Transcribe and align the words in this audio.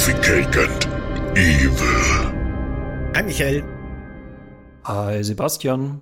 Significant 0.00 0.86
Evil. 1.36 2.32
Hi 3.14 3.20
Michael. 3.20 3.60
Hi 4.88 5.20
Sebastian. 5.20 6.00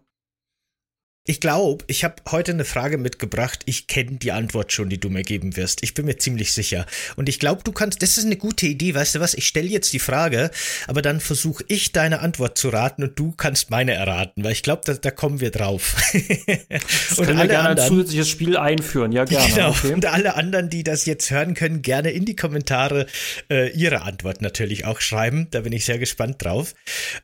Ich 1.29 1.41
glaube, 1.41 1.85
ich 1.89 2.05
habe 2.05 2.15
heute 2.31 2.53
eine 2.53 2.65
Frage 2.65 2.97
mitgebracht. 2.97 3.61
Ich 3.67 3.87
kenne 3.87 4.13
die 4.13 4.33
Antwort 4.33 4.73
schon, 4.73 4.89
die 4.89 4.99
du 4.99 5.11
mir 5.11 5.25
geben 5.25 5.57
wirst. 5.57 5.83
Ich 5.83 5.93
bin 5.93 6.07
mir 6.07 6.17
ziemlich 6.17 6.55
sicher. 6.55 6.87
Und 7.17 7.29
ich 7.29 7.39
glaube, 7.39 7.61
du 7.63 7.71
kannst, 7.71 8.01
das 8.01 8.17
ist 8.17 8.25
eine 8.25 8.39
gute 8.39 8.65
Idee, 8.65 8.95
weißt 8.95 9.17
du 9.17 9.21
was? 9.21 9.35
Ich 9.35 9.47
stelle 9.47 9.69
jetzt 9.69 9.93
die 9.93 9.99
Frage, 9.99 10.51
aber 10.87 11.03
dann 11.03 11.21
versuche 11.21 11.63
ich 11.69 11.93
deine 11.93 12.21
Antwort 12.21 12.57
zu 12.57 12.71
raten 12.71 13.03
und 13.03 13.19
du 13.19 13.33
kannst 13.33 13.71
meine 13.71 13.93
erraten, 13.93 14.43
weil 14.43 14.53
ich 14.53 14.63
glaube, 14.63 14.81
da, 14.87 14.95
da 14.95 15.11
kommen 15.11 15.41
wir 15.41 15.51
drauf. 15.51 15.97
und 16.15 17.27
können 17.27 17.39
wir 17.39 17.47
gerne 17.47 17.69
anderen, 17.69 17.79
ein 17.79 17.89
zusätzliches 17.89 18.31
Spiel 18.31 18.57
einführen, 18.57 19.13
ja 19.13 19.27
gerne. 19.27 19.53
Genau. 19.53 19.69
Okay. 19.69 19.93
Und 19.93 20.07
alle 20.07 20.35
anderen, 20.35 20.71
die 20.71 20.83
das 20.83 21.05
jetzt 21.05 21.31
hören 21.31 21.53
können, 21.53 21.83
gerne 21.83 22.11
in 22.11 22.25
die 22.25 22.37
Kommentare 22.37 23.05
äh, 23.51 23.71
ihre 23.73 24.01
Antwort 24.01 24.41
natürlich 24.41 24.87
auch 24.87 25.03
schreiben. 25.03 25.49
Da 25.51 25.61
bin 25.61 25.75
ich 25.75 25.85
sehr 25.85 25.99
gespannt 25.99 26.43
drauf. 26.43 26.73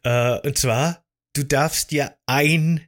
Äh, 0.03 0.41
und 0.41 0.59
zwar, 0.59 1.03
du 1.33 1.43
darfst 1.43 1.91
dir 1.91 2.13
ein 2.27 2.83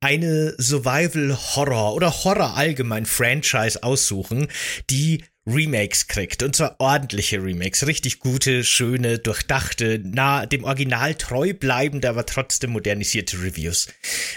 eine 0.00 0.54
Survival-Horror 0.58 1.94
oder 1.94 2.24
Horror 2.24 2.56
allgemein 2.56 3.06
Franchise 3.06 3.82
aussuchen, 3.82 4.48
die 4.88 5.24
Remakes 5.46 6.06
kriegt. 6.06 6.42
Und 6.42 6.56
zwar 6.56 6.76
ordentliche 6.78 7.42
Remakes. 7.42 7.86
Richtig 7.86 8.20
gute, 8.20 8.64
schöne, 8.64 9.18
durchdachte, 9.18 10.00
nah 10.02 10.46
dem 10.46 10.64
Original 10.64 11.14
treu 11.14 11.54
bleibende, 11.54 12.08
aber 12.08 12.26
trotzdem 12.26 12.70
modernisierte 12.70 13.42
Reviews. 13.42 13.88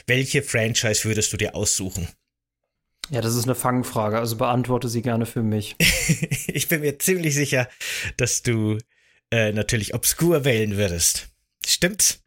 Welche 0.08 0.42
Franchise 0.42 1.06
würdest 1.06 1.34
du 1.34 1.38
dir 1.38 1.56
aussuchen? 1.56 2.08
Ja, 3.10 3.22
das 3.22 3.36
ist 3.36 3.44
eine 3.44 3.56
Fangfrage, 3.56 4.18
also 4.18 4.38
beantworte 4.38 4.88
sie 4.88 5.02
gerne 5.02 5.26
für 5.26 5.44
mich. 5.44 5.76
ich 6.48 6.68
bin 6.70 6.82
mir 6.82 7.00
ziemlich 7.00 7.36
sicher, 7.36 7.68
dass 8.16 8.44
du 8.44 8.78
äh, 9.30 9.52
natürlich 9.52 9.94
Obscure 9.94 10.46
wählen 10.46 10.78
würdest. 10.78 11.28
Stimmt's? 11.66 12.22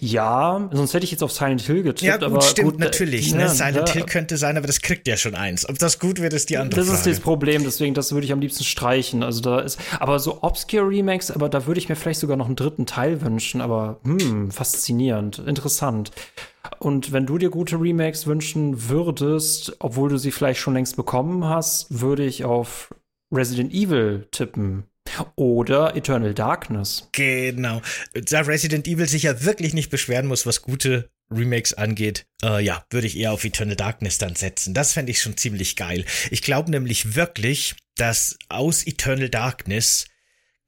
Ja, 0.00 0.68
sonst 0.72 0.94
hätte 0.94 1.04
ich 1.04 1.10
jetzt 1.10 1.22
auf 1.22 1.32
Silent 1.32 1.62
Hill 1.62 1.82
getippt. 1.82 2.02
Ja, 2.02 2.16
gut, 2.16 2.24
aber 2.24 2.40
stimmt, 2.42 2.72
gut, 2.72 2.80
äh, 2.80 2.84
natürlich. 2.84 3.34
Ne? 3.34 3.42
Ja, 3.42 3.48
Silent 3.48 3.88
ja. 3.88 3.94
Hill 3.94 4.04
könnte 4.04 4.36
sein, 4.36 4.56
aber 4.56 4.66
das 4.66 4.80
kriegt 4.80 5.06
ja 5.08 5.16
schon 5.16 5.34
eins. 5.34 5.68
Ob 5.68 5.78
das 5.78 5.98
gut 5.98 6.20
wird, 6.20 6.32
ist 6.32 6.50
die 6.50 6.56
andere 6.56 6.80
das 6.80 6.88
Frage. 6.88 6.98
Das 6.98 7.06
ist 7.06 7.18
das 7.18 7.22
Problem, 7.22 7.64
deswegen, 7.64 7.94
das 7.94 8.12
würde 8.12 8.24
ich 8.24 8.32
am 8.32 8.40
liebsten 8.40 8.64
streichen. 8.64 9.22
Also 9.22 9.40
da 9.40 9.60
ist, 9.60 9.78
aber 10.00 10.18
so 10.18 10.42
Obscure 10.42 10.88
Remakes, 10.88 11.30
aber 11.30 11.48
da 11.48 11.66
würde 11.66 11.78
ich 11.78 11.88
mir 11.88 11.96
vielleicht 11.96 12.20
sogar 12.20 12.36
noch 12.36 12.46
einen 12.46 12.56
dritten 12.56 12.86
Teil 12.86 13.20
wünschen, 13.20 13.60
aber 13.60 14.00
hm, 14.04 14.50
faszinierend, 14.50 15.38
interessant. 15.38 16.10
Und 16.78 17.12
wenn 17.12 17.26
du 17.26 17.38
dir 17.38 17.50
gute 17.50 17.80
Remakes 17.80 18.26
wünschen 18.26 18.88
würdest, 18.88 19.76
obwohl 19.78 20.10
du 20.10 20.18
sie 20.18 20.30
vielleicht 20.30 20.60
schon 20.60 20.74
längst 20.74 20.96
bekommen 20.96 21.44
hast, 21.44 22.00
würde 22.00 22.24
ich 22.24 22.44
auf 22.44 22.94
Resident 23.32 23.72
Evil 23.72 24.26
tippen. 24.30 24.84
Oder 25.36 25.96
Eternal 25.96 26.34
Darkness. 26.34 27.08
Genau. 27.12 27.82
Da 28.14 28.40
Resident 28.40 28.86
Evil 28.86 29.08
sich 29.08 29.24
ja 29.24 29.44
wirklich 29.44 29.74
nicht 29.74 29.90
beschweren 29.90 30.26
muss, 30.26 30.46
was 30.46 30.62
gute 30.62 31.10
Remakes 31.30 31.74
angeht, 31.74 32.26
äh, 32.42 32.64
ja, 32.64 32.84
würde 32.90 33.06
ich 33.06 33.16
eher 33.16 33.32
auf 33.32 33.44
Eternal 33.44 33.76
Darkness 33.76 34.18
dann 34.18 34.34
setzen. 34.34 34.74
Das 34.74 34.92
fände 34.92 35.12
ich 35.12 35.20
schon 35.20 35.36
ziemlich 35.36 35.76
geil. 35.76 36.04
Ich 36.30 36.42
glaube 36.42 36.70
nämlich 36.70 37.14
wirklich, 37.16 37.76
dass 37.96 38.38
aus 38.48 38.86
Eternal 38.86 39.28
Darkness 39.28 40.06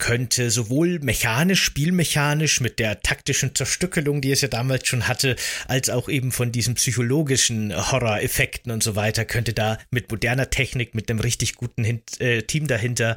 könnte 0.01 0.51
sowohl 0.51 0.99
mechanisch, 0.99 1.63
spielmechanisch 1.63 2.61
mit 2.61 2.81
der 2.81 3.03
taktischen 3.03 3.55
Zerstückelung, 3.55 4.21
die 4.21 4.33
es 4.33 4.41
ja 4.41 4.49
damals 4.49 4.89
schon 4.89 5.07
hatte, 5.07 5.37
als 5.69 5.91
auch 5.91 6.09
eben 6.09 6.33
von 6.33 6.51
diesen 6.51 6.75
psychologischen 6.75 7.73
Horror-Effekten 7.93 8.73
und 8.73 8.83
so 8.83 8.97
weiter, 8.97 9.25
könnte 9.25 9.53
da 9.53 9.79
mit 9.91 10.11
moderner 10.11 10.51
Technik, 10.51 10.97
mit 10.97 11.09
einem 11.09 11.21
richtig 11.21 11.55
guten 11.55 11.85
Hin 11.85 12.03
äh, 12.19 12.43
Team 12.43 12.67
dahinter 12.67 13.15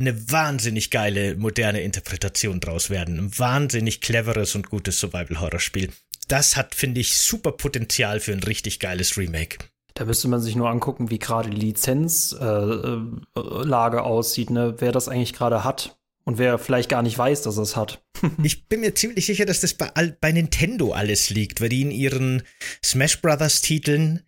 eine 0.00 0.32
wahnsinnig 0.32 0.90
geile 0.90 1.36
moderne 1.36 1.82
Interpretation 1.82 2.58
draus 2.58 2.90
werden. 2.90 3.18
Ein 3.18 3.38
wahnsinnig 3.38 4.00
cleveres 4.00 4.56
und 4.56 4.68
gutes 4.68 4.98
Survival-Horror-Spiel. 4.98 5.90
Das 6.28 6.56
hat, 6.56 6.74
finde 6.74 7.00
ich, 7.00 7.18
super 7.18 7.52
Potenzial 7.52 8.18
für 8.18 8.32
ein 8.32 8.42
richtig 8.42 8.80
geiles 8.80 9.18
Remake. 9.18 9.58
Da 9.94 10.06
müsste 10.06 10.28
man 10.28 10.40
sich 10.40 10.56
nur 10.56 10.70
angucken, 10.70 11.10
wie 11.10 11.18
gerade 11.18 11.50
die 11.50 11.56
Lizenzlage 11.56 13.26
äh, 13.36 14.00
äh 14.00 14.02
aussieht, 14.02 14.50
ne? 14.50 14.76
wer 14.78 14.92
das 14.92 15.08
eigentlich 15.08 15.34
gerade 15.34 15.64
hat. 15.64 15.96
Und 16.24 16.38
wer 16.38 16.58
vielleicht 16.58 16.88
gar 16.88 17.02
nicht 17.02 17.18
weiß, 17.18 17.42
dass 17.42 17.56
er 17.56 17.62
es 17.62 17.76
hat. 17.76 18.02
ich 18.42 18.66
bin 18.66 18.80
mir 18.80 18.94
ziemlich 18.94 19.26
sicher, 19.26 19.44
dass 19.44 19.60
das 19.60 19.74
bei, 19.74 19.90
bei 20.20 20.32
Nintendo 20.32 20.92
alles 20.92 21.30
liegt, 21.30 21.60
weil 21.60 21.68
die 21.68 21.82
in 21.82 21.90
ihren 21.90 22.42
Smash 22.84 23.20
Brothers 23.20 23.60
Titeln, 23.60 24.22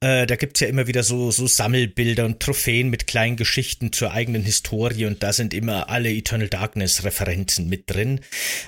äh, 0.00 0.26
da 0.26 0.36
gibt's 0.36 0.60
ja 0.60 0.68
immer 0.68 0.86
wieder 0.86 1.02
so, 1.02 1.30
so 1.30 1.46
Sammelbilder 1.46 2.26
und 2.26 2.40
Trophäen 2.40 2.90
mit 2.90 3.06
kleinen 3.06 3.36
Geschichten 3.36 3.92
zur 3.92 4.12
eigenen 4.12 4.42
Historie 4.42 5.06
und 5.06 5.22
da 5.22 5.32
sind 5.32 5.54
immer 5.54 5.88
alle 5.88 6.12
Eternal 6.12 6.48
Darkness 6.48 7.02
Referenzen 7.02 7.68
mit 7.68 7.90
drin. 7.90 8.20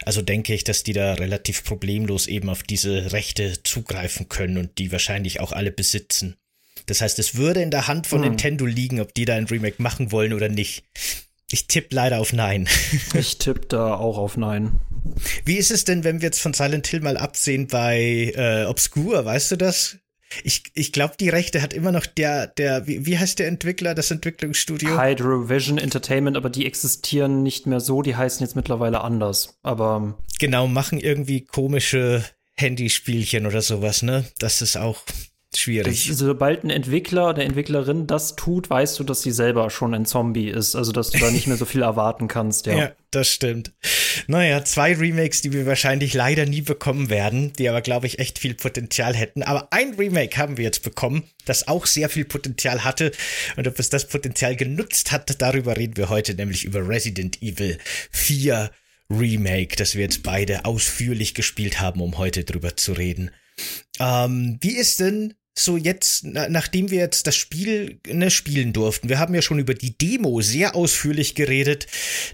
Also 0.04 0.22
denke 0.22 0.54
ich, 0.54 0.64
dass 0.64 0.82
die 0.82 0.94
da 0.94 1.14
relativ 1.14 1.62
problemlos 1.64 2.26
eben 2.26 2.48
auf 2.48 2.62
diese 2.62 3.12
Rechte 3.12 3.62
zugreifen 3.62 4.28
können 4.28 4.56
und 4.56 4.78
die 4.78 4.90
wahrscheinlich 4.90 5.40
auch 5.40 5.52
alle 5.52 5.70
besitzen. 5.70 6.36
Das 6.86 7.02
heißt, 7.02 7.18
es 7.18 7.36
würde 7.36 7.62
in 7.62 7.70
der 7.70 7.86
Hand 7.86 8.06
von 8.06 8.22
hm. 8.22 8.30
Nintendo 8.30 8.64
liegen, 8.66 9.00
ob 9.00 9.14
die 9.14 9.26
da 9.26 9.36
ein 9.36 9.44
Remake 9.44 9.80
machen 9.82 10.10
wollen 10.12 10.32
oder 10.32 10.48
nicht. 10.48 10.84
Ich 11.52 11.66
tippe 11.66 11.94
leider 11.94 12.20
auf 12.20 12.32
Nein. 12.32 12.68
ich 13.14 13.38
tippe 13.38 13.66
da 13.66 13.94
auch 13.94 14.18
auf 14.18 14.36
Nein. 14.36 14.80
Wie 15.44 15.56
ist 15.56 15.70
es 15.70 15.84
denn, 15.84 16.04
wenn 16.04 16.20
wir 16.20 16.26
jetzt 16.26 16.40
von 16.40 16.54
Silent 16.54 16.86
Hill 16.86 17.00
mal 17.00 17.16
absehen 17.16 17.66
bei 17.66 18.32
äh, 18.36 18.64
Obscure, 18.66 19.24
weißt 19.24 19.52
du 19.52 19.56
das? 19.56 19.98
Ich, 20.44 20.62
ich 20.74 20.92
glaube, 20.92 21.14
die 21.18 21.28
Rechte 21.28 21.60
hat 21.60 21.72
immer 21.72 21.90
noch 21.90 22.06
der, 22.06 22.46
der, 22.46 22.86
wie, 22.86 23.04
wie 23.04 23.18
heißt 23.18 23.40
der 23.40 23.48
Entwickler, 23.48 23.96
das 23.96 24.12
Entwicklungsstudio? 24.12 25.00
Hydrovision 25.00 25.76
Entertainment, 25.78 26.36
aber 26.36 26.50
die 26.50 26.66
existieren 26.66 27.42
nicht 27.42 27.66
mehr 27.66 27.80
so, 27.80 28.02
die 28.02 28.14
heißen 28.14 28.44
jetzt 28.44 28.54
mittlerweile 28.54 29.00
anders. 29.00 29.58
Aber. 29.62 30.18
Genau, 30.38 30.68
machen 30.68 31.00
irgendwie 31.00 31.44
komische 31.44 32.24
Handyspielchen 32.56 33.46
oder 33.46 33.60
sowas, 33.60 34.02
ne? 34.02 34.24
Das 34.38 34.62
ist 34.62 34.76
auch 34.76 35.02
schwierig. 35.56 36.08
Das, 36.08 36.18
sobald 36.18 36.64
ein 36.64 36.70
Entwickler 36.70 37.30
oder 37.30 37.42
Entwicklerin 37.42 38.06
das 38.06 38.36
tut, 38.36 38.70
weißt 38.70 38.98
du, 38.98 39.04
dass 39.04 39.22
sie 39.22 39.32
selber 39.32 39.70
schon 39.70 39.94
ein 39.94 40.06
Zombie 40.06 40.48
ist. 40.48 40.76
Also, 40.76 40.92
dass 40.92 41.10
du 41.10 41.18
da 41.18 41.30
nicht 41.30 41.46
mehr 41.46 41.56
so 41.56 41.64
viel 41.64 41.82
erwarten 41.82 42.28
kannst, 42.28 42.66
ja. 42.66 42.74
Ja, 42.78 42.92
das 43.10 43.28
stimmt. 43.28 43.72
Naja, 44.26 44.64
zwei 44.64 44.94
Remakes, 44.94 45.42
die 45.42 45.52
wir 45.52 45.66
wahrscheinlich 45.66 46.14
leider 46.14 46.46
nie 46.46 46.62
bekommen 46.62 47.10
werden, 47.10 47.52
die 47.54 47.68
aber, 47.68 47.80
glaube 47.80 48.06
ich, 48.06 48.18
echt 48.18 48.38
viel 48.38 48.54
Potenzial 48.54 49.14
hätten. 49.14 49.42
Aber 49.42 49.68
ein 49.72 49.94
Remake 49.94 50.36
haben 50.36 50.56
wir 50.56 50.64
jetzt 50.64 50.82
bekommen, 50.82 51.24
das 51.44 51.68
auch 51.68 51.86
sehr 51.86 52.08
viel 52.08 52.24
Potenzial 52.24 52.84
hatte. 52.84 53.12
Und 53.56 53.66
ob 53.66 53.78
es 53.78 53.90
das 53.90 54.08
Potenzial 54.08 54.56
genutzt 54.56 55.12
hat, 55.12 55.40
darüber 55.42 55.76
reden 55.76 55.96
wir 55.96 56.08
heute, 56.08 56.34
nämlich 56.34 56.64
über 56.64 56.86
Resident 56.88 57.42
Evil 57.42 57.78
4 58.12 58.70
Remake, 59.10 59.76
das 59.76 59.94
wir 59.94 60.02
jetzt 60.02 60.22
beide 60.22 60.64
ausführlich 60.64 61.34
gespielt 61.34 61.80
haben, 61.80 62.00
um 62.00 62.18
heute 62.18 62.44
drüber 62.44 62.76
zu 62.76 62.92
reden. 62.92 63.32
Ähm, 63.98 64.58
wie 64.60 64.76
ist 64.76 65.00
denn 65.00 65.34
so 65.60 65.76
jetzt, 65.76 66.24
na, 66.24 66.48
nachdem 66.48 66.90
wir 66.90 66.98
jetzt 66.98 67.26
das 67.26 67.36
Spiel 67.36 68.00
ne, 68.06 68.30
spielen 68.30 68.72
durften, 68.72 69.08
wir 69.08 69.18
haben 69.18 69.34
ja 69.34 69.42
schon 69.42 69.58
über 69.58 69.74
die 69.74 69.96
Demo 69.96 70.40
sehr 70.40 70.74
ausführlich 70.74 71.34
geredet, 71.34 71.86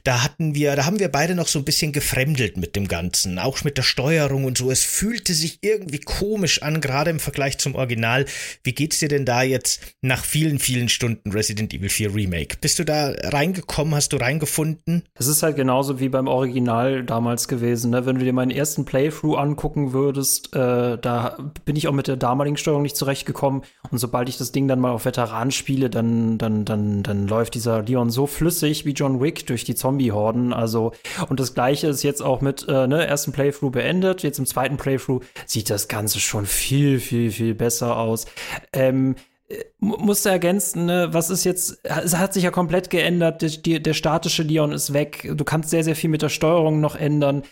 da 0.05 0.23
hatten 0.23 0.55
wir, 0.55 0.77
da 0.77 0.87
haben 0.87 0.99
wir 0.99 1.09
beide 1.09 1.35
noch 1.35 1.49
so 1.49 1.59
ein 1.59 1.65
bisschen 1.65 1.93
gefremdelt 1.93 2.57
mit 2.57 2.77
dem 2.77 2.89
Ganzen, 2.89 3.39
auch 3.39 3.65
mit 3.65 3.79
der 3.79 3.83
Steuerung 3.83 4.45
und 4.45 4.59
so. 4.59 4.71
Es 4.71 4.85
fühlte 4.85 5.35
sich 5.35 5.59
irgendwie 5.63 5.99
komisch 5.99 6.63
an, 6.63 6.81
gerade 6.81 7.11
im 7.11 7.19
Vergleich 7.19 7.59
zum 7.59 7.75
Original. 7.75 8.27
Wie 8.63 8.73
geht's 8.73 8.99
dir 8.99 9.09
denn 9.09 9.25
da 9.25 9.43
jetzt 9.43 9.81
nach 10.03 10.25
vielen, 10.25 10.59
vielen 10.59 10.89
Stunden 10.89 11.33
Resident 11.33 11.75
Evil 11.75 11.89
4 11.89 12.15
Remake? 12.15 12.57
Bist 12.61 12.79
du 12.79 12.85
da 12.85 13.13
reingekommen, 13.25 13.95
hast 13.95 14.13
du 14.13 14.17
reingefunden? 14.17 15.03
Es 15.15 15.27
ist 15.27 15.43
halt 15.43 15.57
genauso 15.57 16.01
wie 16.01 16.09
beim 16.09 16.29
Original 16.29 17.05
damals 17.05 17.49
gewesen, 17.49 17.91
ne? 17.91 18.07
Wenn 18.07 18.19
du 18.19 18.25
dir 18.25 18.33
meinen 18.33 18.51
ersten 18.51 18.85
Playthrough 18.85 19.37
angucken 19.37 19.93
würdest, 19.93 20.55
äh, 20.55 20.99
da 20.99 21.37
bin 21.65 21.77
ich 21.77 21.89
auch 21.89 21.93
mit 21.93 22.07
der 22.07 22.17
damaligen 22.17 22.57
Steuerung 22.57 22.83
nicht 22.83 22.97
zurecht 22.97 23.16
zurechtgekommen. 23.17 23.63
Und 23.91 23.99
sobald 23.99 24.29
ich 24.29 24.37
das 24.37 24.53
Ding 24.53 24.69
dann 24.69 24.81
mal 24.81 24.93
auf 24.93 25.05
Veteran 25.05 25.51
spiele, 25.51 25.91
dann, 25.91 26.39
dann, 26.39 26.65
dann, 26.65 27.03
dann 27.03 27.27
läuft 27.27 27.55
dieser 27.55 27.83
Leon 27.83 28.11
so 28.11 28.27
flüssig 28.27 28.85
wie 28.85 28.93
John 28.93 29.21
Wick 29.21 29.47
durch 29.47 29.65
die 29.65 29.75
Zombie-Horden. 29.75 30.53
Also, 30.53 30.93
und 31.29 31.41
das 31.41 31.55
gleiche 31.55 31.89
ist 31.89 32.03
jetzt 32.03 32.23
auch 32.23 32.41
mit, 32.41 32.67
äh, 32.69 32.87
ne, 32.87 33.07
ersten 33.07 33.33
Playthrough 33.33 33.73
beendet. 33.73 34.23
Jetzt 34.23 34.39
im 34.39 34.47
zweiten 34.47 34.77
Playthrough 34.77 35.25
sieht 35.47 35.71
das 35.71 35.89
Ganze 35.89 36.21
schon 36.21 36.47
viel, 36.47 37.01
viel, 37.01 37.31
viel 37.31 37.55
besser 37.55 37.97
aus. 37.97 38.27
Ähm, 38.73 39.17
äh, 39.49 39.65
musste 39.79 40.31
ergänzen, 40.31 40.87
ne, 40.87 41.09
was 41.13 41.31
ist 41.31 41.45
jetzt, 41.45 41.85
es 41.85 42.17
hat 42.17 42.35
sich 42.35 42.45
ja 42.45 42.51
komplett 42.51 42.91
geändert, 42.91 43.67
der, 43.67 43.81
der 43.81 43.95
statische 43.95 44.43
Leon 44.43 44.73
ist 44.73 44.93
weg, 44.93 45.31
du 45.33 45.45
kannst 45.45 45.71
sehr, 45.71 45.85
sehr 45.85 45.97
viel 45.97 46.11
mit 46.11 46.23
der 46.23 46.29
Steuerung 46.29 46.81
noch 46.81 46.97
ändern. 46.97 47.43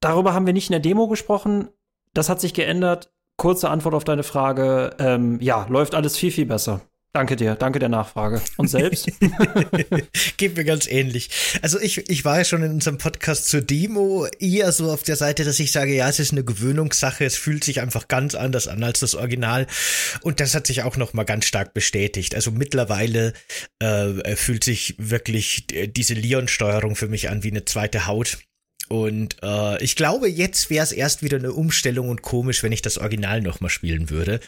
Darüber 0.00 0.34
haben 0.34 0.46
wir 0.46 0.52
nicht 0.52 0.68
in 0.68 0.72
der 0.72 0.80
Demo 0.80 1.06
gesprochen, 1.06 1.68
das 2.12 2.28
hat 2.28 2.40
sich 2.40 2.54
geändert 2.54 3.13
kurze 3.36 3.68
Antwort 3.68 3.94
auf 3.94 4.04
deine 4.04 4.22
Frage. 4.22 4.90
Ähm, 4.98 5.40
ja, 5.40 5.66
läuft 5.68 5.94
alles 5.94 6.16
viel, 6.16 6.30
viel 6.30 6.46
besser. 6.46 6.80
Danke 7.14 7.36
dir, 7.36 7.54
danke 7.54 7.78
der 7.78 7.88
Nachfrage. 7.88 8.42
Und 8.56 8.66
selbst? 8.66 9.08
Geht 10.36 10.56
mir 10.56 10.64
ganz 10.64 10.88
ähnlich. 10.88 11.30
Also 11.62 11.78
ich, 11.78 12.10
ich 12.10 12.24
war 12.24 12.38
ja 12.38 12.44
schon 12.44 12.64
in 12.64 12.72
unserem 12.72 12.98
Podcast 12.98 13.46
zur 13.48 13.60
Demo 13.60 14.26
eher 14.40 14.72
so 14.72 14.90
auf 14.90 15.04
der 15.04 15.14
Seite, 15.14 15.44
dass 15.44 15.60
ich 15.60 15.70
sage, 15.70 15.94
ja, 15.94 16.08
es 16.08 16.18
ist 16.18 16.32
eine 16.32 16.42
Gewöhnungssache, 16.42 17.24
es 17.24 17.36
fühlt 17.36 17.62
sich 17.62 17.80
einfach 17.80 18.08
ganz 18.08 18.34
anders 18.34 18.66
an 18.66 18.82
als 18.82 18.98
das 18.98 19.14
Original. 19.14 19.68
Und 20.22 20.40
das 20.40 20.56
hat 20.56 20.66
sich 20.66 20.82
auch 20.82 20.96
noch 20.96 21.12
mal 21.12 21.22
ganz 21.22 21.46
stark 21.46 21.72
bestätigt. 21.72 22.34
Also 22.34 22.50
mittlerweile 22.50 23.32
äh, 23.78 24.34
fühlt 24.34 24.64
sich 24.64 24.96
wirklich 24.98 25.68
diese 25.68 26.14
Leon-Steuerung 26.14 26.96
für 26.96 27.06
mich 27.06 27.30
an 27.30 27.44
wie 27.44 27.52
eine 27.52 27.64
zweite 27.64 28.08
Haut. 28.08 28.38
Und 28.88 29.36
äh, 29.42 29.82
ich 29.82 29.96
glaube, 29.96 30.28
jetzt 30.28 30.70
wäre 30.70 30.84
es 30.84 30.92
erst 30.92 31.22
wieder 31.22 31.38
eine 31.38 31.52
Umstellung 31.52 32.08
und 32.08 32.22
komisch, 32.22 32.62
wenn 32.62 32.72
ich 32.72 32.82
das 32.82 32.98
Original 32.98 33.40
nochmal 33.40 33.70
spielen 33.70 34.10
würde. 34.10 34.40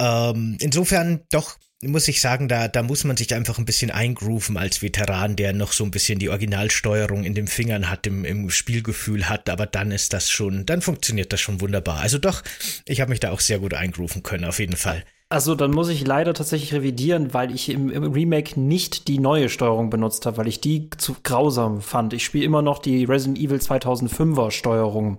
Ähm, 0.00 0.56
insofern 0.60 1.20
doch 1.30 1.58
muss 1.84 2.06
ich 2.06 2.20
sagen, 2.20 2.48
da, 2.48 2.68
da 2.68 2.82
muss 2.82 3.04
man 3.04 3.16
sich 3.16 3.34
einfach 3.34 3.58
ein 3.58 3.64
bisschen 3.64 3.90
eingrooven 3.90 4.56
als 4.56 4.82
Veteran, 4.82 5.36
der 5.36 5.52
noch 5.52 5.72
so 5.72 5.84
ein 5.84 5.90
bisschen 5.90 6.18
die 6.18 6.28
Originalsteuerung 6.28 7.24
in 7.24 7.34
den 7.34 7.48
Fingern 7.48 7.90
hat, 7.90 8.06
im, 8.06 8.24
im 8.24 8.50
Spielgefühl 8.50 9.28
hat, 9.28 9.48
aber 9.48 9.66
dann 9.66 9.90
ist 9.90 10.12
das 10.12 10.30
schon, 10.30 10.64
dann 10.64 10.80
funktioniert 10.80 11.32
das 11.32 11.40
schon 11.40 11.60
wunderbar. 11.60 12.00
Also 12.00 12.18
doch, 12.18 12.42
ich 12.86 13.00
habe 13.00 13.10
mich 13.10 13.20
da 13.20 13.32
auch 13.32 13.40
sehr 13.40 13.58
gut 13.58 13.74
eingrooven 13.74 14.22
können, 14.22 14.44
auf 14.44 14.60
jeden 14.60 14.76
Fall. 14.76 15.04
Also 15.32 15.54
dann 15.54 15.70
muss 15.70 15.88
ich 15.88 16.06
leider 16.06 16.34
tatsächlich 16.34 16.74
revidieren, 16.74 17.32
weil 17.32 17.54
ich 17.54 17.70
im, 17.70 17.88
im 17.88 18.12
Remake 18.12 18.60
nicht 18.60 19.08
die 19.08 19.18
neue 19.18 19.48
Steuerung 19.48 19.88
benutzt 19.88 20.26
habe, 20.26 20.36
weil 20.36 20.46
ich 20.46 20.60
die 20.60 20.90
zu 20.98 21.16
grausam 21.22 21.80
fand. 21.80 22.12
Ich 22.12 22.22
spiele 22.22 22.44
immer 22.44 22.60
noch 22.60 22.78
die 22.78 23.06
Resident 23.06 23.38
Evil 23.38 23.56
2005er 23.56 24.50
Steuerung. 24.50 25.16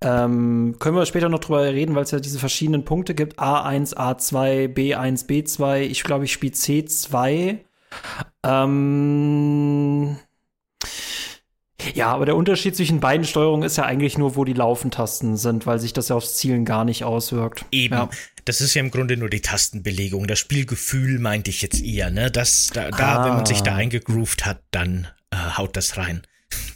Ähm, 0.00 0.74
können 0.80 0.96
wir 0.96 1.06
später 1.06 1.28
noch 1.28 1.38
drüber 1.38 1.62
reden, 1.62 1.94
weil 1.94 2.02
es 2.02 2.10
ja 2.10 2.18
diese 2.18 2.40
verschiedenen 2.40 2.84
Punkte 2.84 3.14
gibt. 3.14 3.38
A1, 3.38 3.94
A2, 3.94 4.74
B1, 4.74 5.28
B2. 5.28 5.82
Ich 5.82 6.02
glaube, 6.02 6.24
ich 6.24 6.32
spiele 6.32 6.54
C2. 6.54 7.58
Ähm 8.42 10.16
ja, 11.94 12.08
aber 12.08 12.26
der 12.26 12.36
Unterschied 12.36 12.76
zwischen 12.76 13.00
beiden 13.00 13.26
Steuerungen 13.26 13.64
ist 13.64 13.76
ja 13.76 13.84
eigentlich 13.84 14.16
nur, 14.16 14.36
wo 14.36 14.44
die 14.44 14.52
Laufentasten 14.52 15.36
sind, 15.36 15.66
weil 15.66 15.78
sich 15.78 15.92
das 15.92 16.08
ja 16.08 16.16
aufs 16.16 16.36
Zielen 16.36 16.64
gar 16.64 16.84
nicht 16.84 17.04
auswirkt. 17.04 17.64
Eben. 17.70 17.94
Ja. 17.94 18.08
Das 18.44 18.60
ist 18.60 18.74
ja 18.74 18.80
im 18.80 18.90
Grunde 18.90 19.16
nur 19.16 19.30
die 19.30 19.40
Tastenbelegung. 19.40 20.26
Das 20.26 20.38
Spielgefühl 20.38 21.18
meinte 21.18 21.50
ich 21.50 21.62
jetzt 21.62 21.82
eher, 21.82 22.10
ne? 22.10 22.30
Das, 22.30 22.70
da, 22.72 22.90
da 22.90 23.24
wenn 23.24 23.34
man 23.34 23.46
sich 23.46 23.62
da 23.62 23.72
ah. 23.72 23.76
eingegroovt 23.76 24.44
hat, 24.44 24.62
dann 24.70 25.08
äh, 25.30 25.36
haut 25.56 25.76
das 25.76 25.96
rein. 25.96 26.22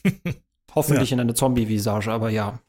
Hoffentlich 0.74 1.10
ja. 1.10 1.14
in 1.14 1.20
eine 1.20 1.34
Zombie-Visage, 1.34 2.10
aber 2.10 2.30
ja. 2.30 2.60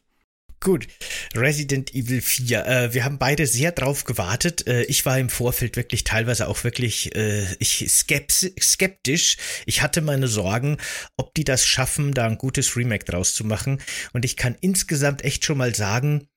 Gut, 0.61 0.88
Resident 1.35 1.95
Evil 1.95 2.21
4. 2.21 2.65
Äh, 2.65 2.94
wir 2.94 3.06
haben 3.06 3.17
beide 3.17 3.47
sehr 3.47 3.71
drauf 3.71 4.03
gewartet. 4.03 4.67
Äh, 4.67 4.83
ich 4.83 5.06
war 5.06 5.17
im 5.17 5.29
Vorfeld 5.29 5.77
wirklich 5.77 6.03
teilweise 6.03 6.50
auch 6.50 6.65
wirklich 6.65 7.15
äh, 7.15 7.45
ich 7.59 7.89
skeptisch. 7.89 9.38
Ich 9.65 9.81
hatte 9.81 10.01
meine 10.01 10.27
Sorgen, 10.27 10.77
ob 11.15 11.33
die 11.33 11.45
das 11.45 11.65
schaffen, 11.65 12.13
da 12.13 12.25
ein 12.25 12.38
gutes 12.38 12.75
Remake 12.75 13.06
draus 13.06 13.33
zu 13.33 13.45
machen. 13.45 13.81
Und 14.11 14.25
ich 14.25 14.35
kann 14.35 14.57
insgesamt 14.59 15.23
echt 15.23 15.45
schon 15.45 15.57
mal 15.57 15.73
sagen, 15.73 16.27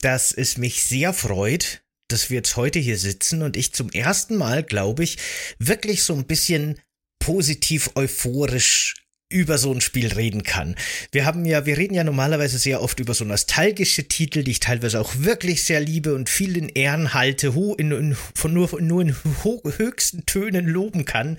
dass 0.00 0.32
es 0.32 0.56
mich 0.56 0.82
sehr 0.82 1.12
freut, 1.12 1.84
dass 2.08 2.28
wir 2.28 2.38
jetzt 2.38 2.56
heute 2.56 2.80
hier 2.80 2.98
sitzen 2.98 3.42
und 3.42 3.56
ich 3.56 3.72
zum 3.72 3.90
ersten 3.90 4.36
Mal, 4.36 4.64
glaube 4.64 5.04
ich, 5.04 5.18
wirklich 5.60 6.02
so 6.02 6.14
ein 6.14 6.26
bisschen 6.26 6.80
positiv 7.20 7.90
euphorisch 7.94 8.99
über 9.30 9.58
so 9.58 9.72
ein 9.72 9.80
Spiel 9.80 10.12
reden 10.12 10.42
kann. 10.42 10.74
Wir 11.12 11.24
haben 11.24 11.44
ja, 11.46 11.64
wir 11.64 11.78
reden 11.78 11.94
ja 11.94 12.02
normalerweise 12.02 12.58
sehr 12.58 12.82
oft 12.82 12.98
über 12.98 13.14
so 13.14 13.24
nostalgische 13.24 14.08
Titel, 14.08 14.42
die 14.42 14.50
ich 14.50 14.60
teilweise 14.60 15.00
auch 15.00 15.12
wirklich 15.18 15.62
sehr 15.62 15.80
liebe 15.80 16.14
und 16.14 16.28
viel 16.28 16.56
in 16.56 16.68
Ehren 16.68 17.14
halte, 17.14 17.54
ho, 17.54 17.74
in, 17.74 17.92
in, 17.92 18.16
von 18.34 18.52
nur, 18.52 18.80
nur 18.80 19.02
in 19.02 19.16
ho, 19.44 19.62
höchsten 19.76 20.26
Tönen 20.26 20.66
loben 20.66 21.04
kann. 21.04 21.38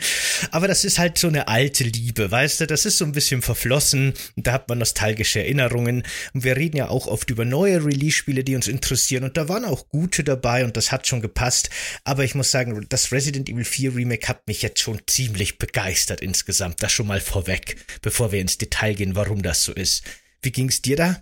Aber 0.52 0.70
das 0.70 0.86
ist 0.86 1.00
halt 1.00 1.18
so 1.18 1.28
eine 1.28 1.50
alte 1.50 1.84
Liebe, 1.84 2.32
weißt 2.32 2.62
du, 2.62 2.68
das 2.68 2.86
ist 2.86 2.98
so 2.98 3.04
ein 3.06 3.12
bisschen 3.12 3.42
verflossen 3.42 4.14
und 4.38 4.48
da 4.48 4.54
hat 4.54 4.70
man 4.70 4.78
nostalgische 4.78 5.40
Erinnerungen. 5.40 6.04
Und 6.34 6.46
wir 6.46 6.56
reden 6.56 6.78
ja 6.78 6.88
auch 6.88 7.08
oft 7.08 7.30
über 7.30 7.44
neue 7.44 7.84
Release-Spiele, 7.84 8.46
die 8.46 8.56
uns 8.56 8.70
interessieren 8.70 9.26
und 9.26 9.36
da 9.36 9.50
waren 9.50 9.66
auch 9.66 9.90
gute 9.90 10.24
dabei 10.24 10.64
und 10.64 10.78
das 10.78 10.94
hat 10.94 11.08
schon 11.08 11.22
gepasst. 11.22 11.70
Aber 12.06 12.24
ich 12.24 12.36
muss 12.36 12.52
sagen, 12.52 12.86
das 12.88 13.12
Resident 13.12 13.50
Evil 13.50 13.66
4 13.66 13.96
Remake 13.96 14.30
hat 14.30 14.48
mich 14.48 14.62
jetzt 14.62 14.80
schon 14.80 15.02
ziemlich 15.08 15.58
begeistert 15.58 16.22
insgesamt, 16.22 16.82
das 16.82 16.94
schon 16.94 17.08
mal 17.08 17.20
vorweg 17.20 17.81
bevor 18.02 18.32
wir 18.32 18.42
ins 18.42 18.58
Detail 18.58 18.94
gehen, 18.94 19.16
warum 19.16 19.42
das 19.42 19.64
so 19.64 19.72
ist. 19.74 20.04
Wie 20.42 20.52
ging's 20.52 20.82
dir 20.82 20.96
da? 20.96 21.18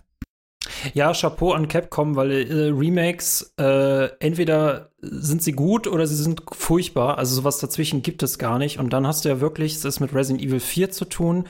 Ja, 0.92 1.12
Chapeau 1.12 1.52
an 1.52 1.68
Capcom, 1.68 2.16
weil 2.16 2.30
äh, 2.30 2.70
Remakes 2.70 3.54
äh, 3.58 4.08
entweder 4.20 4.90
sind 5.00 5.42
sie 5.42 5.52
gut 5.52 5.86
oder 5.86 6.06
sie 6.06 6.16
sind 6.16 6.42
furchtbar. 6.52 7.18
Also 7.18 7.34
sowas 7.34 7.58
dazwischen 7.58 8.02
gibt 8.02 8.22
es 8.22 8.38
gar 8.38 8.58
nicht. 8.58 8.78
Und 8.78 8.92
dann 8.92 9.06
hast 9.06 9.24
du 9.24 9.30
ja 9.30 9.40
wirklich, 9.40 9.74
es 9.74 9.84
ist 9.84 10.00
mit 10.00 10.14
Resident 10.14 10.42
Evil 10.42 10.60
4 10.60 10.90
zu 10.90 11.06
tun, 11.06 11.48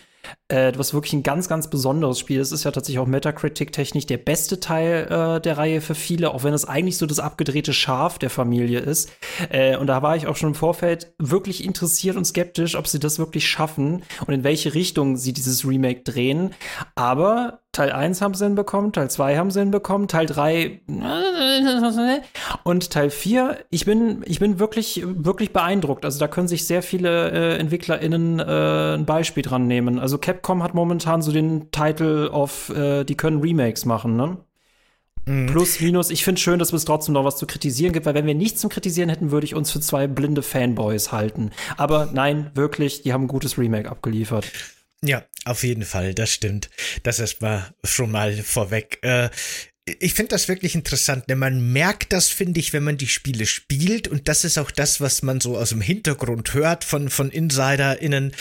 äh, 0.48 0.72
was 0.76 0.94
wirklich 0.94 1.12
ein 1.12 1.22
ganz, 1.22 1.48
ganz 1.48 1.68
besonderes 1.68 2.18
Spiel 2.18 2.40
ist. 2.40 2.52
Ist 2.52 2.64
ja 2.64 2.70
tatsächlich 2.70 2.98
auch 2.98 3.06
Metacritic-technisch 3.06 4.06
der 4.06 4.18
beste 4.18 4.60
Teil 4.60 5.06
äh, 5.10 5.40
der 5.40 5.58
Reihe 5.58 5.80
für 5.80 5.94
viele, 5.94 6.32
auch 6.34 6.44
wenn 6.44 6.54
es 6.54 6.64
eigentlich 6.64 6.98
so 6.98 7.06
das 7.06 7.20
abgedrehte 7.20 7.72
Schaf 7.72 8.18
der 8.18 8.30
Familie 8.30 8.80
ist. 8.80 9.10
Äh, 9.50 9.76
und 9.76 9.86
da 9.86 10.02
war 10.02 10.16
ich 10.16 10.26
auch 10.26 10.36
schon 10.36 10.50
im 10.50 10.54
Vorfeld 10.54 11.12
wirklich 11.18 11.64
interessiert 11.64 12.16
und 12.16 12.24
skeptisch, 12.24 12.76
ob 12.76 12.86
sie 12.86 12.98
das 12.98 13.18
wirklich 13.18 13.48
schaffen 13.48 14.02
und 14.26 14.34
in 14.34 14.44
welche 14.44 14.74
Richtung 14.74 15.16
sie 15.16 15.32
dieses 15.32 15.66
Remake 15.66 16.02
drehen. 16.02 16.50
Aber 16.94 17.60
Teil 17.72 17.92
1 17.92 18.20
haben 18.20 18.34
sie 18.34 18.44
hinbekommen, 18.44 18.92
Teil 18.92 19.08
2 19.08 19.36
haben 19.36 19.52
sie 19.52 19.60
hinbekommen, 19.60 20.08
Teil 20.08 20.26
3 20.26 20.80
und 22.64 22.90
Teil 22.90 23.10
4, 23.10 23.58
ich 23.70 23.84
bin, 23.84 24.22
ich 24.26 24.40
bin 24.40 24.58
wirklich, 24.58 25.04
wirklich 25.06 25.52
beeindruckt. 25.52 26.04
Also 26.04 26.18
da 26.18 26.26
können 26.26 26.48
sich 26.48 26.66
sehr 26.66 26.82
viele 26.82 27.30
äh, 27.30 27.58
EntwicklerInnen 27.58 28.40
äh, 28.40 28.94
ein 28.94 29.06
Beispiel 29.06 29.44
dran 29.44 29.68
nehmen. 29.68 30.00
Also 30.00 30.09
Capcom 30.18 30.62
hat 30.62 30.74
momentan 30.74 31.22
so 31.22 31.32
den 31.32 31.70
Title 31.70 32.30
of, 32.30 32.70
äh, 32.70 33.04
die 33.04 33.16
können 33.16 33.40
Remakes 33.40 33.84
machen, 33.84 34.16
ne? 34.16 34.38
Mhm. 35.26 35.46
Plus, 35.46 35.80
minus, 35.80 36.10
ich 36.10 36.24
finde 36.24 36.40
schön, 36.40 36.58
dass 36.58 36.72
es 36.72 36.84
trotzdem 36.84 37.12
noch 37.14 37.24
was 37.24 37.36
zu 37.36 37.46
kritisieren 37.46 37.92
gibt, 37.92 38.06
weil 38.06 38.14
wenn 38.14 38.26
wir 38.26 38.34
nichts 38.34 38.60
zum 38.60 38.70
Kritisieren 38.70 39.10
hätten, 39.10 39.30
würde 39.30 39.44
ich 39.44 39.54
uns 39.54 39.70
für 39.70 39.80
zwei 39.80 40.06
blinde 40.06 40.42
Fanboys 40.42 41.12
halten. 41.12 41.50
Aber 41.76 42.10
nein, 42.12 42.50
wirklich, 42.54 43.02
die 43.02 43.12
haben 43.12 43.24
ein 43.24 43.28
gutes 43.28 43.58
Remake 43.58 43.90
abgeliefert. 43.90 44.46
Ja, 45.02 45.22
auf 45.46 45.62
jeden 45.62 45.84
Fall, 45.84 46.14
das 46.14 46.30
stimmt. 46.30 46.68
Das 47.04 47.20
erstmal 47.20 47.72
schon 47.84 48.10
mal 48.10 48.32
vorweg. 48.34 48.98
Äh, 49.02 49.30
ich 49.86 50.14
finde 50.14 50.30
das 50.30 50.48
wirklich 50.48 50.74
interessant, 50.74 51.24
denn 51.28 51.38
man 51.38 51.72
merkt 51.72 52.12
das, 52.12 52.28
finde 52.28 52.60
ich, 52.60 52.72
wenn 52.72 52.84
man 52.84 52.96
die 52.96 53.08
Spiele 53.08 53.46
spielt 53.46 54.08
und 54.08 54.28
das 54.28 54.44
ist 54.44 54.58
auch 54.58 54.70
das, 54.70 55.00
was 55.00 55.22
man 55.22 55.40
so 55.40 55.56
aus 55.56 55.70
dem 55.70 55.80
Hintergrund 55.80 56.54
hört 56.54 56.84
von, 56.84 57.08
von 57.08 57.30
InsiderInnen, 57.30 58.32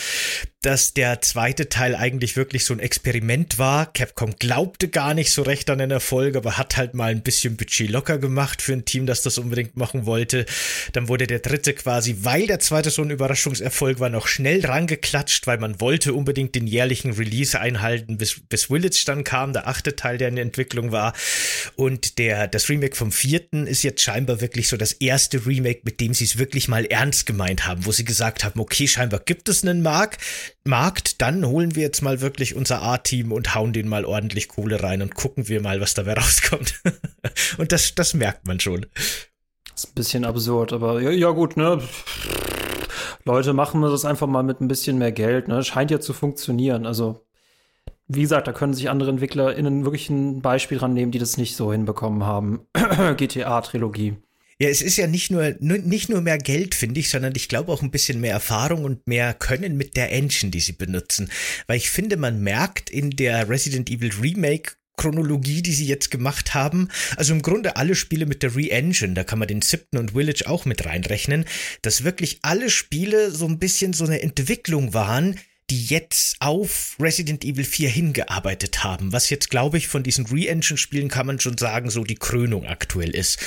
dass 0.62 0.92
der 0.92 1.22
zweite 1.22 1.70
Teil 1.70 1.96
eigentlich 1.96 2.36
wirklich 2.36 2.66
so 2.66 2.74
ein 2.74 2.80
Experiment 2.80 3.58
war. 3.58 3.90
Capcom 3.90 4.36
glaubte 4.38 4.88
gar 4.88 5.14
nicht 5.14 5.32
so 5.32 5.40
recht 5.40 5.70
an 5.70 5.78
den 5.78 5.90
Erfolg, 5.90 6.36
aber 6.36 6.58
hat 6.58 6.76
halt 6.76 6.92
mal 6.92 7.10
ein 7.10 7.22
bisschen 7.22 7.56
Budget 7.56 7.88
locker 7.88 8.18
gemacht 8.18 8.60
für 8.60 8.74
ein 8.74 8.84
Team, 8.84 9.06
das 9.06 9.22
das 9.22 9.38
unbedingt 9.38 9.78
machen 9.78 10.04
wollte. 10.04 10.44
Dann 10.92 11.08
wurde 11.08 11.26
der 11.26 11.38
dritte 11.38 11.72
quasi, 11.72 12.18
weil 12.20 12.46
der 12.46 12.60
zweite 12.60 12.90
so 12.90 13.00
ein 13.00 13.10
Überraschungserfolg 13.10 14.00
war, 14.00 14.10
noch 14.10 14.28
schnell 14.28 14.64
rangeklatscht, 14.64 15.46
weil 15.46 15.58
man 15.58 15.80
wollte 15.80 16.12
unbedingt 16.12 16.54
den 16.54 16.66
jährlichen 16.66 17.12
Release 17.12 17.58
einhalten, 17.58 18.18
bis, 18.18 18.40
bis 18.46 18.66
Village 18.66 19.02
dann 19.06 19.24
kam, 19.24 19.54
der 19.54 19.66
achte 19.66 19.96
Teil, 19.96 20.18
der 20.18 20.28
in 20.28 20.36
der 20.36 20.44
Entwicklung 20.44 20.92
war. 20.92 21.14
Und 21.76 22.18
der, 22.18 22.48
das 22.48 22.68
Remake 22.68 22.96
vom 22.96 23.12
vierten 23.12 23.66
ist 23.66 23.82
jetzt 23.82 24.02
scheinbar 24.02 24.40
wirklich 24.40 24.68
so 24.68 24.76
das 24.76 24.92
erste 24.92 25.46
Remake, 25.46 25.80
mit 25.84 26.00
dem 26.00 26.14
sie 26.14 26.24
es 26.24 26.38
wirklich 26.38 26.68
mal 26.68 26.84
ernst 26.84 27.26
gemeint 27.26 27.66
haben, 27.66 27.86
wo 27.86 27.92
sie 27.92 28.04
gesagt 28.04 28.44
haben, 28.44 28.60
okay, 28.60 28.86
scheinbar 28.86 29.20
gibt 29.20 29.48
es 29.48 29.62
einen 29.64 29.82
Markt, 29.82 30.20
Markt, 30.64 31.22
dann 31.22 31.46
holen 31.46 31.74
wir 31.74 31.82
jetzt 31.82 32.02
mal 32.02 32.20
wirklich 32.20 32.54
unser 32.54 32.82
A-Team 32.82 33.32
und 33.32 33.54
hauen 33.54 33.72
den 33.72 33.88
mal 33.88 34.04
ordentlich 34.04 34.48
Kohle 34.48 34.82
rein 34.82 35.02
und 35.02 35.14
gucken 35.14 35.48
wir 35.48 35.60
mal, 35.60 35.80
was 35.80 35.94
dabei 35.94 36.14
rauskommt. 36.20 36.80
und 37.58 37.72
das, 37.72 37.94
das 37.94 38.14
merkt 38.14 38.46
man 38.46 38.60
schon. 38.60 38.86
Ist 39.74 39.88
ein 39.88 39.94
bisschen 39.94 40.24
absurd, 40.24 40.72
aber 40.72 41.00
ja, 41.00 41.10
ja 41.10 41.30
gut, 41.30 41.56
ne? 41.56 41.82
Leute, 43.24 43.52
machen 43.52 43.80
wir 43.80 43.90
das 43.90 44.04
einfach 44.04 44.26
mal 44.26 44.42
mit 44.42 44.60
ein 44.60 44.68
bisschen 44.68 44.98
mehr 44.98 45.12
Geld, 45.12 45.48
ne? 45.48 45.62
Scheint 45.62 45.90
ja 45.90 46.00
zu 46.00 46.12
funktionieren. 46.12 46.86
Also, 46.86 47.26
wie 48.12 48.22
gesagt, 48.22 48.48
da 48.48 48.52
können 48.52 48.74
sich 48.74 48.90
andere 48.90 49.10
EntwicklerInnen 49.10 49.84
wirklich 49.84 50.10
ein 50.10 50.42
Beispiel 50.42 50.78
dran 50.78 50.94
nehmen, 50.94 51.12
die 51.12 51.18
das 51.18 51.36
nicht 51.36 51.56
so 51.56 51.72
hinbekommen 51.72 52.24
haben. 52.24 52.60
GTA-Trilogie. 53.16 54.16
Ja, 54.58 54.68
es 54.68 54.82
ist 54.82 54.98
ja 54.98 55.06
nicht 55.06 55.30
nur, 55.30 55.54
nicht 55.60 56.10
nur 56.10 56.20
mehr 56.20 56.36
Geld, 56.36 56.74
finde 56.74 57.00
ich, 57.00 57.08
sondern 57.08 57.32
ich 57.34 57.48
glaube 57.48 57.72
auch 57.72 57.82
ein 57.82 57.90
bisschen 57.90 58.20
mehr 58.20 58.32
Erfahrung 58.32 58.84
und 58.84 59.06
mehr 59.06 59.32
Können 59.32 59.76
mit 59.76 59.96
der 59.96 60.12
Engine, 60.12 60.50
die 60.50 60.60
sie 60.60 60.72
benutzen. 60.72 61.30
Weil 61.66 61.78
ich 61.78 61.88
finde, 61.88 62.18
man 62.18 62.42
merkt 62.42 62.90
in 62.90 63.10
der 63.10 63.48
Resident 63.48 63.88
Evil 63.88 64.10
Remake 64.20 64.72
Chronologie, 65.00 65.62
die 65.62 65.72
sie 65.72 65.86
jetzt 65.86 66.10
gemacht 66.10 66.52
haben. 66.52 66.88
Also 67.16 67.32
im 67.32 67.40
Grunde 67.40 67.76
alle 67.76 67.94
Spiele 67.94 68.26
mit 68.26 68.42
der 68.42 68.54
Re-Engine, 68.54 69.14
da 69.14 69.24
kann 69.24 69.38
man 69.38 69.48
den 69.48 69.62
siebten 69.62 69.96
und 69.96 70.10
Village 70.10 70.44
auch 70.46 70.66
mit 70.66 70.84
reinrechnen, 70.84 71.46
dass 71.80 72.04
wirklich 72.04 72.40
alle 72.42 72.68
Spiele 72.68 73.30
so 73.30 73.46
ein 73.46 73.58
bisschen 73.58 73.94
so 73.94 74.04
eine 74.04 74.20
Entwicklung 74.20 74.92
waren, 74.92 75.38
die 75.70 75.84
jetzt 75.84 76.36
auf 76.40 76.96
Resident 76.98 77.44
Evil 77.44 77.64
4 77.64 77.88
hingearbeitet 77.88 78.82
haben, 78.82 79.12
was 79.12 79.30
jetzt, 79.30 79.50
glaube 79.50 79.78
ich, 79.78 79.86
von 79.86 80.02
diesen 80.02 80.26
Re-Engine-Spielen 80.26 81.08
kann 81.08 81.26
man 81.26 81.38
schon 81.38 81.56
sagen, 81.56 81.90
so 81.90 82.02
die 82.02 82.16
Krönung 82.16 82.66
aktuell 82.66 83.10
ist. 83.10 83.38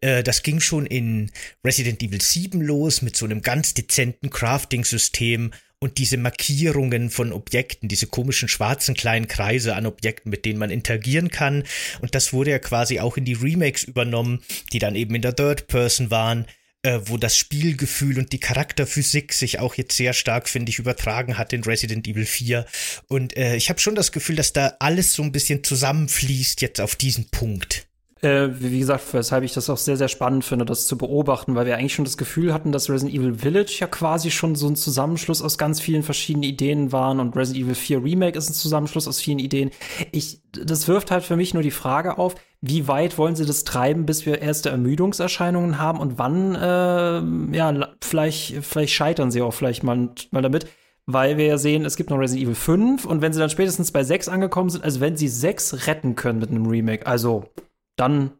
Äh, 0.00 0.22
das 0.22 0.44
ging 0.44 0.60
schon 0.60 0.86
in 0.86 1.32
Resident 1.64 2.02
Evil 2.02 2.20
7 2.20 2.60
los 2.60 3.02
mit 3.02 3.16
so 3.16 3.24
einem 3.24 3.42
ganz 3.42 3.74
dezenten 3.74 4.30
Crafting-System 4.30 5.52
und 5.80 5.98
diese 5.98 6.16
Markierungen 6.16 7.10
von 7.10 7.32
Objekten, 7.32 7.88
diese 7.88 8.06
komischen 8.06 8.48
schwarzen 8.48 8.94
kleinen 8.94 9.26
Kreise 9.26 9.74
an 9.74 9.86
Objekten, 9.86 10.30
mit 10.30 10.44
denen 10.44 10.60
man 10.60 10.70
interagieren 10.70 11.30
kann. 11.30 11.64
Und 12.00 12.14
das 12.14 12.32
wurde 12.32 12.52
ja 12.52 12.60
quasi 12.60 13.00
auch 13.00 13.16
in 13.16 13.24
die 13.24 13.32
Remakes 13.32 13.82
übernommen, 13.82 14.44
die 14.72 14.78
dann 14.78 14.94
eben 14.94 15.16
in 15.16 15.22
der 15.22 15.34
Third 15.34 15.66
Person 15.66 16.12
waren 16.12 16.46
äh, 16.82 17.00
wo 17.04 17.16
das 17.16 17.36
Spielgefühl 17.36 18.18
und 18.18 18.32
die 18.32 18.40
Charakterphysik 18.40 19.32
sich 19.32 19.58
auch 19.58 19.74
jetzt 19.74 19.96
sehr 19.96 20.12
stark, 20.12 20.48
finde 20.48 20.70
ich, 20.70 20.78
übertragen 20.78 21.38
hat 21.38 21.52
in 21.52 21.62
Resident 21.62 22.06
Evil 22.08 22.26
4. 22.26 22.66
Und 23.08 23.36
äh, 23.36 23.56
ich 23.56 23.68
habe 23.68 23.80
schon 23.80 23.94
das 23.94 24.12
Gefühl, 24.12 24.36
dass 24.36 24.52
da 24.52 24.76
alles 24.78 25.14
so 25.14 25.22
ein 25.22 25.32
bisschen 25.32 25.62
zusammenfließt 25.64 26.60
jetzt 26.60 26.80
auf 26.80 26.96
diesen 26.96 27.28
Punkt. 27.30 27.86
Äh, 28.24 28.50
wie 28.60 28.78
gesagt, 28.78 29.12
weshalb 29.14 29.42
ich 29.42 29.52
das 29.52 29.68
auch 29.68 29.76
sehr, 29.76 29.96
sehr 29.96 30.06
spannend 30.06 30.44
finde, 30.44 30.64
das 30.64 30.86
zu 30.86 30.96
beobachten, 30.96 31.56
weil 31.56 31.66
wir 31.66 31.76
eigentlich 31.76 31.94
schon 31.94 32.04
das 32.04 32.16
Gefühl 32.16 32.54
hatten, 32.54 32.70
dass 32.70 32.88
Resident 32.88 33.18
Evil 33.18 33.34
Village 33.34 33.78
ja 33.80 33.88
quasi 33.88 34.30
schon 34.30 34.54
so 34.54 34.68
ein 34.68 34.76
Zusammenschluss 34.76 35.42
aus 35.42 35.58
ganz 35.58 35.80
vielen 35.80 36.04
verschiedenen 36.04 36.44
Ideen 36.44 36.92
waren 36.92 37.18
und 37.18 37.36
Resident 37.36 37.64
Evil 37.64 37.74
4 37.74 38.04
Remake 38.04 38.38
ist 38.38 38.48
ein 38.48 38.54
Zusammenschluss 38.54 39.08
aus 39.08 39.20
vielen 39.20 39.40
Ideen. 39.40 39.72
Ich, 40.12 40.40
das 40.52 40.86
wirft 40.86 41.10
halt 41.10 41.24
für 41.24 41.34
mich 41.34 41.52
nur 41.52 41.64
die 41.64 41.72
Frage 41.72 42.16
auf, 42.16 42.36
wie 42.60 42.86
weit 42.86 43.18
wollen 43.18 43.34
sie 43.34 43.44
das 43.44 43.64
treiben, 43.64 44.06
bis 44.06 44.24
wir 44.24 44.40
erste 44.40 44.70
Ermüdungserscheinungen 44.70 45.78
haben 45.78 45.98
und 45.98 46.16
wann, 46.16 46.54
äh, 46.54 47.56
ja, 47.56 47.88
vielleicht, 48.00 48.64
vielleicht 48.64 48.92
scheitern 48.94 49.32
sie 49.32 49.42
auch 49.42 49.54
vielleicht 49.54 49.82
mal, 49.82 50.10
mal 50.30 50.42
damit 50.42 50.66
weil 51.06 51.36
wir 51.36 51.46
ja 51.46 51.58
sehen, 51.58 51.84
es 51.84 51.96
gibt 51.96 52.10
noch 52.10 52.18
Resident 52.18 52.46
Evil 52.46 52.54
5 52.54 53.04
und 53.04 53.20
wenn 53.20 53.32
sie 53.32 53.40
dann 53.40 53.50
spätestens 53.50 53.90
bei 53.90 54.04
6 54.04 54.28
angekommen 54.28 54.70
sind, 54.70 54.84
also 54.84 55.00
wenn 55.00 55.16
sie 55.16 55.26
6 55.26 55.88
retten 55.88 56.14
können 56.14 56.38
mit 56.38 56.50
einem 56.50 56.66
Remake, 56.66 57.08
also 57.08 57.50
dann, 57.96 58.32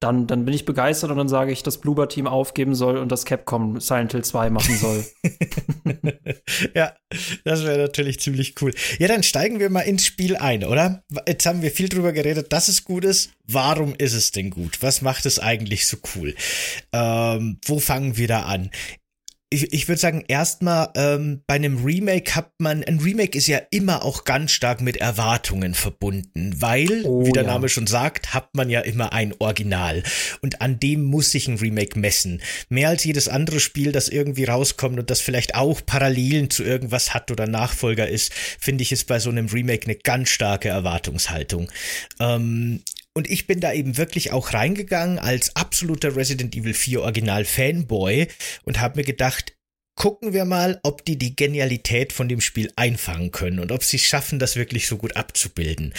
dann, 0.00 0.26
dann 0.26 0.44
bin 0.46 0.54
ich 0.54 0.64
begeistert 0.64 1.10
und 1.10 1.18
dann 1.18 1.28
sage 1.28 1.52
ich, 1.52 1.62
dass 1.62 1.78
Bloober 1.78 2.08
Team 2.08 2.26
aufgeben 2.26 2.74
soll 2.74 2.96
und 2.96 3.12
das 3.12 3.24
Capcom 3.26 3.80
Silent 3.80 4.12
Hill 4.12 4.24
2 4.24 4.50
machen 4.50 4.76
soll. 4.76 5.04
ja, 6.74 6.94
das 7.44 7.64
wäre 7.64 7.78
natürlich 7.78 8.18
ziemlich 8.20 8.54
cool. 8.62 8.72
Ja, 8.98 9.08
dann 9.08 9.22
steigen 9.22 9.60
wir 9.60 9.68
mal 9.68 9.82
ins 9.82 10.06
Spiel 10.06 10.36
ein, 10.36 10.64
oder? 10.64 11.04
Jetzt 11.28 11.44
haben 11.44 11.60
wir 11.60 11.70
viel 11.70 11.90
drüber 11.90 12.12
geredet, 12.12 12.52
dass 12.52 12.68
es 12.68 12.84
gut 12.84 13.04
ist. 13.04 13.32
Warum 13.46 13.94
ist 13.98 14.14
es 14.14 14.30
denn 14.30 14.50
gut? 14.50 14.82
Was 14.82 15.02
macht 15.02 15.26
es 15.26 15.38
eigentlich 15.38 15.86
so 15.86 15.98
cool? 16.16 16.34
Ähm, 16.92 17.58
wo 17.66 17.78
fangen 17.78 18.16
wir 18.16 18.28
da 18.28 18.44
an? 18.44 18.70
Ich, 19.52 19.72
ich 19.72 19.88
würde 19.88 20.00
sagen, 20.00 20.24
erstmal 20.28 20.90
ähm, 20.94 21.42
bei 21.48 21.54
einem 21.54 21.84
Remake 21.84 22.36
hat 22.36 22.52
man, 22.58 22.84
ein 22.84 23.00
Remake 23.00 23.36
ist 23.36 23.48
ja 23.48 23.60
immer 23.72 24.04
auch 24.04 24.22
ganz 24.24 24.52
stark 24.52 24.80
mit 24.80 24.98
Erwartungen 24.98 25.74
verbunden, 25.74 26.54
weil, 26.60 27.04
oh, 27.04 27.26
wie 27.26 27.32
der 27.32 27.42
ja. 27.42 27.48
Name 27.48 27.68
schon 27.68 27.88
sagt, 27.88 28.32
hat 28.32 28.54
man 28.54 28.70
ja 28.70 28.80
immer 28.80 29.12
ein 29.12 29.34
Original. 29.40 30.04
Und 30.40 30.60
an 30.60 30.78
dem 30.78 31.02
muss 31.02 31.32
sich 31.32 31.48
ein 31.48 31.58
Remake 31.58 31.98
messen. 31.98 32.40
Mehr 32.68 32.90
als 32.90 33.02
jedes 33.02 33.26
andere 33.26 33.58
Spiel, 33.58 33.90
das 33.90 34.08
irgendwie 34.08 34.44
rauskommt 34.44 35.00
und 35.00 35.10
das 35.10 35.20
vielleicht 35.20 35.56
auch 35.56 35.84
Parallelen 35.84 36.48
zu 36.48 36.62
irgendwas 36.62 37.12
hat 37.12 37.32
oder 37.32 37.48
Nachfolger 37.48 38.08
ist, 38.08 38.32
finde 38.32 38.82
ich, 38.82 38.92
ist 38.92 39.08
bei 39.08 39.18
so 39.18 39.30
einem 39.30 39.46
Remake 39.46 39.86
eine 39.86 39.96
ganz 39.96 40.28
starke 40.28 40.68
Erwartungshaltung. 40.68 41.68
Ähm, 42.20 42.82
und 43.14 43.28
ich 43.28 43.46
bin 43.46 43.60
da 43.60 43.72
eben 43.72 43.96
wirklich 43.96 44.32
auch 44.32 44.52
reingegangen 44.52 45.18
als 45.18 45.56
absoluter 45.56 46.16
Resident 46.16 46.54
Evil 46.56 46.74
4 46.74 47.02
Original 47.02 47.44
Fanboy 47.44 48.28
und 48.64 48.80
habe 48.80 48.98
mir 48.98 49.04
gedacht, 49.04 49.54
gucken 49.96 50.32
wir 50.32 50.44
mal, 50.44 50.80
ob 50.82 51.04
die 51.04 51.18
die 51.18 51.36
Genialität 51.36 52.12
von 52.12 52.28
dem 52.28 52.40
Spiel 52.40 52.72
einfangen 52.76 53.32
können 53.32 53.58
und 53.58 53.72
ob 53.72 53.84
sie 53.84 53.96
es 53.98 54.04
schaffen, 54.04 54.38
das 54.38 54.56
wirklich 54.56 54.86
so 54.86 54.96
gut 54.96 55.16
abzubilden. 55.16 55.92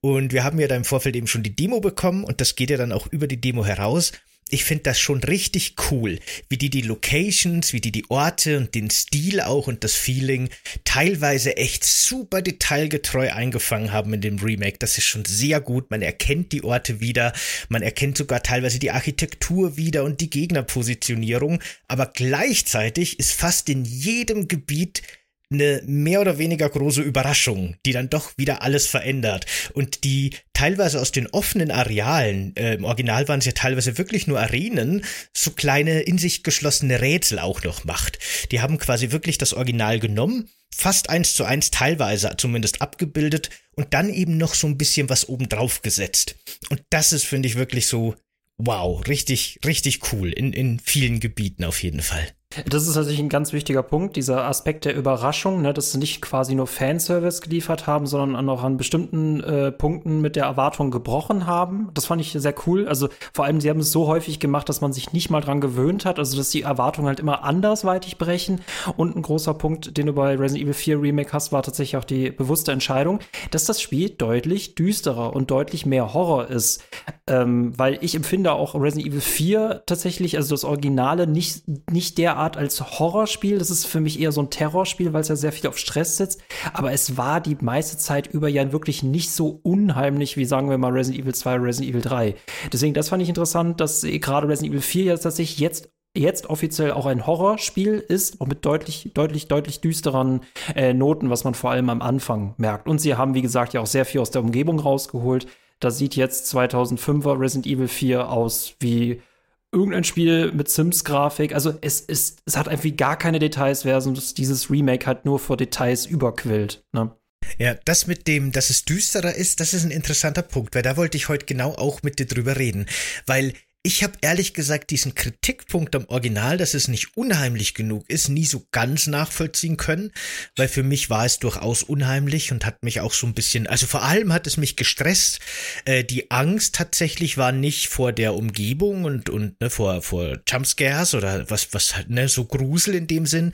Und 0.00 0.32
wir 0.32 0.44
haben 0.44 0.60
ja 0.60 0.68
da 0.68 0.76
im 0.76 0.84
Vorfeld 0.84 1.16
eben 1.16 1.26
schon 1.26 1.42
die 1.42 1.56
Demo 1.56 1.80
bekommen 1.80 2.22
und 2.22 2.40
das 2.40 2.54
geht 2.54 2.70
ja 2.70 2.76
dann 2.76 2.92
auch 2.92 3.06
über 3.08 3.26
die 3.26 3.40
Demo 3.40 3.64
heraus 3.64 4.12
ich 4.50 4.64
finde 4.64 4.84
das 4.84 4.98
schon 4.98 5.22
richtig 5.22 5.74
cool, 5.90 6.18
wie 6.48 6.56
die 6.56 6.70
die 6.70 6.82
Locations, 6.82 7.72
wie 7.72 7.80
die 7.80 7.92
die 7.92 8.08
Orte 8.10 8.56
und 8.56 8.74
den 8.74 8.90
Stil 8.90 9.40
auch 9.40 9.66
und 9.66 9.84
das 9.84 9.94
Feeling 9.94 10.48
teilweise 10.84 11.56
echt 11.56 11.84
super 11.84 12.42
detailgetreu 12.42 13.30
eingefangen 13.30 13.92
haben 13.92 14.14
in 14.14 14.20
dem 14.20 14.38
Remake. 14.38 14.78
Das 14.78 14.96
ist 14.98 15.04
schon 15.04 15.24
sehr 15.24 15.60
gut. 15.60 15.90
Man 15.90 16.02
erkennt 16.02 16.52
die 16.52 16.64
Orte 16.64 17.00
wieder, 17.00 17.32
man 17.68 17.82
erkennt 17.82 18.16
sogar 18.16 18.42
teilweise 18.42 18.78
die 18.78 18.90
Architektur 18.90 19.76
wieder 19.76 20.04
und 20.04 20.20
die 20.20 20.30
Gegnerpositionierung, 20.30 21.60
aber 21.86 22.06
gleichzeitig 22.06 23.18
ist 23.18 23.32
fast 23.32 23.68
in 23.68 23.84
jedem 23.84 24.48
Gebiet 24.48 25.02
eine 25.50 25.82
mehr 25.86 26.20
oder 26.20 26.38
weniger 26.38 26.68
große 26.68 27.00
Überraschung, 27.00 27.76
die 27.86 27.92
dann 27.92 28.10
doch 28.10 28.36
wieder 28.36 28.62
alles 28.62 28.86
verändert 28.86 29.46
und 29.72 30.04
die 30.04 30.30
teilweise 30.52 31.00
aus 31.00 31.12
den 31.12 31.26
offenen 31.28 31.70
Arealen, 31.70 32.54
äh, 32.56 32.74
im 32.74 32.84
Original 32.84 33.28
waren 33.28 33.38
es 33.38 33.46
ja 33.46 33.52
teilweise 33.52 33.96
wirklich 33.96 34.26
nur 34.26 34.40
Arenen, 34.40 35.04
so 35.32 35.52
kleine 35.52 36.00
in 36.00 36.18
sich 36.18 36.42
geschlossene 36.42 37.00
Rätsel 37.00 37.38
auch 37.38 37.62
noch 37.62 37.84
macht. 37.84 38.18
Die 38.50 38.60
haben 38.60 38.78
quasi 38.78 39.10
wirklich 39.10 39.38
das 39.38 39.54
Original 39.54 40.00
genommen, 40.00 40.50
fast 40.74 41.08
eins 41.10 41.34
zu 41.34 41.44
eins 41.44 41.70
teilweise 41.70 42.34
zumindest 42.36 42.82
abgebildet 42.82 43.50
und 43.74 43.94
dann 43.94 44.12
eben 44.12 44.36
noch 44.36 44.54
so 44.54 44.66
ein 44.66 44.78
bisschen 44.78 45.08
was 45.08 45.28
obendrauf 45.28 45.82
gesetzt. 45.82 46.36
Und 46.68 46.82
das 46.90 47.12
ist, 47.12 47.24
finde 47.24 47.48
ich, 47.48 47.56
wirklich 47.56 47.86
so, 47.86 48.14
wow, 48.58 49.06
richtig, 49.06 49.60
richtig 49.64 50.12
cool 50.12 50.32
in, 50.32 50.52
in 50.52 50.78
vielen 50.78 51.20
Gebieten 51.20 51.64
auf 51.64 51.82
jeden 51.82 52.02
Fall. 52.02 52.28
Das 52.64 52.88
ist 52.88 52.96
natürlich 52.96 53.18
ein 53.18 53.28
ganz 53.28 53.52
wichtiger 53.52 53.82
Punkt, 53.82 54.16
dieser 54.16 54.46
Aspekt 54.46 54.86
der 54.86 54.96
Überraschung, 54.96 55.60
ne, 55.60 55.74
dass 55.74 55.92
sie 55.92 55.98
nicht 55.98 56.22
quasi 56.22 56.54
nur 56.54 56.66
Fanservice 56.66 57.42
geliefert 57.42 57.86
haben, 57.86 58.06
sondern 58.06 58.48
auch 58.48 58.64
an 58.64 58.78
bestimmten 58.78 59.42
äh, 59.42 59.70
Punkten 59.70 60.22
mit 60.22 60.34
der 60.34 60.44
Erwartung 60.44 60.90
gebrochen 60.90 61.46
haben. 61.46 61.90
Das 61.92 62.06
fand 62.06 62.22
ich 62.22 62.32
sehr 62.32 62.54
cool. 62.66 62.88
Also 62.88 63.10
vor 63.34 63.44
allem, 63.44 63.60
sie 63.60 63.68
haben 63.68 63.80
es 63.80 63.92
so 63.92 64.06
häufig 64.06 64.40
gemacht, 64.40 64.66
dass 64.70 64.80
man 64.80 64.94
sich 64.94 65.12
nicht 65.12 65.28
mal 65.28 65.42
dran 65.42 65.60
gewöhnt 65.60 66.06
hat, 66.06 66.18
also 66.18 66.38
dass 66.38 66.48
die 66.48 66.62
Erwartungen 66.62 67.08
halt 67.08 67.20
immer 67.20 67.44
andersweitig 67.44 68.16
brechen. 68.16 68.62
Und 68.96 69.14
ein 69.14 69.22
großer 69.22 69.52
Punkt, 69.52 69.98
den 69.98 70.06
du 70.06 70.14
bei 70.14 70.34
Resident 70.34 70.64
Evil 70.64 70.74
4 70.74 71.02
Remake 71.02 71.34
hast, 71.34 71.52
war 71.52 71.62
tatsächlich 71.62 71.98
auch 71.98 72.04
die 72.04 72.30
bewusste 72.30 72.72
Entscheidung, 72.72 73.20
dass 73.50 73.66
das 73.66 73.82
Spiel 73.82 74.08
deutlich 74.08 74.74
düsterer 74.74 75.36
und 75.36 75.50
deutlich 75.50 75.84
mehr 75.84 76.14
Horror 76.14 76.48
ist. 76.48 76.82
Ähm, 77.26 77.78
weil 77.78 77.98
ich 78.00 78.14
empfinde 78.14 78.52
auch 78.52 78.74
Resident 78.74 79.06
Evil 79.06 79.20
4 79.20 79.82
tatsächlich, 79.84 80.38
also 80.38 80.54
das 80.54 80.64
Originale, 80.64 81.26
nicht, 81.26 81.64
nicht 81.90 82.16
der 82.16 82.37
Art 82.38 82.56
als 82.56 82.80
Horrorspiel. 82.98 83.58
Das 83.58 83.70
ist 83.70 83.86
für 83.86 84.00
mich 84.00 84.20
eher 84.20 84.32
so 84.32 84.40
ein 84.42 84.50
Terrorspiel, 84.50 85.12
weil 85.12 85.20
es 85.20 85.28
ja 85.28 85.36
sehr 85.36 85.52
viel 85.52 85.68
auf 85.68 85.78
Stress 85.78 86.16
setzt. 86.16 86.40
Aber 86.72 86.92
es 86.92 87.16
war 87.16 87.40
die 87.40 87.56
meiste 87.60 87.98
Zeit 87.98 88.26
über 88.28 88.48
ja 88.48 88.72
wirklich 88.72 89.02
nicht 89.02 89.30
so 89.30 89.60
unheimlich 89.62 90.36
wie, 90.36 90.44
sagen 90.44 90.70
wir 90.70 90.78
mal, 90.78 90.92
Resident 90.92 91.22
Evil 91.22 91.34
2 91.34 91.54
oder 91.56 91.64
Resident 91.64 91.90
Evil 91.90 92.02
3. 92.02 92.34
Deswegen, 92.72 92.94
das 92.94 93.08
fand 93.08 93.22
ich 93.22 93.28
interessant, 93.28 93.80
dass 93.80 94.02
gerade 94.02 94.48
Resident 94.48 94.72
Evil 94.72 94.82
4 94.82 95.04
jetzt 95.04 95.22
tatsächlich 95.22 95.58
jetzt 95.58 95.90
jetzt 96.16 96.46
offiziell 96.46 96.92
auch 96.92 97.06
ein 97.06 97.26
Horrorspiel 97.26 97.94
ist, 97.94 98.40
auch 98.40 98.46
mit 98.46 98.64
deutlich, 98.64 99.12
deutlich, 99.14 99.46
deutlich 99.48 99.80
düsteren 99.80 100.40
äh, 100.74 100.92
Noten, 100.94 101.30
was 101.30 101.44
man 101.44 101.54
vor 101.54 101.70
allem 101.70 101.90
am 101.90 102.02
Anfang 102.02 102.54
merkt. 102.56 102.88
Und 102.88 102.98
sie 102.98 103.14
haben, 103.14 103.34
wie 103.34 103.42
gesagt, 103.42 103.72
ja 103.74 103.80
auch 103.80 103.86
sehr 103.86 104.04
viel 104.04 104.20
aus 104.20 104.30
der 104.30 104.42
Umgebung 104.42 104.80
rausgeholt. 104.80 105.46
Da 105.80 105.90
sieht 105.90 106.16
jetzt 106.16 106.52
2005er 106.52 107.38
Resident 107.38 107.66
Evil 107.66 107.88
4 107.88 108.30
aus 108.30 108.74
wie 108.80 109.22
irgendein 109.72 110.04
Spiel 110.04 110.52
mit 110.52 110.68
Sims-Grafik. 110.68 111.54
Also 111.54 111.74
es, 111.80 112.00
es, 112.06 112.36
es 112.44 112.56
hat 112.56 112.68
einfach 112.68 112.88
gar 112.96 113.16
keine 113.16 113.38
Details, 113.38 113.84
während 113.84 114.38
dieses 114.38 114.70
Remake 114.70 115.06
halt 115.06 115.24
nur 115.24 115.38
vor 115.38 115.56
Details 115.56 116.06
überquillt. 116.06 116.84
Ne? 116.92 117.14
Ja, 117.58 117.74
das 117.84 118.06
mit 118.06 118.26
dem, 118.26 118.52
dass 118.52 118.70
es 118.70 118.84
düsterer 118.84 119.34
ist, 119.34 119.60
das 119.60 119.74
ist 119.74 119.84
ein 119.84 119.90
interessanter 119.90 120.42
Punkt, 120.42 120.74
weil 120.74 120.82
da 120.82 120.96
wollte 120.96 121.16
ich 121.16 121.28
heute 121.28 121.46
genau 121.46 121.72
auch 121.72 122.02
mit 122.02 122.18
dir 122.18 122.26
drüber 122.26 122.56
reden. 122.56 122.86
Weil 123.26 123.52
ich 123.88 124.02
habe 124.02 124.18
ehrlich 124.20 124.52
gesagt 124.52 124.90
diesen 124.90 125.14
Kritikpunkt 125.14 125.96
am 125.96 126.04
Original, 126.08 126.58
dass 126.58 126.74
es 126.74 126.88
nicht 126.88 127.16
unheimlich 127.16 127.72
genug 127.72 128.04
ist, 128.10 128.28
nie 128.28 128.44
so 128.44 128.66
ganz 128.70 129.06
nachvollziehen 129.06 129.78
können, 129.78 130.12
weil 130.56 130.68
für 130.68 130.82
mich 130.82 131.08
war 131.08 131.24
es 131.24 131.38
durchaus 131.38 131.84
unheimlich 131.84 132.52
und 132.52 132.66
hat 132.66 132.82
mich 132.82 133.00
auch 133.00 133.14
so 133.14 133.26
ein 133.26 133.32
bisschen, 133.32 133.66
also 133.66 133.86
vor 133.86 134.02
allem 134.02 134.30
hat 134.34 134.46
es 134.46 134.58
mich 134.58 134.76
gestresst. 134.76 135.40
Äh, 135.86 136.04
die 136.04 136.30
Angst 136.30 136.74
tatsächlich 136.74 137.38
war 137.38 137.50
nicht 137.50 137.88
vor 137.88 138.12
der 138.12 138.34
Umgebung 138.34 139.04
und 139.04 139.30
und 139.30 139.58
ne, 139.58 139.70
vor 139.70 140.02
vor 140.02 140.36
Jumpscares 140.46 141.14
oder 141.14 141.48
was 141.48 141.72
was 141.72 141.94
ne 142.08 142.28
so 142.28 142.44
Grusel 142.44 142.94
in 142.94 143.06
dem 143.06 143.24
Sinn, 143.24 143.52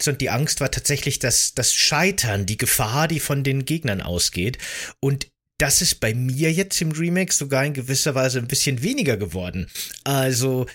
sondern 0.00 0.18
die 0.18 0.30
Angst 0.30 0.60
war 0.60 0.70
tatsächlich 0.70 1.18
das 1.18 1.52
das 1.54 1.74
Scheitern, 1.74 2.46
die 2.46 2.58
Gefahr, 2.58 3.08
die 3.08 3.18
von 3.18 3.42
den 3.42 3.64
Gegnern 3.64 4.02
ausgeht 4.02 4.58
und 5.00 5.26
das 5.64 5.80
ist 5.80 5.98
bei 5.98 6.12
mir 6.12 6.52
jetzt 6.52 6.82
im 6.82 6.92
Remake 6.92 7.32
sogar 7.32 7.64
in 7.64 7.72
gewisser 7.72 8.14
Weise 8.14 8.38
ein 8.38 8.46
bisschen 8.46 8.82
weniger 8.82 9.16
geworden. 9.16 9.66
Also 10.04 10.66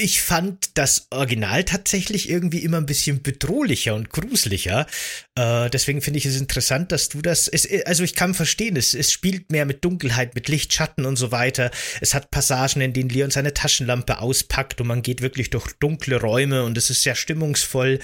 ich 0.00 0.22
fand 0.22 0.78
das 0.78 1.06
Original 1.10 1.64
tatsächlich 1.64 2.28
irgendwie 2.30 2.60
immer 2.60 2.78
ein 2.78 2.86
bisschen 2.86 3.22
bedrohlicher 3.22 3.94
und 3.94 4.10
gruseliger. 4.10 4.86
Äh, 5.34 5.68
deswegen 5.70 6.00
finde 6.00 6.18
ich 6.18 6.26
es 6.26 6.40
interessant, 6.40 6.90
dass 6.90 7.08
du 7.08 7.20
das. 7.20 7.48
Es, 7.48 7.68
also 7.86 8.02
ich 8.02 8.14
kann 8.14 8.34
verstehen, 8.34 8.76
es, 8.76 8.94
es 8.94 9.12
spielt 9.12 9.52
mehr 9.52 9.66
mit 9.66 9.84
Dunkelheit, 9.84 10.34
mit 10.34 10.48
Licht, 10.48 10.72
Schatten 10.72 11.04
und 11.04 11.16
so 11.16 11.32
weiter. 11.32 11.70
Es 12.00 12.14
hat 12.14 12.30
Passagen, 12.30 12.80
in 12.80 12.92
denen 12.92 13.10
Leon 13.10 13.30
seine 13.30 13.54
Taschenlampe 13.54 14.20
auspackt 14.20 14.80
und 14.80 14.86
man 14.86 15.02
geht 15.02 15.20
wirklich 15.20 15.50
durch 15.50 15.72
dunkle 15.74 16.20
Räume 16.20 16.64
und 16.64 16.78
es 16.78 16.90
ist 16.90 17.02
sehr 17.02 17.14
stimmungsvoll. 17.14 17.98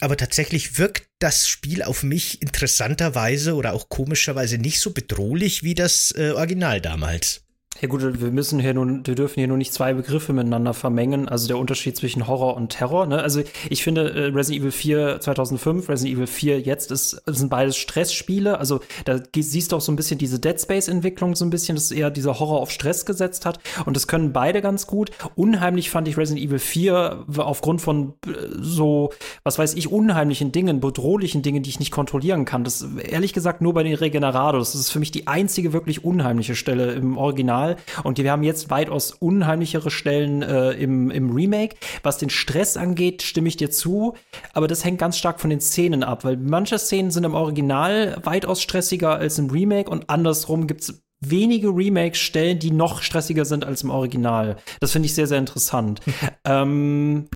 Aber 0.00 0.16
tatsächlich 0.16 0.78
wirkt 0.78 1.08
das 1.18 1.48
Spiel 1.48 1.82
auf 1.82 2.02
mich 2.02 2.42
interessanterweise 2.42 3.54
oder 3.54 3.72
auch 3.72 3.88
komischerweise 3.88 4.58
nicht 4.58 4.80
so 4.80 4.92
bedrohlich 4.92 5.62
wie 5.62 5.74
das 5.74 6.14
äh, 6.16 6.30
Original 6.30 6.80
damals. 6.80 7.42
Ja 7.80 7.88
gut, 7.88 8.02
wir 8.20 8.30
müssen 8.30 8.60
hier 8.60 8.74
nun, 8.74 9.06
wir 9.06 9.14
dürfen 9.14 9.36
hier 9.36 9.48
nur 9.48 9.56
nicht 9.56 9.72
zwei 9.72 9.94
Begriffe 9.94 10.34
miteinander 10.34 10.74
vermengen. 10.74 11.28
Also 11.28 11.48
der 11.48 11.56
Unterschied 11.56 11.96
zwischen 11.96 12.26
Horror 12.26 12.54
und 12.54 12.68
Terror. 12.68 13.06
Ne? 13.06 13.22
Also 13.22 13.42
ich 13.70 13.82
finde 13.82 14.10
äh, 14.10 14.26
Resident 14.26 14.60
Evil 14.60 14.70
4 14.70 15.20
2005, 15.20 15.88
Resident 15.88 16.16
Evil 16.16 16.26
4 16.26 16.60
jetzt 16.60 16.90
ist, 16.90 17.22
sind 17.24 17.48
beides 17.48 17.78
Stressspiele. 17.78 18.58
Also 18.58 18.80
da 19.06 19.18
siehst 19.34 19.72
du 19.72 19.76
auch 19.76 19.80
so 19.80 19.92
ein 19.92 19.96
bisschen 19.96 20.18
diese 20.18 20.38
Dead 20.38 20.60
Space 20.60 20.88
Entwicklung 20.88 21.34
so 21.34 21.44
ein 21.46 21.50
bisschen, 21.50 21.74
dass 21.74 21.90
eher 21.90 22.10
dieser 22.10 22.38
Horror 22.38 22.60
auf 22.60 22.70
Stress 22.70 23.06
gesetzt 23.06 23.46
hat. 23.46 23.60
Und 23.86 23.96
das 23.96 24.06
können 24.06 24.34
beide 24.34 24.60
ganz 24.60 24.86
gut. 24.86 25.10
Unheimlich 25.34 25.88
fand 25.88 26.06
ich 26.06 26.18
Resident 26.18 26.46
Evil 26.46 26.58
4 26.58 27.24
aufgrund 27.38 27.80
von 27.80 28.12
äh, 28.26 28.30
so, 28.58 29.10
was 29.42 29.58
weiß 29.58 29.72
ich, 29.72 29.90
unheimlichen 29.90 30.52
Dingen, 30.52 30.80
bedrohlichen 30.80 31.40
Dingen, 31.40 31.62
die 31.62 31.70
ich 31.70 31.80
nicht 31.80 31.92
kontrollieren 31.92 32.44
kann. 32.44 32.62
Das 32.62 32.86
ehrlich 33.02 33.32
gesagt 33.32 33.62
nur 33.62 33.72
bei 33.72 33.84
den 33.84 33.94
Regenerados. 33.94 34.72
Das 34.72 34.80
ist 34.82 34.90
für 34.90 34.98
mich 34.98 35.12
die 35.12 35.26
einzige 35.26 35.72
wirklich 35.72 36.04
unheimliche 36.04 36.54
Stelle 36.54 36.92
im 36.92 37.16
Original 37.16 37.69
Original. 37.70 38.04
Und 38.04 38.18
wir 38.18 38.30
haben 38.30 38.42
jetzt 38.42 38.70
weitaus 38.70 39.12
unheimlichere 39.12 39.90
Stellen 39.90 40.42
äh, 40.42 40.72
im, 40.72 41.10
im 41.10 41.30
Remake. 41.30 41.76
Was 42.02 42.18
den 42.18 42.30
Stress 42.30 42.76
angeht, 42.76 43.22
stimme 43.22 43.48
ich 43.48 43.56
dir 43.56 43.70
zu. 43.70 44.14
Aber 44.52 44.68
das 44.68 44.84
hängt 44.84 44.98
ganz 44.98 45.18
stark 45.18 45.40
von 45.40 45.50
den 45.50 45.60
Szenen 45.60 46.02
ab, 46.02 46.24
weil 46.24 46.36
manche 46.36 46.78
Szenen 46.78 47.10
sind 47.10 47.24
im 47.24 47.34
Original 47.34 48.18
weitaus 48.22 48.62
stressiger 48.62 49.16
als 49.16 49.38
im 49.38 49.50
Remake 49.50 49.90
und 49.90 50.08
andersrum 50.08 50.66
gibt 50.66 50.82
es 50.82 51.02
wenige 51.20 51.68
Remake-Stellen, 51.68 52.58
die 52.58 52.70
noch 52.70 53.02
stressiger 53.02 53.44
sind 53.44 53.64
als 53.64 53.82
im 53.82 53.90
Original. 53.90 54.56
Das 54.80 54.92
finde 54.92 55.06
ich 55.06 55.14
sehr, 55.14 55.26
sehr 55.26 55.38
interessant. 55.38 56.00
ähm, 56.44 57.28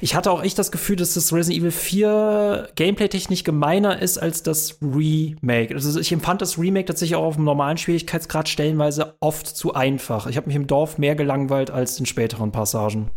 ich 0.00 0.14
hatte 0.14 0.30
auch 0.30 0.42
echt 0.42 0.58
das 0.58 0.72
Gefühl, 0.72 0.96
dass 0.96 1.14
das 1.14 1.32
Resident 1.32 1.60
Evil 1.60 1.70
4 1.70 2.68
gameplay-technisch 2.74 3.44
gemeiner 3.44 4.00
ist 4.00 4.18
als 4.18 4.42
das 4.42 4.78
Remake. 4.82 5.74
Also 5.74 5.98
ich 5.98 6.12
empfand 6.12 6.42
das 6.42 6.58
Remake 6.58 6.86
tatsächlich 6.86 7.16
auch 7.16 7.24
auf 7.24 7.36
dem 7.36 7.44
normalen 7.44 7.78
Schwierigkeitsgrad 7.78 8.48
stellenweise 8.48 9.14
oft 9.20 9.46
zu 9.46 9.74
einfach. 9.74 10.26
Ich 10.26 10.36
habe 10.36 10.46
mich 10.46 10.56
im 10.56 10.66
Dorf 10.66 10.98
mehr 10.98 11.14
gelangweilt 11.14 11.70
als 11.70 11.98
in 11.98 12.06
späteren 12.06 12.52
Passagen. 12.52 13.10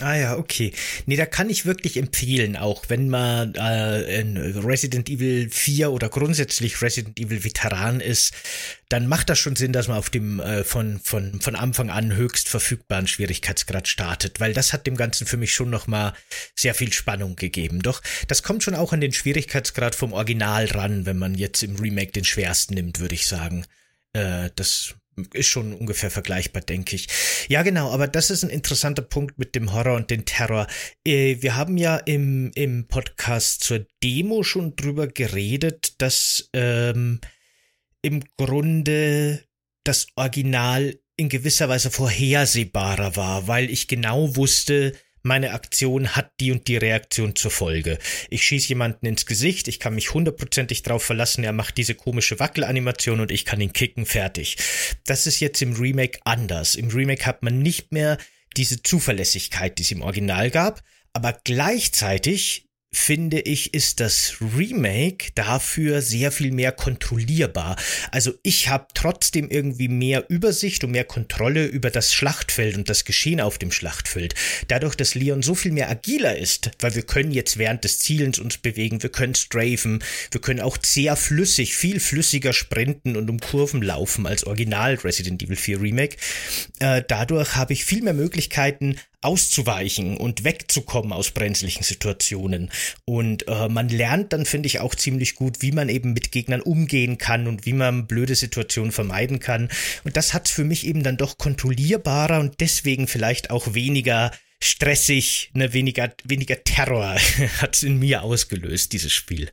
Ah 0.00 0.14
ja, 0.14 0.36
okay. 0.36 0.74
Nee, 1.06 1.16
da 1.16 1.24
kann 1.24 1.48
ich 1.48 1.64
wirklich 1.64 1.96
empfehlen, 1.96 2.54
auch 2.56 2.84
wenn 2.88 3.08
man 3.08 3.54
äh, 3.54 4.20
in 4.20 4.36
Resident 4.36 5.08
Evil 5.08 5.48
4 5.48 5.90
oder 5.90 6.10
grundsätzlich 6.10 6.82
Resident 6.82 7.18
Evil 7.18 7.44
Veteran 7.44 8.00
ist, 8.00 8.34
dann 8.90 9.06
macht 9.06 9.30
das 9.30 9.38
schon 9.38 9.56
Sinn, 9.56 9.72
dass 9.72 9.88
man 9.88 9.96
auf 9.96 10.10
dem 10.10 10.38
äh, 10.38 10.64
von, 10.64 11.00
von, 11.00 11.40
von 11.40 11.56
Anfang 11.56 11.88
an 11.88 12.14
höchst 12.14 12.46
verfügbaren 12.50 13.06
Schwierigkeitsgrad 13.06 13.88
startet, 13.88 14.38
weil 14.38 14.52
das 14.52 14.74
hat 14.74 14.86
dem 14.86 14.98
Ganzen 14.98 15.26
für 15.26 15.38
mich 15.38 15.54
schon 15.54 15.70
nochmal 15.70 16.12
sehr 16.54 16.74
viel 16.74 16.92
Spannung 16.92 17.34
gegeben. 17.34 17.80
Doch 17.80 18.02
das 18.28 18.42
kommt 18.42 18.62
schon 18.62 18.74
auch 18.74 18.92
an 18.92 19.00
den 19.00 19.14
Schwierigkeitsgrad 19.14 19.94
vom 19.94 20.12
Original 20.12 20.66
ran, 20.66 21.06
wenn 21.06 21.16
man 21.16 21.34
jetzt 21.34 21.62
im 21.62 21.76
Remake 21.76 22.12
den 22.12 22.24
schwersten 22.24 22.74
nimmt, 22.74 23.00
würde 23.00 23.14
ich 23.14 23.26
sagen. 23.26 23.64
Äh, 24.12 24.50
das 24.56 24.94
ist 25.32 25.46
schon 25.48 25.72
ungefähr 25.72 26.10
vergleichbar, 26.10 26.62
denke 26.62 26.96
ich. 26.96 27.08
Ja, 27.48 27.62
genau, 27.62 27.90
aber 27.90 28.08
das 28.08 28.30
ist 28.30 28.42
ein 28.42 28.50
interessanter 28.50 29.02
Punkt 29.02 29.38
mit 29.38 29.54
dem 29.54 29.72
Horror 29.72 29.96
und 29.96 30.10
dem 30.10 30.24
Terror. 30.24 30.66
Äh, 31.04 31.36
wir 31.40 31.56
haben 31.56 31.76
ja 31.76 31.96
im, 31.96 32.50
im 32.54 32.86
Podcast 32.88 33.64
zur 33.64 33.86
Demo 34.02 34.42
schon 34.42 34.76
drüber 34.76 35.06
geredet, 35.06 35.94
dass 35.98 36.50
ähm, 36.52 37.20
im 38.02 38.22
Grunde 38.36 39.44
das 39.84 40.06
Original 40.16 40.98
in 41.16 41.28
gewisser 41.28 41.68
Weise 41.68 41.90
vorhersehbarer 41.90 43.16
war, 43.16 43.48
weil 43.48 43.70
ich 43.70 43.88
genau 43.88 44.36
wusste, 44.36 44.92
meine 45.26 45.52
Aktion 45.52 46.16
hat 46.16 46.30
die 46.40 46.52
und 46.52 46.68
die 46.68 46.76
Reaktion 46.76 47.36
zur 47.36 47.50
Folge. 47.50 47.98
Ich 48.30 48.44
schieße 48.44 48.68
jemanden 48.68 49.06
ins 49.06 49.26
Gesicht, 49.26 49.68
ich 49.68 49.80
kann 49.80 49.94
mich 49.94 50.14
hundertprozentig 50.14 50.82
darauf 50.82 51.02
verlassen, 51.02 51.44
er 51.44 51.52
macht 51.52 51.76
diese 51.76 51.94
komische 51.94 52.40
Wackelanimation 52.40 53.20
und 53.20 53.30
ich 53.30 53.44
kann 53.44 53.60
ihn 53.60 53.72
kicken, 53.72 54.06
fertig. 54.06 54.56
Das 55.04 55.26
ist 55.26 55.40
jetzt 55.40 55.60
im 55.60 55.74
Remake 55.74 56.20
anders. 56.24 56.74
Im 56.74 56.88
Remake 56.88 57.26
hat 57.26 57.42
man 57.42 57.58
nicht 57.58 57.92
mehr 57.92 58.18
diese 58.56 58.82
Zuverlässigkeit, 58.82 59.78
die 59.78 59.82
es 59.82 59.90
im 59.90 60.02
Original 60.02 60.50
gab, 60.50 60.82
aber 61.12 61.38
gleichzeitig 61.44 62.65
finde 62.98 63.40
ich, 63.40 63.74
ist 63.74 64.00
das 64.00 64.36
Remake 64.56 65.28
dafür 65.34 66.02
sehr 66.02 66.32
viel 66.32 66.50
mehr 66.50 66.72
kontrollierbar. 66.72 67.76
Also 68.10 68.32
ich 68.42 68.68
habe 68.68 68.86
trotzdem 68.94 69.48
irgendwie 69.50 69.88
mehr 69.88 70.24
Übersicht 70.28 70.82
und 70.82 70.92
mehr 70.92 71.04
Kontrolle 71.04 71.66
über 71.66 71.90
das 71.90 72.12
Schlachtfeld 72.12 72.76
und 72.76 72.88
das 72.88 73.04
Geschehen 73.04 73.40
auf 73.40 73.58
dem 73.58 73.70
Schlachtfeld. 73.70 74.34
Dadurch, 74.68 74.94
dass 74.94 75.14
Leon 75.14 75.42
so 75.42 75.54
viel 75.54 75.72
mehr 75.72 75.90
agiler 75.90 76.36
ist, 76.36 76.70
weil 76.80 76.94
wir 76.94 77.02
können 77.02 77.32
jetzt 77.32 77.58
während 77.58 77.84
des 77.84 77.98
Zielens 77.98 78.38
uns 78.38 78.56
bewegen, 78.58 79.02
wir 79.02 79.10
können 79.10 79.34
strafen, 79.34 80.02
wir 80.30 80.40
können 80.40 80.60
auch 80.60 80.78
sehr 80.82 81.16
flüssig, 81.16 81.76
viel 81.76 82.00
flüssiger 82.00 82.52
sprinten 82.52 83.16
und 83.16 83.28
um 83.28 83.40
Kurven 83.40 83.82
laufen 83.82 84.26
als 84.26 84.44
Original 84.44 84.94
Resident 84.94 85.42
Evil 85.42 85.56
4 85.56 85.80
Remake. 85.80 86.16
Äh, 86.78 87.02
dadurch 87.06 87.56
habe 87.56 87.72
ich 87.72 87.84
viel 87.84 88.02
mehr 88.02 88.14
Möglichkeiten, 88.14 88.96
auszuweichen 89.22 90.16
und 90.16 90.44
wegzukommen 90.44 91.12
aus 91.12 91.32
brenzlichen 91.32 91.82
Situationen. 91.82 92.70
Und 93.04 93.48
äh, 93.48 93.68
man 93.68 93.88
lernt 93.88 94.32
dann, 94.32 94.46
finde 94.46 94.68
ich, 94.68 94.80
auch 94.80 94.94
ziemlich 94.94 95.34
gut, 95.34 95.62
wie 95.62 95.72
man 95.72 95.88
eben 95.88 96.12
mit 96.12 96.30
Gegnern 96.30 96.60
umgehen 96.60 97.18
kann 97.18 97.48
und 97.48 97.66
wie 97.66 97.72
man 97.72 98.06
blöde 98.06 98.36
Situationen 98.36 98.92
vermeiden 98.92 99.40
kann. 99.40 99.68
Und 100.04 100.16
das 100.16 100.32
hat 100.32 100.48
für 100.48 100.64
mich 100.64 100.86
eben 100.86 101.02
dann 101.02 101.16
doch 101.16 101.38
kontrollierbarer 101.38 102.40
und 102.40 102.60
deswegen 102.60 103.08
vielleicht 103.08 103.50
auch 103.50 103.74
weniger 103.74 104.30
stressig, 104.62 105.50
ne, 105.54 105.72
weniger, 105.72 106.12
weniger 106.24 106.62
Terror 106.62 107.16
hat 107.60 107.76
es 107.76 107.82
in 107.82 107.98
mir 107.98 108.22
ausgelöst, 108.22 108.92
dieses 108.92 109.12
Spiel. 109.12 109.50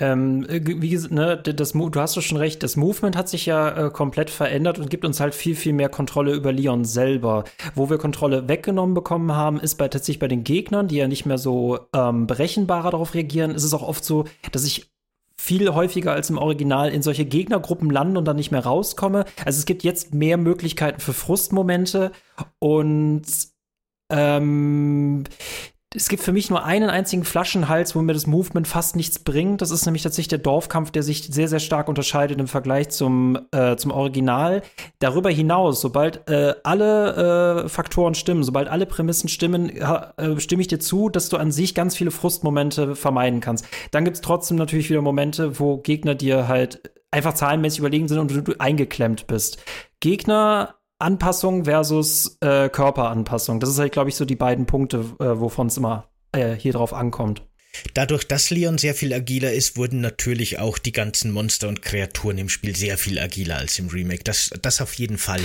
Ähm, 0.00 0.46
wie 0.48 0.90
gesagt, 0.90 1.12
ne, 1.12 1.36
das, 1.36 1.72
du 1.72 2.00
hast 2.00 2.16
doch 2.16 2.22
schon 2.22 2.38
recht, 2.38 2.62
das 2.62 2.76
Movement 2.76 3.16
hat 3.16 3.28
sich 3.28 3.46
ja 3.46 3.86
äh, 3.86 3.90
komplett 3.90 4.30
verändert 4.30 4.78
und 4.78 4.90
gibt 4.90 5.04
uns 5.04 5.20
halt 5.20 5.34
viel, 5.34 5.54
viel 5.54 5.72
mehr 5.72 5.88
Kontrolle 5.88 6.34
über 6.34 6.52
Leon 6.52 6.84
selber. 6.84 7.44
Wo 7.74 7.88
wir 7.88 7.98
Kontrolle 7.98 8.48
weggenommen 8.48 8.94
bekommen 8.94 9.32
haben, 9.32 9.60
ist 9.60 9.76
bei 9.76 9.88
tatsächlich 9.88 10.18
bei 10.18 10.28
den 10.28 10.44
Gegnern, 10.44 10.88
die 10.88 10.96
ja 10.96 11.08
nicht 11.08 11.26
mehr 11.26 11.38
so 11.38 11.78
ähm, 11.94 12.26
berechenbarer 12.26 12.90
darauf 12.90 13.14
reagieren, 13.14 13.52
ist 13.52 13.64
es 13.64 13.74
auch 13.74 13.82
oft 13.82 14.04
so, 14.04 14.24
dass 14.50 14.64
ich 14.64 14.92
viel 15.36 15.74
häufiger 15.74 16.12
als 16.12 16.30
im 16.30 16.38
Original 16.38 16.90
in 16.90 17.02
solche 17.02 17.24
Gegnergruppen 17.24 17.90
lande 17.90 18.18
und 18.18 18.26
dann 18.26 18.36
nicht 18.36 18.52
mehr 18.52 18.64
rauskomme. 18.64 19.24
Also 19.44 19.58
es 19.58 19.64
gibt 19.66 19.82
jetzt 19.82 20.14
mehr 20.14 20.36
Möglichkeiten 20.36 21.00
für 21.00 21.12
Frustmomente 21.12 22.12
und 22.60 23.24
ähm, 24.10 25.24
es 25.94 26.08
gibt 26.08 26.22
für 26.22 26.32
mich 26.32 26.50
nur 26.50 26.64
einen 26.64 26.90
einzigen 26.90 27.24
Flaschenhals, 27.24 27.94
wo 27.94 28.00
mir 28.00 28.12
das 28.12 28.26
Movement 28.26 28.66
fast 28.66 28.96
nichts 28.96 29.18
bringt. 29.18 29.60
Das 29.60 29.70
ist 29.70 29.84
nämlich 29.84 30.02
tatsächlich 30.02 30.28
der 30.28 30.38
Dorfkampf, 30.38 30.90
der 30.90 31.02
sich 31.02 31.28
sehr, 31.30 31.48
sehr 31.48 31.60
stark 31.60 31.88
unterscheidet 31.88 32.40
im 32.40 32.48
Vergleich 32.48 32.90
zum, 32.90 33.38
äh, 33.52 33.76
zum 33.76 33.90
Original. 33.90 34.62
Darüber 34.98 35.30
hinaus, 35.30 35.80
sobald 35.80 36.28
äh, 36.28 36.54
alle 36.62 37.64
äh, 37.64 37.68
Faktoren 37.68 38.14
stimmen, 38.14 38.42
sobald 38.42 38.68
alle 38.68 38.86
Prämissen 38.86 39.28
stimmen, 39.28 39.70
äh, 39.70 40.40
stimme 40.40 40.62
ich 40.62 40.68
dir 40.68 40.80
zu, 40.80 41.08
dass 41.08 41.28
du 41.28 41.36
an 41.36 41.52
sich 41.52 41.74
ganz 41.74 41.96
viele 41.96 42.10
Frustmomente 42.10 42.96
vermeiden 42.96 43.40
kannst. 43.40 43.66
Dann 43.90 44.04
gibt 44.04 44.16
es 44.16 44.20
trotzdem 44.20 44.56
natürlich 44.56 44.88
wieder 44.88 45.02
Momente, 45.02 45.58
wo 45.58 45.78
Gegner 45.78 46.14
dir 46.14 46.48
halt 46.48 46.90
einfach 47.10 47.34
zahlenmäßig 47.34 47.80
überlegen 47.80 48.08
sind 48.08 48.18
und 48.18 48.30
du, 48.30 48.40
du 48.40 48.54
eingeklemmt 48.58 49.26
bist. 49.26 49.62
Gegner 50.00 50.74
Anpassung 51.02 51.64
versus 51.64 52.38
äh, 52.40 52.68
Körperanpassung. 52.68 53.60
Das 53.60 53.70
ist 53.70 53.78
halt, 53.78 53.92
glaube 53.92 54.08
ich, 54.08 54.16
so 54.16 54.24
die 54.24 54.36
beiden 54.36 54.66
Punkte, 54.66 55.04
äh, 55.18 55.40
wovon 55.40 55.66
es 55.66 55.76
immer 55.76 56.08
äh, 56.32 56.54
hier 56.54 56.72
drauf 56.72 56.94
ankommt. 56.94 57.42
Dadurch, 57.94 58.24
dass 58.24 58.50
Leon 58.50 58.78
sehr 58.78 58.94
viel 58.94 59.12
agiler 59.12 59.52
ist, 59.52 59.76
wurden 59.76 60.00
natürlich 60.00 60.58
auch 60.58 60.78
die 60.78 60.92
ganzen 60.92 61.30
Monster 61.30 61.68
und 61.68 61.82
Kreaturen 61.82 62.38
im 62.38 62.48
Spiel 62.48 62.76
sehr 62.76 62.98
viel 62.98 63.18
agiler 63.18 63.56
als 63.58 63.78
im 63.78 63.88
Remake. 63.88 64.24
Das, 64.24 64.50
das 64.60 64.80
auf 64.80 64.94
jeden 64.94 65.18
Fall. 65.18 65.40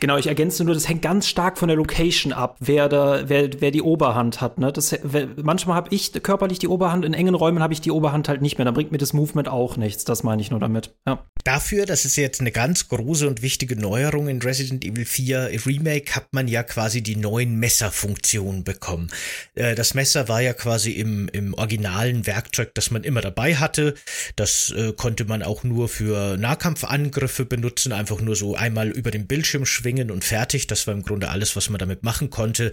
Genau, 0.00 0.16
ich 0.16 0.26
ergänze 0.26 0.64
nur, 0.64 0.74
das 0.74 0.88
hängt 0.88 1.02
ganz 1.02 1.26
stark 1.26 1.58
von 1.58 1.68
der 1.68 1.76
Location 1.76 2.32
ab, 2.32 2.56
wer 2.60 2.88
da, 2.88 3.28
wer, 3.28 3.50
wer 3.60 3.70
die 3.70 3.82
Oberhand 3.82 4.40
hat. 4.40 4.58
Ne? 4.58 4.72
Das, 4.72 4.94
manchmal 5.36 5.76
habe 5.76 5.94
ich 5.94 6.12
körperlich 6.22 6.58
die 6.58 6.68
Oberhand, 6.68 7.04
in 7.04 7.14
engen 7.14 7.34
Räumen 7.34 7.62
habe 7.62 7.72
ich 7.72 7.80
die 7.80 7.90
Oberhand 7.90 8.28
halt 8.28 8.40
nicht 8.40 8.58
mehr. 8.58 8.64
Da 8.64 8.70
bringt 8.70 8.92
mir 8.92 8.98
das 8.98 9.12
Movement 9.12 9.48
auch 9.48 9.76
nichts. 9.76 10.04
Das 10.04 10.22
meine 10.22 10.40
ich 10.42 10.50
nur 10.50 10.60
damit. 10.60 10.94
Ja. 11.06 11.24
Dafür, 11.44 11.86
das 11.86 12.04
ist 12.04 12.16
jetzt 12.16 12.40
eine 12.40 12.52
ganz 12.52 12.88
große 12.88 13.26
und 13.26 13.42
wichtige 13.42 13.76
Neuerung 13.76 14.28
in 14.28 14.40
Resident 14.42 14.84
Evil 14.84 15.04
4 15.04 15.50
Remake, 15.66 16.14
hat 16.14 16.28
man 16.32 16.48
ja 16.48 16.62
quasi 16.62 17.02
die 17.02 17.16
neuen 17.16 17.56
Messerfunktionen 17.56 18.64
bekommen. 18.64 19.10
Äh, 19.54 19.74
das 19.74 19.94
Messer 19.94 20.28
war 20.28 20.40
ja 20.40 20.52
quasi 20.52 20.92
im, 20.92 21.28
im 21.28 21.54
Original 21.54 21.69
originalen 21.70 22.26
Werkzeug, 22.26 22.74
das 22.74 22.90
man 22.90 23.04
immer 23.04 23.20
dabei 23.20 23.54
hatte. 23.54 23.94
Das 24.34 24.70
äh, 24.76 24.92
konnte 24.92 25.24
man 25.24 25.44
auch 25.44 25.62
nur 25.62 25.88
für 25.88 26.36
Nahkampfangriffe 26.36 27.44
benutzen, 27.44 27.92
einfach 27.92 28.20
nur 28.20 28.34
so 28.34 28.56
einmal 28.56 28.88
über 28.88 29.12
den 29.12 29.28
Bildschirm 29.28 29.64
schwingen 29.64 30.10
und 30.10 30.24
fertig. 30.24 30.66
Das 30.66 30.88
war 30.88 30.94
im 30.94 31.02
Grunde 31.02 31.28
alles, 31.28 31.54
was 31.54 31.70
man 31.70 31.78
damit 31.78 32.02
machen 32.02 32.28
konnte. 32.30 32.72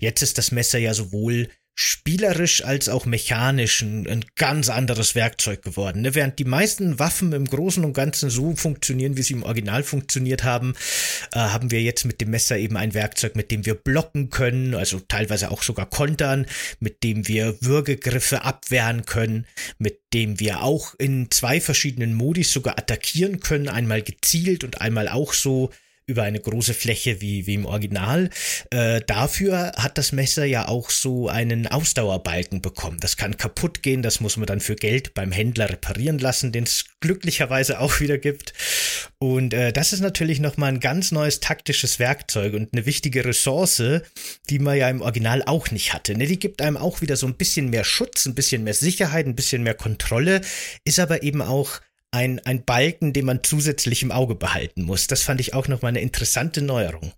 Jetzt 0.00 0.22
ist 0.22 0.38
das 0.38 0.50
Messer 0.50 0.78
ja 0.78 0.94
sowohl 0.94 1.48
spielerisch 1.80 2.64
als 2.64 2.88
auch 2.88 3.06
mechanisch 3.06 3.82
ein, 3.82 4.08
ein 4.08 4.24
ganz 4.34 4.68
anderes 4.68 5.14
Werkzeug 5.14 5.62
geworden. 5.62 6.02
Ne? 6.02 6.16
Während 6.16 6.40
die 6.40 6.44
meisten 6.44 6.98
Waffen 6.98 7.32
im 7.32 7.44
Großen 7.44 7.84
und 7.84 7.92
Ganzen 7.92 8.30
so 8.30 8.56
funktionieren, 8.56 9.16
wie 9.16 9.22
sie 9.22 9.34
im 9.34 9.44
Original 9.44 9.84
funktioniert 9.84 10.42
haben, 10.42 10.74
äh, 11.32 11.38
haben 11.38 11.70
wir 11.70 11.80
jetzt 11.80 12.04
mit 12.04 12.20
dem 12.20 12.30
Messer 12.30 12.58
eben 12.58 12.76
ein 12.76 12.94
Werkzeug, 12.94 13.36
mit 13.36 13.52
dem 13.52 13.64
wir 13.64 13.76
blocken 13.76 14.28
können, 14.28 14.74
also 14.74 14.98
teilweise 14.98 15.52
auch 15.52 15.62
sogar 15.62 15.88
kontern, 15.88 16.46
mit 16.80 17.04
dem 17.04 17.28
wir 17.28 17.56
Würgegriffe 17.60 18.42
abwehren 18.42 19.06
können, 19.06 19.46
mit 19.78 20.00
dem 20.12 20.40
wir 20.40 20.64
auch 20.64 20.96
in 20.98 21.30
zwei 21.30 21.60
verschiedenen 21.60 22.12
Modis 22.12 22.52
sogar 22.52 22.76
attackieren 22.76 23.38
können, 23.38 23.68
einmal 23.68 24.02
gezielt 24.02 24.64
und 24.64 24.80
einmal 24.80 25.06
auch 25.06 25.32
so 25.32 25.70
über 26.08 26.22
eine 26.22 26.40
große 26.40 26.74
Fläche 26.74 27.20
wie, 27.20 27.46
wie 27.46 27.54
im 27.54 27.66
Original. 27.66 28.30
Äh, 28.70 29.02
dafür 29.06 29.72
hat 29.76 29.98
das 29.98 30.12
Messer 30.12 30.46
ja 30.46 30.66
auch 30.66 30.90
so 30.90 31.28
einen 31.28 31.66
Ausdauerbalken 31.66 32.62
bekommen. 32.62 32.96
Das 33.00 33.16
kann 33.16 33.36
kaputt 33.36 33.82
gehen, 33.82 34.02
das 34.02 34.20
muss 34.20 34.38
man 34.38 34.46
dann 34.46 34.60
für 34.60 34.74
Geld 34.74 35.12
beim 35.14 35.32
Händler 35.32 35.68
reparieren 35.68 36.18
lassen, 36.18 36.50
den 36.50 36.64
es 36.64 36.86
glücklicherweise 37.00 37.78
auch 37.78 38.00
wieder 38.00 38.16
gibt. 38.16 38.54
Und 39.18 39.52
äh, 39.52 39.72
das 39.72 39.92
ist 39.92 40.00
natürlich 40.00 40.40
nochmal 40.40 40.72
ein 40.72 40.80
ganz 40.80 41.12
neues 41.12 41.40
taktisches 41.40 41.98
Werkzeug 41.98 42.54
und 42.54 42.72
eine 42.72 42.86
wichtige 42.86 43.24
Ressource, 43.24 43.82
die 44.48 44.58
man 44.58 44.78
ja 44.78 44.88
im 44.88 45.02
Original 45.02 45.42
auch 45.44 45.70
nicht 45.70 45.92
hatte. 45.92 46.16
Ne? 46.16 46.26
Die 46.26 46.38
gibt 46.38 46.62
einem 46.62 46.78
auch 46.78 47.02
wieder 47.02 47.16
so 47.16 47.26
ein 47.26 47.34
bisschen 47.34 47.68
mehr 47.68 47.84
Schutz, 47.84 48.24
ein 48.24 48.34
bisschen 48.34 48.64
mehr 48.64 48.74
Sicherheit, 48.74 49.26
ein 49.26 49.36
bisschen 49.36 49.62
mehr 49.62 49.74
Kontrolle, 49.74 50.40
ist 50.84 51.00
aber 51.00 51.22
eben 51.22 51.42
auch 51.42 51.80
ein, 52.18 52.40
ein 52.44 52.64
Balken, 52.64 53.12
den 53.12 53.24
man 53.24 53.44
zusätzlich 53.44 54.02
im 54.02 54.10
Auge 54.10 54.34
behalten 54.34 54.82
muss. 54.82 55.06
Das 55.06 55.22
fand 55.22 55.40
ich 55.40 55.54
auch 55.54 55.68
nochmal 55.68 55.90
eine 55.90 56.00
interessante 56.00 56.62
Neuerung. 56.62 57.12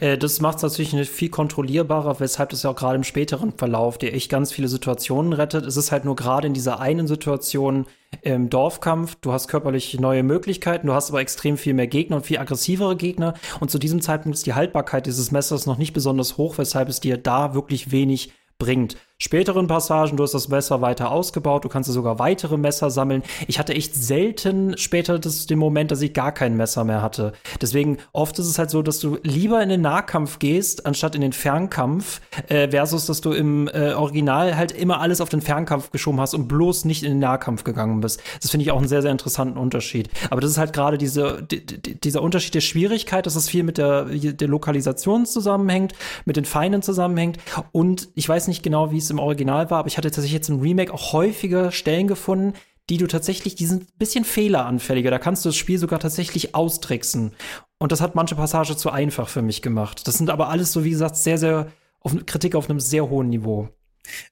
Äh, 0.00 0.18
das 0.18 0.40
macht 0.40 0.56
es 0.56 0.62
natürlich 0.62 1.08
viel 1.08 1.28
kontrollierbarer, 1.28 2.18
weshalb 2.18 2.52
es 2.52 2.64
ja 2.64 2.70
auch 2.70 2.76
gerade 2.76 2.96
im 2.96 3.04
späteren 3.04 3.52
Verlauf 3.52 3.96
dir 3.96 4.12
echt 4.12 4.30
ganz 4.30 4.52
viele 4.52 4.66
Situationen 4.66 5.32
rettet. 5.32 5.64
Es 5.66 5.76
ist 5.76 5.92
halt 5.92 6.04
nur 6.04 6.16
gerade 6.16 6.48
in 6.48 6.54
dieser 6.54 6.80
einen 6.80 7.06
Situation 7.06 7.86
im 8.22 8.50
Dorfkampf, 8.50 9.16
du 9.20 9.32
hast 9.32 9.48
körperlich 9.48 9.98
neue 10.00 10.22
Möglichkeiten, 10.22 10.88
du 10.88 10.94
hast 10.94 11.10
aber 11.10 11.20
extrem 11.20 11.56
viel 11.56 11.74
mehr 11.74 11.88
Gegner 11.88 12.16
und 12.16 12.26
viel 12.26 12.38
aggressivere 12.38 12.96
Gegner. 12.96 13.34
Und 13.60 13.70
zu 13.70 13.78
diesem 13.78 14.00
Zeitpunkt 14.00 14.36
ist 14.36 14.46
die 14.46 14.54
Haltbarkeit 14.54 15.06
dieses 15.06 15.30
Messers 15.30 15.66
noch 15.66 15.78
nicht 15.78 15.92
besonders 15.92 16.38
hoch, 16.38 16.58
weshalb 16.58 16.88
es 16.88 17.00
dir 17.00 17.18
da 17.18 17.54
wirklich 17.54 17.92
wenig 17.92 18.32
bringt 18.58 18.96
späteren 19.18 19.68
Passagen, 19.68 20.16
du 20.16 20.24
hast 20.24 20.34
das 20.34 20.48
Messer 20.48 20.80
weiter 20.80 21.10
ausgebaut, 21.10 21.64
du 21.64 21.68
kannst 21.68 21.90
sogar 21.90 22.18
weitere 22.18 22.56
Messer 22.56 22.90
sammeln. 22.90 23.22
Ich 23.46 23.58
hatte 23.58 23.74
echt 23.74 23.94
selten 23.94 24.76
später 24.76 25.18
das, 25.18 25.46
den 25.46 25.58
Moment, 25.58 25.90
dass 25.90 26.02
ich 26.02 26.12
gar 26.12 26.32
kein 26.32 26.56
Messer 26.56 26.84
mehr 26.84 27.00
hatte. 27.00 27.32
Deswegen 27.60 27.98
oft 28.12 28.38
ist 28.38 28.48
es 28.48 28.58
halt 28.58 28.70
so, 28.70 28.82
dass 28.82 28.98
du 28.98 29.18
lieber 29.22 29.62
in 29.62 29.68
den 29.68 29.80
Nahkampf 29.82 30.40
gehst, 30.40 30.84
anstatt 30.84 31.14
in 31.14 31.20
den 31.20 31.32
Fernkampf, 31.32 32.20
äh, 32.48 32.68
versus 32.70 33.06
dass 33.06 33.20
du 33.20 33.32
im 33.32 33.68
äh, 33.68 33.92
Original 33.92 34.56
halt 34.56 34.72
immer 34.72 35.00
alles 35.00 35.20
auf 35.20 35.28
den 35.28 35.40
Fernkampf 35.40 35.90
geschoben 35.90 36.20
hast 36.20 36.34
und 36.34 36.48
bloß 36.48 36.84
nicht 36.84 37.04
in 37.04 37.10
den 37.10 37.18
Nahkampf 37.20 37.62
gegangen 37.62 38.00
bist. 38.00 38.20
Das 38.40 38.50
finde 38.50 38.64
ich 38.64 38.72
auch 38.72 38.78
einen 38.78 38.88
sehr, 38.88 39.02
sehr 39.02 39.12
interessanten 39.12 39.58
Unterschied. 39.58 40.10
Aber 40.30 40.40
das 40.40 40.50
ist 40.50 40.58
halt 40.58 40.72
gerade 40.72 40.98
diese, 40.98 41.42
die, 41.42 41.64
dieser 41.64 42.20
Unterschied 42.20 42.54
der 42.54 42.60
Schwierigkeit, 42.60 43.26
dass 43.26 43.36
es 43.36 43.48
viel 43.48 43.62
mit 43.62 43.78
der, 43.78 44.04
der 44.04 44.48
Lokalisation 44.48 45.24
zusammenhängt, 45.24 45.94
mit 46.24 46.36
den 46.36 46.44
Feinen 46.44 46.82
zusammenhängt. 46.82 47.38
Und 47.70 48.08
ich 48.14 48.28
weiß 48.28 48.48
nicht 48.48 48.62
genau, 48.62 48.90
wie 48.90 48.98
es 48.98 49.10
im 49.14 49.18
Original 49.18 49.70
war, 49.70 49.78
aber 49.78 49.88
ich 49.88 49.96
hatte 49.96 50.10
tatsächlich 50.10 50.32
jetzt 50.32 50.48
im 50.48 50.60
Remake 50.60 50.92
auch 50.92 51.12
häufiger 51.12 51.72
Stellen 51.72 52.06
gefunden, 52.06 52.54
die 52.90 52.98
du 52.98 53.06
tatsächlich, 53.06 53.54
die 53.54 53.66
sind 53.66 53.84
ein 53.84 53.98
bisschen 53.98 54.24
fehleranfälliger. 54.24 55.10
Da 55.10 55.18
kannst 55.18 55.44
du 55.44 55.48
das 55.48 55.56
Spiel 55.56 55.78
sogar 55.78 56.00
tatsächlich 56.00 56.54
austricksen. 56.54 57.32
Und 57.78 57.92
das 57.92 58.00
hat 58.00 58.14
manche 58.14 58.34
Passage 58.34 58.76
zu 58.76 58.90
einfach 58.90 59.28
für 59.28 59.42
mich 59.42 59.62
gemacht. 59.62 60.06
Das 60.06 60.18
sind 60.18 60.30
aber 60.30 60.48
alles 60.48 60.72
so, 60.72 60.84
wie 60.84 60.90
gesagt, 60.90 61.16
sehr, 61.16 61.38
sehr 61.38 61.72
auf 62.00 62.14
Kritik 62.26 62.54
auf 62.54 62.68
einem 62.68 62.80
sehr 62.80 63.08
hohen 63.08 63.30
Niveau. 63.30 63.70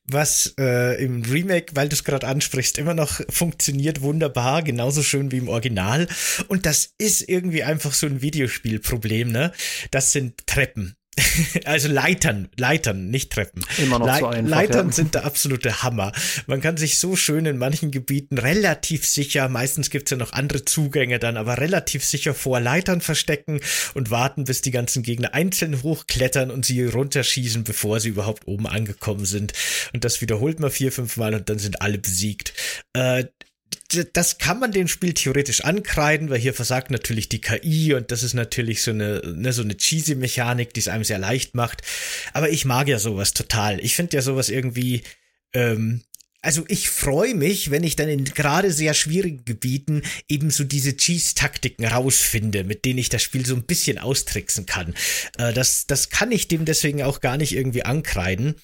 Was 0.04 0.54
äh, 0.60 1.02
im 1.02 1.22
Remake, 1.22 1.74
weil 1.74 1.88
du 1.88 1.94
es 1.94 2.04
gerade 2.04 2.26
ansprichst, 2.26 2.76
immer 2.76 2.92
noch 2.92 3.22
funktioniert 3.30 4.02
wunderbar, 4.02 4.62
genauso 4.62 5.02
schön 5.02 5.32
wie 5.32 5.38
im 5.38 5.48
Original. 5.48 6.08
Und 6.48 6.66
das 6.66 6.92
ist 6.98 7.26
irgendwie 7.26 7.62
einfach 7.62 7.94
so 7.94 8.06
ein 8.06 8.20
Videospielproblem, 8.20 9.32
ne? 9.32 9.52
Das 9.90 10.12
sind 10.12 10.46
Treppen. 10.46 10.94
Also 11.64 11.88
Leitern, 11.88 12.48
Leitern, 12.56 13.08
nicht 13.08 13.32
Treppen. 13.32 13.64
Immer 13.78 13.98
noch 13.98 14.06
Le 14.06 14.18
so 14.18 14.26
einfach. 14.26 14.50
Leitern 14.50 14.86
ja. 14.86 14.92
sind 14.92 15.14
der 15.14 15.24
absolute 15.24 15.82
Hammer. 15.82 16.12
Man 16.46 16.60
kann 16.60 16.76
sich 16.76 16.98
so 16.98 17.16
schön 17.16 17.46
in 17.46 17.58
manchen 17.58 17.90
Gebieten 17.90 18.38
relativ 18.38 19.06
sicher, 19.06 19.48
meistens 19.48 19.90
gibt's 19.90 20.10
ja 20.10 20.16
noch 20.16 20.32
andere 20.32 20.64
Zugänge 20.64 21.18
dann, 21.18 21.36
aber 21.36 21.58
relativ 21.58 22.04
sicher 22.04 22.34
vor 22.34 22.60
Leitern 22.60 23.00
verstecken 23.00 23.60
und 23.94 24.10
warten, 24.10 24.44
bis 24.44 24.62
die 24.62 24.70
ganzen 24.70 25.02
Gegner 25.02 25.34
einzeln 25.34 25.82
hochklettern 25.82 26.50
und 26.50 26.64
sie 26.64 26.84
runterschießen, 26.84 27.64
bevor 27.64 28.00
sie 28.00 28.10
überhaupt 28.10 28.46
oben 28.46 28.66
angekommen 28.66 29.26
sind. 29.26 29.52
Und 29.92 30.04
das 30.04 30.20
wiederholt 30.20 30.60
man 30.60 30.70
vier, 30.70 30.92
fünf 30.92 31.16
Mal 31.16 31.34
und 31.34 31.48
dann 31.48 31.58
sind 31.58 31.82
alle 31.82 31.98
besiegt. 31.98 32.54
Äh, 32.94 33.24
das 34.12 34.38
kann 34.38 34.58
man 34.58 34.72
dem 34.72 34.88
Spiel 34.88 35.14
theoretisch 35.14 35.64
ankreiden, 35.64 36.30
weil 36.30 36.38
hier 36.38 36.54
versagt 36.54 36.90
natürlich 36.90 37.28
die 37.28 37.40
KI 37.40 37.94
und 37.94 38.10
das 38.10 38.22
ist 38.22 38.34
natürlich 38.34 38.82
so 38.82 38.90
eine, 38.90 39.20
ne, 39.34 39.52
so 39.52 39.62
eine 39.62 39.76
cheesy 39.76 40.14
Mechanik, 40.14 40.74
die 40.74 40.80
es 40.80 40.88
einem 40.88 41.04
sehr 41.04 41.18
leicht 41.18 41.54
macht. 41.54 41.82
Aber 42.32 42.50
ich 42.50 42.64
mag 42.64 42.88
ja 42.88 42.98
sowas 42.98 43.34
total. 43.34 43.80
Ich 43.80 43.94
finde 43.94 44.16
ja 44.16 44.22
sowas 44.22 44.48
irgendwie, 44.48 45.02
ähm, 45.52 46.02
also 46.42 46.64
ich 46.66 46.88
freue 46.88 47.36
mich, 47.36 47.70
wenn 47.70 47.84
ich 47.84 47.94
dann 47.94 48.08
in 48.08 48.24
gerade 48.24 48.72
sehr 48.72 48.94
schwierigen 48.94 49.44
Gebieten 49.44 50.02
eben 50.28 50.50
so 50.50 50.64
diese 50.64 50.96
Cheese-Taktiken 50.96 51.86
rausfinde, 51.86 52.64
mit 52.64 52.84
denen 52.84 52.98
ich 52.98 53.08
das 53.08 53.22
Spiel 53.22 53.46
so 53.46 53.54
ein 53.54 53.62
bisschen 53.62 53.98
austricksen 53.98 54.66
kann. 54.66 54.94
Äh, 55.38 55.52
das, 55.52 55.86
das 55.86 56.10
kann 56.10 56.32
ich 56.32 56.48
dem 56.48 56.64
deswegen 56.64 57.02
auch 57.02 57.20
gar 57.20 57.36
nicht 57.36 57.54
irgendwie 57.54 57.84
ankreiden, 57.84 58.56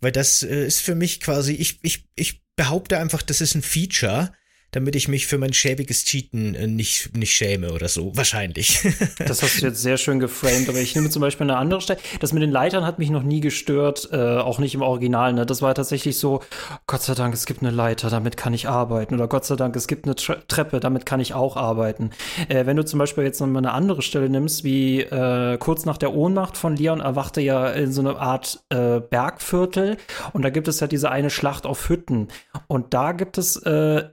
weil 0.00 0.12
das 0.12 0.42
äh, 0.42 0.66
ist 0.66 0.80
für 0.80 0.94
mich 0.94 1.20
quasi, 1.20 1.54
ich, 1.54 1.78
ich, 1.82 2.04
ich 2.16 2.42
behaupte 2.54 2.98
einfach, 2.98 3.22
das 3.22 3.40
ist 3.40 3.54
ein 3.54 3.62
Feature, 3.62 4.32
damit 4.72 4.96
ich 4.96 5.06
mich 5.06 5.26
für 5.26 5.38
mein 5.38 5.52
schäbiges 5.52 6.04
Cheaten 6.04 6.54
äh, 6.54 6.66
nicht, 6.66 7.14
nicht 7.14 7.32
schäme 7.32 7.72
oder 7.72 7.88
so. 7.88 8.16
Wahrscheinlich. 8.16 8.80
das 9.18 9.42
hast 9.42 9.60
du 9.60 9.66
jetzt 9.66 9.82
sehr 9.82 9.98
schön 9.98 10.18
geframed, 10.18 10.68
aber 10.68 10.78
ich 10.78 10.94
nehme 10.94 11.10
zum 11.10 11.20
Beispiel 11.20 11.44
eine 11.44 11.58
andere 11.58 11.80
Stelle. 11.82 12.00
Das 12.20 12.32
mit 12.32 12.42
den 12.42 12.50
Leitern 12.50 12.84
hat 12.84 12.98
mich 12.98 13.10
noch 13.10 13.22
nie 13.22 13.40
gestört, 13.40 14.08
äh, 14.12 14.38
auch 14.38 14.58
nicht 14.58 14.74
im 14.74 14.82
Original. 14.82 15.34
Ne? 15.34 15.46
Das 15.46 15.60
war 15.60 15.74
tatsächlich 15.74 16.18
so, 16.18 16.40
Gott 16.86 17.02
sei 17.02 17.14
Dank, 17.14 17.34
es 17.34 17.44
gibt 17.44 17.62
eine 17.62 17.70
Leiter, 17.70 18.08
damit 18.08 18.36
kann 18.38 18.54
ich 18.54 18.66
arbeiten. 18.66 19.14
Oder 19.14 19.28
Gott 19.28 19.44
sei 19.44 19.56
Dank, 19.56 19.76
es 19.76 19.86
gibt 19.86 20.06
eine 20.06 20.16
Tre 20.16 20.42
Treppe, 20.48 20.80
damit 20.80 21.04
kann 21.04 21.20
ich 21.20 21.34
auch 21.34 21.56
arbeiten. 21.56 22.10
Äh, 22.48 22.64
wenn 22.64 22.76
du 22.76 22.84
zum 22.84 22.98
Beispiel 22.98 23.24
jetzt 23.24 23.40
nochmal 23.40 23.58
eine 23.58 23.72
andere 23.72 24.00
Stelle 24.00 24.30
nimmst, 24.30 24.64
wie 24.64 25.02
äh, 25.02 25.58
kurz 25.58 25.84
nach 25.84 25.98
der 25.98 26.14
Ohnmacht 26.14 26.56
von 26.56 26.76
Leon 26.76 27.00
erwachte 27.00 27.42
ja 27.42 27.68
in 27.68 27.92
so 27.92 28.00
eine 28.00 28.18
Art 28.18 28.64
äh, 28.70 29.00
Bergviertel 29.00 29.98
und 30.32 30.42
da 30.42 30.50
gibt 30.50 30.68
es 30.68 30.80
ja 30.80 30.86
diese 30.86 31.10
eine 31.10 31.28
Schlacht 31.28 31.66
auf 31.66 31.90
Hütten. 31.90 32.28
Und 32.68 32.94
da 32.94 33.12
gibt 33.12 33.36
es 33.36 33.56
äh, 33.56 34.04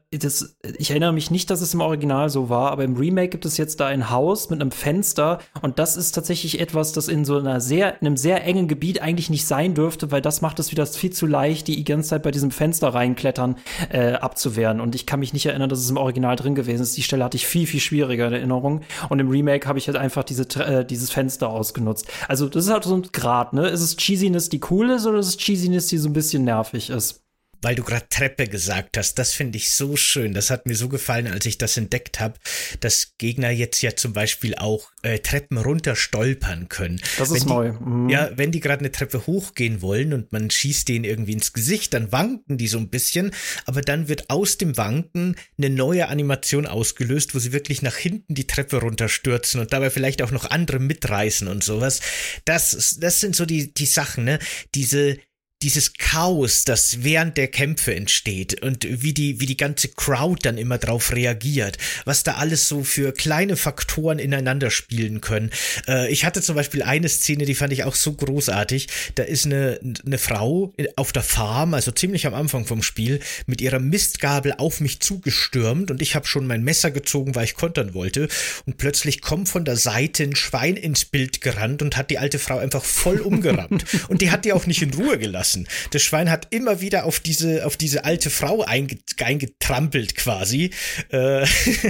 ich 0.78 0.92
erinnere 0.92 1.14
mich 1.14 1.32
nicht, 1.32 1.50
dass 1.50 1.62
es 1.62 1.74
im 1.74 1.82
Original 1.82 2.30
so 2.30 2.50
war, 2.50 2.72
aber 2.72 2.84
im 2.84 2.96
Remake 2.96 3.30
gibt 3.30 3.46
es 3.46 3.58
jetzt 3.58 3.80
da 3.80 3.88
ein 3.88 4.10
Haus 4.10 4.50
mit 4.50 4.62
einem 4.62 4.72
Fenster 4.72 5.40
und 5.62 5.80
das 5.80 5.98
ist 5.98 6.12
tatsächlich 6.14 6.60
etwas, 6.60 6.92
das 6.92 7.08
in 7.08 7.26
so 7.26 7.38
einer 7.38 7.62
sehr, 7.62 8.00
in 8.02 8.08
einem 8.08 8.18
sehr 8.18 8.44
engen 8.46 8.68
Gebiet 8.68 9.02
eigentlich 9.02 9.30
nicht 9.30 9.46
sein 9.46 9.74
dürfte, 9.74 10.12
weil 10.12 10.22
das 10.22 10.42
macht 10.42 10.60
es 10.60 10.72
wieder 10.72 10.86
viel 10.86 11.12
zu 11.12 11.26
leicht, 11.26 11.68
die 11.68 11.84
ganze 11.84 12.10
Zeit 12.10 12.24
bei 12.24 12.32
diesem 12.32 12.52
Fenster 12.52 12.90
reinklettern, 12.90 13.56
äh, 13.90 14.14
abzuwehren. 14.14 14.82
Und 14.82 14.96
ich 14.96 15.06
kann 15.06 15.20
mich 15.20 15.34
nicht 15.34 15.46
erinnern, 15.46 15.70
dass 15.70 15.80
es 15.80 15.90
im 15.90 15.98
Original 15.98 16.36
drin 16.36 16.56
gewesen 16.56 16.82
ist. 16.82 16.98
Die 16.98 17.04
Stelle 17.04 17.24
hatte 17.24 17.38
ich 17.38 17.48
viel, 17.48 17.68
viel 17.68 17.80
schwieriger 17.80 18.28
in 18.28 18.34
Erinnerung. 18.34 18.82
Und 19.10 19.20
im 19.20 19.30
Remake 19.30 19.68
habe 19.68 19.80
ich 19.80 19.88
halt 19.88 19.98
einfach 19.98 20.24
diese, 20.24 20.44
äh, 20.60 20.86
dieses 20.86 21.12
Fenster 21.12 21.50
ausgenutzt. 21.50 22.08
Also, 22.28 22.50
das 22.50 22.66
ist 22.66 22.72
halt 22.72 22.84
so 22.84 22.96
ein 22.96 23.04
Grad, 23.12 23.54
ne? 23.54 23.68
Ist 23.68 23.82
es 23.82 23.98
Cheesiness, 23.98 24.50
die 24.50 24.62
cool 24.70 24.90
ist, 24.92 25.06
oder 25.06 25.20
ist 25.20 25.28
es 25.28 25.38
Cheesiness, 25.38 25.88
die 25.88 25.98
so 25.98 26.10
ein 26.10 26.14
bisschen 26.14 26.44
nervig 26.44 26.90
ist? 26.90 27.24
Weil 27.62 27.76
du 27.76 27.84
gerade 27.84 28.08
Treppe 28.10 28.48
gesagt 28.48 28.98
hast, 28.98 29.16
das 29.16 29.34
finde 29.34 29.58
ich 29.58 29.72
so 29.72 29.98
schön. 29.98 30.34
Das 30.34 30.50
hat 30.50 30.66
mir 30.66 30.76
so 30.76 30.90
gefallen, 30.90 31.28
als 31.28 31.46
ich 31.46 31.58
das 31.58 31.78
entdeckt 31.78 32.20
habe, 32.20 32.40
dass 32.80 33.14
Gegner 33.18 33.50
jetzt 33.50 33.82
ja 33.82 33.96
zum 33.96 34.14
Beispiel 34.14 34.56
auch 34.56 34.92
äh, 35.02 35.20
Treppen 35.20 35.58
runter 35.58 35.96
stolpern 35.96 36.70
können. 36.70 37.02
Das 37.18 37.32
ist 37.32 37.44
die, 37.44 37.50
neu. 37.50 37.74
Mhm. 37.74 38.10
Ja, 38.10 38.32
wenn 38.36 38.52
die 38.52 38.60
gerade 38.60 38.80
eine 38.80 38.92
Treppe 38.92 39.26
hochgehen 39.28 39.82
wollen 39.82 40.14
und 40.14 40.32
man 40.32 40.50
schießt 40.50 40.88
denen 40.88 41.06
irgendwie 41.06 41.34
ins 41.34 41.54
Gesicht, 41.54 41.94
dann 41.94 42.12
wanken 42.12 42.58
die 42.58 42.68
so 42.68 42.78
ein 42.78 42.90
bisschen, 42.90 43.32
aber 43.66 43.82
dann 43.82 44.08
wird 44.08 44.30
aus 44.30 44.58
dem 44.58 44.78
Wanken 44.78 45.36
eine 45.58 45.70
neue 45.70 46.08
Animation 46.08 46.66
ausgelöst, 46.66 47.36
wo 47.36 47.40
sie 47.40 47.52
wirklich 47.52 47.82
nach 47.82 47.96
hinten 47.96 48.36
die 48.36 48.48
Treppe 48.48 48.78
runterstürzen 48.78 49.60
und 49.60 49.74
dabei 49.74 49.90
vielleicht 49.90 50.22
auch 50.22 50.32
noch 50.32 50.50
andere 50.50 50.80
mitreißen 50.80 51.48
und 51.48 51.64
sowas. 51.64 52.02
Das, 52.46 52.98
das 53.00 53.20
sind 53.20 53.36
so 53.36 53.46
die, 53.46 53.74
die 53.74 53.86
Sachen, 53.86 54.24
ne? 54.24 54.40
Diese, 54.76 55.18
dieses 55.62 55.92
Chaos, 55.94 56.64
das 56.64 57.04
während 57.04 57.36
der 57.36 57.50
Kämpfe 57.50 57.94
entsteht 57.94 58.62
und 58.62 58.88
wie 58.90 59.14
die, 59.14 59.42
wie 59.42 59.46
die 59.46 59.58
ganze 59.58 59.90
Crowd 59.90 60.40
dann 60.44 60.58
immer 60.58 60.78
drauf 60.78 61.12
reagiert, 61.12 61.78
was 62.06 62.24
da 62.24 62.36
alles 62.36 62.70
so 62.70 62.86
für 62.86 63.12
kleine 63.12 63.58
Faktoren 63.58 64.20
ineinander 64.20 64.72
spielen 64.72 65.20
können. 65.20 65.50
Äh, 65.86 66.10
ich 66.14 66.24
hatte 66.24 66.42
zum 66.42 66.56
Beispiel 66.56 66.82
eine 66.82 67.10
Szene, 67.10 67.44
die 67.44 67.56
fand 67.56 67.74
ich 67.74 67.84
auch 67.84 67.96
so 67.96 68.14
großartig. 68.14 68.88
Da 69.16 69.24
ist 69.24 69.46
eine, 69.46 69.82
eine 70.06 70.18
Frau 70.18 70.74
auf 70.96 71.12
der 71.12 71.24
Farm, 71.24 71.74
also 71.74 71.92
ziemlich 71.92 72.26
am 72.26 72.36
Anfang 72.36 72.66
vom 72.66 72.82
Spiel, 72.82 73.20
mit 73.46 73.60
ihrer 73.60 73.80
Mistgabel 73.80 74.54
auf 74.58 74.80
mich 74.80 75.02
zugestürmt 75.02 75.92
und 75.92 76.02
ich 76.02 76.16
habe 76.16 76.26
schon 76.26 76.48
mein 76.48 76.64
Messer 76.64 76.90
gezogen, 76.90 77.36
weil 77.36 77.44
ich 77.44 77.56
kontern 77.56 77.94
wollte. 77.94 78.30
Und 78.66 78.78
plötzlich 78.78 79.20
kommt 79.20 79.50
von 79.50 79.66
der 79.66 79.76
Seite 79.76 80.24
ein 80.24 80.38
Schwein 80.38 80.78
ins 80.78 81.04
Bild 81.04 81.42
gerannt 81.42 81.82
und 81.82 81.98
hat 81.98 82.10
die 82.12 82.18
alte 82.18 82.40
Frau 82.40 82.60
einfach 82.60 82.86
voll 82.86 83.20
umgerammt. 83.20 83.84
und 84.08 84.22
die 84.22 84.32
hat 84.32 84.46
die 84.46 84.54
auch 84.54 84.66
nicht 84.66 84.82
in 84.82 84.94
Ruhe 84.94 85.18
gelassen 85.18 85.49
lassen. 85.50 85.68
Das 85.92 86.04
Schwein 86.04 86.30
hat 86.30 86.48
immer 86.52 86.82
wieder 86.82 87.06
auf 87.06 87.20
diese, 87.20 87.66
auf 87.66 87.78
diese 87.78 88.06
alte 88.06 88.30
Frau 88.30 88.64
eingetrampelt 88.64 90.16
quasi. 90.16 90.72
Äh, 91.10 91.46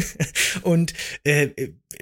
und 0.62 0.94
äh, 1.24 1.50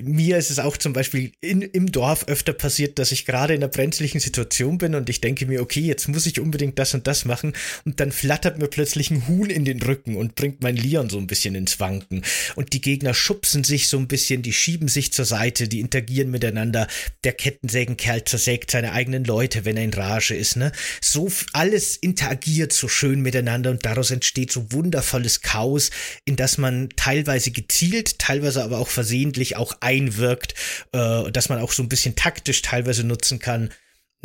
mir 0.02 0.38
ist 0.38 0.52
es 0.52 0.60
auch 0.60 0.76
zum 0.76 0.92
Beispiel 0.92 1.32
in, 1.40 1.62
im 1.62 1.90
Dorf 1.90 2.28
öfter 2.28 2.52
passiert, 2.52 3.00
dass 3.00 3.14
ich 3.14 3.26
gerade 3.26 3.54
in 3.54 3.64
einer 3.64 3.72
brenzlichen 3.72 4.20
Situation 4.20 4.78
bin 4.78 4.96
und 4.96 5.10
ich 5.10 5.22
denke 5.22 5.46
mir, 5.46 5.62
okay, 5.62 5.80
jetzt 5.80 6.10
muss 6.10 6.26
ich 6.26 6.42
unbedingt 6.42 6.78
das 6.78 6.94
und 6.94 7.08
das 7.08 7.24
machen. 7.24 7.54
Und 7.86 8.02
dann 8.02 8.12
flattert 8.12 8.58
mir 8.58 8.68
plötzlich 8.68 9.12
ein 9.12 9.28
Huhn 9.30 9.50
in 9.50 9.64
den 9.64 9.82
Rücken 9.82 10.18
und 10.18 10.36
bringt 10.36 10.62
mein 10.62 10.76
Leon 10.76 11.10
so 11.10 11.18
ein 11.18 11.28
bisschen 11.28 11.56
ins 11.56 11.80
Wanken. 11.80 12.24
Und 12.56 12.74
die 12.74 12.82
Gegner 12.82 13.14
schubsen 13.14 13.64
sich 13.64 13.88
so 13.88 13.98
ein 13.98 14.10
bisschen, 14.10 14.42
die 14.42 14.52
schieben 14.52 14.90
sich 14.90 15.14
zur 15.14 15.24
Seite, 15.24 15.70
die 15.70 15.80
interagieren 15.80 16.32
miteinander, 16.32 16.88
der 17.24 17.34
Kettensägenkerl 17.34 18.26
zersägt 18.26 18.72
seine 18.72 18.92
eigenen 18.92 19.24
Leute, 19.24 19.64
wenn 19.64 19.78
er 19.78 19.84
in 19.86 19.94
Rage 19.94 20.36
ist, 20.36 20.58
ne? 20.58 20.74
So 21.02 21.32
alles 21.54 21.96
interagiert 21.96 22.74
so 22.74 22.90
schön 22.90 23.22
miteinander 23.22 23.72
und 23.72 23.86
daraus 23.86 24.12
entsteht 24.12 24.52
so 24.52 24.72
wundervolles 24.72 25.42
Chaos, 25.42 25.92
in 26.26 26.36
das 26.36 26.58
man 26.58 26.90
teilweise 26.98 27.52
gezielt, 27.52 28.20
teilweise 28.20 28.64
aber 28.64 28.80
auch 28.80 28.90
versehentlich 28.90 29.56
auch 29.56 29.77
einwirkt, 29.82 30.54
äh, 30.92 31.32
dass 31.32 31.50
man 31.50 31.60
auch 31.60 31.72
so 31.72 31.84
ein 31.84 31.90
bisschen 31.90 32.16
taktisch 32.16 32.62
teilweise 32.62 33.04
nutzen 33.04 33.40
kann. 33.40 33.72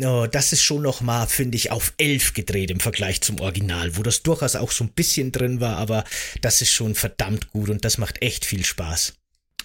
Oh, 0.01 0.25
das 0.29 0.53
ist 0.53 0.63
schon 0.63 0.81
noch 0.81 1.01
mal, 1.01 1.27
finde 1.27 1.55
ich, 1.55 1.71
auf 1.71 1.93
elf 1.97 2.33
gedreht 2.33 2.71
im 2.71 2.79
Vergleich 2.79 3.21
zum 3.21 3.39
Original, 3.39 3.95
wo 3.95 4.03
das 4.03 4.23
durchaus 4.23 4.55
auch 4.55 4.71
so 4.71 4.83
ein 4.83 4.93
bisschen 4.93 5.31
drin 5.31 5.59
war, 5.59 5.77
aber 5.77 6.03
das 6.41 6.61
ist 6.61 6.71
schon 6.71 6.95
verdammt 6.95 7.51
gut 7.51 7.69
und 7.69 7.85
das 7.85 7.99
macht 7.99 8.21
echt 8.21 8.43
viel 8.43 8.65
Spaß. 8.65 9.13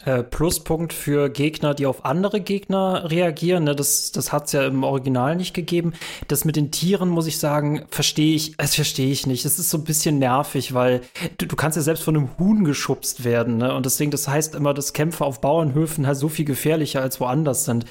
Äh, 0.05 0.23
Pluspunkt 0.23 0.93
für 0.93 1.29
Gegner, 1.29 1.75
die 1.75 1.87
auf 1.87 2.05
andere 2.05 2.41
Gegner 2.41 3.11
reagieren. 3.11 3.65
Ne? 3.65 3.75
Das, 3.75 4.13
das 4.13 4.33
hat 4.33 4.47
es 4.47 4.53
ja 4.53 4.65
im 4.65 4.85
Original 4.85 5.35
nicht 5.35 5.55
gegeben. 5.55 5.93
Das 6.29 6.45
mit 6.45 6.57
den 6.57 6.71
Tieren, 6.71 7.09
muss 7.09 7.27
ich 7.27 7.39
sagen, 7.39 7.85
verstehe 7.91 8.35
ich, 8.35 8.57
das 8.57 8.77
verstehe 8.77 9.11
ich 9.11 9.27
nicht. 9.27 9.45
Das 9.45 9.59
ist 9.59 9.71
so 9.71 9.79
ein 9.79 9.85
bisschen 9.85 10.19
nervig, 10.19 10.73
weil 10.73 11.01
du, 11.39 11.47
du 11.47 11.57
kannst 11.57 11.77
ja 11.77 11.83
selbst 11.83 12.05
von 12.05 12.17
einem 12.17 12.39
Huhn 12.39 12.65
geschubst 12.65 13.25
werden. 13.25 13.59
Ne? 13.59 13.75
Und 13.75 13.87
deswegen, 13.87 14.11
das 14.11 14.29
heißt 14.29 14.55
immer, 14.55 14.73
dass 14.73 14.93
Kämpfe 14.93 15.25
auf 15.25 15.41
Bauernhöfen 15.41 16.07
halt 16.07 16.17
so 16.17 16.29
viel 16.29 16.45
gefährlicher 16.45 17.03
als 17.03 17.19
woanders 17.19 17.65
sind. 17.65 17.85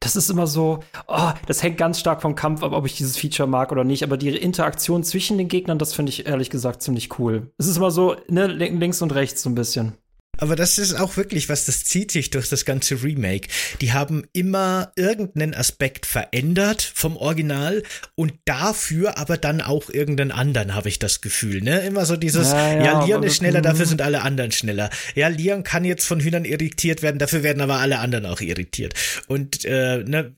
Das 0.00 0.16
ist 0.16 0.30
immer 0.30 0.48
so, 0.48 0.80
oh, 1.06 1.30
das 1.46 1.62
hängt 1.62 1.78
ganz 1.78 2.00
stark 2.00 2.22
vom 2.22 2.34
Kampf 2.34 2.64
ab, 2.64 2.72
ob 2.72 2.86
ich 2.86 2.96
dieses 2.96 3.16
Feature 3.16 3.48
mag 3.48 3.70
oder 3.70 3.84
nicht. 3.84 4.02
Aber 4.02 4.16
die 4.16 4.30
Interaktion 4.30 5.04
zwischen 5.04 5.38
den 5.38 5.48
Gegnern, 5.48 5.78
das 5.78 5.94
finde 5.94 6.10
ich 6.10 6.26
ehrlich 6.26 6.50
gesagt 6.50 6.82
ziemlich 6.82 7.18
cool. 7.18 7.50
Es 7.56 7.66
ist 7.66 7.76
immer 7.76 7.90
so, 7.90 8.16
ne, 8.28 8.46
links 8.46 9.00
und 9.00 9.14
rechts 9.14 9.42
so 9.42 9.50
ein 9.50 9.54
bisschen. 9.54 9.94
Aber 10.38 10.56
das 10.56 10.78
ist 10.78 10.94
auch 10.94 11.16
wirklich 11.16 11.48
was, 11.48 11.66
das 11.66 11.84
zieht 11.84 12.10
sich 12.10 12.30
durch 12.30 12.48
das 12.48 12.64
ganze 12.64 13.02
Remake. 13.02 13.48
Die 13.80 13.92
haben 13.92 14.24
immer 14.32 14.92
irgendeinen 14.96 15.54
Aspekt 15.54 16.06
verändert 16.06 16.82
vom 16.82 17.16
Original 17.16 17.82
und 18.14 18.34
dafür 18.44 19.18
aber 19.18 19.38
dann 19.38 19.60
auch 19.60 19.90
irgendeinen 19.90 20.32
anderen, 20.32 20.74
habe 20.74 20.88
ich 20.88 20.98
das 20.98 21.20
Gefühl. 21.20 21.62
Ne? 21.62 21.80
Immer 21.80 22.06
so 22.06 22.16
dieses, 22.16 22.52
ja, 22.52 22.72
ja, 22.72 22.84
ja 22.84 23.04
Leon 23.04 23.22
ist 23.22 23.36
schneller, 23.36 23.62
dafür 23.62 23.86
sind 23.86 24.02
alle 24.02 24.22
anderen 24.22 24.52
schneller. 24.52 24.90
Ja, 25.14 25.28
Leon 25.28 25.62
kann 25.62 25.84
jetzt 25.84 26.06
von 26.06 26.20
Hühnern 26.20 26.44
irritiert 26.44 27.02
werden, 27.02 27.18
dafür 27.18 27.42
werden 27.42 27.60
aber 27.60 27.76
alle 27.76 27.98
anderen 27.98 28.26
auch 28.26 28.40
irritiert. 28.40 28.94
Und 29.26 29.64
äh, 29.64 30.04
ne, 30.04 30.34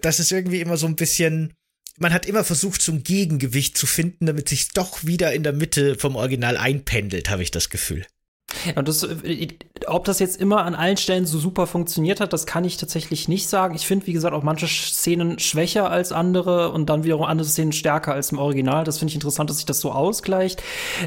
das 0.00 0.20
ist 0.20 0.32
irgendwie 0.32 0.60
immer 0.60 0.76
so 0.76 0.86
ein 0.86 0.96
bisschen 0.96 1.54
man 1.96 2.12
hat 2.12 2.26
immer 2.26 2.42
versucht, 2.42 2.82
so 2.82 2.90
ein 2.90 3.04
Gegengewicht 3.04 3.78
zu 3.78 3.86
finden, 3.86 4.26
damit 4.26 4.48
sich 4.48 4.70
doch 4.70 5.04
wieder 5.04 5.32
in 5.32 5.44
der 5.44 5.52
Mitte 5.52 5.94
vom 5.96 6.16
Original 6.16 6.56
einpendelt, 6.56 7.30
habe 7.30 7.44
ich 7.44 7.52
das 7.52 7.70
Gefühl. 7.70 8.04
Und 8.76 8.88
das, 8.88 9.06
ob 9.86 10.04
das 10.04 10.18
jetzt 10.18 10.40
immer 10.40 10.64
an 10.64 10.74
allen 10.74 10.96
Stellen 10.96 11.26
so 11.26 11.38
super 11.38 11.66
funktioniert 11.66 12.20
hat, 12.20 12.32
das 12.32 12.46
kann 12.46 12.64
ich 12.64 12.76
tatsächlich 12.76 13.28
nicht 13.28 13.48
sagen. 13.48 13.74
Ich 13.74 13.86
finde, 13.86 14.06
wie 14.06 14.12
gesagt, 14.12 14.34
auch 14.34 14.42
manche 14.42 14.66
Szenen 14.66 15.38
schwächer 15.38 15.90
als 15.90 16.12
andere 16.12 16.70
und 16.72 16.88
dann 16.88 17.04
wiederum 17.04 17.24
andere 17.24 17.48
Szenen 17.48 17.72
stärker 17.72 18.14
als 18.14 18.32
im 18.32 18.38
Original. 18.38 18.84
Das 18.84 18.98
finde 18.98 19.10
ich 19.10 19.16
interessant, 19.16 19.50
dass 19.50 19.58
sich 19.58 19.66
das 19.66 19.80
so 19.80 19.92
ausgleicht. 19.92 20.62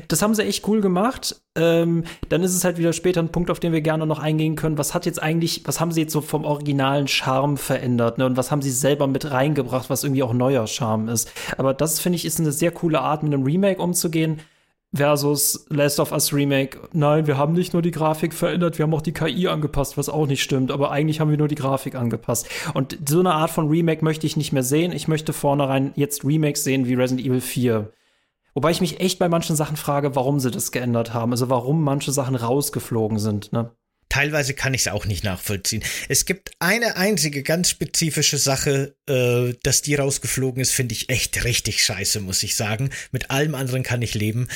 Das 0.07 0.21
haben 0.21 0.35
sie 0.35 0.43
echt 0.43 0.67
cool 0.67 0.81
gemacht. 0.81 1.35
Ähm, 1.55 2.03
dann 2.29 2.43
ist 2.43 2.55
es 2.55 2.63
halt 2.63 2.77
wieder 2.77 2.93
später 2.93 3.21
ein 3.21 3.31
Punkt, 3.31 3.49
auf 3.49 3.59
den 3.59 3.73
wir 3.73 3.81
gerne 3.81 4.05
noch 4.05 4.19
eingehen 4.19 4.55
können. 4.55 4.77
Was 4.77 4.93
hat 4.93 5.05
jetzt 5.05 5.21
eigentlich, 5.21 5.63
was 5.65 5.79
haben 5.79 5.91
sie 5.91 6.01
jetzt 6.01 6.13
so 6.13 6.21
vom 6.21 6.45
originalen 6.45 7.07
Charme 7.07 7.57
verändert? 7.57 8.17
Ne? 8.19 8.25
Und 8.25 8.37
was 8.37 8.51
haben 8.51 8.61
sie 8.61 8.71
selber 8.71 9.07
mit 9.07 9.31
reingebracht, 9.31 9.89
was 9.89 10.03
irgendwie 10.03 10.23
auch 10.23 10.33
neuer 10.33 10.67
Charme 10.67 11.09
ist? 11.09 11.31
Aber 11.57 11.73
das 11.73 11.99
finde 11.99 12.17
ich 12.17 12.25
ist 12.25 12.39
eine 12.39 12.51
sehr 12.51 12.71
coole 12.71 13.01
Art, 13.01 13.23
mit 13.23 13.33
einem 13.33 13.43
Remake 13.43 13.81
umzugehen 13.81 14.39
versus 14.93 15.65
Last 15.69 15.99
of 15.99 16.11
Us 16.11 16.33
Remake. 16.33 16.79
Nein, 16.93 17.27
wir 17.27 17.37
haben 17.37 17.53
nicht 17.53 17.73
nur 17.73 17.81
die 17.81 17.91
Grafik 17.91 18.33
verändert, 18.33 18.77
wir 18.77 18.83
haben 18.83 18.93
auch 18.93 19.01
die 19.01 19.13
KI 19.13 19.47
angepasst, 19.47 19.97
was 19.97 20.09
auch 20.09 20.27
nicht 20.27 20.43
stimmt, 20.43 20.71
aber 20.71 20.91
eigentlich 20.91 21.19
haben 21.19 21.29
wir 21.29 21.37
nur 21.37 21.47
die 21.47 21.55
Grafik 21.55 21.95
angepasst. 21.95 22.47
Und 22.73 22.97
so 23.07 23.19
eine 23.19 23.33
Art 23.33 23.51
von 23.51 23.67
Remake 23.67 24.03
möchte 24.03 24.25
ich 24.25 24.37
nicht 24.37 24.53
mehr 24.53 24.63
sehen. 24.63 24.91
Ich 24.91 25.07
möchte 25.07 25.33
vornherein 25.33 25.91
jetzt 25.95 26.23
Remakes 26.23 26.63
sehen 26.63 26.87
wie 26.87 26.93
Resident 26.93 27.25
Evil 27.25 27.41
4. 27.41 27.91
Wobei 28.53 28.71
ich 28.71 28.81
mich 28.81 28.99
echt 28.99 29.19
bei 29.19 29.29
manchen 29.29 29.55
Sachen 29.55 29.77
frage, 29.77 30.15
warum 30.15 30.39
sie 30.39 30.49
das 30.49 30.71
geändert 30.71 31.13
haben. 31.13 31.31
Also 31.31 31.49
warum 31.49 31.83
manche 31.83 32.11
Sachen 32.11 32.35
rausgeflogen 32.35 33.19
sind, 33.19 33.53
ne? 33.53 33.71
Teilweise 34.09 34.53
kann 34.53 34.73
ich 34.73 34.81
es 34.81 34.87
auch 34.87 35.05
nicht 35.05 35.23
nachvollziehen. 35.23 35.83
Es 36.07 36.25
gibt 36.25 36.51
eine 36.59 36.95
einzige 36.95 37.43
ganz 37.43 37.69
spezifische 37.69 38.37
Sache, 38.37 38.95
äh, 39.07 39.53
dass 39.63 39.81
die 39.81 39.95
rausgeflogen 39.95 40.61
ist, 40.61 40.71
finde 40.71 40.93
ich 40.93 41.09
echt 41.09 41.43
richtig 41.43 41.83
scheiße, 41.83 42.21
muss 42.21 42.43
ich 42.43 42.55
sagen. 42.55 42.89
Mit 43.11 43.31
allem 43.31 43.55
anderen 43.55 43.83
kann 43.83 44.01
ich 44.01 44.13
leben. 44.13 44.47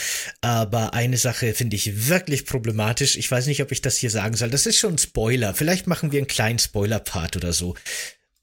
Aber 0.41 0.93
eine 0.93 1.17
Sache 1.17 1.53
finde 1.53 1.75
ich 1.75 2.07
wirklich 2.07 2.45
problematisch. 2.45 3.17
Ich 3.17 3.29
weiß 3.29 3.47
nicht, 3.47 3.61
ob 3.61 3.71
ich 3.71 3.81
das 3.81 3.97
hier 3.97 4.09
sagen 4.09 4.35
soll. 4.35 4.49
Das 4.49 4.65
ist 4.65 4.77
schon 4.77 4.95
ein 4.95 4.97
Spoiler. 4.97 5.53
Vielleicht 5.53 5.87
machen 5.87 6.11
wir 6.11 6.19
einen 6.19 6.27
kleinen 6.27 6.59
Spoiler-Part 6.59 7.35
oder 7.35 7.53
so 7.53 7.75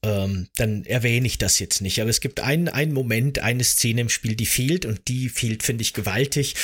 ähm, 0.01 0.47
dann 0.55 0.85
erwähne 0.85 1.27
ich 1.27 1.37
das 1.37 1.59
jetzt 1.59 1.81
nicht. 1.81 1.99
Aber 1.99 2.09
es 2.09 2.21
gibt 2.21 2.39
einen, 2.39 2.69
einen 2.69 2.93
Moment, 2.93 3.39
eine 3.39 3.65
Szene 3.65 4.01
im 4.01 4.09
Spiel, 4.09 4.35
die 4.35 4.45
fehlt 4.45 4.85
und 4.85 5.01
die 5.09 5.27
fehlt, 5.27 5.61
finde 5.61 5.81
ich, 5.81 5.93
gewaltig. 5.93 6.55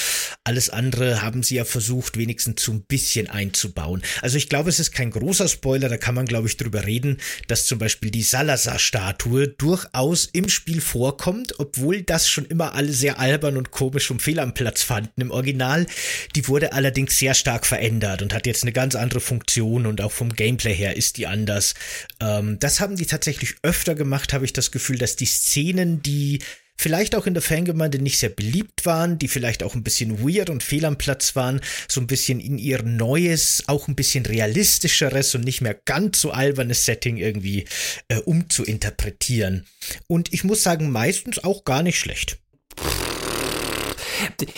Alles 0.46 0.70
andere 0.70 1.22
haben 1.22 1.44
sie 1.44 1.56
ja 1.56 1.66
versucht, 1.66 2.18
wenigstens 2.18 2.64
so 2.64 2.72
ein 2.72 2.84
bisschen 2.84 3.30
einzubauen. 3.30 4.02
Also 4.22 4.38
ich 4.38 4.48
glaube, 4.48 4.70
es 4.70 4.80
ist 4.80 4.94
kein 4.94 5.12
großer 5.12 5.50
Spoiler, 5.50 5.90
da 5.90 5.98
kann 5.98 6.16
man, 6.16 6.26
glaube 6.26 6.48
ich, 6.48 6.56
drüber 6.56 6.86
reden, 6.86 7.18
dass 7.48 7.66
zum 7.66 7.78
Beispiel 7.78 8.10
die 8.10 8.24
Salazar-Statue 8.24 9.50
durchaus 9.50 10.30
im 10.32 10.48
Spiel 10.48 10.80
vorkommt, 10.80 11.60
obwohl 11.60 12.04
das 12.04 12.30
schon 12.30 12.46
immer 12.46 12.74
alle 12.74 12.94
sehr 12.94 13.20
albern 13.20 13.58
und 13.58 13.72
komisch 13.72 14.12
und 14.12 14.22
fehl 14.22 14.40
am 14.40 14.54
Platz 14.54 14.82
fanden 14.82 15.20
im 15.20 15.32
Original. 15.32 15.88
Die 16.36 16.48
wurde 16.48 16.72
allerdings 16.72 17.18
sehr 17.18 17.34
stark 17.34 17.66
verändert 17.66 18.22
und 18.22 18.34
hat 18.34 18.48
jetzt 18.48 18.64
eine 18.64 18.72
ganz 18.72 18.96
andere 18.96 19.20
Funktion 19.20 19.86
und 19.86 20.00
auch 20.00 20.14
vom 20.14 20.30
Gameplay 20.34 20.74
her 20.74 20.96
ist 20.96 21.18
die 21.18 21.28
anders. 21.28 21.74
Ähm, 22.22 22.60
das 22.60 22.80
haben 22.80 22.96
die 22.96 23.06
tatsächlich 23.06 23.25
tatsächlich 23.26 23.56
öfter 23.64 23.96
gemacht, 23.96 24.34
habe 24.34 24.46
ich 24.46 24.54
das 24.54 24.70
Gefühl, 24.70 25.00
dass 25.00 25.16
die 25.16 25.26
Szenen, 25.26 26.04
die 26.04 26.40
vielleicht 26.78 27.16
auch 27.16 27.26
in 27.26 27.34
der 27.34 27.42
Fangemeinde 27.42 27.98
nicht 27.98 28.20
sehr 28.20 28.30
beliebt 28.30 28.86
waren, 28.86 29.18
die 29.18 29.28
vielleicht 29.28 29.64
auch 29.64 29.74
ein 29.74 29.82
bisschen 29.82 30.20
weird 30.20 30.52
und 30.52 30.62
fehl 30.62 30.86
am 30.86 31.00
Platz 31.00 31.36
waren, 31.36 31.60
so 31.88 32.02
ein 32.02 32.06
bisschen 32.06 32.40
in 32.40 32.60
ihr 32.60 32.84
neues, 32.84 33.64
auch 33.66 33.88
ein 33.88 33.96
bisschen 33.96 34.28
realistischeres 34.28 35.34
und 35.34 35.44
nicht 35.44 35.62
mehr 35.62 35.74
ganz 35.74 36.22
so 36.22 36.30
albernes 36.30 36.86
Setting 36.86 37.18
irgendwie 37.18 37.66
äh, 38.10 38.18
umzuinterpretieren. 38.18 39.66
Und 40.06 40.32
ich 40.32 40.44
muss 40.44 40.62
sagen, 40.62 40.92
meistens 40.92 41.44
auch 41.44 41.66
gar 41.66 41.82
nicht 41.82 42.00
schlecht 42.00 42.38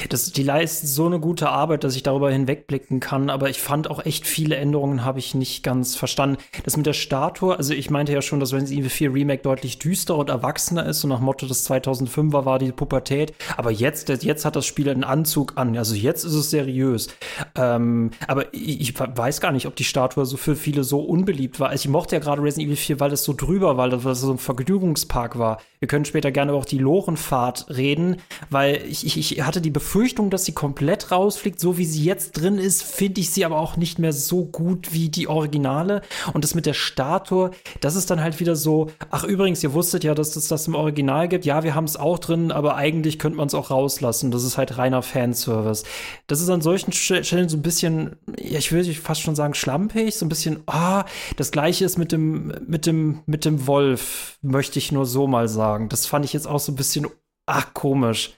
das, 0.10 0.32
die 0.32 0.44
leisten 0.44 0.88
so 0.88 1.06
eine 1.06 1.20
gute 1.20 1.50
Arbeit, 1.50 1.84
dass 1.84 1.96
ich 1.96 2.04
darüber 2.04 2.32
hinwegblicken 2.32 3.00
kann, 3.00 3.30
aber 3.30 3.50
ich 3.50 3.60
fand 3.60 3.90
auch 3.90 4.06
echt 4.06 4.28
viele 4.28 4.56
Änderungen 4.56 5.04
habe 5.06 5.20
ich 5.20 5.36
nicht 5.36 5.64
ganz 5.64 5.96
verstanden. 5.96 6.38
Das 6.64 6.78
mit 6.78 6.86
der 6.86 6.94
Statue, 6.94 7.56
also 7.56 7.74
ich 7.74 7.90
meinte 7.90 8.14
ja 8.14 8.22
schon, 8.22 8.40
dass 8.40 8.54
Resident 8.54 8.80
Evil 8.80 8.90
4 8.90 9.14
Remake 9.14 9.44
deutlich 9.44 9.80
düsterer 9.80 10.18
und 10.18 10.30
erwachsener 10.30 10.86
ist 10.86 11.04
und 11.04 11.10
nach 11.10 11.20
Motto 11.20 11.46
des 11.48 11.70
2005er 11.70 12.46
war 12.46 12.60
die 12.60 12.72
Pubertät, 12.72 13.34
aber 13.56 13.72
jetzt, 13.72 14.10
jetzt 14.24 14.46
hat 14.46 14.56
das 14.56 14.66
Spiel 14.66 14.90
einen 14.90 15.04
Anzug 15.04 15.54
an, 15.56 15.78
also 15.78 15.96
jetzt 15.96 16.24
ist 16.24 16.34
es 16.34 16.50
seriös. 16.50 17.08
Ähm, 17.56 18.12
aber 18.28 18.54
ich, 18.54 18.82
ich, 18.82 19.00
weiß 19.00 19.42
gar 19.42 19.52
nicht, 19.52 19.66
ob 19.66 19.76
die 19.76 19.84
Statue 19.84 20.26
so 20.26 20.38
für 20.38 20.56
viele 20.56 20.84
so 20.84 21.00
unbeliebt 21.00 21.60
war. 21.60 21.70
Also 21.70 21.86
ich 21.86 21.90
mochte 21.90 22.16
ja 22.16 22.20
gerade 22.20 22.42
Resident 22.42 22.68
Evil 22.68 22.78
4, 22.78 23.00
weil 23.00 23.12
es 23.12 23.24
so 23.24 23.34
drüber 23.34 23.78
war, 23.78 23.90
weil 23.90 24.12
das 24.12 24.22
so 24.22 24.32
ein 24.32 24.38
Vergnügungspark 24.38 25.38
war. 25.38 25.60
Wir 25.80 25.88
können 25.88 26.06
später 26.06 26.32
gerne 26.32 26.54
auch 26.54 26.66
die 26.66 26.78
Lorenfahrt 26.78 27.68
reden, 27.70 28.18
weil 28.50 28.82
ich, 28.88 29.06
ich, 29.06 29.18
ich 29.18 29.46
hatte 29.46 29.57
hatte 29.58 29.64
die 29.64 29.72
Befürchtung, 29.72 30.30
dass 30.30 30.46
sie 30.46 30.52
komplett 30.52 31.12
rausfliegt. 31.12 31.60
So 31.60 31.80
wie 31.80 31.86
sie 31.86 32.04
jetzt 32.04 32.34
drin 32.34 32.60
ist, 32.60 32.84
finde 32.84 33.22
ich 33.22 33.32
sie 33.32 33.44
aber 33.44 33.58
auch 33.58 33.76
nicht 33.76 33.98
mehr 33.98 34.14
so 34.14 34.46
gut 34.46 34.94
wie 34.94 35.10
die 35.10 35.28
Originale. 35.28 36.04
Und 36.34 36.44
das 36.44 36.54
mit 36.54 36.68
der 36.68 36.76
Statue, 36.76 37.52
das 37.82 37.96
ist 37.96 38.12
dann 38.12 38.22
halt 38.22 38.40
wieder 38.40 38.56
so, 38.56 38.92
ach 39.10 39.24
übrigens, 39.24 39.64
ihr 39.64 39.74
wusstet 39.74 40.04
ja, 40.04 40.14
dass 40.14 40.36
es 40.36 40.48
das 40.48 40.68
im 40.68 40.76
Original 40.76 41.28
gibt. 41.28 41.46
Ja, 41.46 41.64
wir 41.64 41.74
haben 41.74 41.86
es 41.86 41.98
auch 41.98 42.20
drin, 42.20 42.52
aber 42.52 42.76
eigentlich 42.76 43.18
könnte 43.18 43.38
man 43.38 43.48
es 43.48 43.56
auch 43.56 43.72
rauslassen. 43.72 44.30
Das 44.30 44.44
ist 44.44 44.60
halt 44.60 44.78
reiner 44.78 45.02
Fanservice. 45.02 45.84
Das 46.28 46.40
ist 46.40 46.50
an 46.50 46.62
solchen 46.62 46.92
Stellen 46.92 47.50
so 47.50 47.58
ein 47.58 47.64
bisschen, 47.64 48.16
ja, 48.40 48.60
ich 48.60 48.72
würde 48.72 48.94
fast 48.94 49.22
schon 49.22 49.36
sagen, 49.36 49.56
schlampig, 49.56 50.16
so 50.16 50.26
ein 50.26 50.30
bisschen, 50.30 50.60
ah, 50.68 51.06
das 51.36 51.52
gleiche 51.52 51.84
ist 51.84 51.98
mit 51.98 52.12
dem, 52.12 52.54
mit 52.68 52.86
dem, 52.86 53.22
mit 53.26 53.44
dem 53.44 53.66
Wolf, 53.66 54.38
möchte 54.44 54.78
ich 54.78 54.92
nur 54.92 55.08
so 55.08 55.26
mal 55.26 55.48
sagen. 55.48 55.90
Das 55.90 56.06
fand 56.06 56.26
ich 56.26 56.34
jetzt 56.34 56.48
auch 56.48 56.60
so 56.60 56.72
ein 56.72 56.76
bisschen, 56.76 57.08
ach, 57.48 57.74
komisch. 57.74 58.38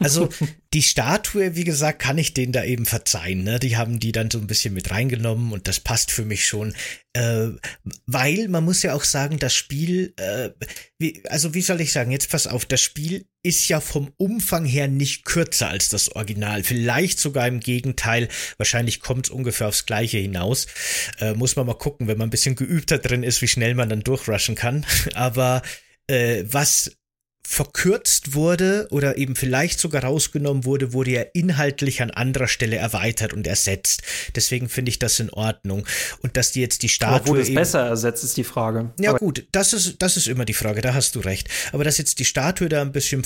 Also 0.00 0.28
die 0.72 0.82
Statue, 0.82 1.56
wie 1.56 1.64
gesagt, 1.64 2.00
kann 2.00 2.18
ich 2.18 2.34
denen 2.34 2.52
da 2.52 2.64
eben 2.64 2.86
verzeihen. 2.86 3.44
Ne? 3.44 3.58
Die 3.58 3.76
haben 3.76 4.00
die 4.00 4.12
dann 4.12 4.30
so 4.30 4.38
ein 4.38 4.46
bisschen 4.46 4.74
mit 4.74 4.90
reingenommen 4.90 5.52
und 5.52 5.68
das 5.68 5.80
passt 5.80 6.10
für 6.10 6.24
mich 6.24 6.46
schon. 6.46 6.74
Äh, 7.12 7.50
weil 8.06 8.48
man 8.48 8.64
muss 8.64 8.82
ja 8.82 8.94
auch 8.94 9.04
sagen, 9.04 9.38
das 9.38 9.54
Spiel, 9.54 10.14
äh, 10.16 10.50
wie, 10.98 11.22
also 11.28 11.54
wie 11.54 11.62
soll 11.62 11.80
ich 11.80 11.92
sagen, 11.92 12.10
jetzt 12.10 12.30
pass 12.30 12.46
auf, 12.46 12.64
das 12.64 12.80
Spiel 12.80 13.26
ist 13.44 13.68
ja 13.68 13.80
vom 13.80 14.12
Umfang 14.16 14.64
her 14.64 14.88
nicht 14.88 15.24
kürzer 15.24 15.68
als 15.68 15.90
das 15.90 16.10
Original. 16.16 16.64
Vielleicht 16.64 17.20
sogar 17.20 17.46
im 17.46 17.60
Gegenteil. 17.60 18.28
Wahrscheinlich 18.56 19.00
kommt 19.00 19.26
es 19.26 19.30
ungefähr 19.30 19.68
aufs 19.68 19.86
Gleiche 19.86 20.18
hinaus. 20.18 20.66
Äh, 21.20 21.34
muss 21.34 21.54
man 21.54 21.66
mal 21.66 21.74
gucken, 21.78 22.08
wenn 22.08 22.18
man 22.18 22.28
ein 22.28 22.30
bisschen 22.30 22.56
geübter 22.56 22.98
drin 22.98 23.22
ist, 23.22 23.42
wie 23.42 23.48
schnell 23.48 23.74
man 23.74 23.88
dann 23.88 24.00
durchrushen 24.00 24.54
kann. 24.54 24.84
Aber 25.14 25.62
äh, 26.08 26.44
was 26.48 26.96
verkürzt 27.46 28.34
wurde 28.34 28.88
oder 28.90 29.18
eben 29.18 29.36
vielleicht 29.36 29.78
sogar 29.78 30.04
rausgenommen 30.04 30.64
wurde, 30.64 30.92
wurde 30.92 31.10
ja 31.10 31.22
inhaltlich 31.34 32.00
an 32.02 32.10
anderer 32.10 32.48
Stelle 32.48 32.76
erweitert 32.76 33.32
und 33.32 33.46
ersetzt. 33.46 34.02
Deswegen 34.34 34.68
finde 34.68 34.88
ich 34.90 34.98
das 34.98 35.20
in 35.20 35.30
Ordnung. 35.30 35.86
Und 36.22 36.36
dass 36.36 36.52
die 36.52 36.60
jetzt 36.60 36.82
die 36.82 36.88
Statue. 36.88 37.16
Aber 37.16 37.26
wurde 37.28 37.42
es 37.42 37.54
besser 37.54 37.86
ersetzt, 37.86 38.24
ist 38.24 38.36
die 38.36 38.44
Frage. 38.44 38.92
Ja, 38.98 39.10
Aber 39.10 39.18
gut, 39.18 39.46
das 39.52 39.72
ist, 39.72 39.96
das 40.00 40.16
ist 40.16 40.26
immer 40.26 40.44
die 40.44 40.54
Frage, 40.54 40.80
da 40.80 40.94
hast 40.94 41.14
du 41.14 41.20
recht. 41.20 41.48
Aber 41.72 41.84
dass 41.84 41.98
jetzt 41.98 42.18
die 42.18 42.24
Statue 42.24 42.68
da 42.68 42.80
ein 42.80 42.92
bisschen 42.92 43.22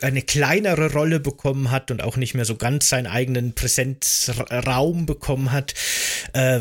eine 0.00 0.22
kleinere 0.22 0.92
Rolle 0.92 1.20
bekommen 1.20 1.70
hat 1.70 1.90
und 1.90 2.02
auch 2.02 2.16
nicht 2.16 2.34
mehr 2.34 2.44
so 2.44 2.56
ganz 2.56 2.88
seinen 2.88 3.06
eigenen 3.06 3.54
Präsenzraum 3.54 5.06
bekommen 5.06 5.52
hat, 5.52 5.74
äh, 6.32 6.60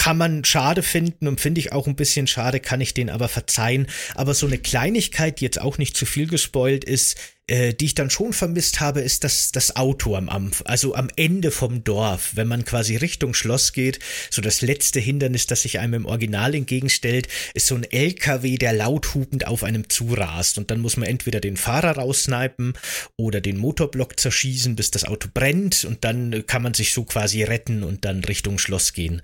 kann 0.00 0.16
man 0.16 0.46
schade 0.46 0.82
finden 0.82 1.28
und 1.28 1.42
finde 1.42 1.60
ich 1.60 1.72
auch 1.72 1.86
ein 1.86 1.94
bisschen 1.94 2.26
schade, 2.26 2.58
kann 2.58 2.80
ich 2.80 2.94
den 2.94 3.10
aber 3.10 3.28
verzeihen. 3.28 3.86
Aber 4.14 4.32
so 4.32 4.46
eine 4.46 4.56
Kleinigkeit, 4.56 5.38
die 5.38 5.44
jetzt 5.44 5.60
auch 5.60 5.76
nicht 5.76 5.94
zu 5.94 6.06
viel 6.06 6.26
gespoilt 6.26 6.84
ist, 6.84 7.18
äh, 7.50 7.74
die 7.74 7.86
ich 7.86 7.94
dann 7.94 8.10
schon 8.10 8.32
vermisst 8.32 8.80
habe, 8.80 9.00
ist 9.00 9.24
das, 9.24 9.50
das 9.50 9.74
Auto 9.74 10.14
am 10.14 10.28
Ampf, 10.28 10.62
also 10.66 10.94
am 10.94 11.08
Ende 11.16 11.50
vom 11.50 11.82
Dorf, 11.82 12.30
wenn 12.36 12.46
man 12.46 12.64
quasi 12.64 12.94
Richtung 12.96 13.34
Schloss 13.34 13.72
geht, 13.72 13.98
so 14.30 14.40
das 14.40 14.62
letzte 14.62 15.00
Hindernis, 15.00 15.46
das 15.46 15.62
sich 15.62 15.80
einem 15.80 15.94
im 15.94 16.06
Original 16.06 16.54
entgegenstellt, 16.54 17.26
ist 17.54 17.66
so 17.66 17.74
ein 17.74 17.82
LKW, 17.82 18.56
der 18.56 18.72
lauthupend 18.72 19.48
auf 19.48 19.64
einem 19.64 19.88
zurast 19.88 20.58
und 20.58 20.70
dann 20.70 20.80
muss 20.80 20.96
man 20.96 21.08
entweder 21.08 21.40
den 21.40 21.56
Fahrer 21.56 21.96
raussnipen 21.96 22.74
oder 23.16 23.40
den 23.40 23.58
Motorblock 23.58 24.20
zerschießen, 24.20 24.76
bis 24.76 24.92
das 24.92 25.04
Auto 25.04 25.28
brennt 25.34 25.84
und 25.84 26.04
dann 26.04 26.46
kann 26.46 26.62
man 26.62 26.74
sich 26.74 26.92
so 26.92 27.04
quasi 27.04 27.42
retten 27.42 27.82
und 27.82 28.04
dann 28.04 28.22
Richtung 28.22 28.58
Schloss 28.58 28.92
gehen. 28.92 29.22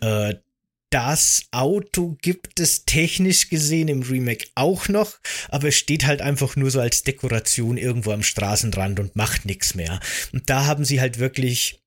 Äh, 0.00 0.34
das 0.94 1.48
Auto 1.50 2.16
gibt 2.22 2.60
es 2.60 2.84
technisch 2.84 3.48
gesehen 3.48 3.88
im 3.88 4.02
Remake 4.02 4.46
auch 4.54 4.86
noch, 4.86 5.18
aber 5.48 5.66
es 5.66 5.74
steht 5.74 6.06
halt 6.06 6.22
einfach 6.22 6.54
nur 6.54 6.70
so 6.70 6.78
als 6.78 7.02
Dekoration 7.02 7.78
irgendwo 7.78 8.12
am 8.12 8.22
Straßenrand 8.22 9.00
und 9.00 9.16
macht 9.16 9.44
nichts 9.44 9.74
mehr. 9.74 9.98
Und 10.32 10.48
da 10.48 10.66
haben 10.66 10.84
sie 10.84 11.00
halt 11.00 11.18
wirklich 11.18 11.80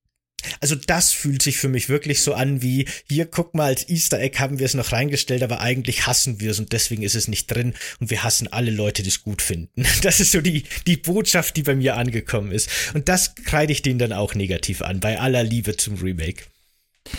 also 0.60 0.76
das 0.76 1.14
fühlt 1.14 1.42
sich 1.42 1.58
für 1.58 1.68
mich 1.68 1.90
wirklich 1.90 2.22
so 2.22 2.34
an 2.34 2.62
wie, 2.62 2.86
hier 3.10 3.26
guck 3.26 3.56
mal, 3.56 3.66
als 3.66 3.90
Easter 3.90 4.20
Egg 4.20 4.40
haben 4.40 4.60
wir 4.60 4.66
es 4.66 4.76
noch 4.76 4.92
reingestellt, 4.92 5.42
aber 5.42 5.62
eigentlich 5.62 6.06
hassen 6.06 6.40
wir 6.40 6.52
es 6.52 6.60
und 6.60 6.74
deswegen 6.74 7.02
ist 7.02 7.16
es 7.16 7.28
nicht 7.28 7.48
drin 7.48 7.74
und 8.00 8.12
wir 8.12 8.24
hassen 8.24 8.48
alle 8.48 8.72
Leute, 8.72 9.04
die 9.04 9.10
es 9.10 9.24
gut 9.24 9.42
finden. 9.42 9.86
Das 10.04 10.20
ist 10.20 10.34
so 10.34 10.42
die, 10.42 10.64
die 10.86 10.98
Botschaft, 10.98 11.58
die 11.58 11.64
bei 11.64 11.76
mir 11.76 11.96
angekommen 11.96 12.52
ist. 12.52 12.70
Und 12.94 13.10
das 13.10 13.36
kreide 13.36 13.72
ich 13.72 13.82
denen 13.82 14.00
dann 14.00 14.14
auch 14.14 14.36
negativ 14.36 14.82
an, 14.82 15.00
bei 15.00 15.20
aller 15.20 15.44
Liebe 15.44 15.76
zum 15.76 15.96
Remake. 15.96 16.44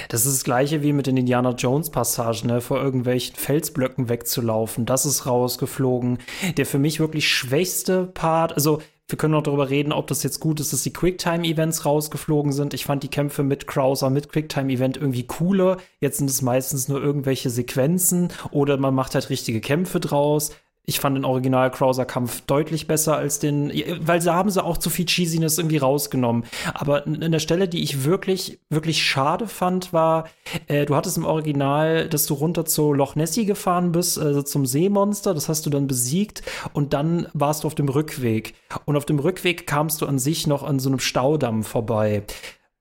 Das 0.08 0.26
ist 0.26 0.34
das 0.36 0.44
gleiche 0.44 0.82
wie 0.82 0.92
mit 0.92 1.06
den 1.06 1.16
Indiana 1.16 1.50
Jones 1.50 1.90
Passagen, 1.90 2.48
ne? 2.48 2.60
vor 2.60 2.80
irgendwelchen 2.82 3.36
Felsblöcken 3.36 4.08
wegzulaufen. 4.08 4.86
Das 4.86 5.06
ist 5.06 5.26
rausgeflogen. 5.26 6.18
Der 6.56 6.66
für 6.66 6.78
mich 6.78 7.00
wirklich 7.00 7.28
schwächste 7.28 8.04
Part, 8.04 8.52
also 8.54 8.80
wir 9.10 9.16
können 9.16 9.32
noch 9.32 9.42
darüber 9.42 9.70
reden, 9.70 9.92
ob 9.92 10.06
das 10.06 10.22
jetzt 10.22 10.38
gut 10.38 10.60
ist, 10.60 10.74
dass 10.74 10.82
die 10.82 10.92
Quicktime-Events 10.92 11.86
rausgeflogen 11.86 12.52
sind. 12.52 12.74
Ich 12.74 12.84
fand 12.84 13.02
die 13.02 13.08
Kämpfe 13.08 13.42
mit 13.42 13.66
Krauser, 13.66 14.10
mit 14.10 14.28
Quicktime-Event 14.28 14.98
irgendwie 14.98 15.26
cooler. 15.26 15.78
Jetzt 15.98 16.18
sind 16.18 16.28
es 16.28 16.42
meistens 16.42 16.88
nur 16.88 17.02
irgendwelche 17.02 17.48
Sequenzen 17.48 18.28
oder 18.50 18.76
man 18.76 18.94
macht 18.94 19.14
halt 19.14 19.30
richtige 19.30 19.62
Kämpfe 19.62 19.98
draus. 19.98 20.50
Ich 20.88 21.00
fand 21.00 21.18
den 21.18 21.26
Original 21.26 21.70
Krauser 21.70 22.06
Kampf 22.06 22.40
deutlich 22.46 22.86
besser 22.86 23.14
als 23.14 23.38
den, 23.38 23.70
weil 24.00 24.22
sie 24.22 24.32
haben 24.32 24.48
sie 24.48 24.64
auch 24.64 24.78
zu 24.78 24.88
viel 24.88 25.04
Cheesiness 25.04 25.58
irgendwie 25.58 25.76
rausgenommen. 25.76 26.44
Aber 26.72 27.06
in 27.06 27.30
der 27.30 27.40
Stelle, 27.40 27.68
die 27.68 27.82
ich 27.82 28.04
wirklich, 28.04 28.58
wirklich 28.70 29.04
schade 29.04 29.48
fand, 29.48 29.92
war, 29.92 30.30
äh, 30.66 30.86
du 30.86 30.96
hattest 30.96 31.18
im 31.18 31.26
Original, 31.26 32.08
dass 32.08 32.24
du 32.24 32.32
runter 32.32 32.64
zu 32.64 32.94
Loch 32.94 33.16
Nessie 33.16 33.44
gefahren 33.44 33.92
bist, 33.92 34.18
also 34.18 34.40
zum 34.40 34.64
Seemonster, 34.64 35.34
das 35.34 35.50
hast 35.50 35.66
du 35.66 35.70
dann 35.70 35.88
besiegt 35.88 36.42
und 36.72 36.94
dann 36.94 37.28
warst 37.34 37.64
du 37.64 37.66
auf 37.66 37.74
dem 37.74 37.90
Rückweg. 37.90 38.54
Und 38.86 38.96
auf 38.96 39.04
dem 39.04 39.18
Rückweg 39.18 39.66
kamst 39.66 40.00
du 40.00 40.06
an 40.06 40.18
sich 40.18 40.46
noch 40.46 40.62
an 40.62 40.78
so 40.78 40.88
einem 40.88 41.00
Staudamm 41.00 41.64
vorbei. 41.64 42.22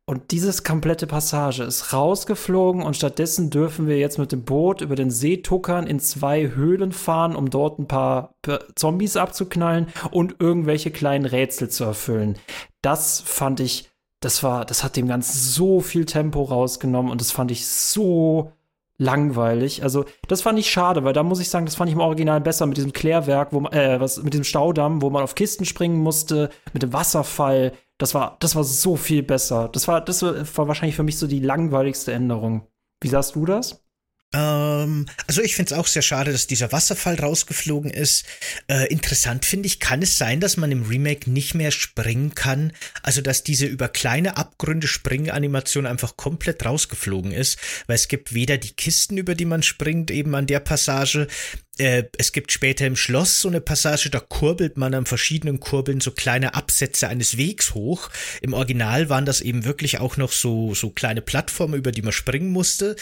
Und 0.10 0.32
dieses 0.32 0.64
komplette 0.64 1.06
Passage 1.06 1.64
ist 1.64 1.92
rausgeflogen 1.92 2.82
und 2.82 2.96
stattdessen 2.96 3.50
dürfen 3.50 3.88
wir 3.88 3.98
jetzt 3.98 4.18
mit 4.18 4.32
dem 4.32 4.44
Boot 4.44 4.80
über 4.80 4.96
den 4.96 5.12
See 5.12 5.38
tuckern, 5.38 5.86
in 5.86 6.00
zwei 6.00 6.48
Höhlen 6.56 6.94
fahren, 6.94 7.36
um 7.36 7.50
dort 7.50 7.78
ein 7.78 7.90
paar 7.90 8.34
Zombies 8.76 9.18
abzuknallen 9.18 9.88
und 10.12 10.38
irgendwelche 10.40 10.92
kleinen 10.92 11.26
Rätsel 11.26 11.70
zu 11.70 11.84
erfüllen. 11.84 12.38
Das 12.82 13.20
fand 13.20 13.60
ich, 13.60 13.90
das 14.22 14.44
war, 14.44 14.64
das 14.64 14.82
hat 14.82 14.96
dem 14.96 15.10
Ganzen 15.10 15.38
so 15.38 15.82
viel 15.82 16.06
Tempo 16.06 16.42
rausgenommen 16.44 17.12
und 17.12 17.20
das 17.20 17.32
fand 17.32 17.52
ich 17.52 17.68
so 17.68 18.54
langweilig. 18.98 19.84
Also, 19.84 20.06
das 20.30 20.42
fand 20.42 20.58
ich 20.58 20.72
schade, 20.72 21.04
weil 21.04 21.14
da 21.14 21.22
muss 21.22 21.42
ich 21.42 21.50
sagen, 21.50 21.66
das 21.66 21.76
fand 21.76 21.90
ich 21.90 21.96
im 21.96 22.02
Original 22.02 22.40
besser 22.40 22.66
mit 22.66 22.78
diesem 22.78 22.94
Klärwerk, 22.94 23.52
wo 23.52 23.60
man, 23.60 23.74
äh, 23.74 24.00
was, 24.00 24.24
mit 24.24 24.34
diesem 24.34 24.46
Staudamm, 24.46 25.02
wo 25.02 25.10
man 25.10 25.24
auf 25.24 25.36
Kisten 25.36 25.66
springen 25.66 25.98
musste, 25.98 26.50
mit 26.72 26.82
dem 26.82 26.94
Wasserfall. 26.94 27.74
Das 27.98 28.14
war, 28.14 28.38
das 28.40 28.56
war 28.56 28.64
so 28.64 28.96
viel 28.96 29.24
besser. 29.24 29.70
Das 29.74 29.88
war, 29.88 30.02
das 30.02 30.22
war 30.22 30.68
wahrscheinlich 30.68 30.96
für 30.96 31.04
mich 31.04 31.18
so 31.18 31.28
die 31.28 31.40
langweiligste 31.40 32.14
Änderung. 32.14 32.68
Wie 33.02 33.08
sahst 33.08 33.36
du 33.36 33.46
das? 33.46 33.84
Ähm, 34.34 35.06
also 35.26 35.42
ich 35.42 35.56
finde 35.56 35.74
es 35.74 35.80
auch 35.80 35.88
sehr 35.88 36.02
schade, 36.02 36.32
dass 36.32 36.48
dieser 36.48 36.72
Wasserfall 36.72 37.16
rausgeflogen 37.16 37.90
ist. 37.90 38.26
Äh, 38.68 38.92
interessant 38.92 39.46
finde 39.46 39.68
ich, 39.68 39.80
kann 39.80 40.02
es 40.02 40.18
sein, 40.18 40.42
dass 40.42 40.58
man 40.58 40.72
im 40.72 40.84
Remake 40.84 41.32
nicht 41.32 41.54
mehr 41.54 41.72
springen 41.72 42.36
kann? 42.36 42.74
Also 43.04 43.22
dass 43.22 43.44
diese 43.44 43.66
über 43.66 43.88
kleine 43.88 44.36
Abgründe 44.36 44.88
Springanimation 44.88 45.86
einfach 45.86 46.18
komplett 46.18 46.66
rausgeflogen 46.66 47.32
ist, 47.32 47.58
weil 47.88 47.96
es 47.96 48.10
gibt 48.10 48.34
weder 48.34 48.58
die 48.58 48.74
Kisten, 48.74 49.18
über 49.18 49.34
die 49.34 49.46
man 49.46 49.64
springt, 49.64 50.12
eben 50.12 50.36
an 50.36 50.48
der 50.48 50.60
Passage, 50.60 51.28
äh, 51.80 52.04
es 52.18 52.32
gibt 52.32 52.52
später 52.52 52.86
im 52.86 52.96
Schloss 52.96 53.42
so 53.42 53.48
eine 53.48 53.62
Passage, 53.62 54.10
da 54.10 54.20
kurbelt 54.20 54.78
man 54.78 54.94
an 54.94 55.06
verschiedenen 55.06 55.60
Kurbeln 55.60 56.02
so 56.02 56.12
kleine 56.12 56.54
Absätze 56.54 57.08
eines 57.08 57.38
Wegs 57.38 57.74
hoch. 57.74 58.10
Im 58.42 58.54
Original 58.54 59.10
waren 59.10 59.26
das 59.26 59.42
eben 59.42 59.66
wirklich 59.66 60.00
auch 60.00 60.18
noch 60.18 60.32
so, 60.32 60.74
so 60.74 60.90
kleine 60.90 61.22
Plattformen, 61.22 61.76
über 61.76 61.92
die 61.92 62.02
man 62.02 62.12
springen 62.12 62.50
musste. 62.50 62.96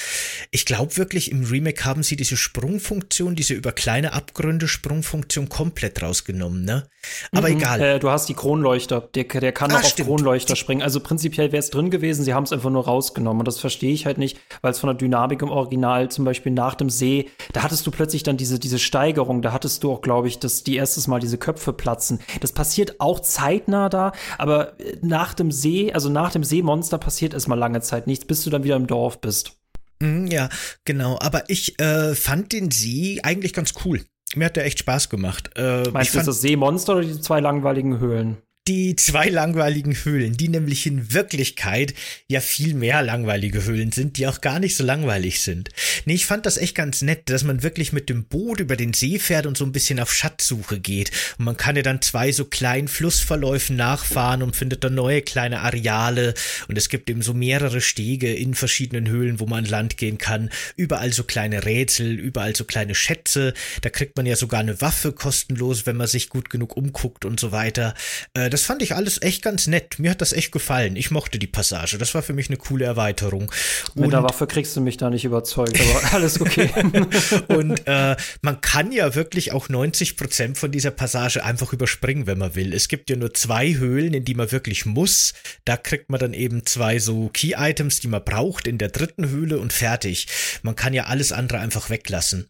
Ich 0.51 0.65
glaube 0.65 0.97
wirklich, 0.97 1.31
im 1.31 1.43
Remake 1.45 1.85
haben 1.85 2.03
sie 2.03 2.15
diese 2.15 2.37
Sprungfunktion, 2.37 3.35
diese 3.35 3.53
über 3.53 3.71
kleine 3.71 4.13
Abgründe 4.13 4.67
Sprungfunktion 4.67 5.49
komplett 5.49 6.01
rausgenommen, 6.01 6.63
ne? 6.63 6.87
Aber 7.31 7.49
mhm, 7.49 7.57
egal. 7.57 7.81
Äh, 7.81 7.99
du 7.99 8.09
hast 8.09 8.27
die 8.27 8.33
Kronleuchter, 8.33 9.01
der, 9.15 9.23
der 9.23 9.51
kann 9.51 9.71
ah, 9.71 9.79
auch 9.79 9.83
stimmt. 9.83 10.09
auf 10.09 10.15
Kronleuchter 10.15 10.55
springen. 10.55 10.81
Also 10.81 10.99
prinzipiell 10.99 11.51
wäre 11.51 11.59
es 11.59 11.69
drin 11.69 11.89
gewesen, 11.89 12.23
sie 12.23 12.33
haben 12.33 12.43
es 12.43 12.51
einfach 12.51 12.69
nur 12.69 12.85
rausgenommen. 12.85 13.39
Und 13.39 13.47
das 13.47 13.59
verstehe 13.59 13.93
ich 13.93 14.05
halt 14.05 14.17
nicht, 14.17 14.37
weil 14.61 14.71
es 14.71 14.79
von 14.79 14.87
der 14.87 14.95
Dynamik 14.95 15.41
im 15.41 15.49
Original 15.49 16.09
zum 16.09 16.25
Beispiel 16.25 16.51
nach 16.51 16.75
dem 16.75 16.89
See, 16.89 17.29
da 17.53 17.63
hattest 17.63 17.85
du 17.87 17.91
plötzlich 17.91 18.23
dann 18.23 18.37
diese 18.37 18.59
diese 18.59 18.79
Steigerung, 18.79 19.41
da 19.41 19.53
hattest 19.53 19.83
du 19.83 19.91
auch, 19.91 20.01
glaube 20.01 20.27
ich, 20.27 20.39
dass 20.39 20.63
die 20.63 20.75
erstes 20.75 21.07
Mal 21.07 21.19
diese 21.19 21.37
Köpfe 21.37 21.73
platzen. 21.73 22.19
Das 22.41 22.51
passiert 22.51 22.99
auch 22.99 23.19
zeitnah 23.19 23.89
da, 23.89 24.11
aber 24.37 24.79
äh, 24.79 24.97
nach 25.01 25.33
dem 25.33 25.51
See, 25.51 25.93
also 25.93 26.09
nach 26.09 26.31
dem 26.31 26.43
Seemonster 26.43 26.97
passiert 26.97 27.33
erstmal 27.33 27.59
lange 27.59 27.81
Zeit 27.81 28.07
nichts, 28.07 28.25
bis 28.25 28.43
du 28.43 28.49
dann 28.49 28.63
wieder 28.63 28.75
im 28.75 28.87
Dorf 28.87 29.21
bist. 29.21 29.53
Mhm, 29.99 30.27
ja, 30.27 30.49
genau. 30.83 31.17
Aber 31.21 31.49
ich 31.49 31.79
äh, 31.79 32.15
fand 32.15 32.51
den 32.51 32.71
See 32.71 33.19
eigentlich 33.23 33.53
ganz 33.53 33.73
cool. 33.85 34.01
Mir 34.35 34.45
hat 34.45 34.55
der 34.55 34.65
echt 34.65 34.79
Spaß 34.79 35.09
gemacht. 35.09 35.51
Äh, 35.55 35.89
Meinst 35.91 36.15
du 36.15 36.19
das 36.21 36.41
Seemonster 36.41 36.93
oder 36.93 37.01
die 37.05 37.19
zwei 37.21 37.39
langweiligen 37.39 37.99
Höhlen? 37.99 38.37
Die 38.67 38.95
zwei 38.95 39.29
langweiligen 39.29 39.93
Höhlen, 39.93 40.37
die 40.37 40.47
nämlich 40.47 40.85
in 40.85 41.13
Wirklichkeit 41.13 41.93
ja 42.27 42.39
viel 42.39 42.73
mehr 42.73 43.01
langweilige 43.01 43.63
Höhlen 43.63 43.91
sind, 43.91 44.17
die 44.17 44.27
auch 44.27 44.41
gar 44.41 44.59
nicht 44.59 44.75
so 44.75 44.83
langweilig 44.83 45.41
sind. 45.41 45.69
Nee, 46.05 46.15
ich 46.15 46.25
fand 46.25 46.45
das 46.45 46.57
echt 46.57 46.75
ganz 46.75 47.01
nett, 47.01 47.29
dass 47.29 47.43
man 47.43 47.63
wirklich 47.63 47.93
mit 47.93 48.09
dem 48.09 48.23
Boot 48.23 48.59
über 48.59 48.75
den 48.75 48.93
See 48.93 49.19
fährt 49.19 49.45
und 49.45 49.57
so 49.57 49.65
ein 49.65 49.71
bisschen 49.71 49.99
auf 49.99 50.13
Schatzsuche 50.13 50.79
geht. 50.79 51.11
Und 51.37 51.45
man 51.45 51.57
kann 51.57 51.75
ja 51.75 51.81
dann 51.81 52.01
zwei 52.01 52.31
so 52.31 52.45
kleinen 52.45 52.87
Flussverläufen 52.87 53.75
nachfahren 53.75 54.41
und 54.41 54.55
findet 54.55 54.83
dann 54.83 54.95
neue 54.95 55.21
kleine 55.21 55.61
Areale. 55.61 56.33
Und 56.67 56.77
es 56.77 56.89
gibt 56.89 57.09
eben 57.09 57.21
so 57.21 57.33
mehrere 57.33 57.81
Stege 57.81 58.33
in 58.33 58.53
verschiedenen 58.53 59.07
Höhlen, 59.07 59.39
wo 59.39 59.45
man 59.45 59.65
an 59.65 59.65
Land 59.65 59.97
gehen 59.97 60.17
kann. 60.17 60.49
Überall 60.75 61.13
so 61.13 61.23
kleine 61.23 61.65
Rätsel, 61.65 62.19
überall 62.19 62.55
so 62.55 62.63
kleine 62.63 62.95
Schätze. 62.95 63.53
Da 63.81 63.89
kriegt 63.89 64.15
man 64.17 64.25
ja 64.25 64.35
sogar 64.35 64.59
eine 64.59 64.79
Waffe 64.81 65.11
kostenlos, 65.11 65.85
wenn 65.85 65.97
man 65.97 66.07
sich 66.07 66.29
gut 66.29 66.49
genug 66.49 66.77
umguckt 66.77 67.25
und 67.25 67.39
so 67.39 67.51
weiter. 67.51 67.93
Äh, 68.33 68.49
das 68.55 68.63
fand 68.63 68.81
ich 68.81 68.95
alles 68.95 69.21
echt 69.21 69.41
ganz 69.41 69.67
nett. 69.67 69.99
Mir 69.99 70.11
hat 70.11 70.21
das 70.21 70.31
echt 70.31 70.53
gefallen. 70.53 70.95
Ich 70.95 71.11
mochte 71.11 71.39
die 71.39 71.45
Passage. 71.45 71.97
Das 71.97 72.15
war 72.15 72.21
für 72.21 72.31
mich 72.31 72.47
eine 72.47 72.55
coole 72.55 72.85
Erweiterung. 72.85 73.51
Mit 73.95 74.05
und 74.05 74.11
der 74.11 74.23
Waffe 74.23 74.47
kriegst 74.47 74.77
du 74.77 74.79
mich 74.79 74.95
da 74.95 75.09
nicht 75.09 75.25
überzeugt, 75.25 75.77
aber 75.77 76.13
alles 76.13 76.39
okay. 76.39 76.69
und 77.49 77.85
äh, 77.85 78.15
man 78.41 78.61
kann 78.61 78.93
ja 78.93 79.13
wirklich 79.13 79.51
auch 79.51 79.67
90 79.67 80.15
Prozent 80.15 80.57
von 80.57 80.71
dieser 80.71 80.91
Passage 80.91 81.43
einfach 81.43 81.73
überspringen, 81.73 82.27
wenn 82.27 82.37
man 82.37 82.55
will. 82.55 82.73
Es 82.73 82.87
gibt 82.87 83.09
ja 83.09 83.17
nur 83.17 83.33
zwei 83.33 83.73
Höhlen, 83.73 84.13
in 84.13 84.23
die 84.23 84.35
man 84.35 84.49
wirklich 84.53 84.85
muss. 84.85 85.33
Da 85.65 85.75
kriegt 85.75 86.09
man 86.09 86.21
dann 86.21 86.33
eben 86.33 86.65
zwei 86.65 86.99
so 86.99 87.27
Key-Items, 87.33 87.99
die 87.99 88.07
man 88.07 88.23
braucht 88.23 88.69
in 88.69 88.77
der 88.77 88.87
dritten 88.87 89.27
Höhle 89.27 89.59
und 89.59 89.73
fertig. 89.73 90.27
Man 90.61 90.77
kann 90.77 90.93
ja 90.93 91.07
alles 91.07 91.33
andere 91.33 91.59
einfach 91.59 91.89
weglassen. 91.89 92.47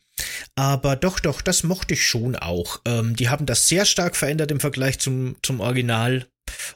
Aber 0.55 0.95
doch, 0.95 1.19
doch, 1.19 1.41
das 1.41 1.63
mochte 1.63 1.93
ich 1.93 2.05
schon 2.05 2.35
auch. 2.35 2.81
Ähm, 2.85 3.15
die 3.15 3.29
haben 3.29 3.45
das 3.45 3.67
sehr 3.67 3.85
stark 3.85 4.15
verändert 4.15 4.51
im 4.51 4.59
Vergleich 4.59 4.99
zum, 4.99 5.35
zum 5.41 5.59
Original. 5.59 6.27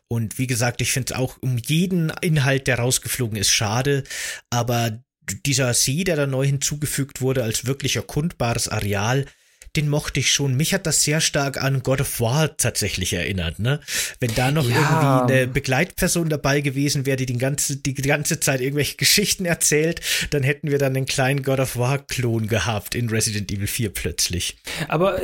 Und 0.07 0.37
wie 0.37 0.47
gesagt, 0.47 0.81
ich 0.81 0.91
finde 0.91 1.13
es 1.13 1.19
auch 1.19 1.37
um 1.41 1.57
jeden 1.57 2.11
Inhalt, 2.21 2.67
der 2.67 2.79
rausgeflogen 2.79 3.37
ist, 3.37 3.51
schade. 3.51 4.03
Aber 4.49 4.99
dieser 5.45 5.73
See, 5.73 6.03
der 6.03 6.15
da 6.15 6.27
neu 6.27 6.45
hinzugefügt 6.45 7.21
wurde 7.21 7.43
als 7.43 7.65
wirklich 7.65 7.95
erkundbares 7.95 8.67
Areal, 8.67 9.25
den 9.75 9.89
mochte 9.89 10.19
ich 10.19 10.31
schon. 10.31 10.55
Mich 10.55 10.73
hat 10.73 10.85
das 10.85 11.03
sehr 11.03 11.21
stark 11.21 11.61
an 11.61 11.83
God 11.83 12.01
of 12.01 12.19
War 12.19 12.55
tatsächlich 12.57 13.13
erinnert, 13.13 13.59
ne? 13.59 13.79
Wenn 14.19 14.33
da 14.35 14.51
noch 14.51 14.67
ja. 14.69 14.75
irgendwie 14.75 15.33
eine 15.33 15.47
Begleitperson 15.47 16.29
dabei 16.29 16.61
gewesen 16.61 17.05
wäre, 17.05 17.17
die 17.17 17.25
die 17.25 17.37
ganze, 17.37 17.77
die 17.77 17.93
ganze 17.93 18.39
Zeit 18.39 18.61
irgendwelche 18.61 18.97
Geschichten 18.97 19.45
erzählt, 19.45 20.01
dann 20.31 20.43
hätten 20.43 20.71
wir 20.71 20.77
dann 20.77 20.95
einen 20.95 21.05
kleinen 21.05 21.43
God 21.43 21.59
of 21.59 21.77
War-Klon 21.77 22.47
gehabt 22.47 22.95
in 22.95 23.09
Resident 23.09 23.51
Evil 23.51 23.67
4 23.67 23.93
plötzlich. 23.93 24.57
Aber 24.87 25.19